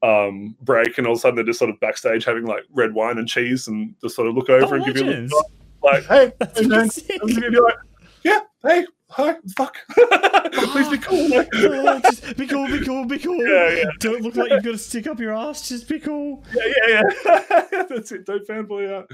um 0.02 0.56
break 0.62 0.98
and 0.98 1.06
all 1.06 1.12
of 1.12 1.18
a 1.18 1.20
sudden 1.20 1.36
they're 1.36 1.44
just 1.44 1.58
sort 1.58 1.70
of 1.70 1.78
backstage 1.80 2.24
having 2.24 2.44
like 2.46 2.64
red 2.72 2.92
wine 2.94 3.18
and 3.18 3.28
cheese 3.28 3.68
and 3.68 3.94
just 4.02 4.16
sort 4.16 4.26
of 4.28 4.34
look 4.34 4.50
over 4.50 4.74
Oh, 4.74 4.76
and 4.78 4.84
give 4.86 4.96
you 4.96 5.04
a 5.04 5.06
legends. 5.06 5.34
like 5.82 6.04
hey 6.06 6.32
That's 6.40 6.60
hey 6.60 6.66
man 6.66 6.90
sick. 6.90 7.20
you'd 7.24 7.62
like 7.62 7.74
yeah 8.22 8.40
hey 8.62 8.84
hi 9.16 9.34
fuck 9.56 9.76
please 10.52 10.88
be 10.88 10.98
cool 10.98 11.30
Oh, 11.34 12.00
just 12.00 12.36
be 12.36 12.46
cool, 12.46 12.66
be 12.66 12.84
cool, 12.84 13.04
be 13.06 13.18
cool. 13.18 13.36
Yeah, 13.46 13.70
yeah. 13.76 13.84
Don't 14.00 14.22
look 14.22 14.36
like 14.36 14.50
you've 14.50 14.62
got 14.64 14.72
to 14.72 14.78
stick 14.78 15.06
up 15.06 15.18
your 15.20 15.32
ass. 15.34 15.68
Just 15.68 15.88
be 15.88 15.98
cool. 16.00 16.42
yeah, 16.54 16.62
yeah, 16.88 17.02
yeah. 17.24 17.82
That's 17.88 18.12
it. 18.12 18.24
Don't 18.26 18.46
fanboy 18.46 18.92
out. 18.92 19.10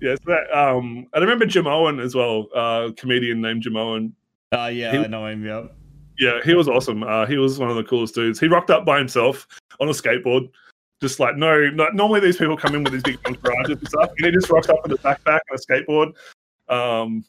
Yeah, 0.00 0.14
so 0.16 0.22
that, 0.32 0.56
um, 0.58 1.06
I 1.14 1.18
remember 1.18 1.46
Jimeoin 1.46 2.02
as 2.02 2.14
well, 2.14 2.46
uh, 2.54 2.90
comedian 2.96 3.40
named 3.40 3.62
Jimeoin. 3.64 4.12
Uh, 4.52 4.66
yeah, 4.66 4.92
He- 4.92 4.98
I 4.98 5.06
know 5.06 5.26
him. 5.26 5.44
Yeah. 5.44 5.64
Yeah, 6.18 6.40
he 6.44 6.54
was 6.54 6.68
awesome. 6.68 7.02
Uh, 7.02 7.26
he 7.26 7.36
was 7.36 7.58
one 7.58 7.70
of 7.70 7.76
the 7.76 7.84
coolest 7.84 8.14
dudes. 8.14 8.38
He 8.40 8.46
rocked 8.46 8.70
up 8.70 8.84
by 8.84 8.98
himself 8.98 9.46
on 9.80 9.88
a 9.88 9.92
skateboard. 9.92 10.48
Just 11.02 11.18
like 11.20 11.36
no, 11.36 11.68
no 11.70 11.88
normally 11.88 12.20
these 12.20 12.36
people 12.36 12.56
come 12.56 12.74
in 12.74 12.84
with 12.84 12.92
these 12.92 13.02
big 13.02 13.20
entourages 13.24 13.78
and 13.78 13.88
stuff, 13.88 14.10
and 14.16 14.26
he 14.26 14.30
just 14.32 14.48
rocked 14.48 14.70
up 14.70 14.78
with 14.86 14.92
a 14.92 15.02
backpack 15.02 15.40
and 15.50 15.58
a 15.58 15.84
skateboard. 15.84 16.12
Um, 16.68 17.24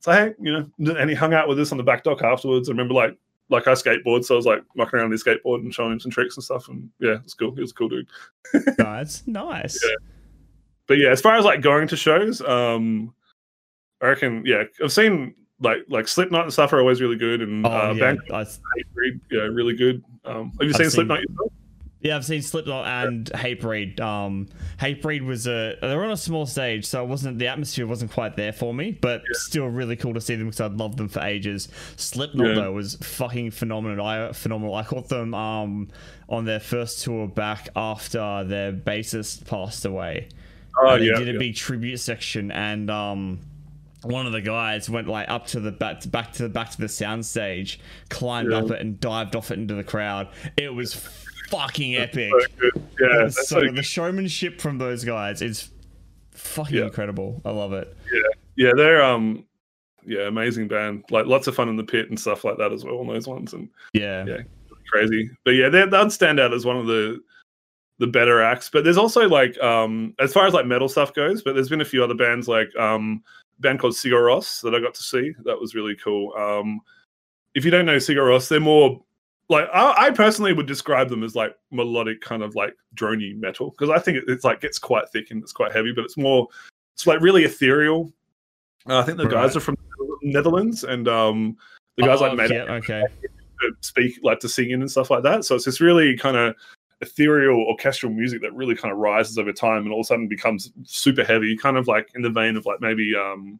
so 0.00 0.12
hey, 0.12 0.34
you 0.40 0.52
know, 0.52 0.94
and 0.96 1.10
he 1.10 1.16
hung 1.16 1.34
out 1.34 1.48
with 1.48 1.58
us 1.60 1.72
on 1.72 1.78
the 1.78 1.84
back 1.84 2.04
dock 2.04 2.22
afterwards. 2.22 2.68
I 2.68 2.72
remember 2.72 2.94
like 2.94 3.16
like 3.50 3.66
I 3.66 3.72
skateboard, 3.72 4.24
so 4.24 4.34
I 4.34 4.36
was 4.36 4.46
like 4.46 4.62
mucking 4.76 4.98
around 4.98 5.10
his 5.10 5.24
skateboard 5.24 5.60
and 5.60 5.72
showing 5.74 5.92
him 5.92 6.00
some 6.00 6.10
tricks 6.10 6.36
and 6.36 6.44
stuff. 6.44 6.68
And 6.68 6.90
yeah, 7.00 7.16
it's 7.24 7.34
cool. 7.34 7.54
He 7.54 7.60
was 7.60 7.70
a 7.70 7.74
cool 7.74 7.88
dude. 7.88 8.06
Nice, 8.78 9.22
nice. 9.26 9.82
Yeah. 9.84 9.94
but 10.86 10.98
yeah, 10.98 11.08
as 11.10 11.20
far 11.20 11.36
as 11.36 11.44
like 11.44 11.60
going 11.62 11.88
to 11.88 11.96
shows, 11.96 12.40
um, 12.42 13.14
I 14.02 14.06
reckon 14.08 14.42
yeah, 14.46 14.64
I've 14.82 14.92
seen 14.92 15.34
like 15.60 15.78
like 15.88 16.06
Slipknot 16.08 16.44
and 16.44 16.52
stuff 16.52 16.72
are 16.72 16.80
always 16.80 17.00
really 17.00 17.16
good, 17.16 17.40
and 17.42 17.66
Oh 17.66 17.70
uh, 17.70 17.92
yeah, 17.94 18.00
Band 18.00 18.20
I, 18.32 18.44
yeah, 19.30 19.40
really 19.40 19.74
good. 19.74 20.04
Um, 20.24 20.52
have 20.60 20.62
you 20.62 20.68
I've 20.68 20.74
seen 20.76 20.84
seen- 20.84 20.90
Slipknot 20.90 21.20
yourself? 21.22 21.52
Yeah. 22.00 22.16
I've 22.16 22.24
seen 22.24 22.42
Slipknot 22.42 22.86
and 22.86 23.26
Hatebreed. 23.26 24.00
Um, 24.00 24.48
Hatebreed 24.80 25.24
was 25.24 25.46
a 25.46 25.76
they 25.80 25.94
were 25.96 26.04
on 26.04 26.10
a 26.10 26.16
small 26.16 26.46
stage, 26.46 26.84
so 26.86 27.02
it 27.02 27.06
wasn't 27.08 27.38
the 27.38 27.46
atmosphere 27.48 27.86
wasn't 27.86 28.12
quite 28.12 28.36
there 28.36 28.52
for 28.52 28.72
me, 28.72 28.92
but 28.92 29.22
still 29.32 29.66
really 29.66 29.96
cool 29.96 30.14
to 30.14 30.20
see 30.20 30.34
them 30.36 30.46
because 30.46 30.60
I'd 30.60 30.72
loved 30.74 30.98
them 30.98 31.08
for 31.08 31.20
ages. 31.20 31.68
Slipknot 31.96 32.46
Yeah. 32.48 32.54
though 32.54 32.72
was 32.72 32.96
fucking 32.96 33.50
phenomenal. 33.52 34.04
I 34.04 34.32
phenomenal. 34.32 34.74
I 34.74 34.84
caught 34.84 35.08
them 35.08 35.34
um 35.34 35.88
on 36.28 36.44
their 36.44 36.60
first 36.60 37.02
tour 37.04 37.26
back 37.26 37.68
after 37.74 38.44
their 38.44 38.72
bassist 38.72 39.46
passed 39.46 39.84
away. 39.84 40.28
Oh 40.80 40.90
and 40.94 41.02
they 41.02 41.06
yeah, 41.06 41.18
did 41.18 41.28
a 41.30 41.32
yeah. 41.32 41.38
big 41.38 41.56
tribute 41.56 41.98
section 41.98 42.52
and 42.52 42.88
um 42.90 43.40
one 44.02 44.26
of 44.26 44.32
the 44.32 44.40
guys 44.40 44.88
went 44.88 45.08
like 45.08 45.28
up 45.28 45.46
to 45.48 45.58
the 45.58 45.72
back 45.72 46.08
back 46.12 46.32
to 46.34 46.44
the 46.44 46.48
back 46.48 46.70
to 46.70 46.78
the 46.80 46.88
sound 46.88 47.26
stage 47.26 47.80
climbed 48.10 48.52
Yeah. 48.52 48.58
up 48.58 48.70
it 48.70 48.80
and 48.80 49.00
dived 49.00 49.34
off 49.34 49.50
it 49.50 49.58
into 49.58 49.74
the 49.74 49.82
crowd 49.82 50.28
it 50.56 50.72
was 50.72 50.94
fucking 51.48 51.96
epic 51.96 52.30
So. 52.60 52.70
Yeah, 53.00 53.08
that's 53.22 53.48
so 53.48 53.60
so 53.66 53.72
the 53.72 53.82
showmanship 53.82 54.60
from 54.60 54.78
those 54.78 55.04
guys 55.04 55.42
is 55.42 55.70
fucking 56.32 56.76
Yeah. 56.76 56.84
incredible 56.84 57.40
i 57.44 57.50
love 57.50 57.72
it 57.72 57.96
yeah, 58.12 58.20
yeah, 58.56 58.72
they're 58.76 59.02
um, 59.02 59.44
yeah, 60.06 60.22
amazing 60.26 60.68
band. 60.68 61.04
Like 61.10 61.26
lots 61.26 61.46
of 61.48 61.54
fun 61.54 61.68
in 61.68 61.76
the 61.76 61.84
pit 61.84 62.08
and 62.08 62.18
stuff 62.18 62.42
like 62.44 62.56
that 62.58 62.72
as 62.72 62.82
well 62.84 62.98
on 62.98 63.06
those 63.06 63.28
ones, 63.28 63.52
and 63.52 63.68
yeah 63.92 64.24
Yeah. 64.26 64.38
crazy. 64.90 65.30
But 65.44 65.50
yeah, 65.52 65.68
they 65.68 65.84
that'd 65.84 66.12
stand 66.12 66.40
out 66.40 66.54
as 66.54 66.64
one 66.64 66.76
of 66.78 66.86
the 66.86 67.20
the 67.98 68.06
better 68.06 68.40
acts. 68.42 68.70
But 68.72 68.84
there's 68.84 68.96
also 68.96 69.28
like 69.28 69.58
um 69.62 70.14
as 70.18 70.32
far 70.32 70.46
as 70.46 70.54
like 70.54 70.64
metal 70.66 70.88
stuff 70.88 71.12
goes, 71.12 71.42
but 71.42 71.54
there's 71.54 71.68
been 71.68 71.82
a 71.82 71.84
few 71.84 72.02
other 72.02 72.14
bands 72.14 72.48
like 72.48 72.74
um 72.76 73.22
a 73.58 73.60
band 73.62 73.80
called 73.80 73.92
Sigur 73.92 74.22
Rós 74.22 74.62
that 74.62 74.74
I 74.74 74.80
got 74.80 74.94
to 74.94 75.02
see. 75.02 75.34
That 75.44 75.60
was 75.60 75.74
really 75.74 75.96
cool. 75.96 76.32
Um 76.38 76.80
if 77.54 77.64
you 77.66 77.70
don't 77.70 77.84
know 77.86 77.96
Sigur 77.96 78.26
Rós, 78.28 78.48
they're 78.48 78.60
more 78.60 79.04
like 79.48 79.68
I, 79.72 80.06
I 80.06 80.10
personally 80.10 80.52
would 80.52 80.66
describe 80.66 81.08
them 81.08 81.22
as 81.22 81.34
like 81.34 81.56
melodic 81.70 82.20
kind 82.20 82.42
of 82.42 82.54
like 82.54 82.74
drony 82.94 83.36
metal 83.36 83.70
because 83.70 83.90
I 83.90 83.98
think 83.98 84.18
it, 84.18 84.24
it's 84.28 84.44
like 84.44 84.60
gets 84.60 84.78
quite 84.78 85.08
thick 85.08 85.30
and 85.30 85.42
it's 85.42 85.52
quite 85.52 85.72
heavy, 85.72 85.92
but 85.92 86.04
it's 86.04 86.16
more 86.16 86.48
it's 86.94 87.06
like 87.06 87.20
really 87.20 87.44
ethereal. 87.44 88.12
Uh, 88.88 88.98
I 88.98 89.02
think 89.02 89.18
the 89.18 89.26
guys 89.26 89.56
are 89.56 89.60
from 89.60 89.76
the 89.98 90.18
Netherlands 90.22 90.84
and 90.84 91.08
um 91.08 91.56
the 91.96 92.04
guys 92.04 92.20
Oh, 92.20 92.26
like 92.26 92.36
made 92.36 92.50
yeah, 92.50 92.64
okay 92.64 93.02
to 93.60 93.72
speak, 93.80 94.18
like 94.22 94.40
to 94.40 94.48
sing 94.48 94.70
in 94.70 94.80
and 94.80 94.90
stuff 94.90 95.10
like 95.10 95.22
that. 95.24 95.44
So 95.44 95.54
it's 95.54 95.64
this 95.64 95.80
really 95.80 96.16
kind 96.16 96.36
of 96.36 96.54
ethereal 97.00 97.60
orchestral 97.60 98.12
music 98.12 98.40
that 98.42 98.52
really 98.54 98.74
kind 98.74 98.92
of 98.92 98.98
rises 98.98 99.38
over 99.38 99.52
time 99.52 99.84
and 99.84 99.92
all 99.92 100.00
of 100.00 100.04
a 100.04 100.08
sudden 100.08 100.28
becomes 100.28 100.72
super 100.84 101.24
heavy, 101.24 101.56
kind 101.56 101.76
of 101.76 101.86
like 101.86 102.10
in 102.14 102.22
the 102.22 102.30
vein 102.30 102.56
of 102.56 102.66
like 102.66 102.80
maybe 102.80 103.14
um 103.14 103.58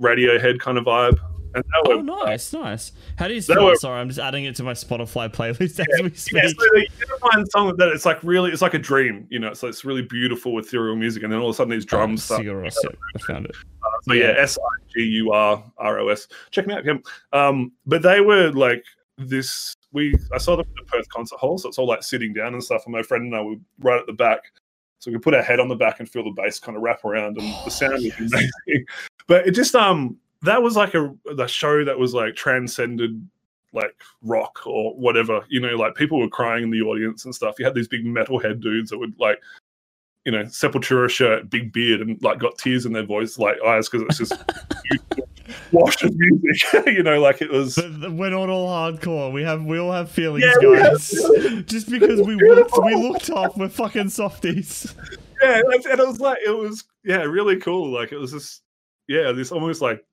Radiohead 0.00 0.60
kind 0.60 0.78
of 0.78 0.84
vibe. 0.84 1.18
And 1.54 1.64
oh 1.86 2.00
nice 2.00 2.52
nice 2.52 2.92
how 3.16 3.26
do 3.26 3.34
you 3.34 3.40
spell 3.40 3.74
sorry 3.76 4.00
i'm 4.00 4.08
just 4.08 4.20
adding 4.20 4.44
it 4.44 4.54
to 4.56 4.62
my 4.62 4.72
spotify 4.72 5.28
playlist 5.32 5.80
as 5.80 5.86
we 6.32 6.38
yeah, 6.38 6.46
speak 6.46 6.54
so 6.58 6.76
you 6.76 7.18
find 7.30 7.50
song 7.50 7.76
that 7.76 7.88
it's 7.88 8.06
like 8.06 8.22
really, 8.22 8.50
it's 8.50 8.62
like 8.62 8.74
a 8.74 8.78
dream, 8.78 9.26
you 9.30 9.38
know. 9.38 9.54
So 9.54 9.68
it's 9.68 9.84
really 9.84 10.02
beautiful 10.02 10.58
ethereal 10.58 10.96
music, 10.96 11.22
and 11.22 11.32
then 11.32 11.40
all 11.40 11.48
of 11.48 11.54
a 11.54 11.56
sudden 11.56 11.70
these 11.70 11.84
drums 11.84 12.24
start. 12.24 12.42
Sigur 12.42 12.62
Rós, 12.62 12.74
yeah, 12.82 12.90
i 13.14 13.18
found 13.18 13.46
it 13.46 13.56
So 14.04 14.14
yeah, 14.14 14.32
Yeah. 14.32 14.42
S 14.42 14.58
I 14.58 14.82
G 14.92 15.02
U 15.02 15.32
R 15.32 15.64
R 15.78 16.00
O 16.00 16.08
S. 16.08 16.28
Check 16.50 16.66
them 16.66 16.76
out. 16.76 16.84
Kim. 16.84 17.02
Um, 17.32 17.72
but 17.86 18.02
they 18.02 18.20
were 18.20 18.50
like 18.52 18.84
this. 19.18 19.74
We 19.92 20.14
I 20.32 20.38
saw 20.38 20.56
them 20.56 20.66
at 20.68 20.86
the 20.86 20.90
Perth 20.90 21.08
concert 21.08 21.38
hall, 21.38 21.58
so 21.58 21.68
it's 21.68 21.78
all 21.78 21.86
like 21.86 22.02
sitting 22.02 22.32
down 22.32 22.54
and 22.54 22.62
stuff. 22.62 22.84
And 22.86 22.92
my 22.92 23.02
friend 23.02 23.24
and 23.24 23.36
I 23.36 23.40
were 23.42 23.56
right 23.80 24.00
at 24.00 24.06
the 24.06 24.12
back, 24.12 24.40
so 24.98 25.10
we 25.10 25.16
could 25.16 25.22
put 25.22 25.34
our 25.34 25.42
head 25.42 25.60
on 25.60 25.68
the 25.68 25.76
back 25.76 26.00
and 26.00 26.08
feel 26.08 26.24
the 26.24 26.30
bass 26.30 26.58
kind 26.58 26.76
of 26.76 26.82
wrap 26.82 27.04
around, 27.04 27.38
and 27.38 27.48
the 27.64 27.70
sound 27.70 27.94
was 27.94 28.12
amazing. 28.18 28.86
But 29.26 29.46
it 29.46 29.52
just 29.52 29.76
um 29.76 30.16
that 30.42 30.62
was 30.62 30.76
like 30.76 30.94
a 30.94 31.14
the 31.34 31.46
show 31.46 31.84
that 31.84 31.98
was 31.98 32.14
like 32.14 32.34
transcended 32.34 33.26
like 33.72 33.94
rock 34.22 34.66
or 34.66 34.94
whatever. 34.94 35.44
You 35.48 35.60
know, 35.60 35.76
like 35.76 35.94
people 35.94 36.18
were 36.18 36.28
crying 36.28 36.64
in 36.64 36.70
the 36.70 36.82
audience 36.82 37.24
and 37.24 37.34
stuff. 37.34 37.56
You 37.58 37.64
had 37.64 37.74
these 37.74 37.88
big 37.88 38.04
metalhead 38.04 38.60
dudes 38.60 38.90
that 38.90 38.98
would 38.98 39.18
like 39.18 39.40
you 40.24 40.32
know, 40.32 40.44
Sepultura 40.44 41.08
shirt, 41.08 41.48
big 41.48 41.72
beard, 41.72 42.00
and 42.00 42.22
like 42.22 42.38
got 42.38 42.58
tears 42.58 42.84
in 42.84 42.92
their 42.92 43.04
voice, 43.04 43.38
like 43.38 43.56
eyes, 43.66 43.88
because 43.88 44.06
it's 44.06 44.18
just 44.18 44.44
wash 45.72 46.02
of 46.02 46.14
music. 46.14 46.62
you 46.86 47.02
know, 47.02 47.20
like 47.20 47.40
it 47.40 47.50
was. 47.50 47.78
We're 47.78 48.30
not 48.30 48.50
all 48.50 48.68
hardcore. 48.68 49.32
We 49.32 49.42
have 49.42 49.64
we 49.64 49.78
all 49.78 49.92
have 49.92 50.10
feelings, 50.10 50.44
Yeah, 50.44 50.74
have 50.76 50.92
guys. 50.92 51.08
feelings. 51.08 51.64
Just 51.66 51.90
because 51.90 52.20
we 52.20 52.34
looked 52.34 52.72
we 52.84 52.94
looked 52.94 53.26
tough, 53.26 53.56
we're 53.56 53.68
fucking 53.70 54.10
softies. 54.10 54.94
Yeah, 55.42 55.62
and 55.64 56.00
it 56.00 56.06
was 56.06 56.20
like 56.20 56.38
it 56.44 56.50
was 56.56 56.84
yeah, 57.02 57.22
really 57.22 57.56
cool. 57.56 57.90
Like 57.90 58.12
it 58.12 58.18
was 58.18 58.32
just 58.32 58.62
yeah, 59.08 59.32
this 59.32 59.50
almost 59.50 59.80
like 59.80 60.04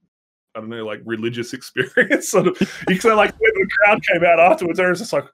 I 0.58 0.60
don't 0.60 0.70
know, 0.70 0.86
like 0.86 1.02
religious 1.06 1.54
experience. 1.58 2.30
sort 2.30 2.48
of. 2.48 2.58
Say 2.58 3.14
like 3.14 3.32
when 3.40 3.52
the 3.54 3.68
crowd 3.80 4.02
came 4.04 4.24
out 4.24 4.40
afterwards, 4.40 4.78
there 4.78 4.90
was 4.90 5.00
just 5.00 5.14
like, 5.14 5.26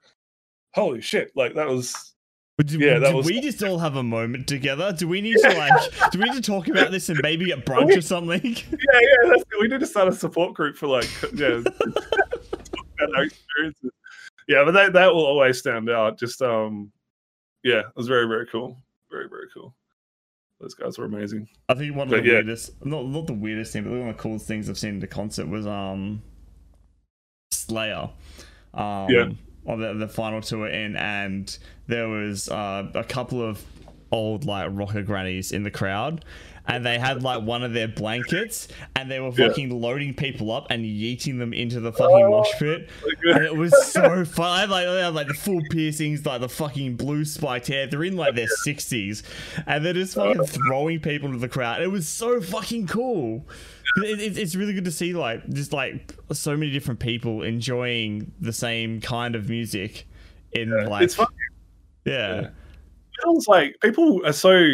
holy 0.74 1.00
shit! 1.00 1.32
Like 1.34 1.54
that 1.54 1.66
was 1.66 2.14
do, 2.62 2.78
Yeah, 2.78 2.98
that 2.98 3.14
was- 3.14 3.26
we 3.26 3.40
just 3.48 3.62
all 3.62 3.78
have 3.78 3.96
a 3.96 4.02
moment 4.02 4.46
together? 4.46 4.92
Do 4.92 5.08
we 5.08 5.20
need 5.20 5.38
to 5.38 5.48
like 5.54 6.12
do 6.12 6.18
we 6.18 6.26
need 6.26 6.34
to 6.34 6.42
talk 6.42 6.68
about 6.68 6.90
this 6.90 7.08
and 7.08 7.18
maybe 7.22 7.50
at 7.52 7.64
brunch 7.64 7.96
or 7.96 8.00
something? 8.02 8.42
yeah, 8.44 9.00
yeah. 9.00 9.30
That's, 9.30 9.44
we 9.60 9.68
need 9.68 9.80
to 9.80 9.86
start 9.86 10.08
a 10.08 10.12
support 10.12 10.54
group 10.54 10.76
for 10.76 10.86
like 10.86 11.08
yeah, 11.34 11.62
our 13.16 13.22
experiences. 13.24 13.90
Yeah, 14.46 14.62
but 14.64 14.72
that 14.72 14.92
that 14.92 15.14
will 15.14 15.24
always 15.24 15.58
stand 15.58 15.88
out. 15.90 16.18
Just 16.18 16.42
um, 16.42 16.92
yeah, 17.62 17.80
it 17.80 17.96
was 17.96 18.06
very 18.08 18.26
very 18.28 18.46
cool, 18.46 18.76
very 19.10 19.28
very 19.28 19.48
cool. 19.52 19.74
Those 20.60 20.74
guys 20.74 20.98
were 20.98 21.04
amazing. 21.04 21.48
I 21.68 21.74
think 21.74 21.94
one 21.96 22.06
of 22.08 22.10
But 22.12 22.22
the 22.22 22.28
yeah. 22.28 22.34
weirdest 22.34 22.84
not 22.86 23.06
not 23.06 23.26
the 23.26 23.34
weirdest 23.34 23.72
thing, 23.72 23.84
but 23.84 23.90
one 23.90 24.08
of 24.08 24.16
the 24.16 24.22
coolest 24.22 24.46
things 24.46 24.68
I've 24.70 24.78
seen 24.78 24.98
at 24.98 25.04
a 25.04 25.06
concert 25.06 25.46
was 25.48 25.66
um 25.66 26.22
Slayer. 27.50 28.10
Um 28.72 29.08
Yeah. 29.10 29.30
on 29.66 29.80
the, 29.80 29.94
the 29.94 30.08
final 30.08 30.40
tour 30.40 30.68
in 30.68 30.96
and 30.96 31.56
there 31.86 32.08
was 32.08 32.48
uh, 32.48 32.90
a 32.94 33.04
couple 33.04 33.42
of 33.42 33.62
old 34.12 34.44
like 34.44 34.68
rocker 34.72 35.02
grannies 35.02 35.52
in 35.52 35.62
the 35.64 35.70
crowd, 35.70 36.24
and 36.66 36.84
they 36.84 36.98
had 36.98 37.22
like 37.22 37.42
one 37.42 37.62
of 37.62 37.72
their 37.72 37.88
blankets, 37.88 38.68
and 38.96 39.10
they 39.10 39.20
were 39.20 39.30
Yeah. 39.36 39.48
fucking 39.48 39.70
loading 39.80 40.14
people 40.14 40.50
up 40.50 40.66
and 40.70 40.84
yeeting 40.84 41.38
them 41.38 41.52
into 41.52 41.80
the 41.80 41.92
fucking 41.92 42.24
oh 42.24 42.30
mosh 42.30 42.48
pit, 42.58 42.88
and 43.24 43.44
it 43.44 43.54
was 43.56 43.72
so 43.92 44.24
fun. 44.24 44.46
I 44.50 44.60
had, 44.60 44.70
like 44.70 44.86
they 44.86 45.02
had 45.02 45.14
like 45.14 45.28
the 45.28 45.34
full 45.34 45.60
piercings, 45.70 46.24
like 46.24 46.40
the 46.40 46.48
fucking 46.48 46.96
blue 46.96 47.24
spiked 47.24 47.66
hair. 47.66 47.86
They're 47.86 48.04
in 48.04 48.16
like 48.16 48.34
their 48.34 48.48
sixties, 48.64 49.22
and 49.66 49.84
they're 49.84 49.92
just 49.92 50.14
fucking 50.14 50.40
uh. 50.40 50.44
throwing 50.44 51.00
people 51.00 51.28
into 51.28 51.38
the 51.38 51.48
crowd. 51.48 51.82
It 51.82 51.88
was 51.90 52.08
so 52.08 52.40
fucking 52.40 52.86
cool. 52.86 53.46
It, 53.98 54.20
it, 54.20 54.38
it's 54.38 54.56
really 54.56 54.72
good 54.72 54.86
to 54.86 54.90
see 54.90 55.12
like 55.12 55.48
just 55.50 55.72
like 55.72 56.14
so 56.32 56.56
many 56.56 56.72
different 56.72 56.98
people 56.98 57.42
enjoying 57.42 58.32
the 58.40 58.52
same 58.52 59.00
kind 59.00 59.34
of 59.36 59.48
music 59.48 60.06
in 60.52 60.70
like 60.86 61.02
it's 61.04 61.14
fun. 61.14 61.26
yeah. 62.04 62.40
Yeah. 62.42 62.48
Metal's 63.18 63.46
like 63.46 63.76
people 63.80 64.24
are 64.26 64.32
so 64.32 64.66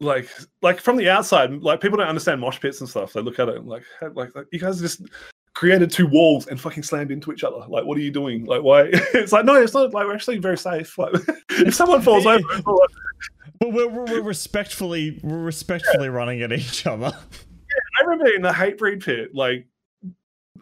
like 0.00 0.28
like 0.62 0.80
from 0.80 0.96
the 0.96 1.08
outside, 1.08 1.52
like 1.62 1.80
people 1.80 1.98
don't 1.98 2.08
understand 2.08 2.40
mosh 2.40 2.60
pits 2.60 2.80
and 2.80 2.88
stuff. 2.88 3.12
They 3.12 3.20
look 3.20 3.38
at 3.38 3.48
it 3.48 3.56
and 3.56 3.66
like 3.66 3.82
like, 4.14 4.34
like 4.34 4.46
you 4.52 4.58
guys 4.58 4.80
just 4.80 5.02
created 5.54 5.90
two 5.90 6.06
walls 6.06 6.46
and 6.46 6.60
fucking 6.60 6.84
slammed 6.84 7.10
into 7.10 7.32
each 7.32 7.42
other. 7.42 7.64
Like, 7.68 7.84
what 7.84 7.98
are 7.98 8.00
you 8.00 8.12
doing? 8.12 8.44
Like, 8.44 8.62
why? 8.62 8.82
it's 8.92 9.32
like 9.32 9.44
no, 9.44 9.54
it's 9.56 9.74
not. 9.74 9.92
Like, 9.92 10.06
we're 10.06 10.14
actually 10.14 10.38
very 10.38 10.58
safe. 10.58 10.96
Like, 10.98 11.14
if 11.50 11.74
someone 11.74 12.02
falls 12.02 12.26
over, 12.26 12.38
it's 12.52 12.66
all 12.66 12.78
like- 12.80 12.90
But 13.58 13.72
we're, 13.72 13.88
we're, 13.88 14.04
we're 14.04 14.22
respectfully 14.22 15.18
we're 15.22 15.38
respectfully 15.38 16.08
running 16.08 16.42
at 16.42 16.52
each 16.52 16.86
other. 16.86 17.10
Yeah, 17.12 18.00
I 18.00 18.04
remember 18.04 18.32
in 18.34 18.42
the 18.42 18.50
Hatebreed 18.50 19.04
pit, 19.04 19.34
like. 19.34 19.66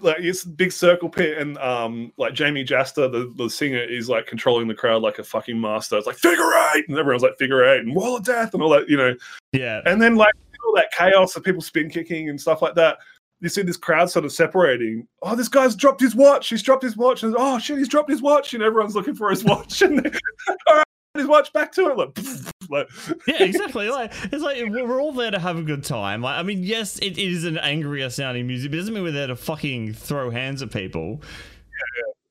Like 0.01 0.16
it's 0.20 0.44
a 0.44 0.49
big 0.49 0.72
circle 0.72 1.09
pit, 1.09 1.38
and 1.38 1.57
um, 1.59 2.12
like 2.16 2.34
Jamey 2.34 2.66
Jasta, 2.66 3.11
the, 3.11 3.32
the 3.36 3.49
singer, 3.49 3.82
is 3.82 4.09
like 4.09 4.26
controlling 4.26 4.68
the 4.68 4.74
crowd 4.74 5.03
like 5.03 5.18
a 5.18 5.24
fucking 5.24 5.61
master. 5.61 5.97
It's 5.97 6.07
like 6.07 6.16
figure 6.16 6.51
eight, 6.74 6.88
and 6.88 6.99
everyone's 6.99 7.22
like 7.22 7.38
figure 7.38 7.64
eight, 7.64 7.80
and 7.80 7.94
wall 7.94 8.16
of 8.16 8.24
death, 8.24 8.55
and 8.55 8.62
all 8.62 8.70
that, 8.70 8.88
you 8.88 8.97
know. 8.97 9.14
Yeah. 9.53 9.80
And 9.86 10.01
then 10.01 10.16
like 10.16 10.34
all 10.66 10.74
that 10.74 10.92
chaos 10.92 11.36
of 11.36 11.44
people 11.44 11.62
spin 11.62 11.88
kicking 11.88 12.28
and 12.28 12.40
stuff 12.40 12.62
like 12.62 12.74
that. 12.74 12.99
You 13.40 13.49
see 13.49 13.62
this 13.62 13.76
crowd 13.76 14.11
sort 14.11 14.24
of 14.24 14.32
separating. 14.32 15.07
Oh, 15.22 15.36
this 15.36 15.49
guy's 15.49 15.76
dropped 15.76 16.01
his 16.01 16.14
watch. 16.14 16.49
He's 16.49 16.62
dropped 16.62 16.82
his 16.82 16.97
watch. 16.97 17.22
And 17.22 17.34
oh 17.38 17.59
shit, 17.59 17.78
he's 17.78 17.88
dropped 17.88 18.11
his 18.11 18.22
watch. 18.22 18.55
And 18.55 18.62
everyone's 18.62 18.94
looking 18.94 19.14
for 19.14 19.30
his 19.30 19.44
watch. 19.44 19.82
And 19.82 19.99
all 20.68 20.76
right, 20.76 20.86
his 21.14 21.26
watch 21.26 21.53
back 21.53 21.72
to 21.72 21.90
it. 21.90 21.97
Like, 21.99 22.18
like 22.71 22.89
Yeah, 23.27 23.43
exactly. 23.43 23.89
Like 23.89 24.12
it's 24.25 24.43
like 24.43 24.62
we're 24.69 25.01
all 25.01 25.12
there 25.12 25.31
to 25.31 25.39
have 25.39 25.59
a 25.59 25.62
good 25.62 25.85
time. 25.85 26.23
Like 26.23 26.39
I 26.39 26.43
mean, 26.43 26.62
yes, 26.62 26.99
it, 26.99 27.19
it 27.19 27.19
is 27.19 27.45
an 27.45 27.59
angrier 27.59 28.11
sounding 28.11 28.47
music, 28.47 28.71
but 28.71 28.77
it 28.77 28.81
doesn't 28.81 28.95
mean 28.95 29.03
we're 29.03 29.12
there 29.12 29.29
to 29.29 29.37
fucking 29.37 29.95
throw 29.95 30.31
hands 30.31 30.62
at 30.62 30.71
people. 30.71 31.23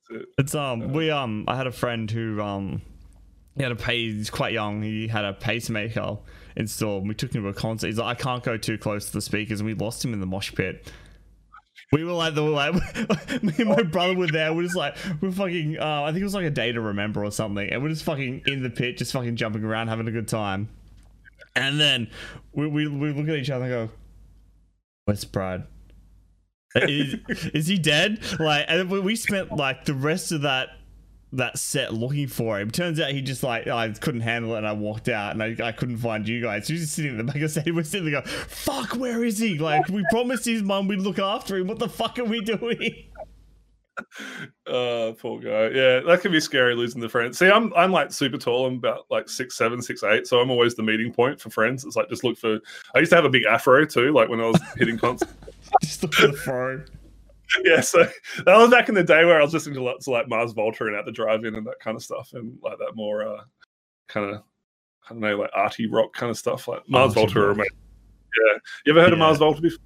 that's 0.10 0.22
it. 0.22 0.30
It's 0.38 0.56
um 0.56 0.92
we 0.94 1.10
um 1.12 1.46
I 1.48 1.56
had 1.56 1.68
a 1.68 1.72
friend 1.72 2.10
who 2.10 2.42
um 2.42 2.82
he 3.56 3.64
had 3.64 3.72
a 3.72 3.76
pay 3.76 4.12
he's 4.12 4.30
quite 4.30 4.54
young, 4.54 4.82
he 4.82 5.08
had 5.08 5.26
a 5.26 5.34
pacemaker 5.34 6.18
installed. 6.56 7.04
and 7.04 7.10
We 7.10 7.16
took 7.16 7.34
him 7.34 7.44
to 7.44 7.50
a 7.50 7.54
concert. 7.54 7.88
He's 7.88 7.98
like, 7.98 8.20
I 8.20 8.22
can't 8.22 8.44
go 8.44 8.58
too 8.58 8.78
close 8.78 9.08
to 9.08 9.14
the 9.14 9.22
speakers 9.22 9.60
and 9.60 9.68
we 9.68 9.74
lost 9.74 10.04
him 10.04 10.14
in 10.14 10.20
the 10.20 10.26
mosh 10.26 10.54
pit. 10.54 10.92
We 11.92 12.04
were 12.04 12.12
like, 12.14 12.34
the 12.36 12.42
like, 12.42 12.74
me 13.44 13.54
and 13.60 13.70
my 13.70 13.84
brother 13.84 14.16
were 14.16 14.28
there. 14.28 14.54
We're 14.54 14.64
just 14.64 14.76
like, 14.76 14.98
we're 15.22 15.32
fucking. 15.32 15.78
Uh, 15.80 16.04
I 16.04 16.08
think 16.12 16.22
it 16.22 16.26
was 16.26 16.34
like 16.34 16.46
a 16.46 16.50
day 16.50 16.72
to 16.72 16.82
remember 16.82 17.24
or 17.24 17.32
something, 17.32 17.70
and 17.72 17.82
we're 17.84 17.90
just 17.90 18.04
fucking 18.04 18.42
in 18.48 18.64
the 18.64 18.70
pit, 18.70 18.98
just 18.98 19.12
fucking 19.14 19.36
jumping 19.36 19.64
around, 19.64 19.88
having 19.90 20.08
a 20.08 20.12
good 20.12 20.28
time. 20.28 20.70
And 21.56 21.80
then 21.80 22.10
we 22.54 22.68
we, 22.68 22.88
we 22.88 23.12
look 23.14 23.30
at 23.30 23.36
each 23.36 23.50
other 23.50 23.66
and 23.66 23.72
go, 23.74 23.90
"Where's 25.06 25.24
Brad? 25.26 25.68
Is, 26.76 27.16
is 27.54 27.68
he 27.68 27.78
dead?" 27.78 28.20
Like, 28.40 28.66
and 28.68 28.90
we- 28.90 29.00
we 29.00 29.16
spent 29.16 29.56
like 29.56 29.86
the 29.86 29.94
rest 29.94 30.32
of 30.34 30.42
that 30.42 30.70
that 31.38 31.58
set 31.58 31.94
looking 31.94 32.28
for 32.28 32.60
him. 32.60 32.72
Turns 32.72 33.00
out 33.00 33.12
he 33.12 33.22
just 33.22 33.44
like 33.44 33.68
I 33.68 33.90
couldn't 33.92 34.22
handle 34.22 34.56
it 34.56 34.60
and 34.60 34.68
I 34.68 34.74
walked 34.74 35.10
out 35.10 35.34
and 35.34 35.44
I, 35.44 35.56
I 35.68 35.72
couldn't 35.72 35.98
find 35.98 36.28
you 36.28 36.42
guys. 36.42 36.68
He 36.68 36.74
was 36.74 36.82
just 36.84 36.94
sitting 36.94 37.12
at 37.12 37.18
the 37.18 37.24
back 37.24 37.36
of 37.36 37.42
the 37.42 37.50
stage. 37.50 37.66
We're 37.74 37.84
sitting 37.84 38.12
there 38.12 38.22
going, 38.22 38.34
fuck, 38.48 38.96
where 38.96 39.24
is 39.24 39.38
he? 39.38 39.58
Like 39.58 39.88
we 39.90 40.06
promised 40.10 40.46
his 40.46 40.64
mum 40.64 40.88
we'd 40.88 41.00
look 41.00 41.20
after 41.20 41.58
him. 41.58 41.68
What 41.68 41.80
the 41.80 41.90
fuck 41.90 42.20
are 42.20 42.26
we 42.26 42.42
doing? 42.42 43.06
uh, 44.68 45.14
poor 45.18 45.40
guy. 45.40 45.70
Yeah, 45.70 46.00
that 46.02 46.20
can 46.22 46.32
be 46.32 46.40
scary 46.40 46.76
losing 46.76 47.02
the 47.02 47.10
friend. 47.10 47.36
See, 47.36 47.50
I'm 47.50 47.74
I'm 47.76 47.92
like 47.92 48.12
super 48.12 48.38
tall. 48.38 48.66
I'm 48.66 48.76
about 48.76 49.06
like 49.10 49.30
six 49.30 49.56
seven, 49.58 49.82
six 49.82 50.04
eight. 50.04 50.28
So 50.28 50.40
I'm 50.40 50.52
always 50.52 50.76
the 50.76 50.84
meeting 50.84 51.14
point 51.14 51.40
for 51.40 51.50
friends. 51.50 51.86
It's 51.86 51.96
like 51.96 52.10
just 52.10 52.24
look 52.24 52.38
for. 52.38 52.60
I 52.94 53.00
used 53.00 53.12
to 53.12 53.16
have 53.16 53.26
a 53.26 53.30
big 53.30 53.44
afro 53.46 53.86
too, 53.86 54.12
like 54.12 54.30
when 54.30 54.42
I 54.42 54.48
was 54.48 54.62
hitting 54.78 54.98
concerts. 55.00 55.34
just 55.82 56.04
look 56.04 56.14
for 56.14 56.28
the 56.28 56.34
phone. 56.34 56.86
yeah, 57.64 57.82
so 57.82 58.00
that 58.46 58.58
was 58.58 58.70
back 58.70 58.90
in 58.90 58.96
the 58.96 59.04
day 59.04 59.26
where 59.26 59.40
I 59.40 59.44
was 59.44 59.54
listening 59.54 59.76
to 59.76 59.84
lots 59.84 60.08
of 60.08 60.14
like 60.14 60.28
Mars 60.28 60.54
Volta 60.54 60.86
and 60.86 60.96
At 60.96 61.06
the 61.06 61.12
Drive-In 61.12 61.56
and 61.56 61.68
that 61.68 61.80
kind 61.80 61.96
of 61.96 62.04
stuff, 62.04 62.32
and 62.34 62.58
like 62.62 62.78
that 62.80 62.96
more 62.96 63.28
uh, 63.28 63.42
kind 64.08 64.34
of 64.34 64.44
I 65.06 65.14
don't 65.14 65.20
know, 65.20 65.38
like 65.38 65.52
arty 65.54 65.88
rock 65.88 66.14
kind 66.14 66.30
of 66.30 66.38
stuff. 66.38 66.68
Like 66.68 66.88
Mars 66.90 67.16
Arty 67.16 67.34
Volta, 67.34 67.54
rock. 67.54 67.68
yeah. 67.68 68.58
You 68.86 68.94
ever 68.94 69.02
heard 69.02 69.14
of 69.14 69.20
Mars 69.20 69.38
Volta 69.38 69.62
before? 69.62 69.80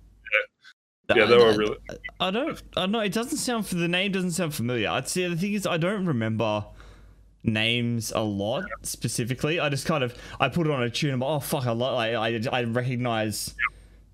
Yeah, 1.15 1.25
they 1.25 1.37
were 1.37 1.57
really. 1.57 1.77
I 2.19 2.29
don't. 2.29 2.61
I 2.77 2.81
don't 2.81 2.91
know. 2.91 2.99
It 2.99 3.13
doesn't 3.13 3.39
sound. 3.39 3.65
The 3.65 3.87
name 3.87 4.11
doesn't 4.11 4.31
sound 4.31 4.53
familiar. 4.53 4.89
I'd 4.89 5.07
say 5.07 5.27
the 5.27 5.35
thing 5.35 5.53
is, 5.53 5.65
I 5.65 5.77
don't 5.77 6.05
remember 6.05 6.65
names 7.43 8.11
a 8.15 8.21
lot 8.21 8.65
specifically. 8.83 9.59
I 9.59 9.69
just 9.69 9.85
kind 9.85 10.03
of 10.03 10.15
I 10.39 10.49
put 10.49 10.67
it 10.67 10.71
on 10.71 10.83
a 10.83 10.89
tune. 10.89 11.13
I'm 11.13 11.23
oh 11.23 11.39
fuck, 11.39 11.65
I 11.65 11.71
like. 11.71 12.13
I 12.13 12.39
I 12.51 12.63
recognize 12.63 13.55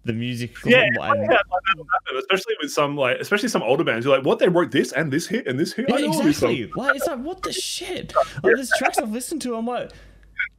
the 0.06 0.14
music. 0.14 0.56
Yeah, 0.64 0.84
and- 0.84 0.96
it's 0.96 0.98
funny 0.98 1.26
how, 1.26 1.28
like, 1.28 1.30
that 1.30 1.78
will 1.78 1.88
happen, 1.92 2.18
especially 2.20 2.56
with 2.62 2.72
some 2.72 2.96
like, 2.96 3.18
especially 3.20 3.50
some 3.50 3.64
older 3.64 3.84
bands. 3.84 4.06
You're 4.06 4.16
like, 4.16 4.26
what? 4.26 4.40
They 4.40 4.48
wrote 4.48 4.72
this 4.72 4.92
and 4.94 5.12
this 5.12 5.28
hit 5.28 5.48
and 5.48 5.60
this 5.60 5.74
hit. 5.74 5.90
Yeah, 5.90 5.98
know 5.98 6.14
all 6.14 6.24
these 6.24 6.38
songs. 6.38 6.54
exactly. 6.60 6.82
Like 6.82 6.96
it's 6.96 7.08
like 7.08 7.20
what 7.20 7.42
the 7.42 7.52
shit. 7.52 8.14
Like 8.44 8.56
there's 8.56 8.72
tracks 8.78 8.98
I've 8.98 9.12
listened 9.12 9.42
to. 9.44 9.56
I'm 9.56 9.66
like, 9.66 9.92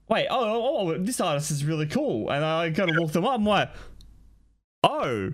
wait, 0.09 0.27
oh, 0.31 0.39
oh, 0.41 0.91
oh, 0.91 0.99
this 0.99 1.21
artist 1.21 1.51
is 1.51 1.65
really 1.65 1.87
cool, 1.87 2.31
and 2.31 2.45
I 2.45 2.71
kind 2.71 2.91
of 2.91 2.97
look 2.97 3.13
them 3.13 3.25
up. 3.25 3.35
I'm 3.35 3.47
like, 3.47 3.71
oh. 4.83 5.33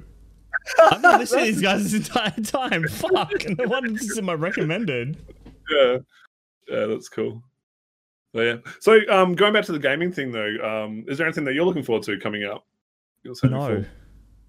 I've 0.80 1.02
been 1.02 1.18
listening 1.18 1.46
to 1.46 1.52
these 1.52 1.62
guys 1.62 1.90
this 1.90 2.08
entire 2.08 2.30
time. 2.42 2.86
Fuck. 2.88 3.32
No 3.58 3.66
wonder 3.66 3.90
this 3.90 4.02
is 4.02 4.18
in 4.18 4.24
my 4.24 4.34
recommended. 4.34 5.16
Yeah, 5.70 5.98
yeah, 6.68 6.86
that's 6.86 7.08
cool. 7.08 7.42
So, 8.34 8.42
yeah. 8.42 8.56
So, 8.80 9.00
um, 9.10 9.34
going 9.34 9.52
back 9.52 9.64
to 9.64 9.72
the 9.72 9.78
gaming 9.78 10.12
thing 10.12 10.30
though, 10.30 10.56
um, 10.62 11.04
is 11.08 11.18
there 11.18 11.26
anything 11.26 11.44
that 11.44 11.54
you're 11.54 11.64
looking 11.64 11.82
forward 11.82 12.04
to 12.04 12.18
coming 12.18 12.44
out? 12.44 12.64
No. 13.44 13.84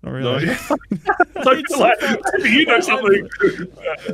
No. 0.03 0.11
really. 0.11 0.45
It's 0.47 0.67
so 1.73 1.79
like, 1.79 1.99
you 2.43 2.65
know 2.65 2.79
something. 2.81 3.29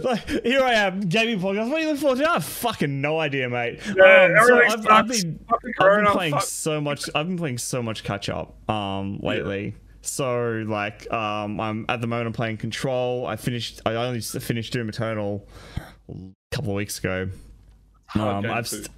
like, 0.04 0.28
here 0.44 0.62
I 0.62 0.74
am, 0.74 1.02
gaming 1.02 1.40
podcast. 1.40 1.70
What 1.70 1.78
are 1.78 1.80
you 1.80 1.88
looking 1.88 2.02
forward 2.02 2.20
to? 2.20 2.30
I 2.30 2.34
have 2.34 2.46
fucking 2.46 3.02
no 3.02 3.20
idea, 3.20 3.50
mate. 3.50 3.80
Yeah, 3.98 4.38
Um, 4.40 4.48
so 4.48 4.62
I've, 4.64 4.88
I've 4.88 5.08
been 5.08 5.40
I've 5.52 5.62
been 5.62 6.06
playing 6.12 6.34
fuck. 6.34 6.44
so 6.44 6.80
much. 6.80 7.10
I've 7.16 7.28
been 7.28 7.38
playing 7.38 7.58
so 7.58 7.82
much 7.82 8.04
catch 8.04 8.30
up 8.30 8.70
um 8.70 9.20
lately. 9.22 9.76
So 10.02 10.64
like 10.68 11.12
um 11.12 11.60
I'm 11.60 11.86
at 11.90 12.02
the 12.02 12.08
moment 12.08 12.28
I'm 12.28 12.34
playing 12.34 12.58
Control. 12.58 13.26
I 13.26 13.36
finished. 13.36 13.82
I 13.86 13.96
only 13.96 14.22
finished 14.22 14.72
Doom 14.74 14.90
Eternal 14.90 15.48
a 16.10 16.14
couple 16.52 16.70
of 16.72 16.76
weeks 16.76 17.00
ago. 17.00 17.30
Hard 18.08 18.46
Um, 18.46 18.52
I've 18.52 18.68
st- 18.68 18.90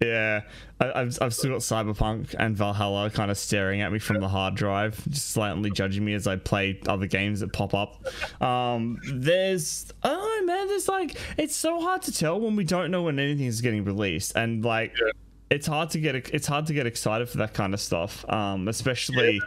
yeah, 0.00 0.42
I, 0.80 1.00
I've 1.02 1.18
I've 1.20 1.34
still 1.34 1.50
got 1.50 1.60
Cyberpunk 1.60 2.34
and 2.38 2.56
Valhalla 2.56 3.10
kind 3.10 3.30
of 3.30 3.36
staring 3.36 3.82
at 3.82 3.92
me 3.92 3.98
from 3.98 4.20
the 4.20 4.28
hard 4.28 4.54
drive, 4.54 5.02
just 5.10 5.30
slightly 5.30 5.70
judging 5.70 6.04
me 6.04 6.14
as 6.14 6.26
I 6.26 6.36
play 6.36 6.80
other 6.86 7.06
games 7.06 7.40
that 7.40 7.52
pop 7.52 7.74
up. 7.74 8.02
Um, 8.42 8.98
there's 9.12 9.92
oh 10.02 10.42
man, 10.46 10.68
there's 10.68 10.88
like 10.88 11.16
it's 11.36 11.54
so 11.54 11.80
hard 11.80 12.02
to 12.02 12.12
tell 12.12 12.40
when 12.40 12.56
we 12.56 12.64
don't 12.64 12.90
know 12.90 13.02
when 13.02 13.18
anything 13.18 13.46
is 13.46 13.60
getting 13.60 13.84
released, 13.84 14.32
and 14.36 14.64
like 14.64 14.92
Yeah. 14.98 15.10
it's 15.50 15.66
hard 15.66 15.90
to 15.90 16.00
get 16.00 16.14
it's 16.14 16.46
hard 16.46 16.66
to 16.66 16.72
get 16.72 16.86
excited 16.86 17.28
for 17.28 17.38
that 17.38 17.52
kind 17.52 17.74
of 17.74 17.80
stuff, 17.80 18.24
um, 18.30 18.68
especially 18.68 19.40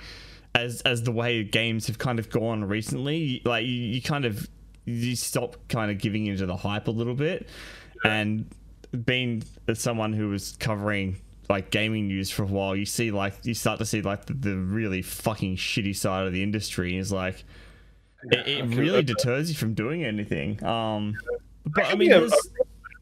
as 0.53 0.81
as 0.81 1.01
the 1.01 1.11
way 1.11 1.43
games 1.43 1.87
have 1.87 1.97
kind 1.97 2.19
of 2.19 2.29
gone 2.29 2.63
recently. 2.63 3.41
Like 3.43 3.65
you, 3.65 3.71
you 3.73 4.01
kind 4.03 4.25
of 4.25 4.47
you 4.85 5.15
stop 5.15 5.55
kind 5.67 5.89
of 5.89 5.97
giving 5.97 6.27
into 6.27 6.45
the 6.45 6.57
hype 6.57 6.87
a 6.87 6.91
little 6.91 7.15
bit, 7.15 7.49
and 8.05 8.45
being 9.05 9.43
someone 9.73 10.13
who 10.13 10.29
was 10.29 10.55
covering 10.59 11.17
like 11.49 11.71
gaming 11.71 12.07
news 12.07 12.29
for 12.29 12.43
a 12.43 12.47
while, 12.47 12.75
you 12.75 12.85
see 12.85 13.11
like 13.11 13.33
you 13.43 13.53
start 13.53 13.79
to 13.79 13.85
see 13.85 14.01
like 14.01 14.25
the, 14.25 14.33
the 14.33 14.55
really 14.55 15.01
fucking 15.01 15.57
shitty 15.57 15.95
side 15.95 16.27
of 16.27 16.33
the 16.33 16.43
industry. 16.43 16.97
Is 16.97 17.11
like 17.11 17.43
it, 18.31 18.47
it 18.47 18.59
can- 18.59 18.71
really 18.71 19.03
deters 19.03 19.49
you 19.49 19.55
from 19.55 19.73
doing 19.73 20.03
anything. 20.03 20.63
Um, 20.63 21.15
but 21.65 21.85
I 21.85 21.95
mean, 21.95 22.09
Yeah, 22.09 22.27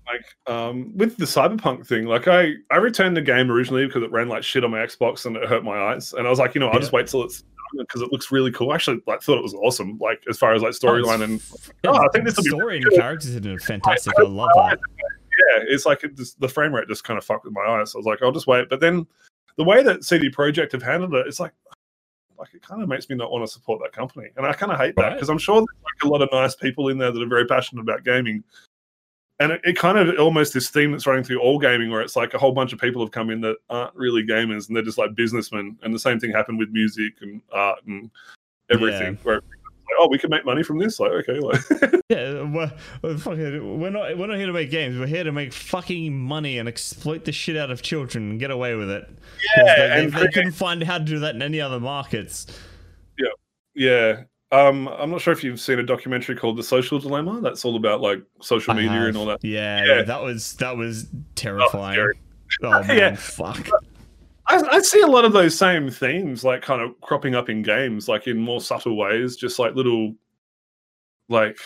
like 0.08 0.36
um, 0.48 0.92
with 0.98 1.18
the 1.18 1.26
cyberpunk 1.26 1.88
thing 1.88 2.06
like 2.06 2.28
i 2.28 2.54
i 2.70 2.76
returned 2.76 3.16
the 3.16 3.22
game 3.22 3.50
originally 3.50 3.86
because 3.86 4.04
it 4.04 4.12
ran 4.12 4.28
like 4.28 4.44
shit 4.44 4.64
on 4.64 4.72
my 4.72 4.80
xbox 4.80 5.26
and 5.26 5.38
it 5.38 5.48
hurt 5.48 5.64
my 5.64 5.78
eyes 5.78 6.12
and 6.14 6.28
i 6.28 6.30
was 6.30 6.38
like 6.38 6.54
you 6.54 6.60
know 6.60 6.68
i'll 6.68 6.80
just 6.80 6.92
wait 6.92 7.08
till 7.08 7.24
it's 7.24 7.46
because 7.78 8.02
it 8.02 8.12
looks 8.12 8.32
really 8.32 8.52
cool 8.52 8.72
I 8.72 8.76
actually 8.76 9.02
like 9.08 9.22
thought 9.22 9.38
it 9.38 9.44
was 9.44 9.54
awesome 9.54 9.98
like 10.00 10.24
as 10.30 10.38
far 10.38 10.54
as 10.54 10.62
like 10.62 10.72
storyline 10.72 11.24
and 11.24 11.42
oh, 11.86 11.96
I 11.96 12.08
think 12.12 12.26
this 12.26 12.36
will 12.38 12.44
be 12.44 12.50
story 12.50 12.76
and 12.78 12.86
really 12.86 12.98
the 12.98 13.02
characters 13.02 13.36
are 13.36 13.60
fantastic. 13.60 14.14
I 14.18 14.24
love 14.24 14.50
that. 14.56 14.80
yeah 15.40 15.64
it's 15.68 15.86
like 15.86 16.04
it 16.04 16.16
just, 16.16 16.40
the 16.40 16.48
frame 16.48 16.74
rate 16.74 16.88
just 16.88 17.04
kind 17.04 17.18
of 17.18 17.24
fucked 17.24 17.46
with 17.46 17.54
my 17.54 17.62
eyes. 17.62 17.92
So 17.92 17.98
i 17.98 18.00
was 18.00 18.06
like 18.06 18.22
i'll 18.22 18.32
just 18.32 18.48
wait. 18.48 18.70
But 18.70 18.80
then 18.80 19.06
the 19.58 19.64
way 19.64 19.84
that 19.84 20.04
cd 20.04 20.30
projekt 20.30 20.72
have 20.72 20.84
handled 20.84 21.14
it 21.14 21.28
it's 21.28 21.40
like 21.40 21.54
like 22.38 22.54
it 22.54 22.62
kind 22.64 22.82
of 22.82 22.90
makes 22.90 23.08
me 23.10 23.16
not 23.16 23.32
want 23.32 23.46
to 23.46 23.52
support 23.52 23.80
that 23.84 23.92
company. 23.92 24.30
And 24.36 24.46
i 24.46 24.54
kind 24.54 24.72
of 24.72 24.78
hate 24.80 24.96
that 24.96 25.14
because 25.14 25.30
i'm 25.30 25.38
sure 25.38 25.56
there's 25.58 25.84
like 25.84 26.04
a 26.04 26.08
lot 26.08 26.22
of 26.22 26.30
nice 26.32 26.56
people 26.56 26.90
in 26.90 26.98
there 26.98 27.12
that 27.12 27.22
are 27.22 27.28
very 27.28 27.46
passionate 27.46 27.82
about 27.82 28.04
gaming. 28.04 28.44
And 29.40 29.54
it, 29.54 29.62
it 29.64 29.76
kind 29.76 29.98
of 29.98 30.20
almost 30.20 30.54
this 30.54 30.70
theme 30.70 30.92
that's 30.92 31.08
running 31.08 31.24
through 31.24 31.40
all 31.40 31.58
gaming 31.58 31.90
where 31.90 32.02
it's 32.02 32.16
like 32.16 32.36
a 32.36 32.38
whole 32.38 32.52
bunch 32.52 32.74
of 32.74 32.80
people 32.80 33.02
have 33.02 33.12
come 33.12 33.32
in 33.32 33.42
that 33.42 33.58
aren't 33.72 33.96
really 33.96 34.24
gamers 34.24 34.68
and 34.68 34.76
they're 34.76 34.84
just 34.84 35.00
like 35.00 35.16
businessmen. 35.16 35.80
And 35.82 35.92
the 35.92 35.98
same 36.00 36.20
thing 36.20 36.32
happened 36.32 36.60
with 36.60 36.70
music 36.70 37.14
and 37.22 37.42
art 37.52 37.80
and 37.88 38.12
everything 38.72 39.14
Yeah. 39.14 39.20
where 39.24 39.42
oh 40.00 40.08
we 40.10 40.18
can 40.18 40.30
make 40.30 40.46
money 40.46 40.64
from 40.64 40.78
this 40.80 41.00
like 41.00 41.12
okay 41.12 41.40
like 41.40 41.60
Yeah, 42.10 42.44
we're, 42.44 42.72
we're, 43.02 43.18
fucking, 43.18 43.80
we're 43.80 43.90
not 43.90 44.18
we're 44.18 44.28
not 44.28 44.36
here 44.38 44.48
to 44.48 44.52
make 44.54 44.70
games. 44.70 45.00
We're 45.00 45.08
here 45.08 45.24
to 45.24 45.32
make 45.32 45.54
fucking 45.54 46.12
money 46.20 46.58
and 46.58 46.68
exploit 46.68 47.24
the 47.24 47.32
shit 47.32 47.56
out 47.56 47.72
of 47.72 47.82
children 47.82 48.32
and 48.32 48.40
get 48.40 48.52
away 48.52 48.76
with 48.76 48.90
it. 48.90 49.08
Yeah, 49.56 49.64
they, 49.64 49.76
they, 49.88 49.92
and 50.04 50.12
they 50.14 50.18
create- 50.20 50.34
couldn't 50.34 50.52
find 50.52 50.84
how 50.84 50.98
to 50.98 51.06
do 51.06 51.20
that 51.20 51.36
in 51.36 51.42
any 51.42 51.62
other 51.62 51.80
markets. 51.80 52.48
yeah 53.18 53.28
yeah. 53.74 54.24
um 54.52 54.90
i'm 54.90 55.10
not 55.10 55.22
sure 55.22 55.32
if 55.32 55.42
you've 55.42 55.62
seen 55.62 55.80
a 55.80 55.84
documentary 55.84 56.36
called 56.36 56.58
the 56.58 56.64
social 56.64 57.00
dilemma 57.00 57.40
that's 57.40 57.64
all 57.64 57.78
about 57.78 58.02
like 58.02 58.22
social 58.42 58.74
I 58.74 58.76
media 58.76 58.92
have. 58.92 59.08
and 59.08 59.18
all 59.18 59.26
that 59.28 59.40
Yeah, 59.42 59.86
Yeah. 59.86 60.02
that 60.04 60.22
was 60.22 60.54
that 60.58 60.76
was 60.76 61.08
terrifying. 61.36 61.94
scary. 61.96 62.20
Oh, 62.64 62.84
man, 62.84 62.98
Yeah. 62.98 63.16
fuck. 63.16 63.66
I, 64.52 64.78
I 64.78 64.82
see 64.82 65.02
a 65.02 65.08
lot 65.08 65.26
of 65.26 65.34
those 65.34 65.58
same 65.58 65.90
themes 65.90 66.44
like 66.44 66.62
kind 66.62 66.82
of 66.82 67.00
cropping 67.02 67.36
up 67.36 67.50
in 67.50 67.62
games 67.62 68.08
like 68.08 68.28
in 68.28 68.38
more 68.38 68.60
subtle 68.62 68.98
ways 68.98 69.36
just 69.36 69.60
like 69.60 69.76
little 69.76 70.14
like 71.30 71.58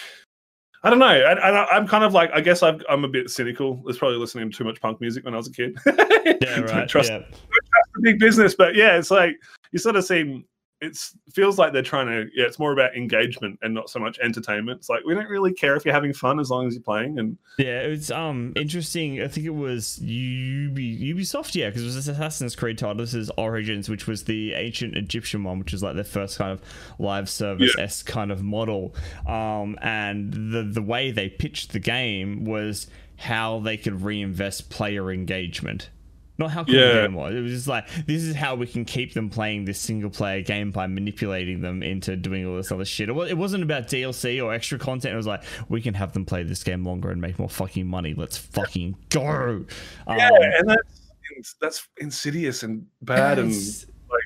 i 0.84 0.90
don't 0.90 1.00
know 1.00 1.06
I, 1.06 1.34
I, 1.34 1.76
i'm 1.76 1.88
kind 1.88 2.04
of 2.04 2.14
like 2.14 2.30
i 2.34 2.42
guess 2.42 2.62
I've, 2.62 2.84
i'm 2.90 3.04
a 3.04 3.08
bit 3.08 3.30
cynical 3.30 3.80
i 3.80 3.86
was 3.86 3.98
probably 3.98 4.18
listening 4.18 4.52
to 4.52 4.58
too 4.58 4.64
much 4.64 4.80
punk 4.80 5.02
music 5.02 5.26
when 5.26 5.34
i 5.34 5.38
was 5.38 5.48
a 5.48 5.52
kid 5.52 5.78
Yeah, 5.86 6.60
right. 6.62 6.88
trust 6.88 7.10
yeah. 7.10 7.20
the 7.20 8.02
big 8.02 8.20
business 8.20 8.56
but 8.56 8.76
yeah 8.76 8.98
it's 8.98 9.12
like 9.12 9.36
you 9.72 9.80
sort 9.80 9.96
of 9.96 10.06
seem 10.06 10.46
it's 10.82 11.18
feels 11.34 11.58
like 11.58 11.72
they're 11.74 11.82
trying 11.82 12.08
to 12.08 12.30
yeah 12.36 12.46
it's 12.46 12.60
more 12.60 12.74
about 12.74 12.96
engagement 12.96 13.58
and 13.62 13.74
not 13.74 13.90
so 13.90 14.00
much 14.00 14.20
entertainment 14.20 14.78
it's 14.78 14.90
like 14.90 15.04
we 15.06 15.14
don't 15.14 15.30
really 15.30 15.54
care 15.54 15.76
if 15.76 15.86
you're 15.86 15.94
having 15.94 16.14
fun 16.14 16.40
as 16.40 16.50
long 16.50 16.68
as 16.68 16.74
you're 16.74 16.84
playing 16.84 17.18
and 17.18 17.38
Yeah, 17.58 17.82
it 17.82 17.90
was 17.90 18.12
um 18.12 18.54
interesting. 18.56 19.22
I 19.22 19.28
think 19.28 19.46
it 19.46 19.56
was 19.56 20.00
UB, 20.00 20.78
Ubisoft, 20.78 21.56
yeah, 21.56 21.70
because 21.70 21.84
it 21.84 21.86
was 21.86 22.08
Assassin's 22.08 22.56
Creed 22.56 22.78
title. 22.78 22.96
This 22.96 23.14
is 23.14 23.32
Origins, 23.38 23.90
which 23.90 24.08
was 24.08 24.26
the 24.26 24.54
ancient 24.54 24.98
Egyptian 24.98 25.44
one, 25.44 25.60
which 25.60 25.72
was 25.72 25.82
like 25.82 25.96
their 25.96 26.04
first 26.04 26.38
kind 26.38 26.52
of 26.52 26.62
live 27.00 27.30
service 27.30 27.76
s 27.80 28.04
kind 28.04 28.32
of 28.32 28.44
model. 28.44 28.94
Um, 29.28 29.78
and 29.82 30.34
the 30.52 30.64
the 30.64 30.82
way 30.82 31.12
they 31.12 31.30
pitched 31.30 31.72
the 31.72 31.80
game 31.80 32.46
was 32.46 32.88
how 33.18 33.60
they 33.60 33.78
could 33.78 34.02
reinvest 34.02 34.70
player 34.70 35.12
engagement. 35.12 35.90
Not 36.38 36.52
how 36.52 36.64
cool 36.66 36.74
the 36.76 36.80
Yeah. 36.80 37.02
game 37.04 37.14
was. 37.14 37.34
It 37.34 37.40
was 37.40 37.52
just 37.54 37.68
like 37.68 37.88
this 38.06 38.22
is 38.24 38.36
how 38.36 38.56
we 38.56 38.68
can 38.68 38.84
keep 38.84 39.14
them 39.14 39.30
playing 39.30 39.66
this 39.66 39.80
single 39.80 40.10
player 40.10 40.42
game 40.42 40.72
by 40.72 40.86
manipulating 40.88 41.62
them 41.62 41.82
into 41.82 42.16
doing 42.18 42.46
all 42.46 42.58
this 42.58 42.72
other 42.72 42.84
shit. 42.86 43.08
It, 43.08 43.38
wasn't 43.38 43.64
about 43.64 43.88
DLC 43.88 44.44
or 44.44 44.54
extra 44.54 44.78
content. 44.78 45.14
It 45.14 45.18
was 45.18 45.28
like 45.28 45.44
we 45.70 45.82
can 45.82 45.94
have 45.94 46.12
them 46.14 46.26
play 46.26 46.44
this 46.44 46.64
game 46.64 46.84
longer 46.86 47.10
and 47.12 47.22
make 47.22 47.40
more 47.40 47.50
fucking 47.50 47.88
money. 47.88 48.14
Let's 48.14 48.38
fucking 48.38 48.98
go. 49.10 49.66
yeah 50.08 50.28
Um, 50.30 50.42
and 50.42 50.70
that's 50.70 51.56
that's 51.62 51.88
insidious 51.98 52.64
and 52.64 52.86
bad 53.02 53.40
and 53.40 53.50
like 53.52 54.22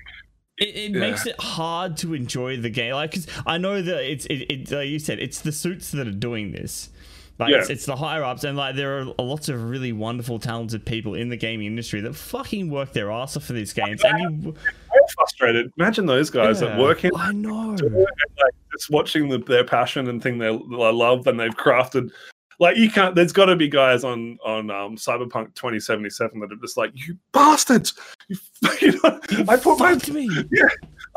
it, 0.58 0.76
it 0.76 0.92
Yeah. 0.92 1.00
makes 1.00 1.26
it 1.26 1.40
hard 1.40 1.96
to 1.98 2.14
enjoy 2.14 2.58
the 2.58 2.70
game. 2.70 2.94
Like, 2.94 3.14
cause 3.14 3.28
I 3.46 3.58
know 3.58 3.82
that 3.82 4.12
it's 4.12 4.26
it, 4.26 4.52
it 4.52 4.72
like 4.72 4.90
you 4.90 5.00
said, 5.00 5.20
it's 5.20 5.42
the 5.42 5.52
suits 5.52 5.92
that 5.92 6.08
are 6.08 6.12
doing 6.12 6.52
this. 6.52 6.90
Like, 7.40 7.52
Yeah. 7.52 7.60
it's, 7.60 7.70
it's 7.70 7.86
the 7.86 7.96
higher 7.96 8.24
ups, 8.24 8.44
and 8.44 8.58
like 8.58 8.76
there 8.76 9.00
are 9.00 9.06
lots 9.18 9.48
of 9.48 9.64
really 9.64 9.94
wonderful, 9.94 10.40
talented 10.40 10.86
people 10.86 11.16
in 11.16 11.30
the 11.30 11.38
gaming 11.38 11.68
industry 11.68 12.02
that 12.02 12.14
fucking 12.16 12.70
work 12.70 12.92
their 12.92 13.10
ass 13.12 13.38
off 13.38 13.46
for 13.46 13.54
these 13.54 13.72
games. 13.72 14.02
And 14.04 14.44
you, 14.44 14.50
I'm 14.50 15.08
frustrated. 15.16 15.72
Imagine 15.78 16.06
those 16.06 16.30
guys 16.30 16.60
that 16.60 16.72
Yeah. 16.78 16.82
work 16.82 17.06
in 17.06 17.12
I 17.16 17.32
know. 17.32 17.70
like 17.80 18.54
just 18.74 18.90
watching 18.90 19.30
the, 19.30 19.38
their 19.38 19.64
passion 19.64 20.10
and 20.10 20.22
thing 20.22 20.38
they, 20.38 20.50
love 20.50 21.28
and 21.28 21.40
they've 21.40 21.56
crafted. 21.56 22.12
Like 22.60 22.76
you 22.76 22.92
can't. 22.92 23.16
There's 23.16 23.32
got 23.32 23.46
to 23.46 23.56
be 23.56 23.70
guys 23.70 24.04
on 24.04 24.38
on 24.44 24.70
um, 24.70 24.98
Cyberpunk 24.98 25.56
2077 25.56 26.42
that 26.42 26.52
are 26.52 26.56
just 26.58 26.76
like 26.76 26.92
you 26.94 27.18
bastards. 27.32 27.94
You, 28.28 28.36
you 28.82 28.92
know, 29.02 29.18
I 29.48 29.56
put 29.56 29.80
my 29.80 29.94
me. 30.12 30.28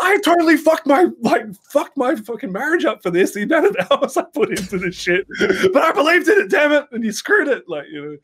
I 0.05 0.19
totally 0.19 0.57
fucked 0.57 0.87
my 0.87 1.07
like 1.21 1.45
fucked 1.71 1.97
my 1.97 2.17
fucking 2.17 2.51
marriage 2.53 2.85
up 2.85 3.03
for 3.03 3.11
this. 3.11 3.33
The 3.33 3.43
amount 3.43 3.67
of 3.67 3.77
hours 3.91 4.17
I 4.17 4.23
put 4.35 4.51
into 4.51 4.79
this 4.79 4.97
shit, 4.97 5.27
but 5.39 5.77
I 5.83 5.93
believed 5.93 6.29
in 6.29 6.41
it. 6.41 6.51
Damn 6.51 6.73
it! 6.73 6.87
And 6.91 7.05
you 7.05 7.13
screwed 7.13 7.49
it. 7.49 7.69
Like 7.69 7.87
you 7.91 8.05
know. 8.05 8.17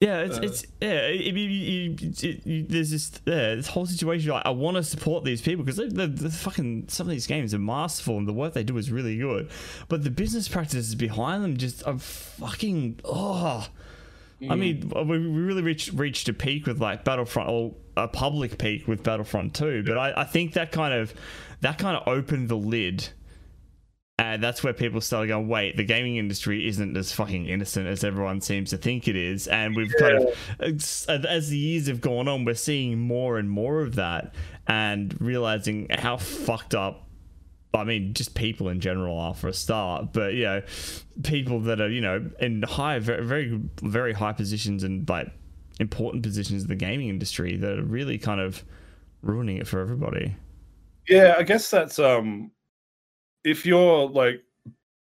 Yeah, 0.00 0.18
it's, 0.22 0.38
Uh, 0.38 0.42
it's 0.42 0.66
yeah. 0.80 1.00
I 1.06 1.30
mean, 1.30 1.36
you, 1.36 1.46
you, 1.46 1.96
it- 2.00 2.44
you, 2.44 2.66
there's 2.68 2.90
this 2.90 3.12
yeah, 3.24 3.54
this 3.54 3.68
whole 3.68 3.86
situation. 3.86 4.32
Like, 4.32 4.44
I 4.44 4.50
want 4.50 4.76
to 4.76 4.82
support 4.82 5.24
these 5.24 5.40
people 5.40 5.64
because 5.64 5.76
the, 5.76 6.08
the 6.08 6.28
fucking 6.28 6.88
some 6.88 7.06
of 7.06 7.12
these 7.12 7.28
games 7.28 7.54
are 7.54 7.60
masterful 7.60 8.18
and 8.18 8.26
the 8.26 8.32
work 8.32 8.52
they 8.52 8.64
do 8.64 8.76
is 8.78 8.90
really 8.90 9.16
good, 9.16 9.48
but 9.88 10.02
the 10.02 10.10
business 10.10 10.48
practices 10.48 10.96
behind 10.96 11.44
them 11.44 11.56
just 11.56 11.86
are 11.86 11.98
fucking 11.98 12.98
oh. 13.04 13.68
I 14.50 14.56
mean, 14.56 14.82
mm. 14.82 15.06
we 15.06 15.18
we 15.18 15.26
really 15.26 15.62
reached 15.62 15.92
reached 15.92 16.28
a 16.28 16.32
peak 16.32 16.66
with 16.66 16.80
like 16.80 17.04
Battlefront, 17.04 17.48
or 17.48 17.74
a 17.96 18.08
public 18.08 18.58
peak 18.58 18.88
with 18.88 19.02
Battlefront 19.02 19.54
2. 19.54 19.84
But 19.84 19.98
I, 19.98 20.22
I 20.22 20.24
think 20.24 20.54
that 20.54 20.72
kind 20.72 20.94
of 20.94 21.14
that 21.60 21.78
kind 21.78 21.96
of 21.96 22.08
opened 22.08 22.48
the 22.48 22.56
lid, 22.56 23.08
and 24.18 24.42
that's 24.42 24.64
where 24.64 24.72
people 24.72 25.00
started 25.00 25.28
going, 25.28 25.48
"Wait, 25.48 25.76
the 25.76 25.84
gaming 25.84 26.16
industry 26.16 26.66
isn't 26.66 26.96
as 26.96 27.12
fucking 27.12 27.46
innocent 27.46 27.86
as 27.86 28.02
everyone 28.02 28.40
seems 28.40 28.70
to 28.70 28.78
think 28.78 29.06
it 29.06 29.16
is." 29.16 29.46
And 29.46 29.76
we've 29.76 29.92
kind 29.98 30.26
of, 30.60 31.26
as 31.26 31.48
the 31.50 31.58
years 31.58 31.86
have 31.86 32.00
gone 32.00 32.26
on, 32.26 32.44
we're 32.44 32.54
seeing 32.54 32.98
more 32.98 33.38
and 33.38 33.48
more 33.48 33.82
of 33.82 33.94
that, 33.94 34.34
and 34.66 35.14
realizing 35.20 35.86
how 35.90 36.16
fucked 36.16 36.74
up 36.74 37.08
I 37.74 37.84
mean, 37.84 38.12
just 38.12 38.34
people 38.34 38.68
in 38.68 38.80
general 38.80 39.18
are 39.18 39.34
for 39.34 39.48
a 39.48 39.52
start, 39.54 40.12
but 40.12 40.34
you 40.34 40.44
know, 40.44 40.62
people 41.22 41.60
that 41.60 41.80
are 41.80 41.88
you 41.88 42.00
know 42.00 42.30
in 42.40 42.62
high, 42.62 42.98
very, 42.98 43.24
very, 43.24 43.60
very 43.82 44.12
high 44.12 44.32
positions 44.32 44.84
and 44.84 45.08
like 45.08 45.28
important 45.80 46.22
positions 46.22 46.62
in 46.62 46.68
the 46.68 46.76
gaming 46.76 47.08
industry 47.08 47.56
that 47.56 47.78
are 47.78 47.82
really 47.82 48.18
kind 48.18 48.40
of 48.40 48.62
ruining 49.22 49.56
it 49.56 49.66
for 49.66 49.80
everybody. 49.80 50.36
Yeah, 51.08 51.34
I 51.38 51.42
guess 51.42 51.70
that's 51.70 51.98
um 51.98 52.50
if 53.44 53.64
you're 53.66 54.08
like 54.08 54.42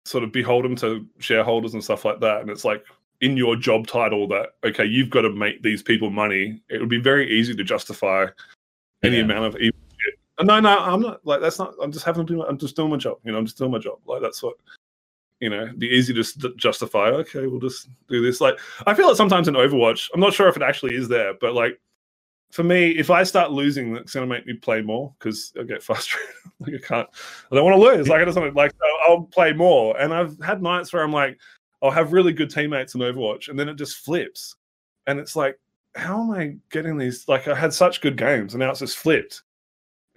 sort 0.06 0.24
of 0.24 0.32
beholden 0.32 0.76
to 0.78 1.06
shareholders 1.20 1.74
and 1.74 1.84
stuff 1.84 2.06
like 2.06 2.20
that, 2.22 2.42
and 2.42 2.50
it's 2.50 2.64
like 2.66 2.86
in 3.22 3.36
your 3.38 3.56
job 3.56 3.86
title 3.88 4.28
that 4.30 4.56
okay, 4.64 4.86
you've 4.86 5.10
got 5.10 5.22
to 5.22 5.30
make 5.30 5.62
these 5.62 5.84
people 5.84 6.10
money, 6.10 6.62
it 6.70 6.80
would 6.80 6.90
be 6.90 7.00
very 7.00 7.30
easy 7.30 7.54
to 7.54 7.64
justify 7.64 8.28
any 9.04 9.18
Yeah. 9.18 9.24
amount 9.24 9.46
of 9.46 9.62
evil 9.62 9.72
shit. 9.72 9.74
And 9.74 9.85
No, 10.42 10.60
no, 10.60 10.78
I'm 10.80 11.02
not 11.02 11.26
like 11.26 11.42
that's 11.42 11.60
not. 11.60 11.74
I'm 11.82 11.92
just 11.92 12.06
having 12.06 12.26
to 12.26 12.34
do. 12.34 12.44
I'm 12.44 12.58
just 12.58 12.76
doing 12.76 12.90
my 12.90 12.98
job. 12.98 13.18
You 13.24 13.32
know, 13.32 13.38
I'm 13.38 13.46
just 13.46 13.58
doing 13.58 13.72
my 13.72 13.80
job. 13.80 14.00
Like 14.06 14.22
that's 14.22 14.44
what. 14.44 14.56
You 15.42 15.50
know, 15.50 15.70
be 15.78 15.88
easy 15.88 16.14
to 16.14 16.54
justify. 16.56 17.10
Okay, 17.10 17.46
we'll 17.46 17.60
just 17.60 17.90
do 18.08 18.24
this. 18.24 18.40
Like 18.40 18.58
I 18.88 18.94
feel 18.94 19.08
like 19.08 19.18
sometimes 19.18 19.50
in 19.50 19.54
Overwatch, 19.56 20.10
I'm 20.14 20.22
not 20.22 20.34
sure 20.34 20.48
if 20.48 20.56
it 20.56 20.64
actually 20.64 20.96
is 20.96 21.10
there, 21.10 21.34
but 21.42 21.54
like 21.54 21.78
for 22.52 22.64
me, 22.64 22.92
if 22.92 23.10
I 23.10 23.24
start 23.24 23.52
losing, 23.52 23.94
that's 23.94 24.14
going 24.14 24.28
to 24.28 24.34
make 24.34 24.46
me 24.46 24.54
play 24.54 24.82
more 24.82 25.14
because 25.20 25.52
I 25.60 25.64
get 25.64 25.84
frustrated. 25.84 26.30
like 26.62 26.76
I 26.76 26.78
can't, 26.78 27.10
I 27.52 27.56
don't 27.56 27.66
want 27.66 27.76
to 27.76 27.82
lose. 27.82 28.08
Like 28.08 28.22
I 28.22 28.26
just 28.26 28.38
want 28.38 28.54
to, 28.54 28.58
like 28.58 28.72
I'll 29.10 29.24
play 29.24 29.52
more. 29.52 30.00
And 30.00 30.14
I've 30.14 30.40
had 30.40 30.64
nights 30.64 30.94
where 30.94 31.04
I'm 31.04 31.12
like, 31.12 31.38
I'll 31.82 31.92
have 31.92 32.14
really 32.14 32.32
good 32.32 32.50
teammates 32.50 32.96
in 32.96 33.02
Overwatch, 33.02 33.50
and 33.50 33.60
then 33.60 33.70
it 33.70 33.76
just 33.76 33.98
flips, 33.98 34.56
and 35.06 35.20
it's 35.20 35.36
like, 35.36 35.60
how 35.96 36.22
am 36.22 36.32
I 36.32 36.56
getting 36.72 36.98
these? 36.98 37.28
Like 37.28 37.48
I 37.48 37.54
had 37.54 37.74
such 37.74 38.02
good 38.02 38.18
games, 38.18 38.54
and 38.54 38.62
now 38.62 38.72
it's 38.72 38.80
just 38.80 38.98
flipped. 38.98 39.44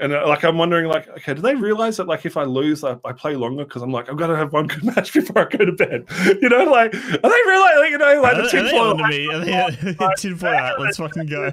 And 0.00 0.12
uh, 0.12 0.28
like 0.28 0.44
I'm 0.44 0.56
wondering, 0.58 0.86
like, 0.86 1.08
okay, 1.08 1.34
do 1.34 1.40
they 1.42 1.56
realize 1.56 1.96
that 1.96 2.06
like 2.06 2.24
if 2.24 2.36
I 2.36 2.44
lose, 2.44 2.84
I, 2.84 2.96
I 3.04 3.12
play 3.12 3.34
longer 3.34 3.64
because 3.64 3.82
I'm 3.82 3.90
like 3.90 4.08
I've 4.08 4.16
got 4.16 4.28
to 4.28 4.36
have 4.36 4.52
one 4.52 4.68
good 4.68 4.84
match 4.96 5.12
before 5.12 5.42
I 5.42 5.56
go 5.56 5.64
to 5.64 5.72
bed. 5.72 6.06
You 6.40 6.48
know, 6.48 6.64
like 6.64 6.94
are 6.94 6.98
they 6.98 7.42
realize, 7.46 7.74
like, 7.78 7.90
you 7.90 7.98
know, 7.98 8.20
like 8.22 8.36
Are 8.36 8.42
the 8.42 8.48
tinfoil 8.48 8.96
to 8.96 9.08
me? 9.08 9.28
Are 9.28 9.70
they- 9.72 9.96
tinfoil 10.18 10.52
hat, 10.52 10.80
let's 10.80 10.98
fucking 10.98 11.26
go. 11.26 11.50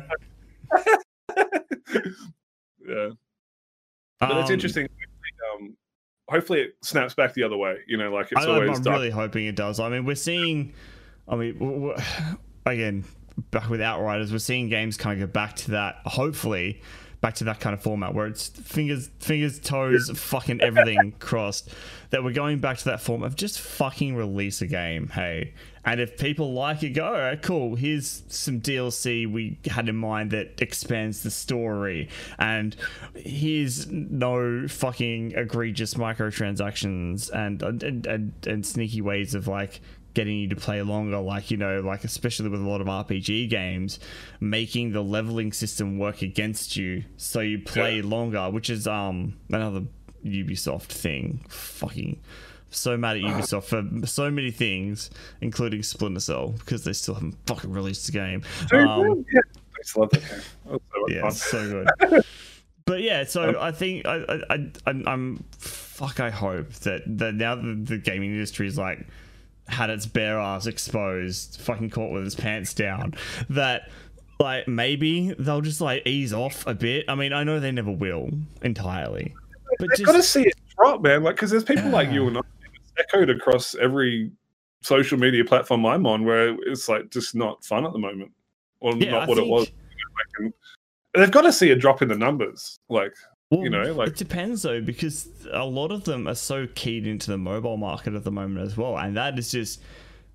yeah. 2.87 3.09
But 4.19 4.31
it's 4.37 4.49
Um, 4.49 4.53
interesting. 4.53 4.87
Um, 5.53 5.75
hopefully, 6.29 6.61
it 6.61 6.75
snaps 6.81 7.13
back 7.13 7.33
the 7.33 7.43
other 7.43 7.57
way. 7.57 7.77
You 7.87 7.97
know, 7.97 8.11
like 8.13 8.31
it's 8.31 8.45
I, 8.45 8.49
always 8.49 8.77
I'm 8.77 8.83
dark. 8.83 8.97
really 8.97 9.09
hoping 9.09 9.45
it 9.45 9.55
does. 9.55 9.79
I 9.79 9.89
mean, 9.89 10.05
we're 10.05 10.15
seeing. 10.15 10.73
I 11.27 11.35
mean, 11.35 11.93
again, 12.65 13.03
back 13.51 13.69
with 13.69 13.81
Outriders, 13.81 14.31
we're 14.31 14.37
seeing 14.39 14.69
games 14.69 14.97
kind 14.97 15.21
of 15.21 15.27
go 15.27 15.31
back 15.33 15.55
to 15.57 15.71
that. 15.71 15.95
Hopefully, 16.05 16.81
back 17.25 17.33
to 17.33 17.43
that 17.43 17.59
kind 17.59 17.73
of 17.73 17.81
format 17.81 18.13
where 18.13 18.27
it's 18.27 18.49
fingers, 18.49 19.09
fingers, 19.17 19.59
toes, 19.59 20.11
fucking 20.13 20.61
everything 20.61 21.11
crossed. 21.19 21.69
That 22.11 22.23
we're 22.23 22.33
going 22.33 22.59
back 22.59 22.77
to 22.77 22.85
that 22.85 23.01
form 23.01 23.23
of 23.23 23.35
just 23.35 23.59
fucking 23.59 24.15
release 24.15 24.61
a 24.61 24.67
game. 24.67 25.07
Hey, 25.07 25.55
and 25.83 25.99
if 25.99 26.19
people 26.19 26.53
like 26.53 26.83
it, 26.83 26.89
go. 26.89 27.03
All 27.03 27.13
right, 27.13 27.41
cool. 27.41 27.73
Here's 27.73 28.21
some 28.27 28.61
DLC 28.61 29.25
we 29.29 29.57
had 29.65 29.89
in 29.89 29.95
mind 29.95 30.29
that 30.31 30.61
expands 30.61 31.23
the 31.23 31.31
story, 31.31 32.09
and 32.37 32.75
here's 33.15 33.87
no 33.87 34.67
fucking 34.67 35.31
egregious 35.31 35.95
microtransactions 35.95 37.31
and 37.31 37.63
and, 37.63 38.05
and, 38.05 38.33
and 38.45 38.63
sneaky 38.63 39.01
ways 39.01 39.33
of 39.33 39.47
like 39.47 39.81
getting 40.15 40.37
you 40.39 40.49
to 40.49 40.55
play 40.55 40.81
longer 40.81 41.19
like 41.19 41.51
you 41.51 41.57
know 41.57 41.81
like 41.81 42.03
especially 42.03 42.49
with 42.49 42.59
a 42.61 42.63
lot 42.67 42.81
of 42.81 42.87
rpg 42.87 43.47
games 43.49 43.99
making 44.39 44.91
the 44.91 45.01
leveling 45.01 45.53
system 45.53 45.99
work 45.99 46.23
against 46.23 46.75
you 46.75 47.03
so 47.17 47.41
you 47.41 47.59
play 47.59 47.97
Yeah. 47.97 48.05
longer 48.05 48.49
which 48.49 48.71
is 48.71 48.87
um 48.87 49.35
another 49.49 49.83
ubisoft 50.25 50.83
thing 50.85 51.45
fucking 51.49 52.19
so 52.71 52.97
mad 52.97 53.15
at 53.17 53.21
Ubisoft 53.23 53.65
for 54.01 54.05
so 54.07 54.29
many 54.29 54.51
things, 54.51 55.09
including 55.39 55.81
Splinter 55.81 56.19
Cell, 56.19 56.49
because 56.49 56.83
they 56.83 56.91
still 56.91 57.13
haven't 57.13 57.37
fucking 57.45 57.71
released 57.71 58.07
the 58.07 58.11
game. 58.11 58.43
Um, 58.73 59.25
yeah, 59.31 59.39
I 59.47 59.77
just 59.81 59.95
love 59.95 60.09
that 60.09 60.21
game. 60.21 60.41
So 60.67 61.07
yeah, 61.07 61.29
so 61.29 61.85
good. 62.09 62.25
but 62.85 63.01
yeah, 63.01 63.23
so 63.23 63.57
I 63.61 63.71
think 63.71 64.05
I, 64.05 64.15
I, 64.27 64.39
I 64.55 64.71
I'm, 64.87 65.07
I'm 65.07 65.45
fuck. 65.57 66.19
I 66.19 66.29
hope 66.31 66.73
that 66.85 67.03
that 67.17 67.35
now 67.35 67.55
that 67.55 67.85
the 67.85 67.97
gaming 67.97 68.31
industry 68.31 68.67
is 68.67 68.77
like 68.77 69.07
had 69.67 69.89
its 69.89 70.05
bare 70.05 70.39
ass 70.39 70.67
exposed, 70.67 71.59
fucking 71.61 71.89
caught 71.89 72.11
with 72.11 72.25
its 72.25 72.35
pants 72.35 72.73
down. 72.73 73.15
That 73.49 73.89
like 74.39 74.67
maybe 74.67 75.33
they'll 75.39 75.61
just 75.61 75.81
like 75.81 76.05
ease 76.05 76.33
off 76.33 76.65
a 76.67 76.73
bit. 76.73 77.05
I 77.07 77.15
mean, 77.15 77.33
I 77.33 77.43
know 77.43 77.59
they 77.59 77.71
never 77.71 77.91
will 77.91 78.29
entirely, 78.61 79.33
but 79.79 79.89
They've 79.95 80.05
got 80.05 80.13
to 80.13 80.19
just 80.19 80.31
see 80.31 80.43
it 80.43 80.55
drop, 80.77 81.01
man. 81.01 81.23
Like, 81.23 81.35
because 81.35 81.51
there's 81.51 81.63
people 81.63 81.89
like 81.89 82.11
you 82.11 82.27
and 82.27 82.37
I, 82.37 82.41
it's 82.75 82.93
echoed 82.97 83.29
across 83.29 83.75
every 83.75 84.31
social 84.81 85.17
media 85.17 85.43
platform 85.43 85.85
I'm 85.85 86.05
on, 86.05 86.25
where 86.25 86.55
it's 86.63 86.87
like 86.89 87.09
just 87.09 87.35
not 87.35 87.63
fun 87.63 87.85
at 87.85 87.93
the 87.93 87.99
moment, 87.99 88.31
or 88.79 88.95
yeah, 88.95 89.11
not 89.11 89.23
I 89.23 89.25
what 89.25 89.37
it 89.37 89.47
was. 89.47 89.71
They've 91.13 91.31
got 91.31 91.41
to 91.41 91.53
see 91.53 91.71
a 91.71 91.75
drop 91.75 92.01
in 92.01 92.09
the 92.09 92.17
numbers. 92.17 92.79
Like, 92.89 93.13
Well, 93.51 93.63
you 93.63 93.69
know, 93.69 93.93
like- 93.93 94.09
it 94.09 94.15
depends 94.17 94.63
though, 94.63 94.81
because 94.81 95.29
a 95.51 95.65
lot 95.65 95.91
of 95.91 96.03
them 96.03 96.27
are 96.27 96.35
so 96.35 96.67
keyed 96.73 97.05
into 97.05 97.29
the 97.31 97.37
mobile 97.37 97.77
market 97.77 98.13
at 98.15 98.23
the 98.23 98.31
moment 98.31 98.65
as 98.65 98.75
well, 98.75 98.97
and 98.97 99.15
that 99.17 99.37
is 99.37 99.51
just, 99.51 99.81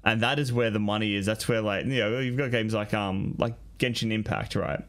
and 0.04 0.20
that 0.22 0.38
is 0.38 0.52
where 0.52 0.70
the 0.70 0.78
money 0.78 1.14
is. 1.14 1.26
That's 1.26 1.48
where 1.48 1.60
like 1.60 1.86
you 1.86 1.98
know 1.98 2.18
you've 2.20 2.36
got 2.38 2.50
games 2.50 2.72
like 2.72 2.94
um 2.94 3.34
like 3.38 3.54
Genshin 3.78 4.12
Impact, 4.12 4.54
right? 4.54 4.80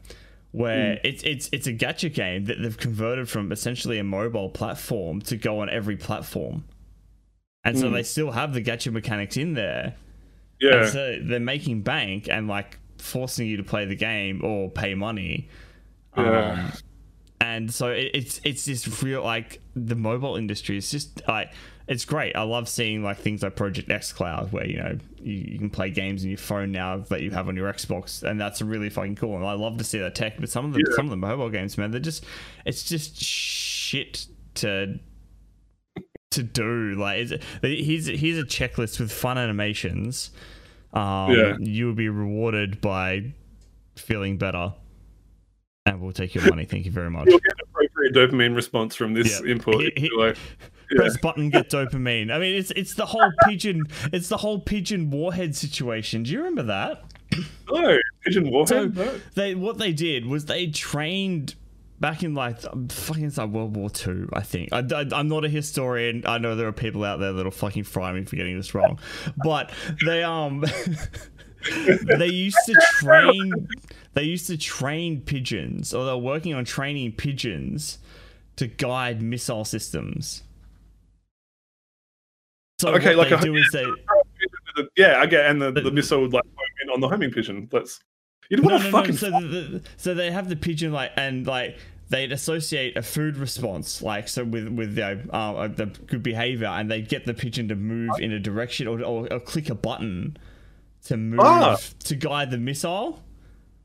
Where 0.52 1.00
it's 1.02 1.22
it's 1.24 1.48
it's 1.52 1.66
a 1.66 1.72
gacha 1.72 2.12
game 2.12 2.44
that 2.44 2.60
they've 2.62 2.76
converted 2.76 3.28
from 3.28 3.50
essentially 3.52 3.98
a 3.98 4.04
mobile 4.04 4.50
platform 4.50 5.20
to 5.22 5.36
go 5.36 5.58
on 5.60 5.68
every 5.70 5.96
platform, 5.96 6.64
and 7.64 7.76
so 7.78 7.88
Mm. 7.88 7.94
they 7.94 8.02
still 8.04 8.30
have 8.30 8.52
the 8.54 8.62
gacha 8.62 8.92
mechanics 8.92 9.36
in 9.36 9.54
there. 9.54 9.94
yeah, 10.60 10.82
And 10.82 10.88
so 10.90 11.18
they're 11.22 11.40
making 11.40 11.82
bank 11.82 12.28
and 12.28 12.46
like 12.48 12.78
forcing 12.98 13.48
you 13.48 13.56
to 13.56 13.64
play 13.64 13.84
the 13.84 13.96
game 13.96 14.44
or 14.44 14.70
pay 14.70 14.94
money. 14.94 15.48
Yeah. 16.16 16.52
Um, 16.68 16.72
and 17.42 17.74
so 17.74 17.88
it, 17.88 18.10
it's 18.14 18.40
it's 18.44 18.64
this 18.64 19.02
real 19.02 19.22
like 19.24 19.60
the 19.74 19.96
mobile 19.96 20.36
industry 20.36 20.76
is 20.76 20.90
just 20.90 21.20
like 21.26 21.52
it's 21.88 22.04
great. 22.04 22.36
I 22.36 22.42
love 22.42 22.68
seeing 22.68 23.02
like 23.02 23.18
things 23.18 23.42
like 23.42 23.56
Project 23.56 23.88
xCloud 23.88 24.52
where 24.52 24.64
you 24.66 24.76
know 24.78 24.96
you, 25.20 25.34
you 25.34 25.58
can 25.58 25.68
play 25.68 25.90
games 25.90 26.22
on 26.22 26.28
your 26.30 26.38
phone 26.38 26.70
now 26.70 26.98
that 26.98 27.22
you 27.22 27.32
have 27.32 27.48
on 27.48 27.56
your 27.56 27.70
Xbox, 27.72 28.22
and 28.22 28.40
that's 28.40 28.62
really 28.62 28.88
fucking 28.88 29.16
cool. 29.16 29.34
And 29.36 29.44
I 29.44 29.54
love 29.54 29.76
to 29.78 29.84
see 29.84 29.98
that 29.98 30.14
tech. 30.14 30.38
But 30.38 30.48
some 30.50 30.64
of 30.66 30.72
the 30.72 30.84
Yeah. 30.88 30.94
some 30.94 31.06
of 31.06 31.10
the 31.10 31.16
mobile 31.16 31.50
games, 31.50 31.76
man, 31.76 31.90
they're 31.90 32.00
just 32.00 32.24
it's 32.64 32.84
just 32.84 33.20
shit 33.20 34.26
to 34.54 35.00
to 36.30 36.42
do. 36.44 36.94
Like 36.94 37.18
it's, 37.30 37.44
here's 37.62 38.06
here's 38.06 38.38
a 38.38 38.44
checklist 38.44 39.00
with 39.00 39.10
fun 39.12 39.36
animations. 39.36 40.30
Um, 40.92 41.32
Yeah. 41.32 41.56
you 41.58 41.86
will 41.86 41.94
be 41.94 42.08
rewarded 42.08 42.80
by 42.80 43.32
feeling 43.96 44.38
better, 44.38 44.74
and 45.86 46.00
we'll 46.00 46.12
take 46.12 46.34
your 46.34 46.48
money. 46.48 46.64
Thank 46.64 46.86
you 46.86 46.92
very 46.92 47.10
much. 47.10 47.26
you'll 47.28 47.38
get 47.38 47.52
an 47.58 47.66
appropriate 47.70 48.14
dopamine 48.14 48.54
response 48.54 48.94
from 48.94 49.14
this 49.14 49.40
Yeah. 49.40 49.50
input. 49.52 49.82
Hit- 49.82 49.98
hit- 49.98 50.10
yeah. 50.18 50.34
Press 50.96 51.16
button, 51.18 51.48
get 51.48 51.70
dopamine. 51.70 52.30
I 52.30 52.38
mean, 52.38 52.54
it's 52.54 52.70
it's 52.72 52.94
the 52.94 53.06
whole 53.06 53.32
pigeon. 53.46 53.82
It's 54.12 54.28
the 54.28 54.36
whole 54.36 54.60
pigeon 54.60 55.10
warhead 55.10 55.56
situation. 55.56 56.22
Do 56.22 56.32
you 56.32 56.38
remember 56.38 56.64
that? 56.64 57.04
no, 57.70 57.98
pigeon 58.22 58.50
warhead. 58.50 58.68
So 58.68 58.84
no. 59.04 59.20
they 59.34 59.54
what 59.54 59.78
they 59.78 59.92
did 59.94 60.26
was 60.26 60.44
they 60.44 60.66
trained 60.66 61.54
back 61.98 62.22
in 62.24 62.34
like 62.34 62.60
fucking 62.90 63.24
it's 63.24 63.38
like 63.38 63.48
World 63.48 63.74
War 63.74 63.88
Two, 63.88 64.28
I 64.34 64.42
think. 64.42 64.68
I, 64.72 64.82
am 65.12 65.28
not 65.28 65.46
a 65.46 65.48
historian. 65.48 66.24
I 66.26 66.36
know 66.36 66.56
there 66.56 66.68
are 66.68 66.72
people 66.72 67.04
out 67.04 67.20
there 67.20 67.32
that'll 67.32 67.50
fucking 67.50 67.84
fry 67.84 68.12
me 68.12 68.24
for 68.26 68.36
getting 68.36 68.56
this 68.58 68.74
wrong, 68.74 68.98
but 69.42 69.70
they 70.04 70.22
um 70.22 70.62
they 72.18 72.28
used 72.28 72.58
to 72.66 72.74
train 72.94 73.68
they 74.14 74.24
used 74.24 74.46
to 74.48 74.56
train 74.58 75.20
pigeons, 75.20 75.94
or 75.94 76.04
they're 76.04 76.16
working 76.16 76.54
on 76.54 76.64
training 76.64 77.12
pigeons 77.12 77.98
to 78.56 78.66
guide 78.66 79.22
missile 79.22 79.64
systems. 79.64 80.42
So 82.78 82.94
Okay, 82.94 83.14
like 83.14 83.28
they 83.30 83.36
a- 83.36 83.40
do 83.40 83.54
is 83.54 83.70
they 83.72 83.86
Yeah, 84.96 85.20
I 85.20 85.26
get, 85.26 85.46
and 85.46 85.60
the, 85.62 85.70
the 85.70 85.90
missile 85.90 86.20
would 86.22 86.32
like 86.32 86.44
home 86.44 86.66
in 86.82 86.90
on 86.90 87.00
the 87.00 87.08
homing 87.08 87.30
pigeon. 87.30 87.68
That's 87.70 88.00
you 88.50 88.56
don't 88.56 88.66
want 88.66 88.82
to 88.82 88.90
fucking. 88.90 89.16
So, 89.16 89.30
the, 89.30 89.40
the, 89.40 89.82
so 89.96 90.14
they 90.14 90.30
have 90.30 90.48
the 90.48 90.56
pigeon 90.56 90.92
like 90.92 91.12
and 91.16 91.46
like 91.46 91.78
they'd 92.10 92.32
associate 92.32 92.96
a 92.96 93.02
food 93.02 93.38
response 93.38 94.02
like 94.02 94.28
so 94.28 94.44
with 94.44 94.68
with 94.68 94.94
the, 94.96 95.26
uh, 95.30 95.68
the 95.68 95.86
good 96.06 96.22
behavior 96.22 96.66
and 96.66 96.90
they'd 96.90 97.08
get 97.08 97.24
the 97.24 97.32
pigeon 97.32 97.68
to 97.68 97.74
move 97.74 98.10
in 98.18 98.32
a 98.32 98.38
direction 98.38 98.86
or, 98.86 99.02
or, 99.02 99.32
or 99.32 99.40
click 99.40 99.70
a 99.70 99.74
button 99.74 100.36
to 101.06 101.16
move 101.16 101.40
Ah. 101.40 101.76
to 102.04 102.14
guide 102.16 102.50
the 102.50 102.58
missile. 102.58 103.22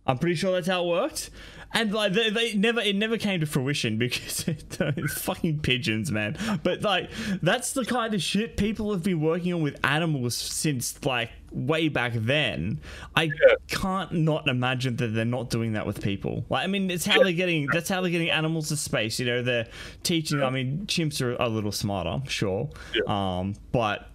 I'm 0.05 0.17
pretty 0.17 0.35
sure 0.35 0.53
that's 0.53 0.67
how 0.67 0.85
it 0.85 0.87
worked. 0.87 1.29
And 1.73 1.93
like 1.93 2.13
they, 2.13 2.29
they 2.29 2.53
never 2.53 2.79
it 2.79 2.95
never 2.95 3.17
came 3.17 3.41
to 3.41 3.45
fruition 3.45 3.97
because 3.99 4.45
it's 4.47 5.21
fucking 5.21 5.59
pigeons, 5.59 6.13
man. 6.13 6.37
But 6.63 6.81
like 6.81 7.09
that's 7.41 7.73
the 7.73 7.83
kind 7.83 8.13
of 8.13 8.21
shit 8.21 8.55
people 8.55 8.93
have 8.93 9.03
been 9.03 9.19
working 9.19 9.53
on 9.53 9.61
with 9.61 9.77
animals 9.83 10.33
since 10.33 11.03
like 11.03 11.29
way 11.51 11.89
back 11.89 12.13
then. 12.15 12.79
I 13.17 13.31
can't 13.67 14.13
not 14.13 14.47
imagine 14.47 14.95
that 14.95 15.07
they're 15.07 15.25
not 15.25 15.49
doing 15.49 15.73
that 15.73 15.85
with 15.85 16.01
people. 16.01 16.45
Like 16.47 16.63
I 16.63 16.67
mean, 16.67 16.89
it's 16.89 17.05
how 17.05 17.21
they're 17.21 17.33
getting 17.33 17.67
that's 17.73 17.89
how 17.89 17.99
they're 17.99 18.11
getting 18.11 18.29
animals 18.29 18.69
to 18.69 18.77
space. 18.77 19.19
You 19.19 19.25
know, 19.25 19.43
they're 19.43 19.67
teaching. 20.03 20.41
I 20.41 20.49
mean, 20.49 20.85
chimps 20.85 21.21
are 21.21 21.35
a 21.35 21.49
little 21.49 21.73
smarter, 21.73 22.21
sure, 22.29 22.69
um, 23.07 23.55
but 23.73 24.09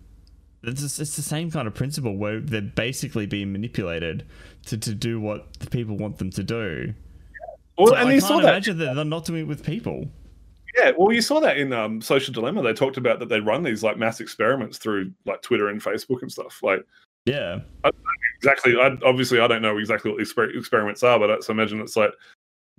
it's, 0.63 0.81
just- 0.81 1.01
it's 1.01 1.17
the 1.17 1.23
same 1.23 1.51
kind 1.51 1.67
of 1.69 1.75
principle 1.75 2.17
where 2.17 2.41
they're 2.41 2.61
basically 2.61 3.27
being 3.27 3.53
manipulated 3.53 4.27
to, 4.67 4.77
to 4.79 4.95
do 4.95 5.21
what 5.21 5.59
the 5.61 5.69
people 5.71 5.97
want 5.97 6.19
them 6.19 6.31
to 6.31 6.43
do. 6.43 6.95
well, 7.79 7.89
So 7.89 7.95
and 7.97 8.09
I 8.09 8.15
you 8.15 8.21
saw 8.21 8.37
that. 8.41 8.49
imagine 8.49 8.79
that 8.79 8.95
they're 8.95 9.05
not 9.05 9.25
doing 9.25 9.43
it 9.43 9.49
with 9.49 9.65
people. 9.65 10.07
Yeah, 10.79 10.93
well, 10.97 11.13
you 11.13 11.21
saw 11.21 11.39
that 11.41 11.59
in 11.59 11.73
um, 11.75 12.01
Social 12.01 12.33
Dilemma. 12.33 12.63
They 12.63 12.73
talked 12.73 12.97
about 12.97 13.19
that 13.19 13.29
they 13.29 13.41
run 13.41 13.63
these 13.63 13.83
like 13.83 13.99
mass 13.99 14.21
experiments 14.21 14.79
through 14.79 15.13
like 15.27 15.43
Twitter 15.43 15.69
and 15.69 15.83
Facebook 15.83 16.23
and 16.23 16.33
stuff. 16.33 16.61
Like 16.63 16.83
Yeah. 17.27 17.59
exactly. 18.39 18.75
I, 18.81 18.97
obviously, 19.05 19.39
I 19.41 19.47
don't 19.49 19.61
know 19.63 19.77
exactly 19.79 20.11
what 20.11 20.21
experiments 20.21 21.03
are, 21.03 21.19
but 21.19 21.31
I 21.31 21.41
so 21.41 21.53
imagine 21.53 21.81
it's 21.81 21.97
like, 21.97 22.11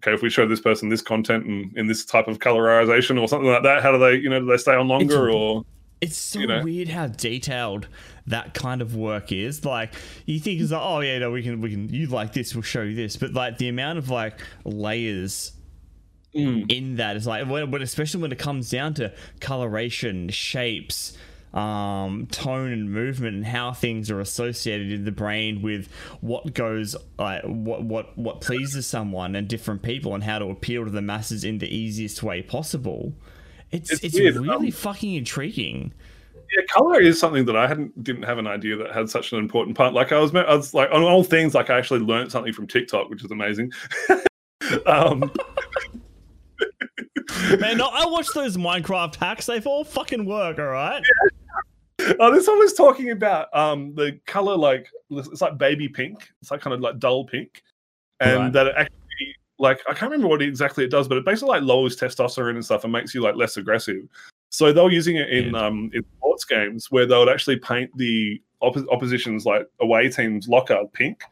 okay, 0.01 0.13
if 0.13 0.21
we 0.23 0.29
show 0.31 0.47
this 0.47 0.59
person 0.59 0.89
this 0.89 1.03
content 1.03 1.45
and 1.45 1.71
in 1.77 1.85
this 1.87 2.03
type 2.03 2.27
of 2.27 2.39
colorization 2.39 3.21
or 3.21 3.27
something 3.27 3.47
like 3.49 3.63
that, 3.63 3.83
how 3.83 3.91
do 3.91 3.99
they, 3.99 4.15
you 4.15 4.29
know, 4.29 4.39
do 4.39 4.45
they 4.47 4.57
stay 4.57 4.73
on 4.73 4.87
longer 4.87 5.27
It's- 5.29 5.35
or? 5.35 5.63
It's 6.03 6.17
so 6.17 6.39
You 6.39 6.47
know? 6.47 6.63
weird 6.63 6.89
how 6.89 7.07
detailed 7.07 7.87
that 8.27 8.53
kind 8.53 8.81
of 8.81 8.95
work 8.95 9.31
is. 9.31 9.65
Like 9.65 9.93
you 10.25 10.39
think 10.39 10.61
it's 10.61 10.71
like, 10.71 10.81
oh 10.83 10.99
yeah, 11.01 11.19
no, 11.19 11.31
we 11.31 11.43
can 11.43 11.61
we 11.61 11.71
can 11.71 11.89
you 11.89 12.07
like 12.07 12.33
this, 12.33 12.53
we'll 12.55 12.61
show 12.61 12.81
you 12.81 12.95
this. 12.95 13.17
But 13.17 13.33
like 13.33 13.57
the 13.57 13.67
amount 13.69 13.97
of 13.99 14.09
like 14.09 14.39
layers 14.63 15.53
Mm. 16.35 16.65
in 16.71 16.95
that 16.95 17.15
is 17.15 17.27
like 17.27 17.47
when, 17.47 17.69
when 17.69 17.83
especially 17.83 18.19
when 18.23 18.31
it 18.31 18.39
comes 18.39 18.71
down 18.71 18.95
to 18.95 19.13
coloration, 19.39 20.29
shapes, 20.29 21.15
um, 21.53 22.25
tone 22.31 22.71
and 22.71 22.91
movement 22.91 23.35
and 23.35 23.45
how 23.45 23.71
things 23.71 24.09
are 24.09 24.19
associated 24.19 24.91
in 24.91 25.05
the 25.05 25.11
brain 25.11 25.61
with 25.61 25.87
what 26.21 26.55
goes 26.55 26.95
like 27.19 27.43
what 27.43 27.83
what 27.83 28.17
what 28.17 28.41
pleases 28.41 28.87
someone 28.87 29.35
and 29.35 29.47
different 29.47 29.83
people 29.83 30.15
and 30.15 30.23
how 30.23 30.39
to 30.39 30.45
appeal 30.45 30.85
to 30.85 30.89
the 30.89 31.03
masses 31.03 31.43
in 31.43 31.59
the 31.59 31.67
easiest 31.67 32.23
way 32.23 32.41
possible. 32.41 33.13
It's 33.73 33.91
It's 33.91 34.03
it's, 34.03 34.15
weird, 34.15 34.35
really 34.35 34.67
um, 34.67 34.71
fucking 34.71 35.15
intriguing. 35.15 35.91
Yeah, 36.55 36.63
color 36.69 37.01
is 37.01 37.19
something 37.19 37.45
that 37.45 37.55
I 37.55 37.67
hadn't 37.67 38.03
didn't 38.03 38.23
have 38.23 38.37
an 38.37 38.45
idea 38.45 38.75
that 38.77 38.91
had 38.91 39.09
such 39.09 39.33
an 39.33 39.39
important 39.39 39.75
part. 39.75 39.93
Like 39.93 40.11
I 40.11 40.19
was, 40.19 40.33
I 40.35 40.55
was 40.55 40.73
like 40.73 40.89
on 40.91 41.01
all 41.01 41.23
things, 41.23 41.55
like 41.55 41.69
I 41.71 41.77
actually 41.77 42.01
learned 42.01 42.31
something 42.31 42.53
from 42.53 42.67
TikTok, 42.67 43.09
which 43.09 43.23
is 43.23 43.31
amazing. 43.31 43.71
um, 44.85 45.31
Man, 47.59 47.77
no, 47.77 47.89
I 47.91 48.05
watch 48.05 48.27
those 48.33 48.57
Minecraft 48.57 49.15
hacks. 49.15 49.47
They 49.47 49.59
all 49.61 49.83
fucking 49.83 50.25
work, 50.25 50.59
all 50.59 50.65
right? 50.65 51.03
oh, 52.19 52.31
this 52.31 52.47
one 52.47 52.59
was 52.59 52.73
talking 52.73 53.11
about 53.11 53.55
um 53.55 53.95
the 53.95 54.19
color, 54.27 54.55
like 54.55 54.89
it's 55.09 55.41
like 55.41 55.57
baby 55.57 55.89
pink. 55.89 56.29
It's 56.41 56.51
like 56.51 56.61
kind 56.61 56.73
of 56.73 56.81
like 56.81 56.99
dull 56.99 57.25
pink, 57.25 57.63
and 58.19 58.39
Right. 58.39 58.53
that 58.53 58.67
it 58.67 58.73
actually 58.77 59.02
like 59.63 59.81
I 59.89 59.93
can't 59.93 60.11
remember 60.11 60.27
what 60.27 60.41
exactly 60.43 60.83
it 60.83 60.91
does, 60.91 61.07
but 61.07 61.17
it 61.17 61.25
basically 61.25 61.49
like 61.49 61.63
lowers 61.63 61.95
testosterone 61.97 62.51
and 62.51 62.63
stuff 62.63 62.83
and 62.83 62.93
makes 62.93 63.15
you 63.15 63.21
like 63.21 63.35
less 63.35 63.57
aggressive. 63.57 64.03
So 64.49 64.71
they 64.71 64.81
were 64.81 64.91
using 64.91 65.15
it 65.15 65.29
in 65.31 65.53
Weird. 65.53 65.55
um 65.55 65.89
in 65.93 66.03
sports 66.17 66.45
games 66.45 66.91
where 66.91 67.07
they 67.07 67.17
would 67.17 67.29
actually 67.29 67.57
paint 67.57 67.89
the 67.97 68.39
oppo- 68.61 68.85
opposition's 68.91 69.45
like 69.45 69.65
away 69.81 70.09
team's 70.09 70.47
locker 70.47 70.83
pink. 70.93 71.23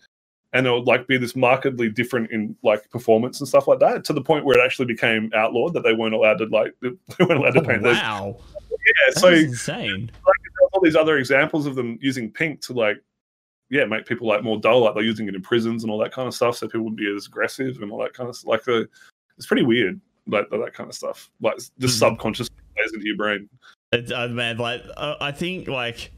And 0.53 0.67
it 0.67 0.71
would 0.71 0.85
like 0.85 1.07
be 1.07 1.17
this 1.17 1.33
markedly 1.35 1.87
different 1.89 2.29
in 2.31 2.55
like 2.61 2.89
performance 2.89 3.39
and 3.39 3.47
stuff 3.47 3.69
like 3.69 3.79
that, 3.79 4.03
to 4.05 4.11
the 4.13 4.21
point 4.21 4.43
where 4.43 4.57
it 4.59 4.65
actually 4.65 4.85
became 4.87 5.31
outlawed 5.33 5.73
that 5.75 5.83
they 5.83 5.93
weren't 5.93 6.13
allowed 6.13 6.39
to 6.39 6.45
like 6.45 6.73
they 6.81 6.89
weren't 7.25 7.39
allowed 7.39 7.51
to 7.53 7.61
Oh, 7.61 7.67
paint 7.67 7.83
those. 7.83 7.95
wow. 7.97 8.35
Yeah, 8.69 9.13
That 9.13 9.19
so 9.21 9.27
insane. 9.29 10.11
all 10.73 10.81
these 10.81 10.95
other 10.97 11.17
examples 11.19 11.65
of 11.67 11.75
them 11.75 11.97
using 12.01 12.29
pink 12.31 12.59
to 12.63 12.73
like 12.73 12.97
yeah 13.71 13.85
make 13.85 14.05
people 14.05 14.27
like 14.27 14.43
more 14.43 14.59
dull 14.59 14.81
like 14.81 14.93
they're 14.93 15.03
using 15.03 15.27
it 15.27 15.33
in 15.33 15.41
prisons 15.41 15.83
and 15.83 15.91
all 15.91 15.97
that 15.97 16.11
kind 16.11 16.27
of 16.27 16.35
stuff 16.35 16.55
so 16.55 16.67
people 16.67 16.81
wouldn't 16.83 16.99
be 16.99 17.11
as 17.15 17.25
aggressive 17.25 17.81
and 17.81 17.91
all 17.91 17.97
that 17.99 18.13
kind 18.13 18.29
of 18.29 18.37
like 18.45 18.63
the 18.65 18.87
it's 19.37 19.47
pretty 19.47 19.63
weird 19.63 19.99
like 20.27 20.47
that, 20.51 20.57
that 20.59 20.73
kind 20.75 20.87
of 20.87 20.95
stuff. 20.95 21.31
Like 21.41 21.55
just 21.57 21.95
Mhm. 21.95 21.99
subconscious 22.11 22.47
plays 22.75 22.93
into 22.93 23.07
your 23.07 23.17
brain. 23.17 23.49
It's, 23.91 24.11
uh, 24.11 24.27
man, 24.27 24.57
like 24.57 24.83
uh, 24.95 25.15
I 25.19 25.31
think 25.31 25.67
like 25.67 26.11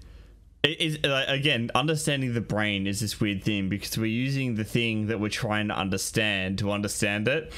it 0.64 0.80
is 0.82 1.00
like, 1.04 1.30
again 1.30 1.70
understanding 1.74 2.34
the 2.34 2.42
brain 2.42 2.86
is 2.86 3.00
this 3.00 3.22
weird 3.22 3.44
thing 3.44 3.70
because 3.70 3.98
we're 3.98 4.06
using 4.08 4.56
the 4.56 4.64
thing 4.66 5.08
that 5.08 5.20
we're 5.22 5.30
trying 5.30 5.70
to 5.70 5.76
understand 5.76 6.60
to 6.60 6.72
understand 6.72 7.28
it, 7.30 7.54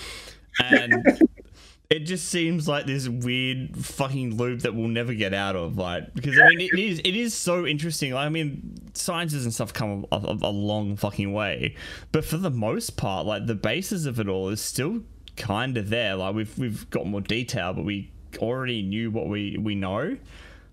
and 0.63 0.93
it 1.89 1.99
just 1.99 2.29
seems 2.29 2.67
like 2.67 2.85
this 2.85 3.07
weird 3.07 3.77
fucking 3.77 4.37
loop 4.37 4.61
that 4.61 4.73
we'll 4.73 4.87
never 4.87 5.13
get 5.13 5.33
out 5.33 5.55
of. 5.55 5.77
Like 5.77 6.13
because 6.13 6.37
I 6.39 6.49
mean 6.49 6.61
it 6.61 6.79
is 6.79 6.99
it 6.99 7.15
is 7.15 7.33
so 7.33 7.65
interesting. 7.65 8.13
Like, 8.13 8.25
I 8.25 8.29
mean 8.29 8.75
sciences 8.93 9.45
and 9.45 9.53
stuff 9.53 9.73
come 9.73 10.05
a, 10.11 10.15
a, 10.15 10.37
a 10.41 10.51
long 10.51 10.95
fucking 10.95 11.31
way, 11.31 11.75
but 12.11 12.25
for 12.25 12.37
the 12.37 12.49
most 12.49 12.97
part, 12.97 13.25
like 13.25 13.45
the 13.45 13.55
basis 13.55 14.05
of 14.05 14.19
it 14.19 14.27
all 14.27 14.49
is 14.49 14.61
still 14.61 15.01
kind 15.35 15.77
of 15.77 15.89
there. 15.89 16.15
Like 16.15 16.35
we've 16.35 16.57
we've 16.57 16.89
got 16.89 17.05
more 17.05 17.21
detail, 17.21 17.73
but 17.73 17.85
we 17.85 18.11
already 18.39 18.81
knew 18.81 19.11
what 19.11 19.27
we 19.27 19.57
we 19.57 19.75
know. 19.75 20.17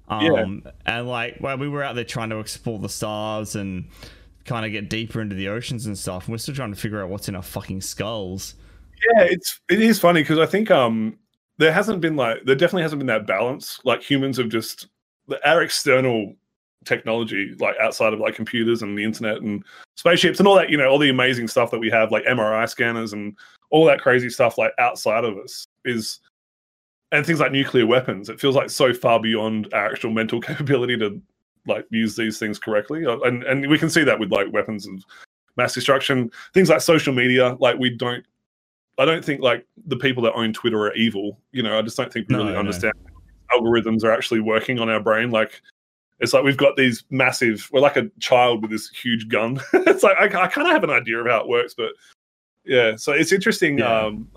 Um, 0.09 0.65
and 0.85 1.09
like 1.09 1.39
well, 1.41 1.57
we 1.59 1.69
were 1.69 1.83
out 1.83 1.95
there 1.95 2.05
trying 2.05 2.31
to 2.31 2.39
explore 2.39 2.79
the 2.79 2.89
stars 2.89 3.55
and 3.55 3.85
kind 4.45 4.67
of 4.67 4.73
get 4.73 4.89
deeper 4.89 5.21
into 5.21 5.37
the 5.37 5.49
oceans 5.49 5.87
and 5.87 5.97
stuff. 5.97 6.27
And 6.27 6.33
we're 6.33 6.39
still 6.39 6.55
trying 6.55 6.75
to 6.75 6.81
figure 6.81 7.03
out 7.03 7.09
what's 7.09 7.29
in 7.29 7.37
our 7.37 7.43
fucking 7.43 7.81
skulls. 7.81 8.55
Yeah, 9.03 9.25
it's 9.25 9.61
it 9.71 9.81
is 9.81 9.99
funny 9.99 10.23
because 10.23 10.39
I 10.39 10.47
think 10.47 10.71
um 10.71 11.19
there 11.59 11.73
hasn't 11.73 12.01
been 12.01 12.17
like 12.17 12.45
there 12.45 12.57
definitely 12.57 12.83
hasn't 12.83 13.01
been 13.01 13.07
that 13.09 13.27
balance. 13.27 13.81
Like 13.85 14.03
humans 14.03 14.37
have 14.39 14.49
just 14.49 14.89
our 15.45 15.63
external 15.63 16.35
technology, 16.85 17.55
like 17.61 17.77
outside 17.81 18.13
of 18.13 18.21
like 18.21 18.35
computers 18.35 18.83
and 18.83 18.97
the 18.99 19.05
internet 19.05 19.41
and 19.43 19.65
spaceships 19.97 20.39
and 20.41 20.49
all 20.49 20.57
that, 20.57 20.71
you 20.71 20.77
know, 20.77 20.89
all 20.89 20.99
the 20.99 21.11
amazing 21.11 21.49
stuff 21.49 21.71
that 21.71 21.79
we 21.79 21.91
have, 21.91 22.11
like 22.11 22.25
MRI 22.25 22.69
scanners 22.69 23.13
and 23.13 23.37
all 23.71 23.85
that 23.87 24.01
crazy 24.01 24.29
stuff, 24.29 24.59
like 24.59 24.73
outside 24.79 25.25
of 25.25 25.37
us, 25.39 25.65
is 25.85 26.21
and 27.13 27.27
things 27.27 27.41
like 27.41 27.53
nuclear 27.53 27.87
weapons. 27.87 28.29
It 28.29 28.41
feels 28.41 28.57
like 28.57 28.71
so 28.71 28.93
far 28.93 29.21
beyond 29.21 29.73
our 29.73 29.87
actual 29.91 30.11
mental 30.11 30.41
capability 30.49 30.97
to 30.99 31.21
like 31.67 31.87
use 31.91 32.17
these 32.17 32.39
things 32.39 32.59
correctly, 32.59 33.07
Uh, 33.07 33.19
and 33.21 33.45
and 33.45 33.69
we 33.69 33.79
can 33.79 33.91
see 33.91 34.05
that 34.05 34.19
with 34.19 34.33
like 34.33 34.53
weapons 34.53 34.87
of 34.87 35.05
mass 35.57 35.75
destruction, 35.75 36.31
things 36.55 36.69
like 36.71 36.81
social 36.81 37.13
media. 37.15 37.57
Like 37.61 37.79
we 37.79 37.91
don't, 37.91 38.25
I 39.03 39.05
don't 39.05 39.25
think 39.25 39.41
like 39.41 39.67
the 39.87 39.97
people 39.97 40.23
that 40.23 40.33
own 40.35 40.53
Twitter 40.53 40.79
are 40.81 40.95
evil. 40.95 41.41
You 41.51 41.63
know, 41.65 41.77
I 41.79 41.83
just 41.83 41.97
don't 41.97 42.13
think 42.13 42.29
we 42.29 42.35
No, 42.37 42.43
really 42.43 42.53
no. 42.53 42.59
understand 42.61 42.93
algorithms 43.51 44.05
are 44.05 44.13
actually 44.13 44.41
working 44.41 44.79
on 44.79 44.89
our 44.89 45.01
brain. 45.01 45.31
Like 45.31 45.61
it's 46.21 46.33
like 46.33 46.45
we've 46.45 46.57
got 46.57 46.77
these 46.77 47.05
massive. 47.11 47.69
We're 47.73 47.81
like 47.81 47.97
a 47.97 48.09
child 48.21 48.63
with 48.63 48.71
this 48.71 48.89
huge 48.91 49.29
gun. 49.29 49.61
it's 49.73 50.03
like 50.05 50.17
I, 50.17 50.27
I 50.45 50.47
kind 50.47 50.67
of 50.69 50.73
have 50.73 50.85
an 50.85 50.91
idea 50.91 51.19
of 51.19 51.27
how 51.27 51.41
it 51.41 51.49
works, 51.49 51.75
but 51.75 51.91
yeah. 52.65 52.95
So 52.97 53.13
it's 53.13 53.33
interesting. 53.33 53.79
Yeah. 53.79 54.03
Um, 54.07 54.31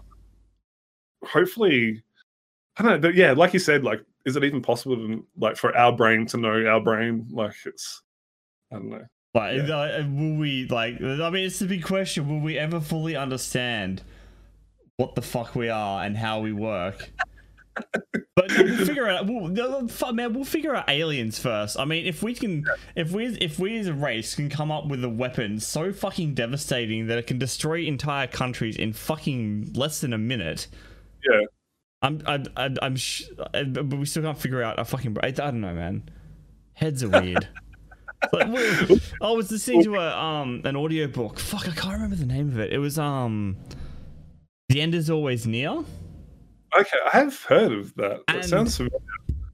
hopefully, 1.23 2.01
I 2.77 2.83
don't 2.83 2.91
know. 2.93 2.99
But 2.99 3.15
yeah, 3.15 3.31
like 3.33 3.53
you 3.53 3.59
said, 3.59 3.83
like 3.83 4.03
is 4.25 4.35
it 4.35 4.43
even 4.43 4.61
possible 4.61 4.95
to 4.95 5.25
like 5.37 5.57
for 5.57 5.75
our 5.77 5.91
brain 5.91 6.25
to 6.27 6.37
know 6.37 6.65
our 6.65 6.81
brain? 6.81 7.27
Like 7.31 7.53
it's 7.65 8.01
I 8.71 8.75
don't 8.77 8.89
know. 8.89 9.05
Like, 9.35 9.67
Yeah. 9.67 9.75
uh, 9.75 10.07
will 10.09 10.37
we 10.37 10.65
like? 10.67 10.95
I 11.01 11.29
mean, 11.29 11.45
it's 11.45 11.61
a 11.61 11.65
big 11.65 11.83
question. 11.83 12.27
Will 12.27 12.39
we 12.39 12.57
ever 12.57 12.79
fully 12.79 13.15
understand 13.15 14.01
what 14.97 15.15
the 15.15 15.21
fuck 15.21 15.55
we 15.55 15.69
are 15.69 16.03
and 16.03 16.15
how 16.17 16.39
we 16.39 16.53
work? 16.53 17.11
but 18.35 18.51
we'll 18.57 18.85
figure 18.85 19.07
out. 19.07 19.27
We'll, 19.27 19.49
man, 20.13 20.33
we'll 20.33 20.45
figure 20.45 20.75
out 20.75 20.89
aliens 20.89 21.39
first. 21.39 21.77
I 21.77 21.85
mean, 21.85 22.05
if 22.05 22.23
we 22.23 22.33
can, 22.33 22.65
if 22.95 23.11
we, 23.11 23.27
if 23.41 23.59
we 23.59 23.77
as 23.77 23.87
a 23.87 23.93
race 23.93 24.35
can 24.35 24.49
come 24.49 24.71
up 24.71 24.87
with 24.87 25.03
a 25.03 25.09
weapon 25.09 25.59
so 25.59 25.91
fucking 25.91 26.35
devastating 26.35 27.07
that 27.07 27.17
it 27.17 27.27
can 27.27 27.37
destroy 27.37 27.81
entire 27.81 28.27
countries 28.27 28.77
in 28.77 28.93
fucking 28.93 29.73
less 29.73 30.01
than 30.01 30.13
a 30.13 30.17
minute. 30.17 30.67
Yeah. 31.29 31.41
I'm, 32.01 32.21
I'm, 32.25 32.45
I'm, 32.55 32.77
I'm 32.81 32.95
sh- 32.95 33.25
uh, 33.53 33.63
but 33.63 33.97
we 33.97 34.05
still 34.05 34.23
can't 34.23 34.37
figure 34.37 34.61
out 34.61 34.79
a 34.79 34.85
fucking. 34.85 35.17
I, 35.21 35.27
I 35.27 35.31
don't 35.31 35.61
know, 35.61 35.73
man. 35.73 36.09
Heads 36.73 37.03
are 37.03 37.09
weird. 37.09 37.47
Like, 38.33 38.47
I 39.21 39.31
was 39.31 39.51
listening 39.51 39.83
to 39.83 39.97
a 39.97 40.17
um 40.17 40.61
an 40.63 40.75
audiobook. 40.75 41.37
Fuck, 41.37 41.67
I 41.67 41.71
can't 41.73 41.93
remember 41.93 42.15
the 42.15 42.25
name 42.25 42.47
of 42.47 42.57
it. 42.57 42.73
It 42.73 42.79
was 42.79 42.97
um, 42.97 43.55
the 44.75 44.81
end 44.81 44.93
is 44.93 45.09
always 45.09 45.47
near. 45.47 45.69
Okay, 46.77 46.97
I 47.13 47.17
have 47.17 47.41
heard 47.43 47.71
of 47.71 47.95
that. 47.95 48.23
That 48.27 48.43
sounds 48.43 48.75
familiar. 48.75 48.99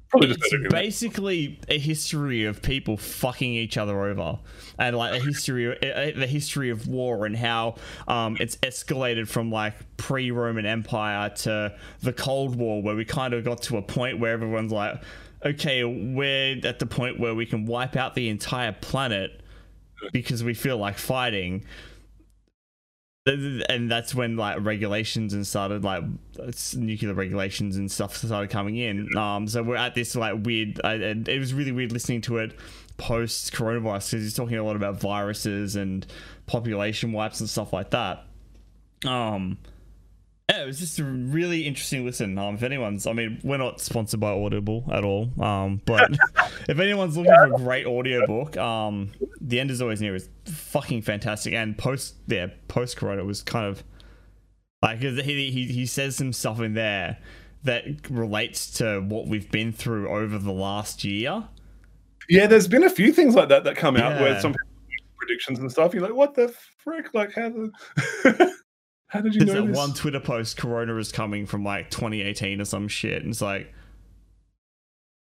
Probably 0.10 0.30
just 0.30 0.40
It's 0.40 0.52
heard 0.52 0.62
it 0.62 0.66
in 0.66 0.70
there. 0.72 0.82
basically 0.82 1.60
a 1.70 1.78
history 1.78 2.46
of 2.46 2.64
people 2.64 2.98
fucking 2.98 3.54
each 3.54 3.78
other 3.78 4.02
over, 4.04 4.40
and 4.80 4.98
like 4.98 5.22
a 5.22 5.24
history, 5.24 5.68
uh, 5.70 6.20
the 6.20 6.26
history 6.26 6.72
of 6.72 6.88
war 6.88 7.28
and 7.28 7.38
how 7.38 7.76
um 8.08 8.36
it's 8.40 8.56
escalated 8.58 9.28
from 9.28 9.52
like 9.52 9.76
pre-Roman 9.98 10.66
Empire 10.66 11.30
to 11.30 11.76
the 12.02 12.14
Cold 12.14 12.56
War, 12.56 12.82
where 12.82 12.96
we 12.96 13.06
kind 13.06 13.36
of 13.36 13.44
got 13.44 13.62
to 13.64 13.78
a 13.78 13.82
point 13.84 14.18
where 14.18 14.34
everyone's 14.34 14.72
like, 14.72 15.04
okay, 15.46 15.84
we're 15.84 16.60
at 16.66 16.80
the 16.80 16.88
point 16.88 17.20
where 17.20 17.36
we 17.36 17.46
can 17.46 17.68
wipe 17.68 17.96
out 17.96 18.16
the 18.16 18.28
entire 18.30 18.72
planet 18.74 19.44
because 20.12 20.44
we 20.44 20.56
feel 20.56 20.78
like 20.78 20.98
fighting 20.98 21.64
and 23.26 23.92
that's 23.92 24.16
when 24.16 24.36
like 24.36 24.58
regulations 24.62 25.34
and 25.34 25.46
started 25.46 25.84
like 25.84 26.04
nuclear 26.76 27.14
regulations 27.14 27.78
and 27.78 27.92
stuff 27.92 28.18
started 28.18 28.50
coming 28.50 28.78
in. 28.78 29.16
Um 29.16 29.48
so 29.48 29.62
we're 29.62 29.76
at 29.76 29.94
this 29.94 30.16
like 30.16 30.44
weird 30.44 30.82
I, 30.84 30.94
and 30.96 31.28
it 31.28 31.38
was 31.38 31.54
really 31.54 31.72
weird 31.72 31.92
listening 31.92 32.22
to 32.22 32.38
it 32.38 32.58
post 32.98 33.54
coronavirus 33.54 34.12
because 34.12 34.24
he's 34.24 34.34
talking 34.34 34.58
a 34.58 34.64
lot 34.64 34.76
about 34.76 35.00
viruses 35.00 35.76
and 35.76 36.06
population 36.48 37.12
wipes 37.12 37.40
and 37.40 37.50
stuff 37.50 37.74
like 37.74 37.92
that. 37.92 38.26
Um 39.06 39.60
yeah, 40.52 40.62
it 40.64 40.66
was 40.66 40.80
just 40.80 41.00
a 41.00 41.04
really 41.04 41.66
interesting 41.66 42.06
listen. 42.06 42.38
Um, 42.38 42.56
if 42.56 42.64
anyone's, 42.64 43.08
I 43.08 43.14
mean, 43.14 43.40
we're 43.44 43.58
not 43.58 43.80
sponsored 43.80 44.20
by 44.20 44.32
Audible 44.32 44.86
at 44.92 45.04
all. 45.04 45.30
Um, 45.42 45.82
but 45.86 46.12
if 46.70 46.80
anyone's 46.80 47.18
looking 47.18 47.34
for 47.34 47.54
a 47.54 47.58
great 47.58 47.86
audiobook, 47.86 48.58
um, 48.58 49.12
The 49.40 49.60
End 49.60 49.72
is 49.72 49.82
Always 49.82 50.02
Near 50.02 50.16
is 50.16 50.30
fucking 50.46 51.02
fantastic. 51.02 51.54
And 51.54 51.78
post, 51.78 52.16
yeah, 52.28 52.48
post 52.68 52.98
Corona 52.98 53.24
was 53.24 53.42
kind 53.42 53.66
of 53.66 53.84
like 54.82 55.00
he, 55.00 55.52
he 55.52 55.66
he 55.68 55.86
says 55.86 56.16
some 56.16 56.34
stuff 56.34 56.60
in 56.60 56.74
there 56.74 57.20
that 57.64 58.10
relates 58.10 58.72
to 58.72 59.00
what 59.02 59.28
we've 59.28 59.52
been 59.52 59.72
through 59.72 60.10
over 60.10 60.40
the 60.40 60.52
last 60.52 61.04
year. 61.04 61.48
Yeah, 62.30 62.48
there's 62.48 62.68
been 62.68 62.84
a 62.84 62.90
few 62.90 63.14
things 63.14 63.36
like 63.36 63.50
that 63.50 63.64
that 63.66 63.76
come 63.76 63.98
out 63.98 64.20
where 64.20 64.40
some 64.40 64.56
predictions 65.18 65.60
and 65.60 65.72
stuff. 65.72 65.94
You're 65.94 66.04
like, 66.04 66.16
what 66.16 66.34
the 66.34 66.54
frick? 66.78 67.14
Like, 67.14 67.34
how 67.34 67.50
the... 67.50 68.56
how 69.12 69.20
did 69.20 69.36
you 69.36 69.42
There's 69.44 69.54
know 69.54 69.66
that 69.68 69.76
one 69.76 69.94
Twitter 69.94 70.22
post, 70.22 70.56
Corona 70.56 70.96
is 70.96 71.12
coming 71.12 71.46
from 71.46 71.66
like 71.66 71.90
2018 71.92 72.62
or 72.62 72.66
some 72.66 72.88
shit, 72.88 73.22
and 73.24 73.32
it's 73.32 73.42
like, 73.42 73.74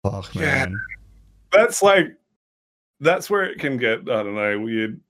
fuck, 0.03 0.35
Yeah. 0.35 0.41
man. 0.43 0.81
That's 1.53 1.83
like, 1.83 2.15
that's 3.01 3.31
where 3.31 3.45
it 3.45 3.59
can 3.59 3.79
get. 3.79 4.01
I 4.01 4.23
don't 4.23 4.35
know, 4.35 4.61
weird. 4.61 5.01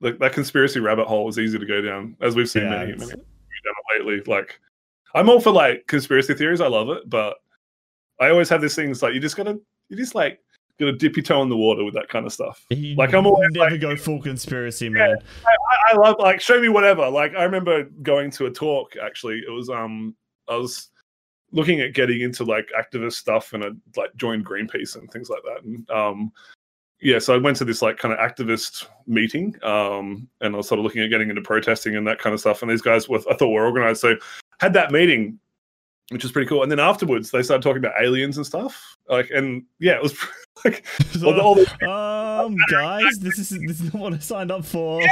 Like 0.00 0.18
that 0.18 0.32
conspiracy 0.32 0.80
rabbit 0.80 1.06
hole 1.06 1.28
is 1.28 1.38
easy 1.38 1.56
to 1.56 1.64
go 1.64 1.80
down, 1.80 2.16
as 2.20 2.34
we've 2.34 2.50
seen 2.50 2.64
Yeah, 2.64 2.70
many, 2.70 2.96
many 2.96 3.12
lately. 3.98 4.20
Like, 4.26 4.58
I'm 5.14 5.30
all 5.30 5.40
for 5.40 5.52
like 5.52 5.86
conspiracy 5.86 6.34
theories. 6.34 6.60
I 6.60 6.66
love 6.66 6.88
it, 6.90 7.08
but 7.08 7.36
I 8.20 8.30
always 8.30 8.48
have 8.48 8.60
this 8.60 8.74
thing. 8.74 8.90
It's 8.90 9.02
like 9.02 9.14
you 9.14 9.20
just 9.20 9.36
gotta, 9.36 9.60
you 9.88 9.96
just 9.96 10.16
like 10.16 10.40
gotta 10.78 10.92
dip 10.92 11.16
your 11.16 11.22
toe 11.24 11.42
in 11.42 11.48
the 11.48 11.56
water 11.56 11.84
with 11.84 11.94
that 11.94 12.08
kind 12.08 12.26
of 12.26 12.32
stuff. 12.32 12.64
You 12.70 12.94
Like, 12.96 13.14
I'm 13.14 13.26
always 13.26 13.48
never 13.52 13.70
like- 13.70 13.80
go 13.80 13.96
full 13.96 14.20
conspiracy, 14.20 14.88
man. 14.88 15.16
I, 15.46 15.92
I 15.92 15.96
love 15.96 16.16
like 16.18 16.40
show 16.40 16.60
me 16.60 16.68
whatever. 16.68 17.08
Like 17.08 17.34
I 17.34 17.44
remember 17.44 17.84
going 18.02 18.30
to 18.32 18.46
a 18.46 18.50
talk. 18.50 18.94
Actually, 19.02 19.42
it 19.46 19.50
was 19.50 19.68
um 19.70 20.14
I 20.48 20.56
was 20.56 20.90
looking 21.52 21.80
at 21.80 21.94
getting 21.94 22.20
into 22.20 22.44
like 22.44 22.68
activist 22.78 23.14
stuff 23.14 23.52
and 23.52 23.64
I 23.64 23.68
like 23.96 24.14
joined 24.16 24.44
Greenpeace 24.44 24.96
and 24.96 25.10
things 25.10 25.30
like 25.30 25.42
that. 25.44 25.64
And 25.64 25.88
um 25.90 26.32
yeah, 27.00 27.18
so 27.18 27.34
I 27.34 27.38
went 27.38 27.56
to 27.58 27.64
this 27.64 27.82
like 27.82 27.98
kind 27.98 28.12
of 28.14 28.18
activist 28.18 28.86
meeting 29.06 29.54
um 29.62 30.28
and 30.40 30.54
I 30.54 30.56
was 30.56 30.68
sort 30.68 30.78
of 30.78 30.84
looking 30.84 31.02
at 31.02 31.10
getting 31.10 31.28
into 31.30 31.42
protesting 31.42 31.96
and 31.96 32.06
that 32.06 32.18
kind 32.18 32.34
of 32.34 32.40
stuff. 32.40 32.62
And 32.62 32.70
these 32.70 32.82
guys 32.82 33.08
were 33.08 33.20
I 33.30 33.34
thought 33.34 33.48
were 33.48 33.64
organized. 33.66 34.00
So 34.00 34.16
had 34.60 34.72
that 34.74 34.92
meeting. 34.92 35.38
Which 36.10 36.22
was 36.22 36.30
pretty 36.30 36.46
cool, 36.48 36.62
and 36.62 36.70
then 36.70 36.78
afterwards 36.78 37.32
they 37.32 37.42
started 37.42 37.64
talking 37.64 37.84
about 37.84 38.00
aliens 38.00 38.36
and 38.36 38.46
stuff. 38.46 38.96
Like, 39.08 39.28
and 39.30 39.64
yeah, 39.80 39.94
it 39.96 40.02
was 40.04 40.16
like 40.66 41.42
all 41.42 41.54
the, 41.54 41.88
um, 41.88 42.56
guys, 42.70 43.18
this 43.20 43.38
is 43.38 43.50
this 43.66 43.80
is 43.80 43.92
what 43.92 44.12
I 44.14 44.18
signed 44.18 44.50
up 44.50 44.64
for. 44.64 45.02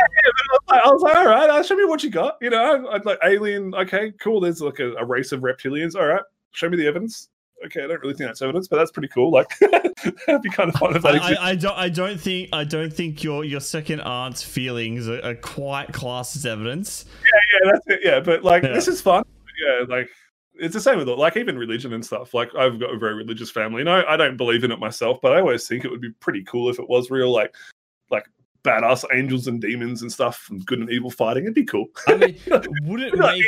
I 0.68 0.81
was 0.90 1.02
like, 1.02 1.16
all 1.16 1.26
right, 1.26 1.64
show 1.64 1.76
me 1.76 1.85
what 1.85 2.02
you 2.02 2.10
got. 2.10 2.36
You 2.40 2.51
know, 2.51 2.89
I'd 2.89 3.05
like 3.05 3.18
alien. 3.24 3.74
Okay, 3.74 4.12
cool. 4.20 4.40
There's 4.40 4.60
like 4.60 4.81
a, 4.81 4.93
a 4.94 5.05
race 5.05 5.32
of 5.32 5.40
reptilians. 5.40 5.94
All 5.94 6.06
right, 6.06 6.22
show 6.52 6.68
me 6.68 6.76
the 6.76 6.86
evidence. 6.86 7.28
Okay, 7.64 7.82
I 7.82 7.86
don't 7.86 8.01
really 8.02 8.14
think 8.14 8.28
that's 8.28 8.43
evidence, 8.43 8.68
but 8.68 8.76
that's 8.76 8.90
pretty 8.90 9.09
cool. 9.09 9.31
Like, 9.31 9.48
that'd 9.60 10.43
be 10.43 10.51
kind 10.51 10.68
of 10.68 10.74
fun 10.78 10.94
if 10.97 11.02
that 11.02 11.14
I. 11.14 11.35
I, 11.35 11.51
I 11.51 11.55
don't 11.55 11.78
I 11.78 11.89
don't 11.89 12.20
think 12.20 12.51
I 12.52 12.64
don't 12.64 12.93
think 12.93 13.22
your 13.22 13.44
your 13.44 13.60
second 13.60 14.01
aunt's 14.01 14.43
feelings 14.43 15.09
are, 15.09 15.24
are 15.24 15.35
quite 15.36 15.93
classed 15.93 16.36
as 16.36 16.44
evidence. 16.44 17.06
Yeah, 17.22 17.40
yeah, 17.64 17.70
that's 17.72 17.86
it. 17.86 18.01
Yeah, 18.02 18.20
but 18.20 18.43
like, 18.44 18.64
Yeah. 18.64 18.72
this 18.72 18.89
is 18.89 19.01
fun. 19.01 19.24
Yeah, 19.66 19.85
like. 19.89 20.10
It's 20.56 20.74
the 20.74 20.81
same 20.81 20.98
with 20.98 21.09
like 21.09 21.36
even 21.36 21.59
religion 21.59 21.93
and 21.93 22.05
stuff. 22.05 22.32
Like 22.35 22.55
I've 22.55 22.78
got 22.78 22.94
a 22.94 22.98
very 22.98 23.14
religious 23.14 23.51
family. 23.51 23.82
No, 23.82 24.05
I 24.09 24.16
don't 24.16 24.36
believe 24.36 24.64
in 24.64 24.70
it 24.70 24.78
myself, 24.78 25.18
but 25.20 25.32
I 25.32 25.40
always 25.40 25.66
think 25.66 25.85
it 25.85 25.90
would 25.90 26.01
be 26.01 26.10
pretty 26.20 26.44
cool 26.44 26.70
if 26.70 26.78
it 26.78 26.89
was 26.89 27.10
real. 27.10 27.32
Like, 27.32 27.55
like 28.10 28.26
badass 28.64 29.05
angels 29.12 29.47
and 29.47 29.60
demons 29.60 30.02
and 30.02 30.10
stuff, 30.10 30.48
and 30.51 30.64
good 30.66 30.78
and 30.78 30.90
evil 30.90 31.10
fighting. 31.10 31.44
It'd 31.44 31.55
be 31.55 31.64
cool. 31.64 31.86
I 32.09 32.14
mean, 32.16 32.39
would 32.82 33.01
it 33.01 33.14
make 33.18 33.44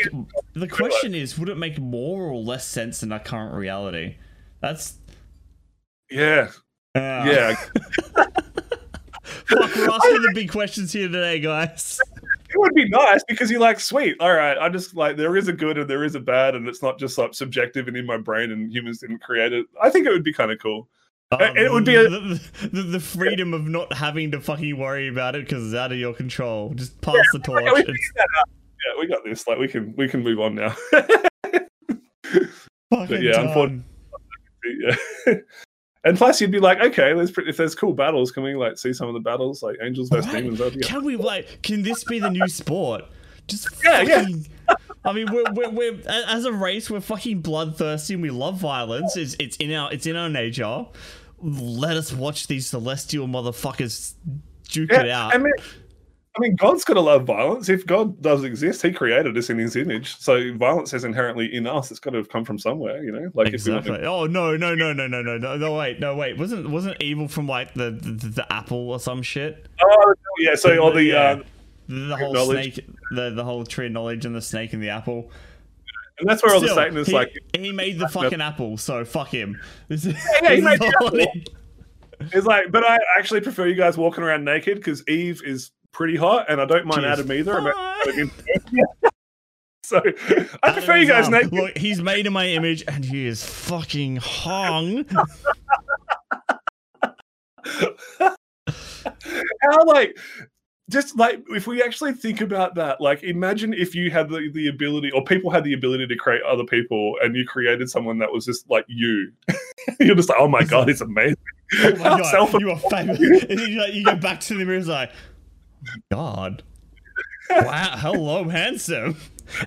the 0.54 0.68
question 0.68 1.14
is 1.14 1.38
would 1.38 1.48
it 1.48 1.56
make 1.56 1.78
more 1.78 2.24
or 2.24 2.36
less 2.36 2.66
sense 2.66 3.00
than 3.00 3.12
our 3.12 3.20
current 3.20 3.54
reality? 3.54 4.16
That's 4.60 4.94
Yeah, 6.10 6.50
Uh, 6.94 6.98
yeah. 7.26 7.54
Fuck, 9.46 9.76
we're 9.76 9.90
asking 9.90 10.22
the 10.22 10.32
big 10.34 10.50
questions 10.50 10.92
here 10.92 11.06
today, 11.08 11.38
guys. 11.38 12.00
It 12.56 12.60
would 12.60 12.74
be 12.74 12.88
nice 12.88 13.22
because 13.28 13.50
you're 13.50 13.60
like, 13.60 13.78
sweet, 13.78 14.16
all 14.18 14.32
right. 14.32 14.56
I 14.56 14.70
just 14.70 14.96
like 14.96 15.18
there 15.18 15.36
is 15.36 15.48
a 15.48 15.52
good 15.52 15.76
and 15.76 15.88
there 15.90 16.04
is 16.04 16.14
a 16.14 16.20
bad, 16.20 16.54
and 16.54 16.66
it's 16.66 16.82
not 16.82 16.98
just 16.98 17.18
like 17.18 17.34
subjective 17.34 17.86
and 17.86 17.96
in 17.98 18.06
my 18.06 18.16
brain, 18.16 18.50
and 18.50 18.72
humans 18.72 19.00
didn't 19.00 19.18
create 19.18 19.52
it. 19.52 19.66
I 19.82 19.90
think 19.90 20.06
it 20.06 20.10
would 20.10 20.24
be 20.24 20.32
kind 20.32 20.50
of 20.50 20.58
cool. 20.58 20.88
Um, 21.32 21.40
it 21.54 21.70
would 21.70 21.84
be 21.84 21.96
a- 21.96 22.08
the, 22.08 22.40
the, 22.72 22.82
the 22.82 23.00
freedom 23.00 23.52
of 23.52 23.66
not 23.68 23.92
having 23.92 24.30
to 24.30 24.40
fucking 24.40 24.78
worry 24.78 25.08
about 25.08 25.34
it 25.36 25.44
because 25.44 25.66
it's 25.66 25.74
out 25.74 25.92
of 25.92 25.98
your 25.98 26.14
control. 26.14 26.72
Just 26.74 26.98
pass 27.02 27.16
the 27.32 27.40
torch. 27.40 27.62
Yeah, 27.66 27.72
we, 27.74 27.80
It's 27.80 27.86
figured 27.88 28.14
that 28.14 28.28
out. 28.38 28.48
Yeah, 28.48 29.00
we 29.00 29.06
got 29.06 29.22
this. 29.24 29.46
Like 29.46 29.58
we 29.58 29.68
can 29.68 29.92
we 29.98 30.08
can 30.08 30.22
move 30.22 30.40
on 30.40 30.54
now. 30.54 30.70
fucking 32.90 33.22
yeah, 33.22 33.40
unfortunately- 33.40 33.82
yeah. 35.26 35.34
And 36.06 36.16
plus, 36.16 36.40
you'd 36.40 36.50
be 36.50 36.60
like, 36.60 36.80
okay, 36.80 37.12
there's 37.12 37.30
pretty, 37.30 37.50
if 37.50 37.56
there's 37.58 37.74
cool 37.74 37.92
battles, 37.92 38.30
can 38.32 38.42
we 38.42 38.54
like 38.54 38.78
see 38.78 38.92
some 38.94 39.08
of 39.08 39.14
the 39.14 39.20
battles, 39.20 39.62
like 39.62 39.76
angels 39.82 40.08
versus 40.08 40.32
Right. 40.32 40.42
demons? 40.44 40.74
Be- 40.74 40.80
Can 40.80 41.04
we 41.04 41.16
like? 41.16 41.60
Can 41.62 41.82
this 41.82 42.04
be 42.04 42.18
the 42.18 42.30
new 42.30 42.48
sport? 42.48 43.04
Just 43.48 43.68
Yeah, 43.84 44.00
yeah. 44.02 44.26
I 45.04 45.12
mean, 45.12 45.26
we're, 45.30 45.44
we're, 45.52 45.70
we're 45.70 46.00
as 46.08 46.44
a 46.46 46.52
race, 46.52 46.90
we're 46.90 47.00
fucking 47.00 47.40
bloodthirsty 47.42 48.14
and 48.14 48.22
we 48.22 48.30
love 48.30 48.56
violence. 48.56 49.16
It's 49.16 49.36
it's 49.38 49.56
in 49.58 49.72
our 49.72 49.92
it's 49.92 50.06
in 50.06 50.16
our 50.16 50.28
nature. 50.28 50.86
Let 51.40 51.96
us 51.96 52.12
watch 52.12 52.46
these 52.48 52.66
celestial 52.66 53.28
motherfuckers 53.28 54.14
duke 54.68 54.90
it 54.92 55.08
out. 55.10 55.34
I 55.34 55.38
mean, 55.38 55.52
I 56.36 56.40
mean, 56.40 56.54
God's 56.56 56.84
got 56.84 56.94
to 56.94 57.00
love 57.00 57.24
violence. 57.24 57.70
If 57.70 57.86
God 57.86 58.20
does 58.20 58.44
exist, 58.44 58.82
He 58.82 58.92
created 58.92 59.36
us 59.38 59.48
in 59.48 59.58
His 59.58 59.74
image, 59.74 60.16
so 60.18 60.54
violence 60.54 60.92
is 60.92 61.04
inherently 61.04 61.54
in 61.54 61.66
us. 61.66 61.90
It's 61.90 62.00
got 62.00 62.10
to 62.10 62.18
have 62.18 62.28
come 62.28 62.44
from 62.44 62.58
somewhere, 62.58 63.02
you 63.02 63.10
know. 63.10 63.30
Like 63.32 63.48
exactly. 63.48 63.92
If 63.92 63.98
we 63.98 64.04
to... 64.04 64.06
Oh 64.06 64.26
no, 64.26 64.56
no, 64.56 64.74
no, 64.74 64.92
no, 64.92 65.06
no, 65.06 65.22
no, 65.22 65.56
no! 65.56 65.76
Wait, 65.76 65.98
no, 65.98 66.14
wait. 66.14 66.36
Wasn't 66.36 66.68
wasn't 66.68 67.00
evil 67.00 67.26
from 67.26 67.48
like 67.48 67.72
the 67.72 67.90
the, 67.90 68.28
the 68.28 68.52
apple 68.52 68.90
or 68.90 69.00
some 69.00 69.22
shit? 69.22 69.66
Oh 69.82 70.14
yeah. 70.38 70.54
So 70.54 70.78
all 70.78 70.92
the 70.92 71.04
yeah. 71.04 71.20
uh, 71.20 71.42
the 71.88 72.16
whole 72.16 72.34
knowledge. 72.34 72.74
snake, 72.74 72.88
the 73.12 73.30
the 73.30 73.44
whole 73.44 73.64
tree 73.64 73.86
of 73.86 73.92
knowledge, 73.92 74.26
and 74.26 74.34
the 74.34 74.42
snake 74.42 74.74
and 74.74 74.82
the 74.82 74.90
apple. 74.90 75.30
And 76.18 76.28
that's 76.28 76.42
where 76.42 76.54
all 76.54 76.60
the 76.60 76.68
Satanists 76.68 77.08
he, 77.08 77.14
like. 77.14 77.34
He 77.54 77.72
made 77.72 77.98
the 77.98 78.08
fucking 78.08 78.40
apple, 78.40 78.78
so 78.78 79.04
fuck 79.04 79.28
him. 79.28 79.60
This 79.88 80.06
is, 80.06 80.14
yeah, 80.14 80.20
yeah, 80.42 80.54
he 80.54 80.60
made 80.62 80.80
the 80.80 80.86
apple. 80.86 81.42
It's 82.32 82.46
like, 82.46 82.72
but 82.72 82.82
I 82.82 82.98
actually 83.18 83.42
prefer 83.42 83.66
you 83.66 83.74
guys 83.74 83.98
walking 83.98 84.24
around 84.24 84.44
naked 84.44 84.78
because 84.78 85.06
Eve 85.06 85.42
is 85.44 85.72
pretty 85.96 86.16
hot, 86.16 86.50
and 86.50 86.60
I 86.60 86.66
don't 86.66 86.86
mind 86.86 87.06
Adam 87.06 87.32
either. 87.32 87.72
So 89.82 90.02
I 90.64 90.72
prefer 90.72 90.96
you 90.96 91.06
guys 91.06 91.26
um, 91.26 91.32
naked. 91.32 91.52
Look, 91.52 91.78
he's 91.78 92.02
made 92.02 92.26
in 92.26 92.32
my 92.32 92.48
image, 92.48 92.82
and 92.88 93.04
he 93.04 93.24
is 93.24 93.46
fucking 93.46 94.16
hung. 94.16 95.04
How 99.62 99.84
like 99.86 100.18
just 100.90 101.16
like 101.16 101.44
if 101.50 101.68
we 101.68 101.84
actually 101.84 102.14
think 102.14 102.40
about 102.40 102.74
that, 102.74 103.00
like 103.00 103.22
imagine 103.22 103.72
if 103.72 103.94
you 103.94 104.10
had 104.10 104.28
the, 104.28 104.50
the 104.52 104.66
ability 104.66 105.12
or 105.12 105.22
people 105.22 105.52
had 105.52 105.62
the 105.62 105.74
ability 105.74 106.08
to 106.08 106.16
create 106.16 106.42
other 106.42 106.64
people 106.64 107.14
and 107.22 107.36
you 107.36 107.46
created 107.46 107.88
someone 107.88 108.18
that 108.18 108.32
was 108.32 108.44
just 108.44 108.68
like 108.68 108.86
you. 108.88 109.30
You're 110.00 110.16
just 110.16 110.30
like, 110.30 110.38
oh 110.40 110.48
my 110.48 110.64
god, 110.64 110.90
it's 110.90 111.00
amazing. 111.00 111.36
Oh 111.78 111.94
my 111.96 112.08
How 112.08 112.18
god, 112.18 112.60
you 112.60 112.72
are 112.72 112.78
famous. 112.90 113.20
and 113.20 113.58
then 113.60 113.70
you, 113.70 113.80
like, 113.80 113.94
you 113.94 114.04
go 114.04 114.16
back 114.16 114.40
to 114.40 114.54
the 114.54 114.64
mirror, 114.64 114.78
it's 114.78 114.88
like, 114.88 115.12
god, 116.10 116.62
wow, 117.50 117.94
hello, 117.96 118.48
handsome. 118.48 119.16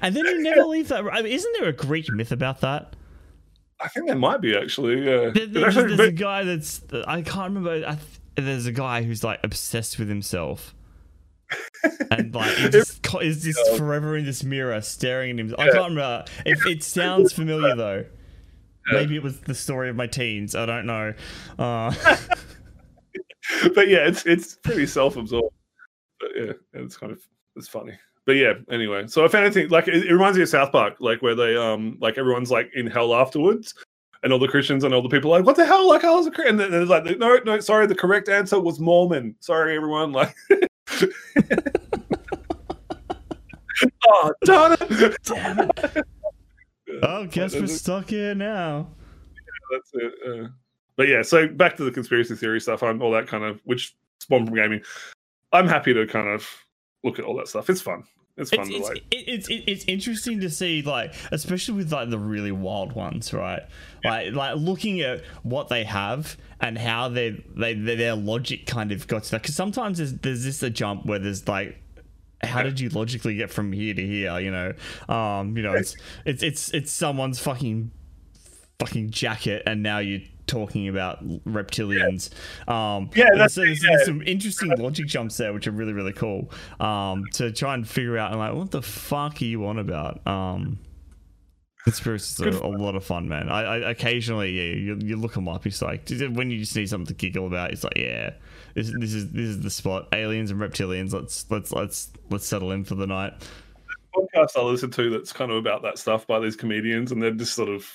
And 0.02 0.16
then 0.16 0.26
you 0.26 0.42
never 0.42 0.64
leave 0.64 0.90
that. 0.90 1.06
I 1.12 1.22
mean, 1.22 1.32
isn't 1.32 1.56
there 1.60 1.70
a 1.70 1.74
Greek 1.74 2.12
myth 2.12 2.32
about 2.32 2.62
that? 2.62 2.96
I 3.82 3.88
think 3.88 4.08
there 4.08 4.16
might 4.18 4.42
be 4.42 4.58
actually. 4.58 5.00
Yeah. 5.06 5.30
There- 5.34 5.46
There's, 5.48 5.78
actually, 5.78 5.96
there's 5.96 6.10
a 6.10 6.12
guy 6.12 6.44
that's 6.44 6.82
I 7.08 7.22
can't 7.22 7.54
remember. 7.54 7.88
I 7.88 7.96
th- 7.96 8.06
there's 8.36 8.66
a 8.66 8.72
guy 8.74 9.04
who's 9.04 9.24
like 9.24 9.40
obsessed 9.44 9.98
with 10.00 10.10
himself, 10.10 10.76
and 12.12 12.36
like 12.36 12.56
he 12.58 12.68
just 12.70 13.02
co- 13.04 13.20
is 13.20 13.44
just 13.44 13.60
Yeah. 13.72 13.78
forever 13.78 14.18
in 14.18 14.26
this 14.26 14.44
mirror 14.44 14.82
staring 14.82 15.40
at 15.40 15.46
him. 15.46 15.56
I 15.58 15.66
Yeah. 15.68 15.72
can't 15.72 15.90
remember. 15.92 16.26
It, 16.46 16.58
it 16.66 16.84
sounds 16.84 17.32
familiar 17.32 17.76
though. 17.76 18.06
Yeah. 18.92 19.00
Maybe 19.00 19.16
it 19.16 19.24
was 19.24 19.40
the 19.42 19.56
story 19.56 19.90
of 19.90 19.96
my 19.96 20.08
teens. 20.08 20.56
I 20.56 20.66
don't 20.66 20.86
know. 20.86 21.14
Uh, 21.58 21.94
but 23.76 23.88
yeah, 23.88 24.08
it's 24.08 24.26
it's 24.26 24.56
pretty 24.56 24.86
self-absorbed. 24.88 25.54
But 26.20 26.30
yeah, 26.36 26.54
it's 26.74 26.98
kind 26.98 27.12
of 27.12 27.22
it's 27.56 27.68
funny. 27.68 27.94
But 28.26 28.34
yeah, 28.34 28.54
anyway. 28.70 29.08
So 29.08 29.26
if 29.26 29.34
anything, 29.34 29.70
like 29.70 29.88
it, 29.88 30.06
it 30.06 30.14
reminds 30.14 30.38
me 30.38 30.44
of 30.44 30.50
South 30.50 30.72
Park, 30.72 30.98
like 31.00 31.22
where 31.22 31.36
they 31.36 31.56
um 31.56 31.98
like 32.00 32.18
everyone's 32.18 32.52
like 32.52 32.70
in 32.76 32.88
hell 32.88 33.16
afterwards, 33.16 33.74
and 34.24 34.34
all 34.34 34.40
the 34.40 34.48
Christians 34.48 34.84
and 34.84 34.94
all 34.94 35.02
the 35.02 35.10
people 35.10 35.34
are 35.34 35.40
like, 35.40 35.46
what 35.46 35.56
the 35.56 35.66
hell? 35.66 35.88
Like 35.88 36.04
I 36.04 36.12
was 36.12 36.28
a 36.28 36.32
Christian, 36.32 36.60
and 36.60 36.74
then 36.74 36.82
it's 36.82 36.90
like, 36.92 37.06
no, 37.18 37.40
no, 37.46 37.60
sorry, 37.60 37.88
the 37.88 37.96
correct 37.96 38.30
answer 38.30 38.60
was 38.60 38.80
Mormon. 38.80 39.36
Sorry, 39.40 39.76
everyone. 39.76 40.12
Like. 40.12 40.36
oh, 44.08 44.34
darn 44.44 44.76
it! 44.80 45.18
damn 45.24 45.60
it! 45.60 46.06
Oh, 47.04 47.26
guess 47.28 47.54
we're 47.54 47.68
stuck 47.68 48.10
here 48.10 48.36
now. 48.36 48.88
that's 49.72 49.92
it. 49.94 50.14
Uh, 50.28 50.48
but 50.96 51.08
yeah, 51.08 51.22
so 51.22 51.48
back 51.48 51.78
to 51.78 51.84
the 51.84 51.92
conspiracy 51.92 52.36
theory 52.36 52.60
stuff 52.60 52.82
and 52.82 53.02
all 53.02 53.12
that 53.12 53.28
kind 53.28 53.44
of, 53.44 53.62
which 53.64 53.96
spawned 54.20 54.48
from 54.48 54.56
gaming. 54.56 54.82
I'm 55.52 55.68
happy 55.68 55.94
to 55.94 56.06
kind 56.08 56.28
of 56.28 56.48
look 57.04 57.20
at 57.20 57.26
all 57.26 57.36
that 57.38 57.48
stuff. 57.48 57.70
It's 57.70 57.82
fun. 57.82 58.04
It's 58.38 58.52
fun 58.52 58.62
It's, 58.62 58.70
to 58.70 58.76
it's, 58.78 58.90
like. 58.90 58.98
it- 59.12 59.26
it's, 59.28 59.48
it's 59.50 59.86
interesting 59.86 60.40
to 60.42 60.50
see, 60.50 60.82
like, 60.82 61.14
especially 61.32 61.76
with 61.76 61.92
like 61.92 62.10
the 62.10 62.20
really 62.20 62.52
wild 62.52 62.94
ones, 62.94 63.34
right? 63.34 63.64
Like, 64.04 64.34
like 64.34 64.56
looking 64.58 65.02
at 65.02 65.22
what 65.44 65.68
they 65.70 65.84
have 65.84 66.38
and 66.62 66.78
how 66.78 67.10
they, 67.10 67.44
they 67.58 67.74
their 67.74 68.16
logic 68.16 68.66
kind 68.66 68.92
of 68.92 69.08
got 69.08 69.24
to 69.24 69.32
that. 69.32 69.42
Because 69.42 69.56
sometimes 69.56 69.98
there's 69.98 70.14
there's 70.14 70.44
this 70.46 70.64
a 70.64 70.70
jump 70.70 71.06
where 71.06 71.20
there's 71.20 71.48
like, 71.48 71.82
how 72.42 72.64
did 72.64 72.80
you 72.80 72.88
logically 72.90 73.36
get 73.36 73.50
from 73.50 73.74
here 73.74 73.94
to 73.94 74.06
here? 74.06 74.40
You 74.40 74.52
know, 74.52 74.74
um, 75.14 75.58
you 75.58 75.64
know, 75.64 75.74
it's 75.74 75.98
it's 76.26 76.42
it's 76.42 76.74
it's 76.74 76.92
someone's 76.92 77.40
fucking 77.40 77.92
fucking 78.80 79.10
jacket, 79.10 79.64
and 79.66 79.84
now 79.84 80.00
you're 80.00 80.22
talking 80.50 80.88
about 80.90 81.26
reptilians. 81.46 82.30
Um, 82.68 83.10
Yeah, 83.16 83.30
that's- 83.34 83.54
so 83.54 83.62
there's, 83.62 83.84
yeah. 83.84 83.92
there's 83.92 84.06
some 84.06 84.22
interesting 84.24 84.70
logic 84.78 85.08
jumps 85.08 85.38
there, 85.38 85.54
which 85.54 85.68
are 85.68 85.72
really 85.72 85.94
really 85.94 86.14
cool. 86.14 86.52
Um, 86.80 87.24
to 87.34 87.52
try 87.52 87.74
and 87.74 87.88
figure 87.88 88.18
out, 88.18 88.38
like, 88.38 88.54
what 88.54 88.72
the 88.72 88.82
fuck 88.82 89.42
are 89.42 89.46
you 89.46 89.66
on 89.66 89.80
about? 89.80 90.26
Um, 90.28 90.80
conspiracies 91.86 92.42
are 92.42 92.50
a 92.50 92.68
lot 92.68 92.96
of 92.96 93.06
fun, 93.06 93.30
man. 93.30 93.50
I, 93.50 93.62
I 93.62 93.90
occasionally, 93.92 94.52
yeah, 94.52 94.76
you, 94.76 95.00
you 95.02 95.16
look 95.16 95.34
them 95.34 95.48
up. 95.48 95.66
It's 95.66 95.82
like 95.82 96.10
when 96.10 96.52
you 96.52 96.60
just 96.60 96.76
need 96.76 96.90
something 96.90 97.08
to 97.08 97.14
giggle 97.14 97.48
about. 97.48 97.72
It's 97.72 97.84
like, 97.84 97.98
yeah, 97.98 98.32
this, 98.74 98.92
this 99.00 99.14
is 99.14 99.32
this 99.32 99.48
is 99.48 99.62
the 99.62 99.70
spot. 99.70 100.08
Aliens 100.14 100.52
and 100.52 100.60
reptilians. 100.60 101.14
Let's 101.14 101.50
let's 101.50 101.72
let's 101.72 102.12
let's 102.30 102.46
settle 102.46 102.72
in 102.72 102.84
for 102.84 102.96
the 102.96 103.08
night. 103.08 103.34
podcast 104.14 104.58
I 104.58 104.62
listen 104.62 104.92
to 104.92 105.10
that's 105.10 105.32
kind 105.32 105.52
of 105.52 105.58
about 105.58 105.82
that 105.84 105.98
stuff 105.98 106.28
by 106.28 106.40
these 106.40 106.56
comedians, 106.56 107.12
and 107.12 107.22
they're 107.22 107.32
just 107.32 107.54
sort 107.56 107.70
of, 107.70 107.86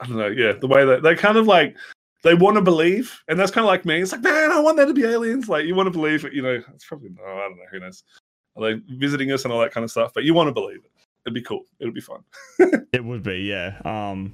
I 0.00 0.06
don't 0.06 0.16
know, 0.16 0.28
yeah, 0.28 0.52
the 0.52 0.66
way 0.66 0.84
that 0.84 1.02
they 1.02 1.14
kind 1.14 1.36
of 1.36 1.46
like 1.46 1.76
they 2.22 2.34
want 2.34 2.56
to 2.56 2.62
believe, 2.62 3.22
and 3.28 3.38
that's 3.38 3.50
kind 3.50 3.64
of 3.64 3.68
like 3.68 3.84
me. 3.84 4.00
It's 4.00 4.12
like, 4.12 4.22
man, 4.22 4.50
I 4.50 4.60
want 4.60 4.76
there 4.76 4.86
to 4.86 4.94
be 4.94 5.04
aliens. 5.04 5.48
Like 5.48 5.64
you 5.66 5.74
want 5.74 5.86
to 5.86 5.90
believe 5.90 6.24
it, 6.24 6.32
you 6.32 6.42
know. 6.42 6.62
It's 6.74 6.84
probably 6.84 7.10
no, 7.10 7.24
I 7.24 7.48
don't 7.48 7.56
know, 7.56 7.64
who 7.70 7.80
knows. 7.80 8.02
Are 8.56 8.62
they 8.62 8.80
visiting 8.96 9.32
us 9.32 9.44
and 9.44 9.52
all 9.52 9.60
that 9.60 9.72
kind 9.72 9.84
of 9.84 9.90
stuff? 9.90 10.12
But 10.14 10.24
you 10.24 10.34
want 10.34 10.48
to 10.48 10.52
believe 10.52 10.78
it. 10.78 10.90
It'd 11.26 11.34
be 11.34 11.42
cool. 11.42 11.64
It'd 11.78 11.94
be 11.94 12.00
fun. 12.00 12.20
It 12.92 13.04
would 13.04 13.22
be, 13.22 13.40
yeah. 13.40 13.78
Um, 13.84 14.32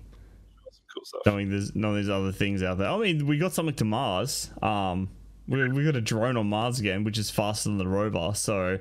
cool 0.94 1.04
stuff. 1.04 1.22
knowing 1.26 1.50
there's 1.50 1.74
none 1.74 1.90
of 1.90 1.96
these 1.96 2.08
other 2.08 2.30
things 2.30 2.62
out 2.62 2.78
there. 2.78 2.88
I 2.88 2.96
mean, 2.98 3.26
we 3.26 3.36
got 3.36 3.52
something 3.52 3.74
to 3.74 3.84
Mars. 3.84 4.50
Um, 4.62 5.10
we 5.48 5.68
we 5.70 5.84
got 5.84 5.96
a 5.96 6.00
drone 6.00 6.36
on 6.36 6.48
Mars 6.48 6.78
again, 6.78 7.04
which 7.04 7.18
is 7.18 7.30
faster 7.30 7.68
than 7.68 7.78
the 7.78 7.88
rover. 7.88 8.32
So 8.34 8.78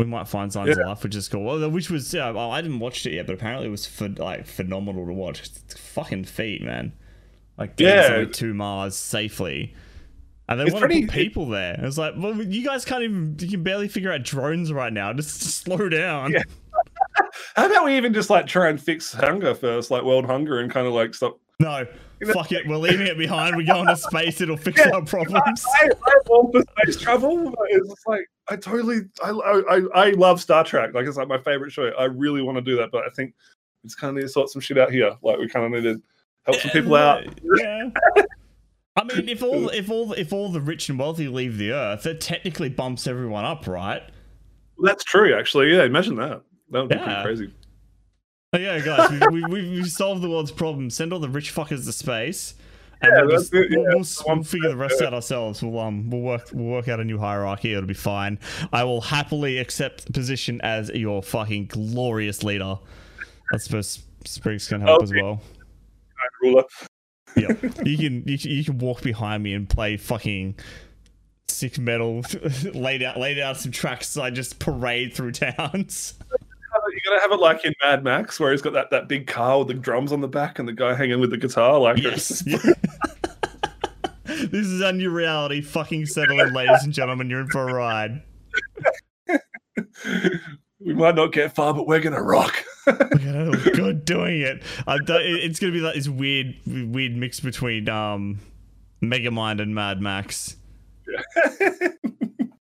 we 0.00 0.06
might 0.06 0.28
find 0.28 0.52
signs 0.52 0.76
of 0.76 0.86
life, 0.86 1.02
which 1.02 1.14
is 1.14 1.28
cool. 1.28 1.44
Well, 1.44 1.70
which 1.70 1.90
was 1.90 2.12
yeah, 2.12 2.36
I 2.36 2.60
didn't 2.60 2.80
watch 2.80 3.06
it 3.06 3.12
yet, 3.14 3.26
but 3.26 3.34
apparently 3.34 3.68
it 3.68 3.70
was 3.70 3.86
for, 3.86 4.08
like 4.08 4.46
phenomenal 4.46 5.06
to 5.06 5.12
watch. 5.12 5.40
It's 5.40 5.78
fucking 5.78 6.24
feat, 6.24 6.62
man. 6.62 6.92
Like 7.58 7.76
getting 7.76 8.20
Yeah. 8.20 8.32
to 8.32 8.54
Mars 8.54 8.96
safely. 8.96 9.74
And 10.48 10.58
they 10.58 10.64
It's 10.64 10.72
want 10.72 10.90
to 10.90 11.00
put 11.02 11.10
people 11.10 11.46
there. 11.46 11.78
It's 11.80 11.96
like, 11.96 12.14
well, 12.16 12.34
you 12.42 12.64
guys 12.64 12.84
can't 12.84 13.04
even, 13.04 13.36
you 13.38 13.48
can 13.48 13.62
barely 13.62 13.86
figure 13.86 14.12
out 14.12 14.24
drones 14.24 14.72
right 14.72 14.92
now. 14.92 15.12
Just, 15.14 15.42
just 15.42 15.58
slow 15.58 15.88
down. 15.88 16.32
Yeah. 16.32 16.42
How 17.54 17.66
about 17.70 17.84
we 17.84 17.96
even 17.96 18.12
just 18.14 18.30
like 18.30 18.46
try 18.46 18.68
and 18.68 18.80
fix 18.80 19.12
hunger 19.12 19.54
first, 19.54 19.90
like 19.90 20.02
world 20.02 20.24
hunger, 20.24 20.58
and 20.58 20.70
kind 20.70 20.86
of 20.86 20.92
like 20.92 21.14
stop. 21.14 21.38
No, 21.60 21.86
fuck 22.32 22.52
it. 22.52 22.66
We're 22.66 22.76
leaving 22.76 23.06
it 23.06 23.16
behind. 23.18 23.56
We 23.56 23.64
go 23.64 23.80
into 23.80 23.96
space. 23.96 24.40
It'll 24.40 24.56
fix 24.56 24.78
Yeah. 24.84 24.90
our 24.92 25.02
problems. 25.04 25.64
I, 25.80 25.88
I 26.06 26.14
love 26.30 26.52
the 26.52 26.64
space 26.82 26.96
travel. 26.96 27.54
It's 27.68 27.88
just 27.88 28.06
like 28.06 28.24
I 28.48 28.56
totally, 28.56 29.00
I, 29.22 29.30
I, 29.30 29.80
I 29.94 30.10
love 30.10 30.40
Star 30.40 30.64
Trek. 30.64 30.92
Like 30.94 31.06
it's 31.06 31.16
like 31.16 31.28
my 31.28 31.38
favorite 31.38 31.70
show. 31.72 31.88
I 31.98 32.04
really 32.04 32.42
want 32.42 32.56
to 32.58 32.62
do 32.62 32.76
that, 32.76 32.90
but 32.92 33.04
I 33.04 33.10
think 33.16 33.34
it's 33.84 33.94
kind 33.94 34.10
of 34.10 34.16
need 34.16 34.22
to 34.22 34.28
sort 34.28 34.50
some 34.50 34.60
shit 34.60 34.76
out 34.78 34.90
here. 34.92 35.16
Like 35.22 35.38
we 35.38 35.48
kind 35.48 35.66
of 35.66 35.72
need 35.72 35.88
to 35.94 36.02
help 36.44 36.60
some 36.60 36.70
people 36.72 36.94
out. 36.96 37.24
Yeah. 37.56 37.90
I 38.96 39.04
mean, 39.04 39.28
if 39.28 39.42
all 39.42 39.68
if 39.70 39.88
all 39.90 40.12
if 40.14 40.32
all 40.32 40.50
the 40.50 40.60
rich 40.60 40.88
and 40.90 40.98
wealthy 40.98 41.28
leave 41.28 41.56
the 41.58 41.72
Earth, 41.72 42.04
it 42.06 42.20
technically 42.20 42.68
bumps 42.68 43.06
everyone 43.06 43.44
up, 43.44 43.66
right? 43.66 44.02
That's 44.82 45.04
true, 45.04 45.38
actually. 45.38 45.72
Yeah, 45.74 45.84
imagine 45.84 46.16
that. 46.16 46.42
That 46.70 46.80
would 46.80 46.88
be 46.88 46.96
Yeah. 46.96 47.22
pretty 47.22 47.22
crazy. 47.22 47.54
Oh, 48.52 48.58
yeah, 48.58 48.80
guys, 48.80 49.10
we, 49.12 49.18
we, 49.28 49.44
we, 49.44 49.70
we've 49.70 49.90
solved 49.90 50.22
the 50.22 50.28
world's 50.28 50.50
problem. 50.50 50.90
Send 50.90 51.12
all 51.12 51.20
the 51.20 51.28
rich 51.28 51.54
fuckers 51.54 51.84
to 51.84 51.92
space, 51.92 52.54
and 53.00 53.12
Yeah, 53.14 53.22
we'll, 53.22 53.30
just, 53.38 53.54
it, 53.54 53.70
we'll, 53.70 53.84
yeah, 53.84 53.88
we'll, 53.94 54.04
one 54.24 54.38
we'll 54.38 54.44
figure 54.44 54.68
the 54.68 54.76
rest 54.76 55.00
out 55.02 55.14
ourselves. 55.14 55.62
We'll 55.62 55.78
um 55.78 56.10
we'll 56.10 56.20
work 56.20 56.48
we'll 56.52 56.66
work 56.66 56.88
out 56.88 56.98
a 56.98 57.04
new 57.04 57.16
hierarchy. 57.16 57.72
It'll 57.72 57.86
be 57.86 57.94
fine. 57.94 58.40
I 58.72 58.82
will 58.82 59.00
happily 59.02 59.58
accept 59.58 60.06
the 60.06 60.12
position 60.12 60.60
as 60.62 60.88
your 60.90 61.22
fucking 61.22 61.66
glorious 61.66 62.42
leader. 62.42 62.76
I 63.52 63.56
suppose 63.58 64.00
Spriggs 64.24 64.66
can 64.66 64.80
help 64.80 65.02
as 65.04 65.12
well. 65.12 65.40
ruler. 66.42 66.64
Yeah, 67.36 67.52
you 67.84 67.96
can 67.96 68.24
you 68.26 68.36
can, 68.36 68.50
you 68.50 68.64
can 68.64 68.78
walk 68.78 69.02
behind 69.02 69.44
me 69.44 69.54
and 69.54 69.68
play 69.68 69.96
fucking 69.96 70.56
sick 71.46 71.78
metal, 71.78 72.22
laid 72.74 73.04
out 73.04 73.16
laid 73.16 73.38
out 73.38 73.58
some 73.58 73.70
tracks. 73.70 74.08
So 74.08 74.22
I 74.22 74.30
just 74.30 74.58
parade 74.58 75.14
through 75.14 75.32
towns. 75.32 76.14
You 77.10 77.16
gotta 77.16 77.28
have 77.28 77.32
it 77.40 77.42
like 77.42 77.64
in 77.64 77.74
Mad 77.82 78.04
Max, 78.04 78.38
where 78.38 78.52
he's 78.52 78.62
got 78.62 78.72
that, 78.74 78.90
that 78.90 79.08
big 79.08 79.26
car 79.26 79.58
with 79.58 79.66
the 79.68 79.74
drums 79.74 80.12
on 80.12 80.20
the 80.20 80.28
back 80.28 80.60
and 80.60 80.68
the 80.68 80.72
guy 80.72 80.94
hanging 80.94 81.18
with 81.18 81.30
the 81.30 81.36
guitar. 81.38 81.76
Like, 81.80 81.98
Yes. 81.98 82.28
this 84.24 84.66
is 84.66 84.80
our 84.80 84.92
new 84.92 85.10
reality. 85.10 85.60
Fucking 85.60 86.06
settle 86.06 86.38
in, 86.38 86.52
ladies 86.52 86.84
and 86.84 86.92
gentlemen. 86.92 87.28
You're 87.28 87.40
in 87.40 87.48
for 87.48 87.68
a 87.68 87.74
ride. 87.74 88.22
we 90.78 90.94
might 90.94 91.16
not 91.16 91.32
get 91.32 91.52
far, 91.52 91.74
but 91.74 91.88
we're 91.88 91.98
gonna 91.98 92.22
rock. 92.22 92.64
We're 92.86 92.94
gonna 92.96 93.44
look 93.50 93.64
good 93.74 94.04
doing 94.04 94.40
it. 94.42 94.62
I've 94.86 95.04
done, 95.04 95.20
it- 95.22 95.44
it's 95.44 95.58
gonna 95.58 95.72
be 95.72 95.80
like 95.80 95.94
this 95.96 96.08
weird, 96.08 96.54
weird 96.66 97.16
mix 97.16 97.40
between 97.40 97.88
um, 97.88 98.38
Megamind 99.02 99.60
and 99.60 99.74
Mad 99.74 100.00
Max. 100.00 100.54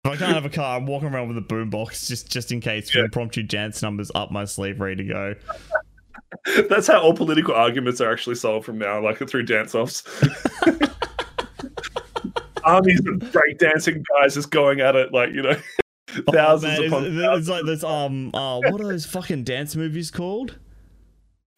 If 0.05 0.11
I 0.11 0.15
can't 0.17 0.33
have 0.33 0.45
a 0.45 0.49
car, 0.49 0.77
I'm 0.77 0.85
walking 0.85 1.09
around 1.09 1.29
with 1.29 1.37
a 1.37 1.41
boombox 1.41 2.07
just 2.07 2.31
just 2.31 2.51
in 2.51 2.61
case 2.61 2.91
for 2.91 2.99
Yeah. 2.99 3.05
impromptu 3.05 3.41
dance 3.43 3.81
numbers 3.81 4.11
up 4.13 4.31
my 4.31 4.45
sleeve, 4.45 4.79
ready 4.79 4.97
to 4.97 5.03
go. 5.13 5.35
That's 6.69 6.85
how 6.87 7.01
all 7.01 7.13
political 7.13 7.53
arguments 7.55 7.99
are 8.01 8.11
actually 8.11 8.35
solved 8.35 8.65
from 8.65 8.77
now, 8.77 9.01
like 9.01 9.17
through 9.27 9.43
dance-offs. 9.43 10.03
Armies 12.63 12.99
of 12.99 13.15
breakdancing 13.31 14.03
guys 14.19 14.33
just 14.33 14.49
going 14.51 14.79
at 14.81 14.95
it, 14.95 15.11
like 15.13 15.31
you 15.31 15.41
know, 15.43 15.55
thousands 16.31 16.79
Oh, 16.79 16.81
man, 16.81 16.87
upon 16.89 17.05
it's, 17.05 17.15
thousands. 17.21 17.39
it's 17.39 17.49
like 17.49 17.65
this 17.65 17.83
um 17.83 18.31
uh 18.33 18.59
what 18.59 18.81
are 18.81 18.87
those 18.87 19.05
fucking 19.05 19.43
dance 19.43 19.75
movies 19.75 20.09
called? 20.11 20.57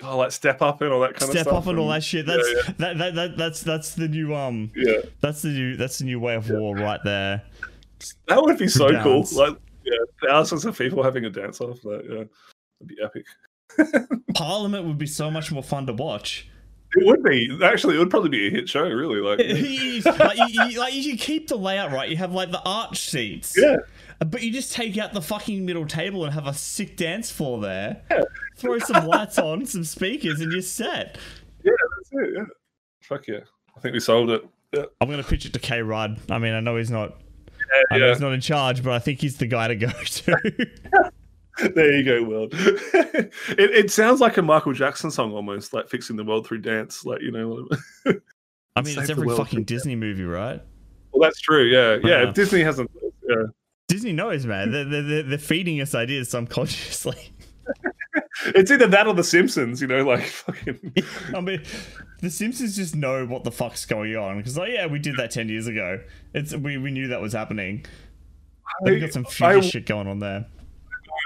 Oh, 0.03 0.17
like 0.17 0.31
step 0.31 0.61
up 0.61 0.81
and 0.81 0.91
all 0.91 0.99
that 1.01 1.15
kind 1.15 1.23
Step 1.23 1.29
of 1.29 1.33
stuff. 1.33 1.47
Step 1.47 1.53
up 1.53 1.67
and 1.67 1.79
all 1.79 1.87
that 1.89 2.03
shit. 2.03 2.25
That's 2.25 2.47
yeah. 2.67 2.73
That, 2.77 2.97
that 2.97 3.15
that 3.15 3.37
that's 3.37 3.61
that's 3.61 3.95
the 3.95 4.07
new 4.09 4.35
um 4.35 4.71
Yeah, 4.75 4.97
that's 5.21 5.41
the 5.43 5.49
new 5.49 5.77
that's 5.77 5.99
the 5.99 6.05
new 6.05 6.19
way 6.19 6.35
of 6.35 6.49
war 6.49 6.75
right 6.75 6.99
there. 7.05 7.41
That 8.27 8.41
would 8.41 8.57
be 8.57 8.67
so 8.67 8.89
cool. 9.01 9.25
Like, 9.33 9.57
yeah, 9.83 10.27
thousands 10.27 10.65
of 10.65 10.77
people 10.77 11.03
having 11.03 11.25
a 11.25 11.29
dance-off. 11.29 11.81
That 11.81 12.03
yeah, 12.09 12.23
that'd 12.79 12.87
be 12.87 12.97
epic. 13.03 13.25
Parliament 14.33 14.85
would 14.85 14.97
be 14.97 15.07
so 15.07 15.29
much 15.31 15.51
more 15.51 15.63
fun 15.63 15.85
to 15.87 15.93
watch. 15.93 16.49
It 16.95 17.05
would 17.05 17.23
be 17.23 17.59
actually. 17.63 17.95
It 17.95 17.99
would 17.99 18.09
probably 18.09 18.29
be 18.29 18.47
a 18.47 18.49
hit 18.49 18.69
show. 18.69 18.87
Really, 18.87 19.19
like 19.19 19.39
like, 20.19 20.37
you, 20.37 20.63
you, 20.65 20.79
like 20.79 20.93
you 20.93 21.17
keep 21.17 21.47
the 21.47 21.57
layout 21.57 21.91
right. 21.91 22.09
You 22.09 22.17
have 22.17 22.31
like 22.31 22.51
the 22.51 22.61
arch 22.63 22.99
seats. 22.99 23.55
yeah. 23.57 23.77
Uh, 24.21 24.25
but 24.25 24.41
you 24.41 24.51
just 24.51 24.73
take 24.73 24.97
out 24.97 25.13
the 25.13 25.21
fucking 25.21 25.65
middle 25.65 25.85
table 25.85 26.23
and 26.23 26.33
have 26.33 26.47
a 26.47 26.53
sick 26.53 26.95
dance 26.97 27.29
floor 27.29 27.61
there. 27.61 28.01
Yeah. 28.09 28.21
Throw 28.57 28.79
some 28.79 29.05
lights 29.05 29.37
on, 29.37 29.65
some 29.65 29.83
speakers, 29.83 30.39
and 30.39 30.51
you're 30.51 30.61
set. 30.61 31.17
Yeah, 31.63 31.71
that's 31.97 32.09
it. 32.11 32.33
Yeah. 32.37 32.43
Fuck 33.01 33.27
yeah. 33.27 33.39
I 33.75 33.79
think 33.79 33.93
we 33.93 33.99
sold 33.99 34.31
it. 34.31 34.43
Yeah. 34.73 34.85
I'm 35.01 35.09
gonna 35.09 35.23
pitch 35.23 35.45
it 35.45 35.53
to 35.53 35.59
K 35.59 35.81
Rudd. 35.81 36.19
I 36.29 36.39
mean, 36.39 36.53
I 36.53 36.61
know 36.61 36.77
he's 36.77 36.91
not. 36.91 37.17
I 37.91 37.97
know 37.97 38.09
he's 38.09 38.21
not 38.21 38.33
in 38.33 38.41
charge, 38.41 38.83
but 38.83 38.93
I 38.93 38.99
think 38.99 39.21
he's 39.21 39.37
the 39.37 39.47
guy 39.47 39.67
to 39.67 39.75
go 39.75 39.89
to. 40.05 40.67
There 41.73 41.91
you 41.91 42.03
go, 42.03 42.23
world. 42.23 42.53
it, 42.53 43.31
it 43.57 43.89
sounds 43.89 44.21
like 44.21 44.37
a 44.37 44.43
Michael 44.43 44.73
Jackson 44.73 45.09
song 45.09 45.33
almost, 45.33 45.73
like 45.73 45.89
fixing 45.89 46.15
the 46.15 46.23
world 46.23 46.45
through 46.45 46.59
dance. 46.59 47.03
Like, 47.03 47.19
you 47.23 47.31
know, 47.31 47.67
I 48.75 48.81
mean, 48.83 48.99
it's 48.99 49.09
every 49.09 49.27
fucking 49.35 49.63
Disney 49.63 49.95
movie, 49.95 50.23
right? 50.23 50.61
well, 51.11 51.27
that's 51.27 51.41
true. 51.41 51.63
Yeah. 51.63 51.97
Yeah. 52.07 52.23
Uh-huh. 52.23 52.31
Disney 52.33 52.61
hasn't, 52.61 52.91
yeah. 53.27 53.45
Disney 53.87 54.13
knows, 54.13 54.45
man. 54.45 54.71
They're, 54.71 54.85
they're, 55.01 55.23
they're 55.23 55.37
feeding 55.37 55.81
us 55.81 55.95
ideas 55.95 56.29
subconsciously. 56.29 57.31
It's 58.47 58.71
either 58.71 58.87
that 58.87 59.07
or 59.07 59.13
The 59.13 59.23
Simpsons, 59.23 59.81
you 59.81 59.87
know, 59.87 60.03
like 60.03 60.23
fucking. 60.25 60.93
I 61.35 61.41
mean, 61.41 61.63
the 62.21 62.29
Simpsons 62.29 62.75
just 62.75 62.95
know 62.95 63.25
what 63.25 63.43
the 63.43 63.51
fuck's 63.51 63.85
going 63.85 64.15
on 64.15 64.37
because, 64.37 64.57
like, 64.57 64.71
yeah, 64.71 64.87
we 64.87 64.99
did 64.99 65.15
that 65.17 65.31
ten 65.31 65.49
years 65.49 65.67
ago. 65.67 66.01
It's 66.33 66.53
we, 66.55 66.77
we 66.77 66.91
knew 66.91 67.07
that 67.07 67.21
was 67.21 67.33
happening. 67.33 67.85
They've 68.83 69.01
got 69.01 69.13
some 69.13 69.25
future 69.25 69.57
I- 69.57 69.61
shit 69.61 69.85
going 69.85 70.07
on 70.07 70.19
there. 70.19 70.45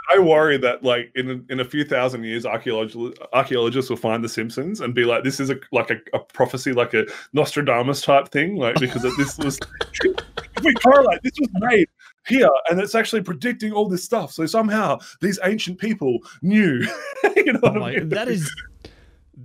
I 0.09 0.19
worry 0.19 0.57
that 0.57 0.83
like 0.83 1.11
in 1.15 1.45
in 1.49 1.59
a 1.59 1.65
few 1.65 1.83
thousand 1.83 2.23
years, 2.23 2.45
archaeologists 2.45 3.19
archaeologists 3.33 3.89
will 3.89 3.97
find 3.97 4.23
the 4.23 4.29
Simpsons 4.29 4.79
and 4.79 4.93
be 4.93 5.03
like, 5.03 5.23
this 5.23 5.39
is 5.39 5.49
a 5.49 5.57
like 5.71 5.89
a, 5.89 5.97
a 6.13 6.19
prophecy, 6.19 6.71
like 6.71 6.93
a 6.93 7.05
Nostradamus 7.33 8.01
type 8.01 8.29
thing, 8.29 8.55
like 8.55 8.75
because 8.79 9.01
this 9.17 9.37
was 9.37 9.59
if 10.03 10.63
we 10.63 10.73
correlate, 10.75 11.21
this 11.23 11.33
was 11.39 11.49
made 11.55 11.87
here, 12.27 12.49
and 12.69 12.79
it's 12.79 12.95
actually 12.95 13.21
predicting 13.21 13.71
all 13.71 13.87
this 13.87 14.03
stuff. 14.03 14.31
So 14.31 14.45
somehow 14.45 14.99
these 15.21 15.39
ancient 15.43 15.79
people 15.79 16.19
knew. 16.41 16.87
you 17.35 17.53
know 17.53 17.59
Oh 17.63 17.73
my, 17.73 17.91
I 17.91 17.99
mean? 17.99 18.09
that 18.09 18.27
is 18.27 18.51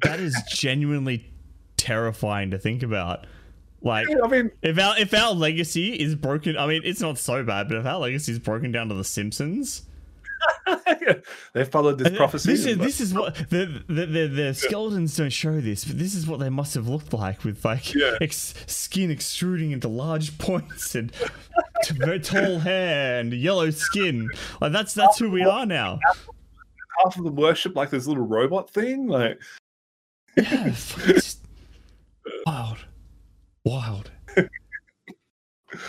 that 0.03 0.21
is 0.21 0.37
genuinely 0.51 1.33
terrifying 1.77 2.51
to 2.51 2.59
think 2.59 2.83
about. 2.83 3.27
Like, 3.83 4.09
I 4.23 4.29
mean, 4.29 4.51
if 4.63 4.79
our 4.79 4.99
if 4.99 5.15
our 5.15 5.33
legacy 5.33 5.93
is 5.93 6.15
broken, 6.15 6.57
I 6.57 6.67
mean, 6.67 6.83
it's 6.85 7.01
not 7.01 7.19
so 7.19 7.45
bad, 7.45 7.69
but 7.69 7.79
if 7.79 7.87
our 7.87 7.99
legacy 7.99 8.33
is 8.33 8.39
broken 8.39 8.73
down 8.73 8.89
to 8.89 8.95
the 8.95 9.05
Simpsons, 9.05 9.83
they 11.53 11.65
followed 11.65 11.99
this 11.99 12.13
uh, 12.13 12.17
prophecy. 12.17 12.51
This 12.53 12.67
is 12.67 12.79
this 12.79 13.01
is 13.01 13.15
what 13.15 13.35
the 13.51 13.83
the, 13.89 14.07
the, 14.07 14.27
the 14.29 14.55
skeletons 14.55 15.17
don't 15.17 15.31
show 15.31 15.61
this, 15.61 15.85
but 15.85 15.99
this 15.99 16.15
is 16.15 16.27
what 16.27 16.41
they 16.41 16.49
must 16.51 16.75
have 16.75 16.89
looked 16.89 17.13
like 17.13 17.45
with 17.45 17.65
like 17.65 17.95
Yeah. 17.95 18.17
ex- 18.21 18.55
skin 18.67 19.11
extruding 19.11 19.71
into 19.71 19.89
large 19.89 20.37
points 20.39 20.95
and 20.95 21.13
t- 21.85 22.19
tall 22.21 22.59
hair 22.59 23.21
and 23.21 23.33
yellow 23.33 23.71
skin. 23.71 24.29
Like 24.61 24.73
that's 24.73 24.93
that's 24.95 25.19
who 25.19 25.31
we 25.31 25.45
are 25.45 25.67
now. 25.67 25.99
half 27.05 27.17
of 27.17 27.25
them 27.25 27.37
worship 27.37 27.77
like 27.77 27.91
this 27.91 28.07
little 28.07 28.27
robot 28.27 28.69
thing. 28.71 29.07
Like, 29.07 29.41
Yeah, 30.37 30.75
wild, 32.47 32.79
wild. 33.65 34.11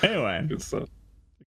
Anyway, 0.04 0.46
good 0.50 0.62
stuff. 0.62 0.84
Uh, 0.84 0.86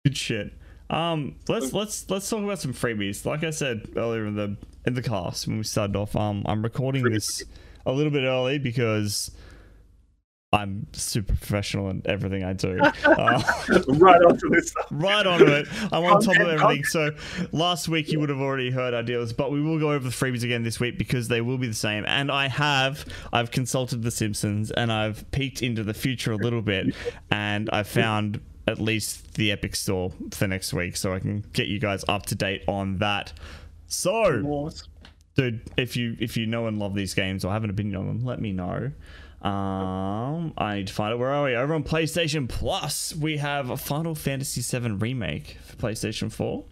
good 0.05 0.17
shit. 0.17 0.53
Um, 0.89 1.37
let's 1.49 1.73
let's 1.73 2.09
let's 2.09 2.29
talk 2.29 2.43
about 2.45 2.61
some 2.61 2.73
freebies. 2.73 3.25
Like 3.25 3.43
I 3.45 3.51
said 3.51 3.91
earlier 3.97 4.27
in 4.27 4.37
the 4.37 4.57
in 4.87 4.95
the 4.95 5.03
cast 5.03 5.47
when 5.47 5.59
we 5.59 5.65
started 5.65 5.97
off, 5.97 6.15
um, 6.15 6.43
I'm 6.47 6.63
recording 6.63 7.03
this 7.05 7.43
a 7.85 7.93
little 7.93 8.13
bit 8.13 8.25
early 8.25 8.59
because 8.59 9.31
I'm 10.53 10.87
super 10.93 11.35
professional 11.35 11.91
in 11.91 12.03
everything 12.05 12.45
I 12.45 12.53
do. 12.53 12.79
Uh, 13.07 13.43
right 13.89 14.21
onto 14.23 14.49
this 14.51 14.73
right 14.91 15.27
onto 15.27 15.47
it. 15.47 15.67
I'm 15.93 16.05
on 16.05 16.21
top 16.21 16.37
of 16.37 16.49
everything. 16.49 16.85
So 16.85 17.11
last 17.53 17.89
week 17.89 18.13
you 18.13 18.21
would 18.21 18.29
have 18.29 18.41
already 18.41 18.71
heard 18.71 18.95
our 18.95 19.03
deals, 19.03 19.33
but 19.33 19.51
we 19.51 19.61
will 19.63 19.79
go 19.79 19.93
over 19.93 20.05
the 20.05 20.15
freebies 20.15 20.45
again 20.45 20.63
this 20.63 20.79
week 20.79 20.99
because 20.99 21.29
they 21.29 21.41
will 21.41 21.57
be 21.57 21.67
the 21.67 21.75
same. 21.75 22.05
And 22.07 22.31
I 22.31 22.49
have 22.49 23.07
I've 23.33 23.51
consulted 23.51 24.03
The 24.03 24.11
Simpsons 24.11 24.71
and 24.71 24.93
I've 24.93 25.29
peeked 25.31 25.63
into 25.63 25.83
the 25.83 25.95
future 25.95 26.33
a 26.33 26.37
little 26.37 26.63
bit, 26.63 26.95
and 27.31 27.71
I 27.73 27.85
found 27.85 28.41
at 28.67 28.81
least 28.81 29.35
the 29.35 29.53
Epic 29.53 29.77
Store 29.77 30.13
for 30.33 30.47
next 30.47 30.73
week, 30.73 30.97
so 30.97 31.15
I 31.15 31.21
can 31.21 31.45
get 31.53 31.69
you 31.69 31.79
guys 31.79 32.05
up 32.09 32.27
to 32.27 32.35
date 32.35 32.63
on 32.67 32.99
that. 32.99 33.33
So 33.87 34.71
dude 35.37 35.61
if 35.77 35.97
you 35.97 36.17
if 36.19 36.37
you 36.37 36.47
know 36.47 36.67
and 36.67 36.79
love 36.79 36.95
these 36.95 37.15
games 37.15 37.45
or 37.45 37.53
have 37.53 37.63
an 37.63 37.71
opinion 37.71 37.97
on 37.97 38.07
them 38.07 38.25
let 38.25 38.41
me 38.41 38.53
know. 38.53 38.91
Um 39.43 40.55
i 40.57 40.77
need 40.77 40.89
to 40.89 40.93
find 40.93 41.13
it. 41.13 41.19
Where 41.19 41.31
are 41.31 41.45
we? 41.45 41.55
Over 41.55 41.75
on 41.75 41.85
playstation 41.85 42.49
plus 42.49 43.15
we 43.15 43.37
have 43.37 43.71
a 43.71 43.77
final 43.77 44.15
fantasy 44.15 44.63
7 44.63 44.99
remake 44.99 45.59
for 45.63 45.77
playstation 45.77 46.33
4 46.33 46.65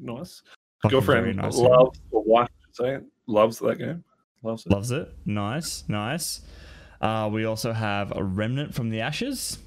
Nice. 0.00 0.42
Fucking 0.82 0.96
Girlfriend 0.96 1.36
nice, 1.36 1.56
loves, 1.56 1.98
or 2.12 2.22
wife, 2.22 2.48
I 2.48 2.64
should 2.64 2.76
say 2.76 2.94
it, 2.94 3.04
loves 3.26 3.58
that 3.58 3.78
game. 3.78 4.04
Loves 4.44 4.64
it. 4.64 4.72
loves 4.72 4.92
it. 4.92 5.12
Nice 5.26 5.84
nice. 5.88 6.40
Uh 7.00 7.28
we 7.30 7.44
also 7.44 7.72
have 7.72 8.12
a 8.16 8.22
remnant 8.22 8.74
from 8.74 8.90
the 8.90 9.00
ashes 9.00 9.58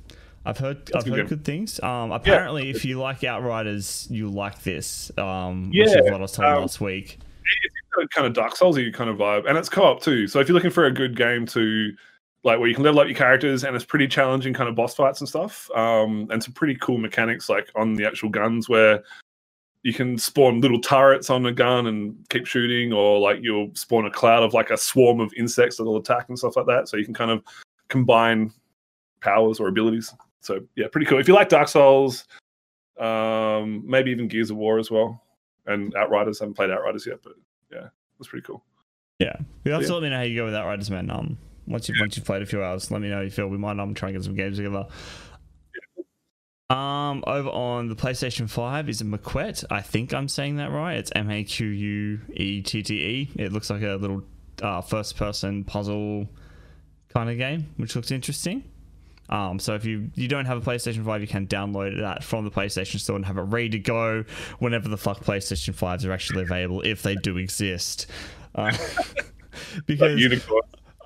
I've 0.46 0.58
heard 0.58 0.86
That's 0.86 0.98
I've 0.98 1.04
good 1.04 1.12
heard 1.12 1.18
game. 1.20 1.28
good 1.28 1.46
things. 1.46 1.80
Um, 1.82 2.12
apparently, 2.12 2.70
if 2.70 2.84
you 2.84 3.00
like 3.00 3.24
Outriders, 3.24 4.08
you 4.10 4.30
like 4.30 4.64
this. 4.64 5.12
Um, 5.18 5.70
which 5.70 5.90
Yeah, 5.90 6.00
is 6.00 6.04
what 6.06 6.14
I 6.16 6.18
was 6.18 6.32
told 6.32 6.48
um, 6.48 6.62
last 6.62 6.82
week. 6.82 7.20
It's 7.98 8.14
kind 8.14 8.26
of 8.26 8.34
Dark 8.34 8.54
Soulsy 8.54 8.94
kind 8.94 9.10
of 9.10 9.18
vibe, 9.18 9.48
and 9.48 9.58
it's 9.58 9.70
co-op 9.70 10.02
too. 10.02 10.28
So 10.28 10.40
if 10.40 10.48
you're 10.48 10.56
looking 10.56 10.72
for 10.72 10.86
a 10.86 10.92
good 10.92 11.16
game 11.16 11.46
to 11.48 11.94
like 12.44 12.58
where 12.58 12.68
you 12.68 12.74
can 12.74 12.84
level 12.84 13.02
up 13.02 13.08
your 13.08 13.16
characters 13.16 13.64
and 13.64 13.76
it's 13.76 13.86
pretty 13.86 14.08
challenging 14.08 14.54
kind 14.54 14.68
of 14.68 14.76
boss 14.76 14.96
fights 14.96 15.20
and 15.20 15.30
stuff, 15.30 15.70
um, 15.76 16.28
and 16.32 16.44
some 16.44 16.54
pretty 16.54 16.76
cool 16.76 16.98
mechanics 16.98 17.50
like 17.50 17.70
on 17.76 17.94
the 17.94 18.06
actual 18.06 18.30
guns 18.30 18.68
where 18.68 19.04
you 19.84 19.94
can 19.94 20.18
spawn 20.18 20.62
little 20.62 20.80
turrets 20.80 21.30
on 21.30 21.46
a 21.46 21.52
gun 21.52 21.88
and 21.88 22.16
keep 22.30 22.48
shooting, 22.48 22.94
or 22.94 23.20
like 23.20 23.40
you'll 23.42 23.70
spawn 23.76 24.06
a 24.06 24.12
cloud 24.12 24.42
of 24.44 24.54
like 24.54 24.72
a 24.72 24.78
swarm 24.78 25.20
of 25.20 25.32
insects 25.38 25.78
that'll 25.78 25.98
attack 25.98 26.30
and 26.30 26.38
stuff 26.40 26.56
like 26.56 26.68
that. 26.68 26.88
So 26.88 26.98
you 26.98 27.06
can 27.06 27.14
kind 27.14 27.32
of 27.32 27.44
combine 27.90 28.52
powers 29.22 29.60
or 29.60 29.68
abilities. 29.68 30.14
So 30.42 30.60
yeah, 30.76 30.88
pretty 30.92 31.06
cool. 31.06 31.20
If 31.20 31.28
you 31.28 31.34
like 31.34 31.50
Dark 31.50 31.68
Souls, 31.68 32.26
um, 33.00 33.84
maybe 33.88 34.12
even 34.12 34.28
Gears 34.28 34.52
of 34.52 34.58
War 34.58 34.80
as 34.80 34.92
well, 34.92 35.24
and 35.66 35.96
Outriders. 35.96 36.42
I 36.42 36.46
haven't 36.46 36.56
played 36.56 36.72
Outriders 36.72 37.06
yet, 37.08 37.20
but 37.24 37.34
yeah, 37.72 37.88
that's 38.20 38.28
pretty 38.28 38.46
cool. 38.46 38.64
Yeah, 39.20 39.36
you 39.64 39.72
have 39.72 39.82
to 39.82 39.88
yeah. 39.88 39.94
let 39.94 40.04
me 40.04 40.10
know 40.10 40.18
how 40.18 40.24
you 40.24 40.36
go 40.36 40.46
with 40.46 40.56
Outriders, 40.56 40.90
man. 40.90 41.10
Um, 41.10 41.38
once 41.68 41.88
you've 41.88 41.98
once 42.00 42.18
you've 42.18 42.26
played 42.26 42.42
a 42.42 42.46
few 42.46 42.64
hours. 42.64 42.92
Let 42.92 43.02
me 43.02 43.10
know 43.10 43.18
how 43.18 43.22
you 43.22 43.30
feel. 43.30 43.48
We 43.48 43.58
might 43.58 43.80
um 43.80 43.94
try 43.94 44.10
and 44.10 44.18
get 44.18 44.24
some 44.24 44.36
games 44.36 44.58
together. 44.58 44.88
Um, 46.70 47.24
over 47.28 47.50
on 47.50 47.90
the 47.90 47.96
PlayStation 47.96 48.50
Five 48.50 48.88
is 48.88 49.02
a 49.02 49.04
Maquette. 49.04 49.66
I 49.70 49.82
think 49.82 50.14
I'm 50.14 50.30
saying 50.30 50.56
that 50.56 50.72
right. 50.72 50.98
It's 50.98 51.12
M 51.16 51.30
A 51.30 51.44
Q 51.44 51.68
U 51.68 52.20
E 52.34 52.62
T 52.62 52.82
T 52.82 52.94
E. 52.96 53.30
It 53.36 53.52
looks 53.52 53.70
like 53.70 53.82
a 53.82 53.96
little 53.96 54.24
uh, 54.62 54.80
first-person 54.80 55.66
puzzle 55.66 56.30
kind 57.10 57.30
of 57.30 57.38
game, 57.38 57.74
which 57.76 57.96
looks 57.96 58.10
interesting. 58.10 58.64
Um, 59.32 59.60
so 59.60 59.76
if 59.76 59.86
you 59.86 60.12
you 60.16 60.28
don't 60.28 60.46
have 60.46 60.58
a 60.58 60.70
PlayStation 60.70 61.06
5, 61.06 61.22
you 61.22 61.28
can 61.28 61.48
download 61.48 62.00
that 62.00 62.24
from 62.24 62.44
the 62.44 62.52
PlayStation 62.52 63.00
Store 63.00 63.16
and 63.16 63.26
have 63.26 63.38
it 63.38 63.44
ready 63.44 63.70
to 63.70 63.80
go 63.80 64.26
whenever 64.60 64.90
the 64.90 64.98
fuck 64.98 65.22
PlayStation 65.22 65.74
5s 65.74 66.06
are 66.06 66.12
actually 66.12 66.44
available, 66.44 66.82
if 66.82 67.02
they 67.02 67.16
do 67.16 67.38
exist. 67.38 68.08
Uh, 68.54 68.76
because 69.86 70.20
Unicorn. 70.20 70.62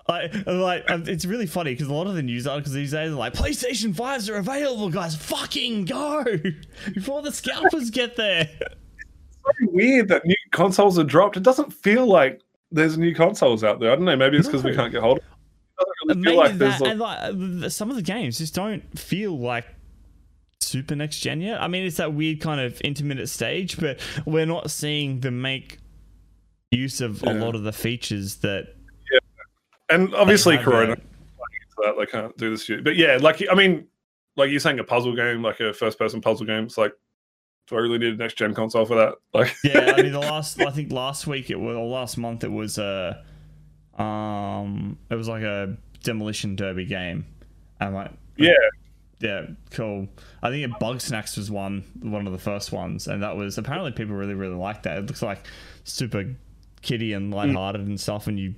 I, 0.08 0.28
like 0.46 0.90
um, 0.90 1.04
it's 1.08 1.26
really 1.26 1.48
funny 1.48 1.74
because 1.74 1.88
a 1.88 1.94
lot 1.94 2.06
of 2.06 2.14
the 2.14 2.22
news 2.22 2.46
articles 2.46 2.74
these 2.74 2.92
days 2.92 3.12
are 3.12 3.16
like 3.16 3.34
PlayStation 3.34 3.94
5s 3.94 4.30
are 4.30 4.38
available, 4.38 4.90
guys. 4.90 5.16
Fucking 5.16 5.86
go 5.86 6.24
before 6.94 7.22
the 7.22 7.32
scalpers 7.32 7.90
get 7.90 8.16
there. 8.16 8.50
It's 8.60 9.38
so 9.44 9.72
weird 9.72 10.08
that 10.10 10.26
new 10.26 10.36
consoles 10.52 10.98
are 11.00 11.04
dropped. 11.04 11.38
It 11.38 11.44
doesn't 11.44 11.72
feel 11.72 12.06
like 12.06 12.42
there's 12.72 12.98
new 12.98 13.16
consoles 13.16 13.64
out 13.64 13.80
there. 13.80 13.92
I 13.92 13.96
don't 13.96 14.06
know. 14.06 14.16
Maybe 14.16 14.38
it's 14.38 14.48
because 14.48 14.64
we 14.64 14.76
can't 14.76 14.92
get 14.92 15.02
hold 15.02 15.20
of 15.20 15.24
doesn't 15.78 16.22
really 16.22 16.24
feel 16.24 16.38
like 16.38 16.58
that, 16.58 16.82
a, 16.82 16.86
and 16.86 17.00
like, 17.00 17.66
uh, 17.66 17.70
some 17.70 17.90
of 17.90 17.96
the 17.96 18.02
games 18.02 18.38
just 18.38 18.56
don't 18.56 18.98
feel 18.98 19.38
like 19.38 19.66
super 20.62 20.96
next 20.96 21.20
gen 21.20 21.42
yet. 21.42 21.62
I 21.62 21.68
mean, 21.68 21.86
it's 21.86 21.98
that 21.98 22.14
weird 22.14 22.42
kind 22.42 22.62
of 22.62 22.80
intermittent 22.82 23.30
stage, 23.30 23.78
but 23.80 24.00
we're 24.26 24.46
not 24.46 24.72
seeing 24.72 25.20
them 25.20 25.42
make 25.42 25.80
use 26.72 27.02
of 27.02 27.24
a 27.24 27.34
lot 27.34 27.56
of 27.56 27.64
the 27.64 27.74
features 27.74 28.38
that. 28.38 28.76
Yeah, 29.12 29.20
and 29.90 30.14
obviously 30.16 30.58
Corona. 30.58 30.96
that. 31.78 31.96
they 31.98 32.06
can't 32.06 32.36
do 32.38 32.50
this 32.50 32.64
shit. 32.64 32.84
But 32.84 32.96
yeah, 32.96 33.18
like 33.22 33.44
I 33.50 33.56
mean, 33.56 33.88
like 34.36 34.50
you're 34.50 34.60
saying 34.60 34.80
a 34.80 34.84
puzzle 34.84 35.16
game, 35.16 35.42
like 35.42 35.60
a 35.60 35.74
first 35.74 35.98
person 35.98 36.22
puzzle 36.22 36.46
game. 36.46 36.66
It's 36.66 36.78
like, 36.78 36.94
do 37.68 37.76
I 37.76 37.80
really 37.80 37.98
need 37.98 38.14
a 38.14 38.18
next 38.18 38.38
gen 38.38 38.54
console 38.54 38.86
for 38.86 38.96
that? 38.96 39.16
Like, 39.34 39.56
Yeah, 39.64 39.94
I 39.96 40.02
mean, 40.02 40.12
the 40.12 40.20
last 40.32 40.60
I 40.62 40.72
think 40.72 40.92
last 40.92 41.28
week 41.28 41.50
it 41.50 41.60
was 41.60 41.76
or 41.76 41.86
last 41.88 42.18
month 42.18 42.44
it 42.44 42.52
was 42.52 42.78
a, 42.78 43.24
um, 43.98 44.98
it 45.10 45.16
was 45.16 45.28
like 45.28 45.44
a 45.44 45.78
demolition 46.04 46.56
derby 46.56 46.86
game. 46.86 47.26
I'm 47.80 47.94
like, 47.94 48.12
yeah, 48.38 48.54
yeah, 49.20 49.48
cool. 49.72 50.08
I 50.42 50.50
think 50.50 50.66
it 50.66 50.80
Bugsnax 50.80 51.38
was 51.38 51.50
one 51.50 51.84
one 52.02 52.28
of 52.28 52.34
the 52.34 52.40
first 52.40 52.72
ones, 52.72 53.08
and 53.08 53.24
that 53.24 53.36
was 53.36 53.58
apparently 53.58 53.92
people 53.92 54.16
really 54.16 54.34
really 54.34 54.56
liked 54.56 54.84
that. 54.84 54.98
It 54.98 55.08
looks 55.08 55.22
like 55.22 55.46
super 55.84 56.36
kitty 56.82 57.14
and 57.14 57.34
lighthearted 57.34 57.88
and 57.88 58.00
stuff, 58.00 58.28
and 58.28 58.40
you 58.40 58.56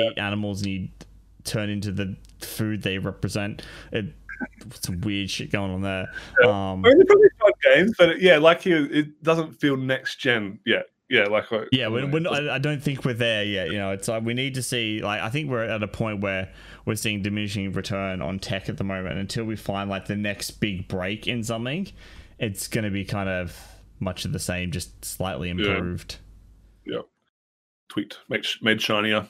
eat 0.00 0.18
animals 0.18 0.62
and 0.62 0.70
you 0.70 0.88
turn 1.44 1.70
into 1.70 1.92
the 1.92 2.16
food 2.40 2.82
they 2.82 2.98
represent. 2.98 3.62
It 3.92 4.06
some 4.80 5.00
weird 5.00 5.30
shit 5.30 5.50
going 5.50 5.72
on 5.72 5.82
there. 5.82 6.08
Um, 6.44 6.84
I 6.84 6.88
mean, 6.88 6.98
they're 6.98 7.06
probably 7.06 7.28
fun 7.40 7.52
games, 7.64 7.94
but 7.98 8.08
it, 8.10 8.22
yeah, 8.22 8.38
like 8.38 8.64
you, 8.64 8.88
it 8.90 9.22
doesn't 9.22 9.60
feel 9.60 9.76
next 9.76 10.16
gen 10.16 10.60
yet. 10.64 10.86
Yeah, 11.10 11.24
like 11.24 11.50
like- 11.50 11.68
yeah, 11.72 11.88
we're, 11.88 12.06
we're 12.06 12.18
not, 12.20 12.34
I 12.34 12.56
I 12.56 12.58
don't 12.58 12.82
think 12.82 13.04
we're 13.04 13.14
there 13.14 13.42
yet. 13.44 13.70
You 13.70 13.78
know, 13.78 13.92
it's 13.92 14.08
like 14.08 14.22
we 14.24 14.34
need 14.34 14.54
to 14.54 14.62
see. 14.62 15.00
Like, 15.00 15.22
I 15.22 15.30
think 15.30 15.48
we're 15.50 15.64
at 15.64 15.82
a 15.82 15.88
point 15.88 16.20
where 16.20 16.52
we're 16.84 16.96
seeing 16.96 17.22
diminishing 17.22 17.72
return 17.72 18.20
on 18.20 18.38
tech 18.38 18.68
at 18.68 18.76
the 18.76 18.84
moment. 18.84 19.18
Until 19.18 19.44
we 19.44 19.56
find 19.56 19.88
like 19.88 20.06
the 20.06 20.16
next 20.16 20.52
big 20.60 20.86
break 20.86 21.26
in 21.26 21.42
something, 21.42 21.88
it's 22.38 22.68
going 22.68 22.84
to 22.84 22.90
be 22.90 23.04
kind 23.04 23.28
of 23.28 23.56
much 24.00 24.24
of 24.26 24.32
the 24.32 24.38
same, 24.38 24.70
just 24.70 25.04
slightly 25.04 25.48
improved. 25.50 26.16
yeah, 26.86 27.00
tweaked, 27.88 28.18
made, 28.28 28.44
sh- 28.44 28.58
made 28.62 28.80
shinier. 28.82 29.26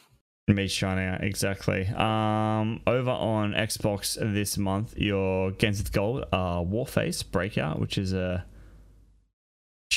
Made 0.49 0.71
shinier, 0.71 1.19
exactly. 1.23 1.87
Um, 1.89 2.81
over 2.87 3.11
on 3.11 3.53
Xbox 3.53 4.17
this 4.35 4.57
month, 4.59 4.97
your 4.99 5.53
Games 5.53 5.79
with 5.79 5.93
Gold, 5.93 6.25
uh, 6.33 6.59
Warface 6.61 7.23
Breakout, 7.31 7.79
which 7.79 7.99
is 7.99 8.13
a 8.15 8.45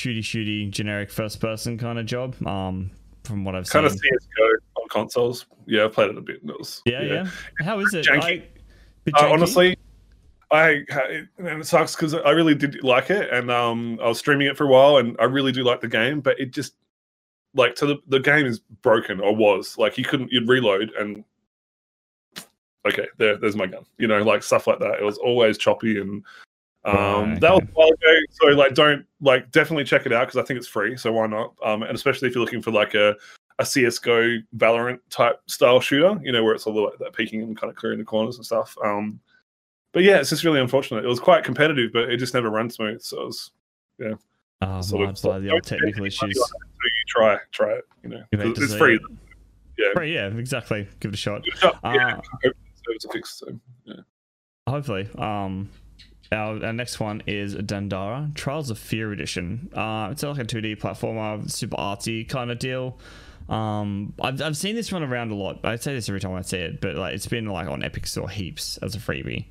shooty 0.01 0.19
shooty 0.19 0.69
generic 0.69 1.11
first 1.11 1.39
person 1.39 1.77
kind 1.77 1.99
of 1.99 2.05
job. 2.05 2.35
Um, 2.45 2.91
from 3.23 3.45
what 3.45 3.55
I've 3.55 3.67
seen. 3.67 3.83
Kind 3.83 3.85
of. 3.85 3.91
CS:GO 3.93 4.45
on 4.81 4.89
consoles. 4.89 5.45
Yeah, 5.67 5.85
I 5.85 5.87
played 5.89 6.09
it 6.09 6.17
a 6.17 6.21
bit. 6.21 6.37
It 6.37 6.45
was 6.45 6.81
Yeah, 6.85 7.01
yeah. 7.03 7.27
How 7.59 7.79
is 7.79 7.93
it? 7.93 8.05
Janky. 8.05 8.43
I, 9.13 9.25
Uh, 9.25 9.31
honestly, 9.31 9.77
I 10.51 10.69
it- 10.89 11.27
and 11.37 11.61
it 11.61 11.65
sucks 11.65 11.95
because 11.95 12.13
I 12.13 12.31
really 12.31 12.55
did 12.55 12.83
like 12.83 13.09
it, 13.09 13.31
and 13.31 13.49
um, 13.51 13.99
I 14.01 14.07
was 14.07 14.19
streaming 14.19 14.47
it 14.47 14.57
for 14.57 14.65
a 14.65 14.67
while, 14.67 14.97
and 14.97 15.15
I 15.19 15.25
really 15.25 15.51
do 15.51 15.63
like 15.63 15.81
the 15.81 15.87
game, 15.87 16.19
but 16.19 16.39
it 16.39 16.51
just 16.51 16.75
like 17.53 17.75
to 17.75 17.85
the 17.85 17.97
the 18.07 18.19
game 18.19 18.45
is 18.45 18.59
broken 18.59 19.19
or 19.19 19.35
was 19.35 19.77
like 19.77 19.97
you 19.97 20.05
couldn't 20.05 20.31
you'd 20.31 20.47
reload 20.47 20.89
and 20.97 21.23
okay 22.87 23.05
there 23.17 23.35
there's 23.35 23.57
my 23.57 23.67
gun 23.67 23.83
you 23.97 24.07
know 24.07 24.23
like 24.23 24.41
stuff 24.41 24.67
like 24.67 24.79
that 24.79 24.99
it 24.99 25.03
was 25.03 25.17
always 25.17 25.57
choppy 25.57 25.99
and 25.99 26.23
um 26.85 27.31
Right, 27.31 27.41
that 27.41 27.51
was 27.53 27.61
a 27.63 27.71
while 27.73 27.89
ago 27.89 28.19
so 28.31 28.47
like 28.47 28.73
don't 28.73 29.05
like 29.21 29.51
definitely 29.51 29.83
check 29.83 30.05
it 30.07 30.13
out 30.13 30.27
because 30.27 30.41
i 30.41 30.43
think 30.45 30.57
it's 30.57 30.67
free 30.67 30.97
so 30.97 31.11
why 31.11 31.27
not 31.27 31.53
um 31.63 31.83
and 31.83 31.93
especially 31.95 32.27
if 32.27 32.33
you're 32.35 32.43
looking 32.43 32.61
for 32.61 32.71
like 32.71 32.95
a 32.95 33.15
a 33.59 33.63
csgo 33.63 34.39
valorant 34.57 34.99
type 35.11 35.39
style 35.45 35.79
shooter 35.79 36.19
you 36.23 36.31
know 36.31 36.43
where 36.43 36.55
it's 36.55 36.65
all 36.65 36.73
the, 36.73 36.89
that 37.03 37.13
peeking 37.13 37.41
and 37.43 37.55
kind 37.55 37.69
of 37.69 37.75
clearing 37.77 37.99
the 37.99 38.05
corners 38.05 38.37
and 38.37 38.45
stuff 38.45 38.75
um 38.83 39.19
but 39.93 40.01
yeah 40.03 40.17
it's 40.17 40.31
just 40.31 40.43
really 40.43 40.59
unfortunate 40.59 41.05
it 41.05 41.07
was 41.07 41.19
quite 41.19 41.43
competitive 41.43 41.91
but 41.93 42.09
it 42.09 42.17
just 42.17 42.33
never 42.33 42.49
ran 42.49 42.69
smooth 42.69 42.99
so 43.01 43.21
it 43.21 43.25
was 43.25 43.51
yeah. 43.99 44.13
Oh, 44.63 44.81
sort 44.81 45.07
of- 45.09 45.21
by 45.21 45.37
the 45.39 45.51
old 45.51 45.63
technical 45.63 46.05
issues. 46.05 46.35
so 46.35 46.45
you 46.83 46.91
try 47.07 47.37
try 47.51 47.73
it 47.73 47.83
you 48.03 48.09
know 48.09 48.23
You 48.31 48.39
hate 48.39 48.55
'cause 48.55 48.63
it's 48.63 48.75
free 48.75 48.95
it. 48.95 49.01
yeah 49.77 49.87
Right, 49.95 50.09
yeah, 50.09 50.27
exactly. 50.27 50.87
Give 50.99 51.09
it 51.11 51.15
a 51.15 51.17
shot. 51.17 51.43
yeah, 51.45 51.69
Uh, 51.69 51.77
I 51.83 52.09
hope 52.43 52.55
it's 52.87 53.05
a 53.05 53.09
fix. 53.09 53.39
So, 53.39 53.47
yeah. 53.85 53.95
Hopefully. 54.67 55.09
Um, 55.17 55.69
our, 56.31 56.63
our 56.65 56.73
next 56.73 56.99
one 56.99 57.23
is 57.27 57.55
Dandara 57.55 58.33
Trials 58.35 58.69
of 58.69 58.79
Fear 58.79 59.11
Edition. 59.11 59.69
Uh, 59.73 60.09
it's 60.11 60.23
like 60.23 60.37
a 60.37 60.45
2D 60.45 60.79
platformer, 60.79 61.49
super 61.49 61.77
artsy 61.77 62.27
kind 62.27 62.51
of 62.51 62.59
deal. 62.59 62.97
Um, 63.49 64.13
I've, 64.21 64.41
I've 64.41 64.57
seen 64.57 64.75
this 64.75 64.91
one 64.91 65.03
around 65.03 65.31
a 65.31 65.35
lot. 65.35 65.59
I 65.65 65.75
say 65.75 65.93
this 65.93 66.07
every 66.07 66.21
time 66.21 66.33
I 66.33 66.41
see 66.41 66.57
it, 66.57 66.79
but 66.79 66.95
like 66.95 67.15
it's 67.15 67.27
been 67.27 67.47
like 67.47 67.67
on 67.67 67.83
Epic 67.83 68.07
Store 68.07 68.29
heaps 68.29 68.77
as 68.77 68.95
a 68.95 68.99
freebie. 68.99 69.47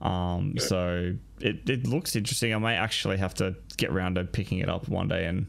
Um, 0.00 0.58
so 0.58 1.14
it, 1.40 1.68
it 1.68 1.86
looks 1.86 2.16
interesting. 2.16 2.52
I 2.52 2.58
may 2.58 2.74
actually 2.74 3.16
have 3.18 3.34
to 3.34 3.54
get 3.76 3.90
around 3.90 4.16
to 4.16 4.24
picking 4.24 4.58
it 4.58 4.68
up 4.68 4.88
one 4.88 5.08
day 5.08 5.26
and 5.26 5.46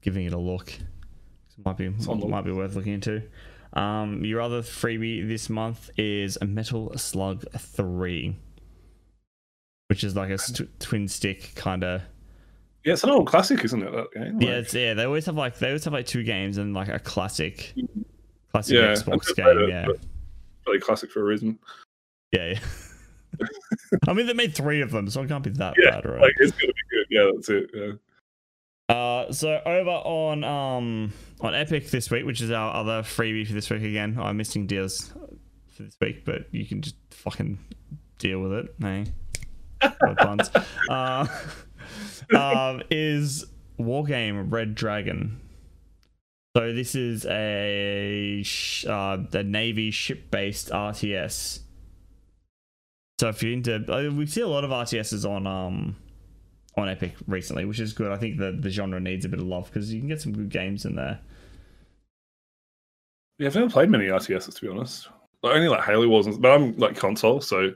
giving 0.00 0.24
it 0.24 0.32
a 0.32 0.38
look. 0.38 0.72
It 0.72 1.64
might 1.64 1.76
be 1.76 1.88
might 1.88 2.44
be 2.44 2.52
worth 2.52 2.74
looking 2.74 2.94
into. 2.94 3.22
Um, 3.74 4.24
your 4.24 4.40
other 4.40 4.62
freebie 4.62 5.28
this 5.28 5.50
month 5.50 5.90
is 5.98 6.38
Metal 6.42 6.96
Slug 6.96 7.44
Three, 7.58 8.36
which 9.88 10.04
is 10.04 10.16
like 10.16 10.30
a 10.30 10.38
st- 10.38 10.78
twin 10.80 11.08
stick 11.08 11.52
kind 11.54 11.84
of. 11.84 12.02
yeah, 12.84 12.92
it's 12.94 13.04
an 13.04 13.10
old 13.10 13.26
classic, 13.26 13.64
isn't 13.64 13.82
it? 13.82 13.90
That 13.92 14.12
game. 14.12 14.40
Yeah, 14.40 14.48
Like, 14.48 14.64
it's, 14.64 14.74
yeah. 14.74 14.94
They 14.94 15.04
always 15.04 15.26
have 15.26 15.36
like 15.36 15.58
they 15.58 15.68
always 15.68 15.84
have 15.84 15.92
like 15.92 16.06
two 16.06 16.22
games 16.24 16.58
and 16.58 16.74
like 16.74 16.88
a 16.88 16.98
classic, 16.98 17.74
classic 18.52 18.74
yeah, 18.74 18.92
Xbox 18.94 19.34
game. 19.34 19.46
it, 19.46 19.68
Yeah, 19.68 19.86
Really 20.66 20.80
classic 20.80 21.10
for 21.10 21.20
a 21.20 21.24
reason. 21.24 21.58
yeah. 22.32 22.54
yeah. 22.54 22.58
I 24.08 24.12
mean, 24.14 24.26
they 24.26 24.32
made 24.32 24.54
three 24.54 24.80
of 24.80 24.90
them, 24.90 25.10
so 25.10 25.22
it 25.22 25.28
can't 25.28 25.44
be 25.44 25.50
that 25.50 25.74
Yeah, 25.78 25.90
bad, 25.90 26.06
right? 26.06 26.22
Like 26.22 26.32
it's 26.38 26.52
gonna 26.52 26.72
be 26.72 26.96
good. 26.96 27.06
Yeah, 27.10 27.30
that's 27.34 27.48
it. 27.50 27.70
Yeah. 27.74 27.92
Uh, 28.88 29.32
so 29.32 29.60
over 29.66 29.90
on 29.90 30.42
um 30.44 31.12
on 31.40 31.54
Epic 31.54 31.90
this 31.90 32.10
week, 32.10 32.24
which 32.24 32.40
is 32.40 32.50
our 32.50 32.72
other 32.74 33.02
freebie 33.02 33.46
for 33.46 33.52
this 33.52 33.68
week 33.68 33.82
again. 33.82 34.16
I'm 34.18 34.36
missing 34.38 34.66
deals 34.66 35.12
for 35.68 35.82
this 35.82 35.96
week, 36.00 36.24
but 36.24 36.46
you 36.52 36.64
can 36.64 36.80
just 36.82 36.94
fucking 37.10 37.58
deal 38.18 38.40
with 38.40 38.52
it. 38.52 38.74
Hey, 38.80 39.06
puns. 39.80 40.50
Uh, 40.88 41.26
um, 42.36 42.80
is 42.90 43.44
Wargame 43.78 44.52
Red 44.52 44.76
Dragon. 44.76 45.40
So 46.56 46.72
this 46.72 46.94
is 46.94 47.26
a 47.26 48.42
uh, 48.88 49.18
Navy 49.42 49.90
ship 49.90 50.30
based 50.30 50.70
RTS. 50.70 51.60
So 53.18 53.28
if 53.28 53.42
you're 53.42 53.52
into, 53.52 53.74
uh, 53.92 54.10
we 54.12 54.26
see 54.26 54.42
a 54.42 54.48
lot 54.48 54.64
of 54.64 54.70
RTSs 54.70 55.28
on 55.28 55.46
um 55.46 55.96
on 56.76 56.88
Epic 56.88 57.14
recently, 57.26 57.64
which 57.64 57.80
is 57.80 57.92
good. 57.92 58.12
I 58.12 58.16
think 58.16 58.38
the 58.38 58.52
the 58.52 58.70
genre 58.70 59.00
needs 59.00 59.24
a 59.24 59.28
bit 59.28 59.40
of 59.40 59.46
love 59.46 59.66
because 59.66 59.92
you 59.92 60.00
can 60.00 60.08
get 60.08 60.20
some 60.20 60.32
good 60.32 60.50
games 60.50 60.84
in 60.84 60.94
there. 60.94 61.18
Yeah, 63.38 63.48
I've 63.48 63.54
never 63.54 63.70
played 63.70 63.90
many 63.90 64.06
RTSs 64.06 64.54
to 64.54 64.60
be 64.60 64.68
honest. 64.68 65.08
Like, 65.42 65.56
only 65.56 65.68
like 65.68 65.84
Halo 65.84 66.08
wasn't, 66.08 66.40
but 66.40 66.52
I'm 66.52 66.76
like 66.76 66.96
console, 66.96 67.40
so 67.40 67.72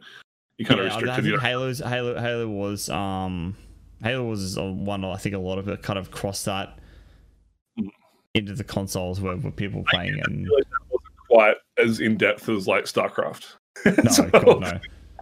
you 0.61 0.67
kind 0.67 0.79
of 0.81 0.87
Yeah, 0.87 0.93
I 0.93 0.97
restricted. 0.97 1.25
think 1.25 1.35
You? 1.35 1.39
Halo's 1.41 1.79
Halo 1.81 2.21
Halo 2.21 2.49
was 2.49 2.89
um 2.91 3.57
Halo 4.03 4.25
was 4.25 4.57
a 4.57 4.65
one 4.65 5.05
I 5.05 5.17
think 5.17 5.35
a 5.35 5.39
lot 5.39 5.59
of 5.59 5.67
it 5.69 5.83
kind 5.83 5.99
of 5.99 6.11
crossed 6.13 6.45
that 6.45 6.79
Mm. 7.79 7.89
into 8.35 8.53
the 8.55 8.65
consoles 8.65 9.21
where, 9.21 9.37
where 9.37 9.53
people 9.53 9.81
were 9.81 9.87
playing 9.91 10.21
and 10.25 10.45
Really, 10.47 10.63
that 10.63 10.81
wasn't 10.91 11.17
quite 11.29 11.57
as 11.79 12.01
in 12.01 12.17
depth 12.17 12.49
as 12.49 12.67
like 12.69 12.85
StarCraft. 12.85 13.55
no, 13.87 13.93
So, 14.11 14.29
God 14.29 14.61
no. 14.61 14.73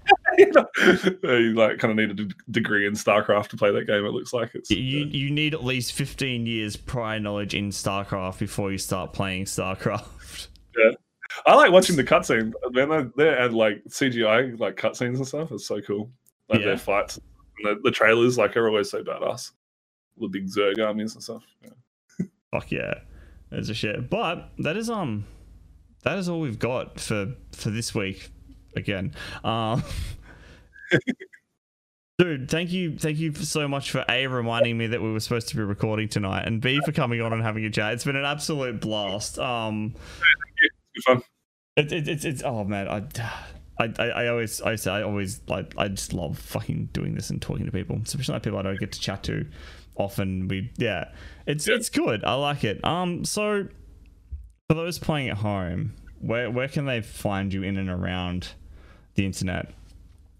you, 0.39 0.51
know, 0.53 1.37
you 1.37 1.53
like 1.55 1.79
kind 1.79 1.91
of 1.91 1.97
need 1.97 2.19
a 2.19 2.51
degree 2.51 2.87
in 2.87 2.95
StarCraft 2.95 3.49
to 3.49 3.57
play 3.59 3.71
that 3.73 3.87
game. 3.87 4.07
It 4.07 4.11
looks 4.13 4.33
like 4.33 4.51
it's. 4.55 4.71
You 4.71 5.05
you 5.05 5.31
need 5.31 5.53
at 5.53 5.63
least 5.63 5.93
fifteen 5.93 6.47
years 6.47 6.77
prior 6.77 7.21
knowledge 7.21 7.55
in 7.55 7.69
StarCraft 7.69 8.39
before 8.39 8.73
you 8.73 8.79
start 8.79 9.13
playing 9.13 9.45
StarCraft. 9.45 10.47
I 11.47 11.55
like 11.55 11.71
watching 11.73 11.97
the 11.97 12.05
cutscenes. 12.05 12.53
Man, 12.73 13.13
they 13.17 13.29
add 13.29 13.53
like 13.53 13.83
CGI 13.89 14.59
like 14.59 14.77
cutscenes 14.77 15.17
and 15.17 15.27
stuff. 15.27 15.53
It's 15.53 15.67
so 15.67 15.81
cool. 15.81 16.11
Like 16.49 16.61
Yeah. 16.61 16.67
their 16.67 16.79
fights, 16.79 17.19
and 17.59 17.77
the, 17.77 17.81
the 17.85 17.91
trailers, 17.91 18.39
like 18.39 18.57
are 18.57 18.69
always 18.69 18.91
so 18.91 19.03
badass. 19.03 19.53
The 20.19 20.29
big 20.29 20.47
Zerg 20.47 20.85
armies 20.85 21.15
and 21.15 21.23
stuff. 21.23 21.43
Yeah. 21.63 22.27
Fuck 22.51 22.71
yeah, 22.73 22.95
there's 23.51 23.69
a 23.69 23.75
shit. 23.75 24.09
But 24.11 24.51
that 24.59 24.77
is 24.77 24.89
um, 24.91 25.27
that 26.03 26.19
is 26.19 26.29
all 26.29 26.41
we've 26.41 26.59
got 26.59 26.99
for 26.99 27.35
for 27.53 27.71
this 27.71 27.95
week. 27.95 28.31
Again, 28.77 29.15
um, 29.45 29.83
dude, 32.19 32.51
thank 32.51 32.73
you, 32.73 32.97
thank 32.99 33.19
you 33.19 33.35
so 33.35 33.69
much 33.69 33.91
for 33.91 34.05
a 34.09 34.27
reminding 34.27 34.77
me 34.79 34.87
that 34.89 35.01
we 35.03 35.13
were 35.13 35.21
supposed 35.21 35.49
to 35.49 35.57
be 35.57 35.63
recording 35.63 36.09
tonight, 36.09 36.47
and 36.47 36.61
b 36.61 36.81
for 36.85 36.93
coming 36.93 37.21
on 37.21 37.33
and 37.33 37.43
having 37.43 37.65
a 37.65 37.71
chat. 37.71 37.93
It's 37.95 38.05
been 38.05 38.17
an 38.17 38.25
absolute 38.25 38.81
blast. 38.81 39.39
Um, 39.39 39.95
fun. 41.03 41.23
it, 41.77 41.93
it, 41.93 42.09
it's 42.09 42.25
it's 42.25 42.43
oh 42.45 42.65
man, 42.65 42.89
I. 42.89 43.03
I, 43.81 43.93
I, 44.01 44.07
I 44.09 44.27
always 44.27 44.61
I 44.61 44.75
say 44.75 44.91
I 44.91 45.03
always 45.03 45.41
like 45.47 45.73
I 45.79 45.87
just 45.87 46.13
love 46.13 46.37
fucking 46.37 46.89
doing 46.93 47.15
this 47.15 47.31
and 47.31 47.41
talking 47.41 47.65
to 47.65 47.71
people, 47.71 48.01
especially 48.05 48.33
like 48.33 48.43
people 48.43 48.59
I 48.59 48.63
don't 48.63 48.81
get 48.81 48.91
to 48.91 48.99
chat 48.99 49.23
to 49.23 49.47
often. 49.95 50.49
We 50.49 50.73
yeah, 50.79 51.13
it's 51.47 51.69
Yeah. 51.69 51.77
it's 51.77 51.89
good. 51.89 52.25
I 52.25 52.35
like 52.35 52.65
it. 52.65 52.85
Um, 52.85 53.25
so 53.25 53.69
for 54.69 54.75
those 54.75 54.99
playing 54.99 55.29
at 55.29 55.37
home, 55.37 55.95
where 56.19 56.51
where 56.51 56.67
can 56.67 56.87
they 56.87 57.01
find 57.03 57.55
you 57.55 57.63
in 57.63 57.77
and 57.77 57.89
around 57.89 58.49
the 59.15 59.25
internet? 59.25 59.71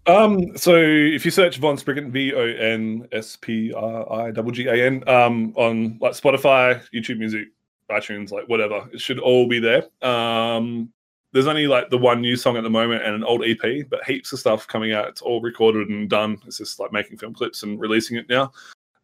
Um, 0.05 0.57
so 0.57 0.75
if 0.75 1.23
you 1.23 1.31
search 1.31 1.59
Von 1.59 1.77
Spriggan, 1.77 2.11
V 2.11 2.33
O 2.33 2.41
N 2.41 3.07
S 3.13 3.35
P 3.37 3.71
R 3.71 4.11
I 4.27 4.31
G 4.31 4.51
G 4.51 4.67
A 4.67 4.85
N, 4.85 5.07
um, 5.07 5.53
on 5.55 5.97
like 6.01 6.11
Spotify, 6.11 6.81
YouTube 6.93 7.19
Music, 7.19 7.47
iTunes, 7.89 8.31
like 8.31 8.47
whatever, 8.47 8.87
it 8.93 9.01
should 9.01 9.19
all 9.19 9.47
be 9.47 9.59
there. 9.59 9.83
Um, 10.01 10.91
there's 11.31 11.47
only 11.47 11.67
like 11.67 11.89
the 11.89 11.97
one 11.97 12.21
new 12.21 12.35
song 12.35 12.57
at 12.57 12.63
the 12.63 12.69
moment 12.69 13.03
and 13.03 13.13
an 13.15 13.23
old 13.23 13.43
EP, 13.45 13.87
but 13.89 14.03
heaps 14.05 14.31
of 14.33 14.39
stuff 14.39 14.67
coming 14.67 14.93
out. 14.93 15.07
It's 15.07 15.21
all 15.21 15.41
recorded 15.41 15.89
and 15.89 16.09
done. 16.09 16.41
It's 16.47 16.57
just 16.57 16.79
like 16.79 16.91
making 16.91 17.17
film 17.17 17.33
clips 17.33 17.63
and 17.63 17.79
releasing 17.79 18.17
it 18.17 18.27
now. 18.29 18.51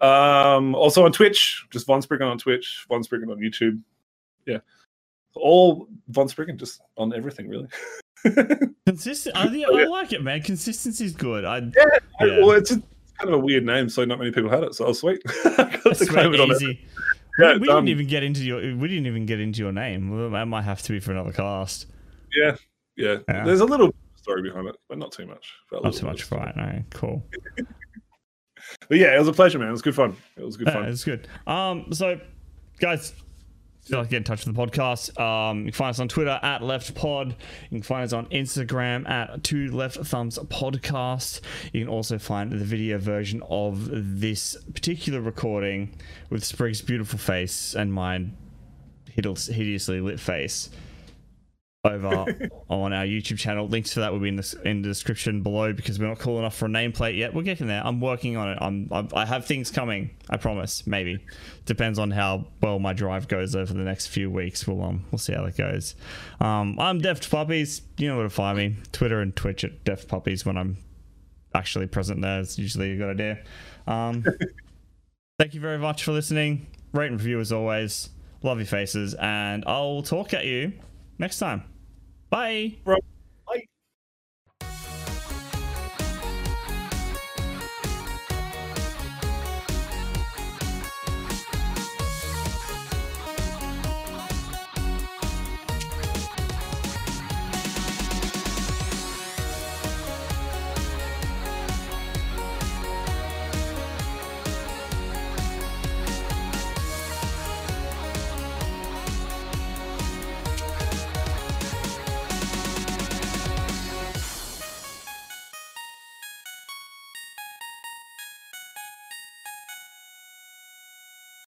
Um, 0.02 0.74
also 0.76 1.06
on 1.06 1.12
Twitch, 1.12 1.66
just 1.70 1.86
Von 1.86 2.02
Spriggan 2.02 2.28
on 2.28 2.38
Twitch, 2.38 2.86
Von 2.90 3.03
Spriggan 3.03 3.30
on 3.30 3.38
YouTube. 3.38 3.80
Yeah, 4.45 4.60
all 5.36 5.88
Von 6.10 6.28
Spriggan, 6.28 6.57
just 6.57 6.82
on 6.98 7.14
everything 7.14 7.48
really. 7.48 7.68
Consistent. 8.88 9.36
I, 9.38 9.45
yeah, 9.53 9.68
I 9.68 9.86
like 9.86 10.12
it, 10.14 10.24
man. 10.24 10.41
Consistency's 10.41 11.14
good. 11.14 11.45
I 11.45 11.60
Yeah, 11.60 11.70
Yeah. 12.22 12.40
well, 12.40 12.52
it's 12.52 12.72
a, 12.72 12.82
kind 13.20 13.30
of 13.30 13.34
a 13.34 13.38
weird 13.40 13.66
name, 13.66 13.88
so 13.88 14.03
not 14.03 14.18
many 14.20 14.32
people 14.32 14.49
had 14.49 14.64
it. 14.64 14.74
So 14.76 14.86
I 14.86 14.88
was 14.90 14.99
sweet. 14.99 15.22
That's 15.44 15.99
to 15.99 16.06
claim 16.07 16.34
it 16.34 16.40
on 16.40 16.52
it. 16.52 16.56
easy. 16.56 16.86
Yeah, 17.40 17.57
we, 17.57 17.68
done. 17.68 17.78
didn't 17.86 17.90
even 17.90 18.07
get 18.07 18.24
into 18.24 18.41
your 18.44 18.57
we 18.78 18.88
didn't 18.88 19.07
even 19.07 19.26
get 19.26 19.40
into 19.40 19.60
your 19.62 19.72
name. 19.72 20.32
That 20.32 20.45
might 20.48 20.62
have 20.64 20.82
to 20.84 20.91
be 20.94 20.99
for 20.99 21.12
another 21.12 21.32
cast. 21.34 21.88
yeah, 22.36 22.56
yeah, 22.95 23.18
Yeah. 23.28 23.44
There's 23.45 23.60
a 23.62 23.66
little 23.66 23.94
story 24.16 24.41
behind 24.41 24.68
it, 24.68 24.76
but 24.88 24.98
not 24.98 25.12
too 25.12 25.26
much. 25.26 25.53
Not 25.72 25.94
too 25.94 26.06
much, 26.06 26.32
right? 26.32 26.56
No, 26.56 26.84
cool. 26.91 27.24
But 28.90 28.98
yeah, 28.98 29.16
it 29.16 29.20
was 29.20 29.28
a 29.28 29.34
pleasure, 29.34 29.60
man. 29.60 29.68
It 29.68 29.74
was 29.74 29.84
good 29.84 29.94
fun. 29.95 30.16
It 30.38 30.44
was 30.44 30.57
good 30.57 30.68
Yeah, 30.68 30.74
fun. 30.74 30.86
it's 30.86 31.03
good. 31.03 31.28
Um, 31.45 31.91
so 31.94 32.20
guys, 32.80 33.14
if 33.86 33.91
you'd 33.91 33.98
like 33.98 34.07
to 34.07 34.10
get 34.10 34.18
in 34.18 34.24
touch 34.24 34.48
with 34.48 34.56
the 34.56 34.66
podcast, 34.66 35.20
um, 35.20 35.60
you 35.60 35.66
can 35.66 35.74
find 35.74 35.90
us 35.91 35.99
on 35.99 36.07
Twitter 36.07 36.40
at 36.41 36.64
Left 36.64 36.95
Pod. 36.95 37.36
You 37.70 37.78
can 37.78 37.84
find 37.84 38.03
us 38.03 38.14
on 38.14 38.26
Instagram 38.28 39.07
at 39.07 39.44
Two 39.44 39.72
Left 39.72 39.98
Thumbs 39.98 40.40
Podcast. 40.40 41.41
You 41.72 41.82
can 41.82 41.88
also 41.88 42.18
find 42.18 42.52
the 42.52 42.66
video 42.66 42.98
version 42.98 43.44
of 43.48 43.88
this 43.91 44.57
particular 44.74 45.22
recording 45.22 45.94
with 46.32 46.44
Sprig's 46.44 46.82
beautiful 46.82 47.20
face 47.20 47.76
and 47.76 47.94
my 47.94 48.26
hideously 49.12 50.02
lit 50.02 50.20
face 50.20 50.72
over 51.86 52.26
on 52.70 52.94
our 52.94 53.06
YouTube 53.06 53.38
channel. 53.38 53.68
Links 53.68 53.94
for 53.94 53.99
that 54.02 54.12
will 54.12 54.20
be 54.20 54.30
in 54.30 54.36
the 54.36 54.62
in 54.66 54.82
the 54.82 54.88
description 54.88 55.41
below 55.41 55.74
because 55.74 55.99
we're 55.99 56.07
not 56.07 56.20
cool 56.20 56.40
enough 56.40 56.56
for 56.56 56.66
a 56.66 56.70
nameplate 56.70 57.18
yet. 57.18 57.34
We're 57.34 57.44
getting 57.44 57.68
there. 57.68 57.82
I'm 57.86 58.02
working 58.02 58.38
on 58.38 58.49
it. 58.52 58.57
I'm, 58.62 58.88
I'm 58.91 59.10
I 59.14 59.26
have 59.26 59.45
things 59.45 59.72
coming. 59.72 60.12
I 60.30 60.38
promise. 60.38 60.86
Maybe 60.88 61.24
depends 61.66 61.99
on 61.99 62.12
how 62.12 62.48
well 62.62 62.80
my 62.80 62.94
drive 62.94 63.28
goes 63.28 63.56
over 63.56 63.74
the 63.74 63.84
next 63.84 64.07
few 64.07 64.30
weeks. 64.30 64.68
We'll 64.68 64.84
um 64.84 65.06
we'll 65.12 65.20
see 65.20 65.34
how 65.34 65.45
that 65.45 65.57
goes. 65.57 65.95
Um, 66.40 66.80
I'm 66.80 66.99
Deft 66.99 67.30
Puppies. 67.30 67.82
You 67.98 68.10
know 68.10 68.18
where 68.18 68.26
to 68.26 68.30
find 68.30 68.57
me. 68.57 68.76
Twitter 68.91 69.22
and 69.22 69.36
Twitch 69.36 69.64
at 69.64 69.84
Deft 69.84 70.07
Puppies 70.07 70.45
when 70.45 70.57
I'm 70.57 70.78
actually 71.53 71.88
present 71.88 72.22
there. 72.22 72.41
It's 72.41 72.57
usually 72.57 72.94
a 72.94 72.98
good 72.98 73.10
idea. 73.12 73.44
Um, 73.88 74.24
thank 75.40 75.53
you 75.53 75.62
very 75.62 75.78
much 75.78 76.03
for 76.03 76.12
listening. 76.12 76.68
Rate 76.94 77.12
and 77.12 77.20
review 77.20 77.40
as 77.40 77.52
always. 77.52 78.10
Love 78.44 78.60
your 78.60 78.68
faces, 78.68 79.16
and 79.16 79.64
I'll 79.66 80.03
talk 80.03 80.34
at 80.34 80.45
you 80.45 80.74
next 81.18 81.40
time. 81.40 81.64
Bye. 82.36 82.78
Bro. 82.86 82.98